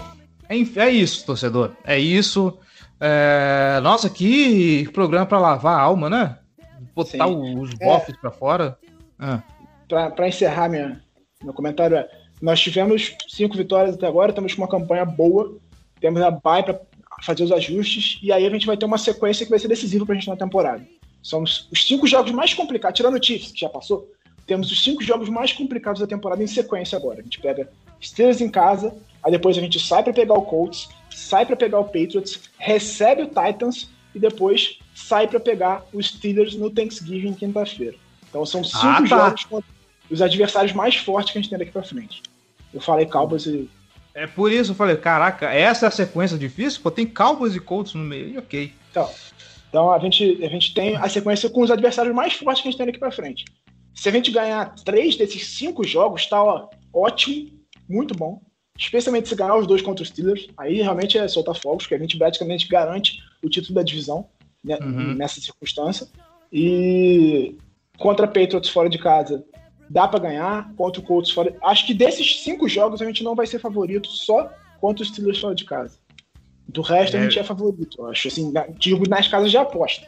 é 0.47 0.89
isso, 0.89 1.25
torcedor. 1.25 1.71
É 1.83 1.99
isso. 1.99 2.57
É... 2.97 3.79
Nossa, 3.83 4.09
que 4.09 4.89
programa 4.93 5.25
para 5.25 5.37
lavar 5.37 5.77
a 5.77 5.81
alma, 5.81 6.09
né? 6.09 6.37
Botar 6.95 7.27
Sim. 7.27 7.59
os 7.59 7.73
bofs 7.73 8.15
é... 8.15 8.17
para 8.17 8.31
fora. 8.31 8.79
Ah. 9.19 9.41
Para 9.87 10.29
encerrar 10.29 10.69
minha, 10.69 11.03
meu 11.43 11.53
comentário, 11.53 11.97
é, 11.97 12.09
nós 12.41 12.59
tivemos 12.59 13.15
cinco 13.27 13.55
vitórias 13.55 13.95
até 13.95 14.07
agora, 14.07 14.31
estamos 14.31 14.53
com 14.53 14.61
uma 14.61 14.67
campanha 14.67 15.05
boa, 15.05 15.57
temos 15.99 16.21
a 16.21 16.31
bye 16.31 16.63
para 16.63 16.79
fazer 17.21 17.43
os 17.43 17.51
ajustes, 17.51 18.19
e 18.23 18.31
aí 18.31 18.45
a 18.45 18.49
gente 18.49 18.65
vai 18.65 18.75
ter 18.77 18.85
uma 18.85 18.97
sequência 18.97 19.45
que 19.45 19.49
vai 19.49 19.59
ser 19.59 19.67
decisiva 19.67 20.05
para 20.05 20.15
a 20.15 20.17
gente 20.17 20.27
na 20.27 20.35
temporada. 20.35 20.83
São 21.21 21.43
os, 21.43 21.69
os 21.71 21.85
cinco 21.85 22.07
jogos 22.07 22.31
mais 22.31 22.53
complicados, 22.53 22.97
tirando 22.97 23.19
o 23.19 23.23
Chiefs, 23.23 23.51
que 23.51 23.59
já 23.59 23.69
passou, 23.69 24.09
temos 24.47 24.71
os 24.71 24.83
cinco 24.83 25.03
jogos 25.03 25.29
mais 25.29 25.53
complicados 25.53 26.01
da 26.01 26.07
temporada 26.07 26.41
em 26.43 26.47
sequência 26.47 26.97
agora. 26.97 27.19
A 27.19 27.23
gente 27.23 27.39
pega 27.39 27.69
Steelers 28.01 28.41
em 28.41 28.49
casa, 28.49 28.95
aí 29.23 29.31
depois 29.31 29.57
a 29.57 29.61
gente 29.61 29.79
sai 29.79 30.03
para 30.03 30.13
pegar 30.13 30.35
o 30.35 30.43
Colts, 30.43 30.89
sai 31.09 31.45
para 31.45 31.55
pegar 31.55 31.79
o 31.79 31.85
Patriots, 31.85 32.39
recebe 32.57 33.23
o 33.23 33.27
Titans 33.27 33.89
e 34.13 34.19
depois 34.19 34.79
sai 34.93 35.27
para 35.27 35.39
pegar 35.39 35.83
os 35.93 36.07
Steelers 36.07 36.55
no 36.55 36.69
Thanksgiving 36.69 37.33
quinta-feira. 37.33 37.95
Então 38.29 38.45
são 38.45 38.63
cinco 38.63 38.85
ah, 38.85 39.01
tá. 39.01 39.05
jogos 39.05 39.45
contra 39.45 39.69
os 40.09 40.21
adversários 40.21 40.73
mais 40.73 40.95
fortes 40.95 41.31
que 41.31 41.37
a 41.37 41.41
gente 41.41 41.49
tem 41.49 41.59
daqui 41.59 41.71
para 41.71 41.83
frente. 41.83 42.21
Eu 42.73 42.81
falei 42.81 43.05
Cowboys 43.05 43.45
e 43.45 43.69
é 44.15 44.25
por 44.25 44.49
isso 44.49 44.71
eu 44.71 44.75
falei, 44.75 44.95
caraca, 44.95 45.51
essa 45.51 45.85
é 45.85 45.89
a 45.89 45.91
sequência 45.91 46.37
difícil? 46.37 46.79
Pô, 46.81 46.89
tem 46.89 47.05
Cowboys 47.05 47.53
e 47.53 47.59
Colts 47.59 47.93
no 47.93 48.03
meio, 48.03 48.39
ok. 48.39 48.71
Então, 48.89 49.09
então 49.67 49.91
a, 49.91 49.99
gente, 49.99 50.39
a 50.41 50.47
gente 50.47 50.73
tem 50.73 50.95
a 50.95 51.09
sequência 51.09 51.49
com 51.49 51.61
os 51.61 51.69
adversários 51.69 52.15
mais 52.15 52.31
fortes 52.33 52.61
que 52.61 52.69
a 52.69 52.71
gente 52.71 52.77
tem 52.77 52.87
daqui 52.87 52.97
pra 52.97 53.11
frente. 53.11 53.43
Se 53.93 54.07
a 54.07 54.11
gente 54.13 54.31
ganhar 54.31 54.73
três 54.85 55.17
desses 55.17 55.45
cinco 55.47 55.83
jogos, 55.83 56.25
tá 56.27 56.41
ó, 56.41 56.69
ótimo, 56.93 57.54
muito 57.87 58.15
bom. 58.15 58.41
Especialmente 58.77 59.29
se 59.29 59.35
ganhar 59.35 59.55
os 59.55 59.65
dois 59.65 59.81
contra 59.81 60.03
os 60.03 60.09
Steelers, 60.09 60.47
aí 60.57 60.81
realmente 60.81 61.17
é 61.17 61.27
soltar 61.27 61.55
fogos, 61.55 61.83
porque 61.83 61.95
a 61.95 61.99
gente 61.99 62.17
praticamente 62.17 62.67
garante 62.67 63.23
o 63.41 63.49
título 63.49 63.75
da 63.75 63.83
divisão 63.83 64.27
né, 64.63 64.77
uhum. 64.81 65.13
nessa 65.13 65.39
circunstância. 65.39 66.07
E 66.51 67.55
contra 67.97 68.27
Patriots 68.27 68.69
fora 68.69 68.89
de 68.89 68.97
casa, 68.97 69.45
dá 69.89 70.07
para 70.07 70.19
ganhar 70.19 70.73
contra 70.75 71.01
o 71.01 71.03
Colts 71.03 71.31
fora. 71.31 71.55
Acho 71.63 71.85
que 71.85 71.93
desses 71.93 72.41
cinco 72.43 72.67
jogos 72.67 73.01
a 73.01 73.05
gente 73.05 73.23
não 73.23 73.35
vai 73.35 73.47
ser 73.47 73.59
favorito 73.59 74.09
só 74.09 74.51
contra 74.81 75.03
os 75.03 75.09
Steelers 75.09 75.39
fora 75.39 75.55
de 75.55 75.65
casa. 75.65 75.97
Do 76.67 76.81
resto 76.81 77.15
é. 77.15 77.19
a 77.19 77.23
gente 77.23 77.39
é 77.39 77.43
favorito, 77.43 77.97
eu 77.99 78.07
acho. 78.07 78.27
Assim, 78.27 78.51
digo 78.77 79.07
nas 79.07 79.27
casas 79.27 79.51
de 79.51 79.57
aposta. 79.57 80.07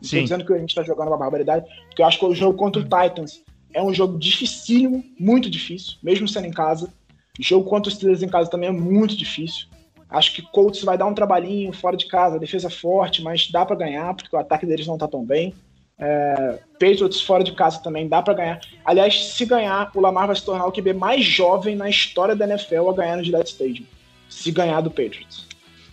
Tô 0.00 0.20
dizendo 0.20 0.44
que 0.44 0.52
a 0.52 0.58
gente 0.58 0.74
tá 0.74 0.82
jogando 0.82 1.08
uma 1.08 1.16
barbaridade, 1.16 1.64
porque 1.86 2.02
eu 2.02 2.06
acho 2.06 2.18
que 2.18 2.24
o 2.24 2.34
jogo 2.34 2.58
contra 2.58 2.82
o 2.82 2.84
Titans 2.84 3.42
é 3.72 3.82
um 3.82 3.94
jogo 3.94 4.18
dificílimo, 4.18 5.04
muito 5.18 5.48
difícil, 5.48 5.96
mesmo 6.02 6.26
sendo 6.26 6.48
em 6.48 6.50
casa. 6.50 6.92
Jogo 7.40 7.68
contra 7.68 7.88
os 7.88 7.96
Steelers 7.96 8.22
em 8.22 8.28
casa 8.28 8.50
também 8.50 8.68
é 8.68 8.72
muito 8.72 9.16
difícil. 9.16 9.66
Acho 10.08 10.34
que 10.34 10.42
Colts 10.42 10.84
vai 10.84 10.98
dar 10.98 11.06
um 11.06 11.14
trabalhinho 11.14 11.72
fora 11.72 11.96
de 11.96 12.06
casa, 12.06 12.38
defesa 12.38 12.68
forte, 12.68 13.22
mas 13.22 13.50
dá 13.50 13.64
para 13.64 13.76
ganhar, 13.76 14.14
porque 14.14 14.34
o 14.36 14.38
ataque 14.38 14.66
deles 14.66 14.86
não 14.86 14.98
tá 14.98 15.08
tão 15.08 15.24
bem. 15.24 15.54
É, 15.98 16.58
Patriots 16.72 17.22
fora 17.22 17.42
de 17.42 17.52
casa 17.52 17.80
também 17.82 18.08
dá 18.08 18.20
para 18.20 18.34
ganhar. 18.34 18.60
Aliás, 18.84 19.32
se 19.34 19.46
ganhar, 19.46 19.90
o 19.94 20.00
Lamar 20.00 20.26
vai 20.26 20.36
se 20.36 20.44
tornar 20.44 20.66
o 20.66 20.72
QB 20.72 20.92
mais 20.94 21.24
jovem 21.24 21.74
na 21.76 21.88
história 21.88 22.36
da 22.36 22.46
NFL 22.46 22.90
a 22.90 22.92
ganhar 22.92 23.16
no 23.16 23.24
Gillette 23.24 23.52
Stadium. 23.52 23.86
Se 24.28 24.50
ganhar 24.50 24.80
do 24.80 24.90
Patriots. 24.90 25.46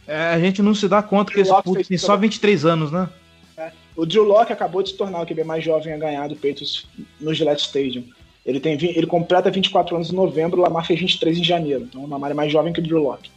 É, 0.08 0.34
a 0.34 0.40
gente 0.40 0.62
não 0.62 0.74
se 0.74 0.88
dá 0.88 1.04
conta 1.04 1.32
que 1.32 1.40
esse 1.40 1.54
puto 1.62 1.88
tem 1.88 1.98
só 1.98 2.18
23 2.18 2.66
anos, 2.66 2.92
né? 2.92 3.08
É, 3.56 3.72
o 3.96 4.06
Drew 4.06 4.24
Locke 4.24 4.52
acabou 4.52 4.82
de 4.82 4.90
se 4.90 4.98
tornar 4.98 5.22
o 5.22 5.26
QB 5.26 5.44
mais 5.44 5.64
jovem 5.64 5.94
a 5.94 5.98
ganhar 5.98 6.28
do 6.28 6.36
Patriots 6.36 6.88
no 7.22 7.34
Gillette 7.34 7.62
Stadium. 7.62 8.04
Ele, 8.46 8.60
tem, 8.60 8.74
ele 8.82 9.06
completa 9.06 9.52
24 9.52 9.96
anos 9.96 10.12
em 10.12 10.16
novembro, 10.16 10.60
o 10.60 10.64
Lamar 10.64 10.86
fez 10.86 11.00
23 11.00 11.38
em 11.38 11.44
janeiro. 11.44 11.84
Então 11.84 12.04
o 12.04 12.08
Lamar 12.08 12.32
é 12.32 12.34
mais 12.34 12.52
jovem 12.52 12.74
que 12.74 12.80
o 12.80 12.84
Drew 12.84 13.02
Locke. 13.02 13.30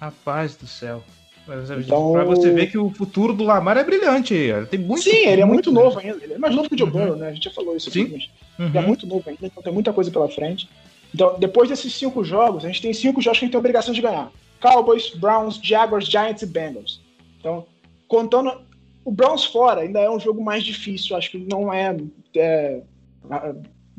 Rapaz 0.00 0.56
do 0.56 0.66
céu. 0.66 1.02
Então, 1.78 2.12
pra 2.12 2.24
você 2.24 2.50
ver 2.52 2.70
que 2.70 2.78
o 2.78 2.90
futuro 2.90 3.32
do 3.32 3.42
Lamar 3.42 3.76
é 3.76 3.82
brilhante. 3.82 4.34
Ele 4.34 4.66
tem 4.66 4.78
muito 4.78 5.02
Sim, 5.02 5.26
ele 5.26 5.42
é 5.42 5.44
muito, 5.44 5.72
muito 5.72 5.72
novo 5.72 5.98
ainda. 5.98 6.22
Ele 6.22 6.34
é 6.34 6.38
mais 6.38 6.54
novo 6.54 6.68
que 6.68 6.74
o 6.74 6.78
Joe 6.78 6.86
uhum. 6.88 6.92
Burrow, 6.92 7.16
né? 7.16 7.28
A 7.28 7.32
gente 7.32 7.44
já 7.44 7.50
falou 7.50 7.76
isso 7.76 7.90
Sim. 7.90 8.02
Aqui, 8.02 8.28
uhum. 8.58 8.66
Ele 8.66 8.78
é 8.78 8.82
muito 8.82 9.06
novo 9.06 9.28
ainda, 9.28 9.46
então 9.46 9.62
tem 9.62 9.72
muita 9.72 9.92
coisa 9.92 10.10
pela 10.10 10.28
frente. 10.28 10.68
Então, 11.12 11.36
depois 11.38 11.68
desses 11.68 11.92
cinco 11.92 12.22
jogos, 12.22 12.64
a 12.64 12.68
gente 12.68 12.82
tem 12.82 12.92
cinco 12.92 13.20
jogos 13.20 13.38
que 13.38 13.44
a 13.44 13.46
gente 13.46 13.52
tem 13.52 13.58
a 13.58 13.60
obrigação 13.60 13.92
de 13.92 14.00
ganhar. 14.00 14.30
Cowboys, 14.60 15.10
Browns, 15.10 15.58
Jaguars, 15.60 16.06
Giants 16.06 16.42
e 16.42 16.46
Bengals. 16.46 17.00
Então, 17.40 17.66
contando 18.06 18.60
o 19.04 19.10
Browns 19.10 19.44
fora, 19.44 19.80
ainda 19.80 19.98
é 19.98 20.10
um 20.10 20.20
jogo 20.20 20.42
mais 20.42 20.62
difícil. 20.62 21.16
Acho 21.16 21.32
que 21.32 21.38
não 21.38 21.72
é, 21.72 21.96
é 22.36 22.80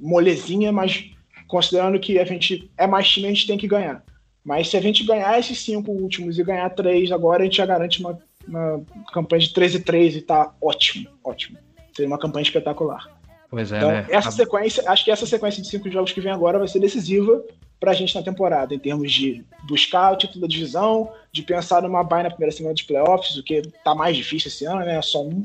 molezinha, 0.02 0.72
mas 0.72 1.12
considerando 1.48 2.00
que 2.00 2.18
a 2.18 2.26
gente 2.26 2.70
é 2.78 2.88
mais 2.88 3.08
time, 3.08 3.28
a 3.28 3.30
gente 3.30 3.48
tem 3.48 3.58
que 3.58 3.68
ganhar. 3.68 4.04
Mas 4.44 4.70
se 4.70 4.78
a 4.78 4.82
gente 4.82 5.04
ganhar 5.04 5.38
esses 5.40 5.60
cinco 5.60 5.92
últimos 5.92 6.40
e 6.40 6.44
ganhar 6.44 6.70
três 6.72 7.12
agora, 7.12 7.44
a 7.44 7.46
gente 7.46 7.58
já 7.58 7.66
garante 7.66 8.00
uma, 8.00 8.18
uma 8.48 8.84
campanha 9.14 9.42
de 9.42 9.54
13 9.54 9.78
e 9.78 9.80
3 9.82 10.16
e 10.16 10.22
tá 10.22 10.54
ótimo, 10.60 11.08
ótimo. 11.24 11.58
Seria 11.96 12.08
uma 12.08 12.18
campanha 12.18 12.44
espetacular. 12.44 13.06
Pois 13.50 13.72
é, 13.72 13.78
então, 13.78 13.92
né? 13.92 14.08
essa 14.10 14.32
sequência, 14.32 14.84
acho 14.90 15.04
que 15.04 15.12
essa 15.12 15.26
sequência 15.26 15.62
de 15.62 15.68
cinco 15.68 15.92
jogos 15.92 16.14
que 16.14 16.22
vem 16.22 16.32
agora 16.32 16.58
vai 16.58 16.70
ser 16.70 16.80
decisiva 16.80 17.44
pra 17.82 17.94
gente 17.94 18.16
na 18.16 18.24
temporada, 18.24 18.74
em 18.74 18.80
termos 18.80 19.12
de 19.12 19.44
buscar 19.68 20.14
o 20.14 20.16
título 20.16 20.42
da 20.42 20.48
divisão, 20.48 21.12
de 21.32 21.44
pensar 21.44 21.82
numa 21.82 22.04
bye 22.04 22.24
na 22.24 22.30
primeira 22.30 22.56
semana 22.56 22.74
de 22.74 22.86
playoffs, 22.86 23.36
o 23.36 23.44
que 23.44 23.62
tá 23.84 23.94
mais 23.94 24.16
difícil 24.16 24.48
esse 24.48 24.66
ano, 24.66 24.80
né? 24.80 24.98
É 24.98 25.02
só 25.02 25.22
um. 25.22 25.44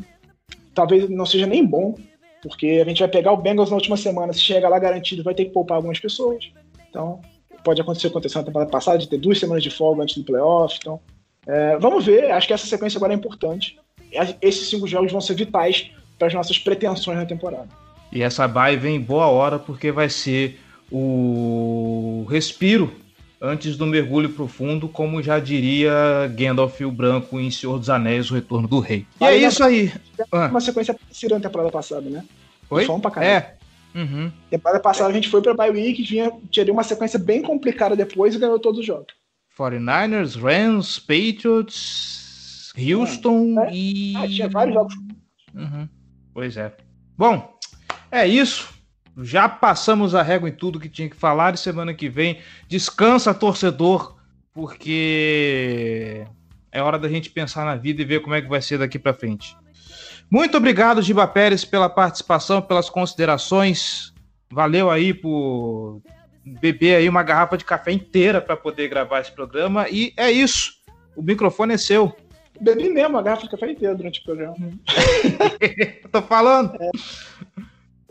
Talvez 0.72 1.08
não 1.08 1.26
seja 1.26 1.46
nem 1.46 1.64
bom, 1.64 1.96
porque 2.48 2.80
a 2.82 2.88
gente 2.88 3.00
vai 3.00 3.08
pegar 3.08 3.32
o 3.32 3.36
Bengals 3.36 3.70
na 3.70 3.76
última 3.76 3.96
semana, 3.96 4.32
se 4.32 4.40
chega 4.40 4.68
lá 4.68 4.78
garantido, 4.78 5.22
vai 5.22 5.34
ter 5.34 5.46
que 5.46 5.52
poupar 5.52 5.76
algumas 5.76 5.98
pessoas. 5.98 6.50
Então, 6.88 7.20
pode 7.64 7.80
acontecer, 7.80 8.08
aconteceu 8.08 8.40
na 8.40 8.46
temporada 8.46 8.70
passada, 8.70 8.98
de 8.98 9.08
ter 9.08 9.18
duas 9.18 9.38
semanas 9.38 9.62
de 9.62 9.70
folga 9.70 10.02
antes 10.02 10.16
do 10.16 10.24
playoff. 10.24 10.76
Então, 10.80 11.00
é, 11.46 11.78
vamos 11.78 12.04
ver. 12.04 12.30
Acho 12.30 12.46
que 12.46 12.52
essa 12.52 12.66
sequência 12.66 12.98
agora 12.98 13.12
é 13.12 13.16
importante. 13.16 13.78
Esses 14.40 14.68
cinco 14.68 14.86
jogos 14.86 15.12
vão 15.12 15.20
ser 15.20 15.34
vitais 15.34 15.90
para 16.18 16.28
as 16.28 16.34
nossas 16.34 16.58
pretensões 16.58 17.18
na 17.18 17.26
temporada. 17.26 17.68
E 18.12 18.22
essa 18.22 18.46
bye 18.46 18.76
vem 18.76 18.96
em 18.96 19.00
boa 19.00 19.26
hora 19.26 19.58
porque 19.58 19.90
vai 19.90 20.08
ser 20.08 20.58
o 20.90 22.24
respiro 22.30 22.94
antes 23.40 23.76
do 23.76 23.86
mergulho 23.86 24.30
profundo, 24.30 24.88
como 24.88 25.22
já 25.22 25.38
diria 25.38 25.92
Gandalf 26.34 26.80
o 26.80 26.90
Branco 26.90 27.38
em 27.38 27.50
Senhor 27.50 27.78
dos 27.78 27.90
Anéis, 27.90 28.30
o 28.30 28.34
Retorno 28.34 28.66
do 28.66 28.80
Rei. 28.80 29.06
E 29.20 29.24
é 29.24 29.36
isso 29.36 29.62
aí. 29.62 29.92
Uma 30.32 30.60
sequência 30.60 30.94
parecida 30.94 31.34
na 31.34 31.40
temporada 31.40 31.70
passada, 31.70 32.08
né? 32.08 32.24
Oi? 32.70 32.84
Foi 32.84 32.94
um 32.94 33.00
pra 33.00 33.24
É, 33.24 33.56
Uhum. 33.96 34.30
Temporada 34.50 34.78
passada 34.78 35.08
a 35.08 35.12
gente 35.12 35.30
foi 35.30 35.40
para 35.40 35.54
bye 35.54 35.70
week, 35.70 36.02
vinha, 36.02 36.30
tinha 36.50 36.70
uma 36.70 36.82
sequência 36.82 37.18
bem 37.18 37.40
complicada 37.40 37.96
depois 37.96 38.34
e 38.34 38.38
ganhou 38.38 38.58
todos 38.58 38.80
os 38.80 38.86
jogos. 38.86 39.14
49ers, 39.58 40.38
Rams, 40.38 40.98
Patriots, 40.98 42.74
Houston 42.76 43.58
é. 43.62 43.72
e. 43.72 44.14
Ah, 44.16 44.28
tinha 44.28 44.48
vários 44.50 44.74
jogos. 44.74 44.94
Uhum. 45.54 45.88
Pois 46.34 46.58
é. 46.58 46.76
Bom, 47.16 47.58
é 48.10 48.28
isso. 48.28 48.75
Já 49.22 49.48
passamos 49.48 50.14
a 50.14 50.22
régua 50.22 50.48
em 50.48 50.52
tudo 50.52 50.80
que 50.80 50.88
tinha 50.88 51.08
que 51.08 51.16
falar 51.16 51.54
e 51.54 51.56
semana 51.56 51.94
que 51.94 52.08
vem 52.08 52.38
descansa, 52.68 53.32
torcedor, 53.32 54.16
porque 54.52 56.26
é 56.70 56.82
hora 56.82 56.98
da 56.98 57.08
gente 57.08 57.30
pensar 57.30 57.64
na 57.64 57.76
vida 57.76 58.02
e 58.02 58.04
ver 58.04 58.20
como 58.20 58.34
é 58.34 58.42
que 58.42 58.48
vai 58.48 58.60
ser 58.60 58.78
daqui 58.78 58.98
para 58.98 59.14
frente. 59.14 59.56
Muito 60.30 60.56
obrigado, 60.56 61.00
Giba 61.00 61.26
Pérez, 61.26 61.64
pela 61.64 61.88
participação, 61.88 62.60
pelas 62.60 62.90
considerações. 62.90 64.12
Valeu 64.50 64.90
aí 64.90 65.14
por 65.14 66.02
beber 66.44 66.96
aí 66.96 67.08
uma 67.08 67.22
garrafa 67.22 67.56
de 67.56 67.64
café 67.64 67.92
inteira 67.92 68.40
para 68.40 68.56
poder 68.56 68.88
gravar 68.88 69.20
esse 69.20 69.32
programa. 69.32 69.88
E 69.88 70.12
é 70.16 70.30
isso. 70.30 70.72
O 71.16 71.22
microfone 71.22 71.74
é 71.74 71.78
seu. 71.78 72.14
Bebi 72.60 72.88
mesmo 72.88 73.18
a 73.18 73.22
garrafa 73.22 73.44
de 73.44 73.50
café 73.50 73.70
inteira 73.70 73.94
durante 73.94 74.20
o 74.20 74.24
programa. 74.24 74.56
Tô 76.10 76.22
falando. 76.22 76.74
É. 76.80 76.90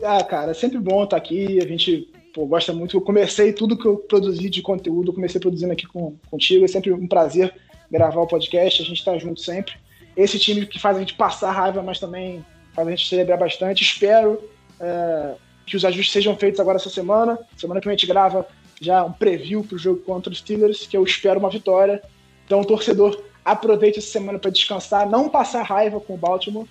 Ah, 0.02 0.22
cara, 0.22 0.50
é 0.50 0.54
sempre 0.54 0.78
bom 0.78 1.04
estar 1.04 1.16
aqui. 1.16 1.58
A 1.60 1.66
gente 1.66 2.12
pô, 2.34 2.46
gosta 2.46 2.72
muito. 2.72 2.96
Eu 2.96 3.00
comecei 3.00 3.52
tudo 3.52 3.78
que 3.78 3.86
eu 3.86 3.96
produzi 3.96 4.50
de 4.50 4.62
conteúdo, 4.62 5.12
comecei 5.12 5.40
produzindo 5.40 5.72
aqui 5.72 5.86
com, 5.86 6.16
contigo. 6.30 6.64
É 6.64 6.68
sempre 6.68 6.92
um 6.92 7.06
prazer 7.06 7.54
gravar 7.90 8.20
o 8.20 8.26
podcast. 8.26 8.82
A 8.82 8.84
gente 8.84 9.04
tá 9.04 9.16
junto 9.18 9.40
sempre 9.40 9.74
esse 10.16 10.38
time 10.38 10.64
que 10.66 10.78
faz 10.78 10.96
a 10.96 11.00
gente 11.00 11.14
passar 11.14 11.52
raiva, 11.52 11.82
mas 11.82 12.00
também 12.00 12.44
faz 12.74 12.88
a 12.88 12.90
gente 12.90 13.08
celebrar 13.08 13.38
bastante. 13.38 13.82
Espero 13.82 14.42
é, 14.80 15.34
que 15.66 15.76
os 15.76 15.84
ajustes 15.84 16.12
sejam 16.12 16.34
feitos 16.36 16.58
agora 16.58 16.78
essa 16.78 16.88
semana. 16.88 17.38
Semana 17.56 17.80
que 17.80 17.88
a 17.88 17.92
gente 17.92 18.06
grava 18.06 18.46
já 18.80 19.04
um 19.04 19.12
preview 19.12 19.62
para 19.62 19.76
o 19.76 19.78
jogo 19.78 20.00
contra 20.00 20.32
os 20.32 20.38
Steelers, 20.38 20.86
que 20.86 20.96
eu 20.96 21.04
espero 21.04 21.38
uma 21.38 21.50
vitória. 21.50 22.02
Então, 22.46 22.64
torcedor, 22.64 23.22
aproveite 23.44 23.98
essa 23.98 24.08
semana 24.08 24.38
para 24.38 24.50
descansar, 24.50 25.08
não 25.08 25.28
passar 25.28 25.62
raiva 25.62 26.00
com 26.00 26.14
o 26.14 26.18
Baltimore. 26.18 26.66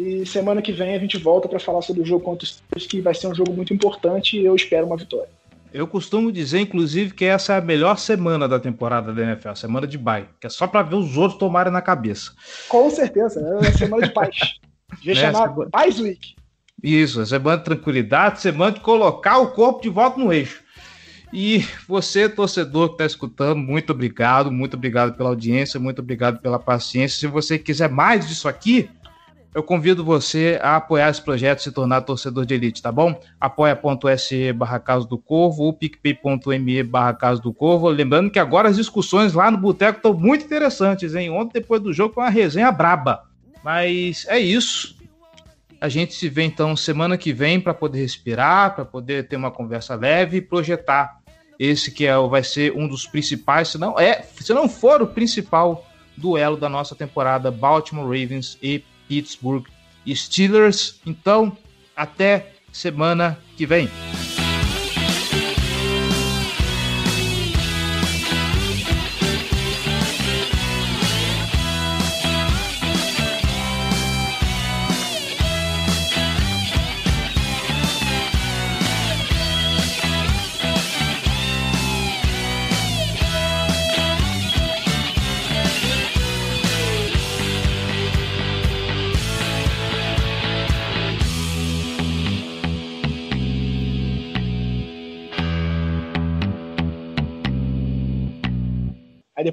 E 0.00 0.26
semana 0.26 0.60
que 0.60 0.72
vem 0.72 0.94
a 0.94 0.98
gente 0.98 1.18
volta 1.18 1.48
para 1.48 1.60
falar 1.60 1.82
sobre 1.82 2.02
o 2.02 2.06
jogo 2.06 2.24
contra 2.24 2.44
os 2.44 2.50
Steelers, 2.50 2.86
que 2.86 3.00
vai 3.00 3.14
ser 3.14 3.28
um 3.28 3.34
jogo 3.34 3.52
muito 3.52 3.72
importante 3.72 4.38
e 4.38 4.44
eu 4.44 4.54
espero 4.54 4.86
uma 4.86 4.96
vitória. 4.96 5.28
Eu 5.72 5.88
costumo 5.88 6.30
dizer, 6.30 6.60
inclusive, 6.60 7.12
que 7.12 7.24
essa 7.24 7.54
é 7.54 7.58
a 7.58 7.60
melhor 7.60 7.98
semana 7.98 8.46
da 8.46 8.60
temporada 8.60 9.12
da 9.12 9.22
NFL, 9.22 9.48
a 9.48 9.54
semana 9.56 9.86
de 9.86 9.98
bye, 9.98 10.28
que 10.40 10.46
é 10.46 10.50
só 10.50 10.68
para 10.68 10.82
ver 10.82 10.94
os 10.94 11.16
outros 11.16 11.38
tomarem 11.38 11.72
na 11.72 11.82
cabeça. 11.82 12.32
Com 12.68 12.88
certeza, 12.90 13.40
é 13.40 13.68
a 13.68 13.72
semana 13.72 14.06
de 14.06 14.14
paz. 14.14 14.36
Devia 15.02 15.14
né? 15.14 15.20
chamar 15.20 15.48
semana... 15.48 15.70
Paz 15.70 15.98
Week. 15.98 16.36
Isso, 16.80 17.20
é 17.20 17.26
semana 17.26 17.58
de 17.58 17.64
tranquilidade, 17.64 18.40
semana 18.40 18.72
de 18.72 18.80
colocar 18.80 19.38
o 19.38 19.48
corpo 19.48 19.82
de 19.82 19.88
volta 19.88 20.18
no 20.20 20.32
eixo. 20.32 20.62
E 21.32 21.66
você, 21.88 22.28
torcedor 22.28 22.90
que 22.90 22.94
está 22.94 23.06
escutando, 23.06 23.58
muito 23.58 23.90
obrigado, 23.90 24.52
muito 24.52 24.76
obrigado 24.76 25.16
pela 25.16 25.30
audiência, 25.30 25.80
muito 25.80 26.00
obrigado 26.00 26.38
pela 26.38 26.60
paciência. 26.60 27.18
Se 27.18 27.26
você 27.26 27.58
quiser 27.58 27.88
mais 27.88 28.28
disso 28.28 28.46
aqui, 28.46 28.88
eu 29.54 29.62
convido 29.62 30.04
você 30.04 30.58
a 30.60 30.76
apoiar 30.76 31.08
esse 31.08 31.22
projeto 31.22 31.60
e 31.60 31.62
se 31.62 31.70
tornar 31.70 32.00
torcedor 32.00 32.44
de 32.44 32.54
elite, 32.54 32.82
tá 32.82 32.90
bom? 32.90 33.18
apoia.se 33.40 34.52
barra 34.52 34.80
Caso 34.80 35.06
do 35.06 35.16
Corvo 35.16 35.62
ou 35.62 35.72
picpay.me 35.72 36.82
barra 36.82 37.14
Caso 37.14 37.40
do 37.40 37.54
Corvo. 37.54 37.88
Lembrando 37.88 38.30
que 38.30 38.40
agora 38.40 38.68
as 38.68 38.76
discussões 38.76 39.32
lá 39.32 39.52
no 39.52 39.56
Boteco 39.56 39.98
estão 39.98 40.12
muito 40.12 40.44
interessantes, 40.44 41.14
hein? 41.14 41.30
Ontem, 41.30 41.60
depois 41.60 41.80
do 41.80 41.92
jogo, 41.92 42.14
foi 42.14 42.24
uma 42.24 42.30
resenha 42.30 42.72
braba. 42.72 43.22
Mas 43.62 44.26
é 44.28 44.40
isso. 44.40 44.96
A 45.80 45.88
gente 45.88 46.14
se 46.14 46.28
vê 46.28 46.42
então 46.42 46.74
semana 46.74 47.16
que 47.16 47.32
vem 47.32 47.60
para 47.60 47.72
poder 47.72 48.00
respirar, 48.00 48.74
para 48.74 48.84
poder 48.84 49.28
ter 49.28 49.36
uma 49.36 49.52
conversa 49.52 49.94
leve 49.94 50.38
e 50.38 50.42
projetar 50.42 51.20
esse 51.58 51.92
que 51.92 52.06
é, 52.06 52.16
vai 52.18 52.42
ser 52.42 52.72
um 52.76 52.88
dos 52.88 53.06
principais, 53.06 53.68
se 53.68 53.78
não, 53.78 53.98
é, 53.98 54.22
se 54.22 54.52
não 54.52 54.68
for 54.68 55.00
o 55.00 55.06
principal 55.06 55.86
duelo 56.16 56.56
da 56.56 56.68
nossa 56.68 56.96
temporada 56.96 57.50
Baltimore 57.50 58.06
Ravens 58.06 58.58
e 58.60 58.82
Pittsburgh 59.08 59.66
Steelers. 60.14 61.00
Então, 61.06 61.56
até 61.96 62.52
semana 62.72 63.38
que 63.56 63.64
vem. 63.66 63.88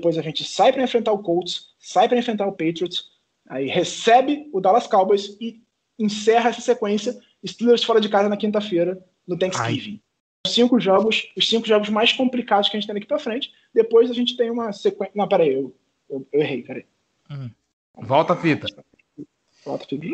Depois 0.01 0.17
a 0.17 0.21
gente 0.23 0.43
sai 0.43 0.73
para 0.73 0.83
enfrentar 0.83 1.11
o 1.11 1.19
Colts, 1.19 1.75
sai 1.77 2.09
para 2.09 2.17
enfrentar 2.17 2.47
o 2.47 2.51
Patriots, 2.51 3.11
aí 3.47 3.67
recebe 3.67 4.49
o 4.51 4.59
Dallas 4.59 4.87
Cowboys 4.87 5.37
e 5.39 5.61
encerra 5.99 6.49
essa 6.49 6.59
sequência 6.59 7.15
Steelers 7.47 7.83
fora 7.83 8.01
de 8.01 8.09
casa 8.09 8.27
na 8.27 8.35
quinta-feira, 8.35 8.99
no 9.27 9.37
Thanksgiving. 9.37 10.01
Os 10.45 10.55
cinco 10.55 10.79
jogos, 10.79 11.31
os 11.37 11.47
cinco 11.47 11.67
jogos 11.67 11.89
mais 11.89 12.11
complicados 12.13 12.67
que 12.67 12.75
a 12.75 12.79
gente 12.79 12.87
tem 12.87 12.95
daqui 12.95 13.07
para 13.07 13.19
frente. 13.19 13.51
Depois 13.71 14.09
a 14.09 14.13
gente 14.13 14.35
tem 14.35 14.49
uma 14.49 14.73
sequência. 14.73 15.13
Não, 15.15 15.27
peraí, 15.27 15.53
eu, 15.53 15.75
eu, 16.09 16.27
eu 16.31 16.41
errei, 16.41 16.63
peraí. 16.63 16.85
Hum. 17.29 17.51
Volta 17.95 18.33
a 18.33 18.35
fita. 18.35 18.65
Volta 19.63 19.85
a 19.85 19.87
fita. 19.87 20.05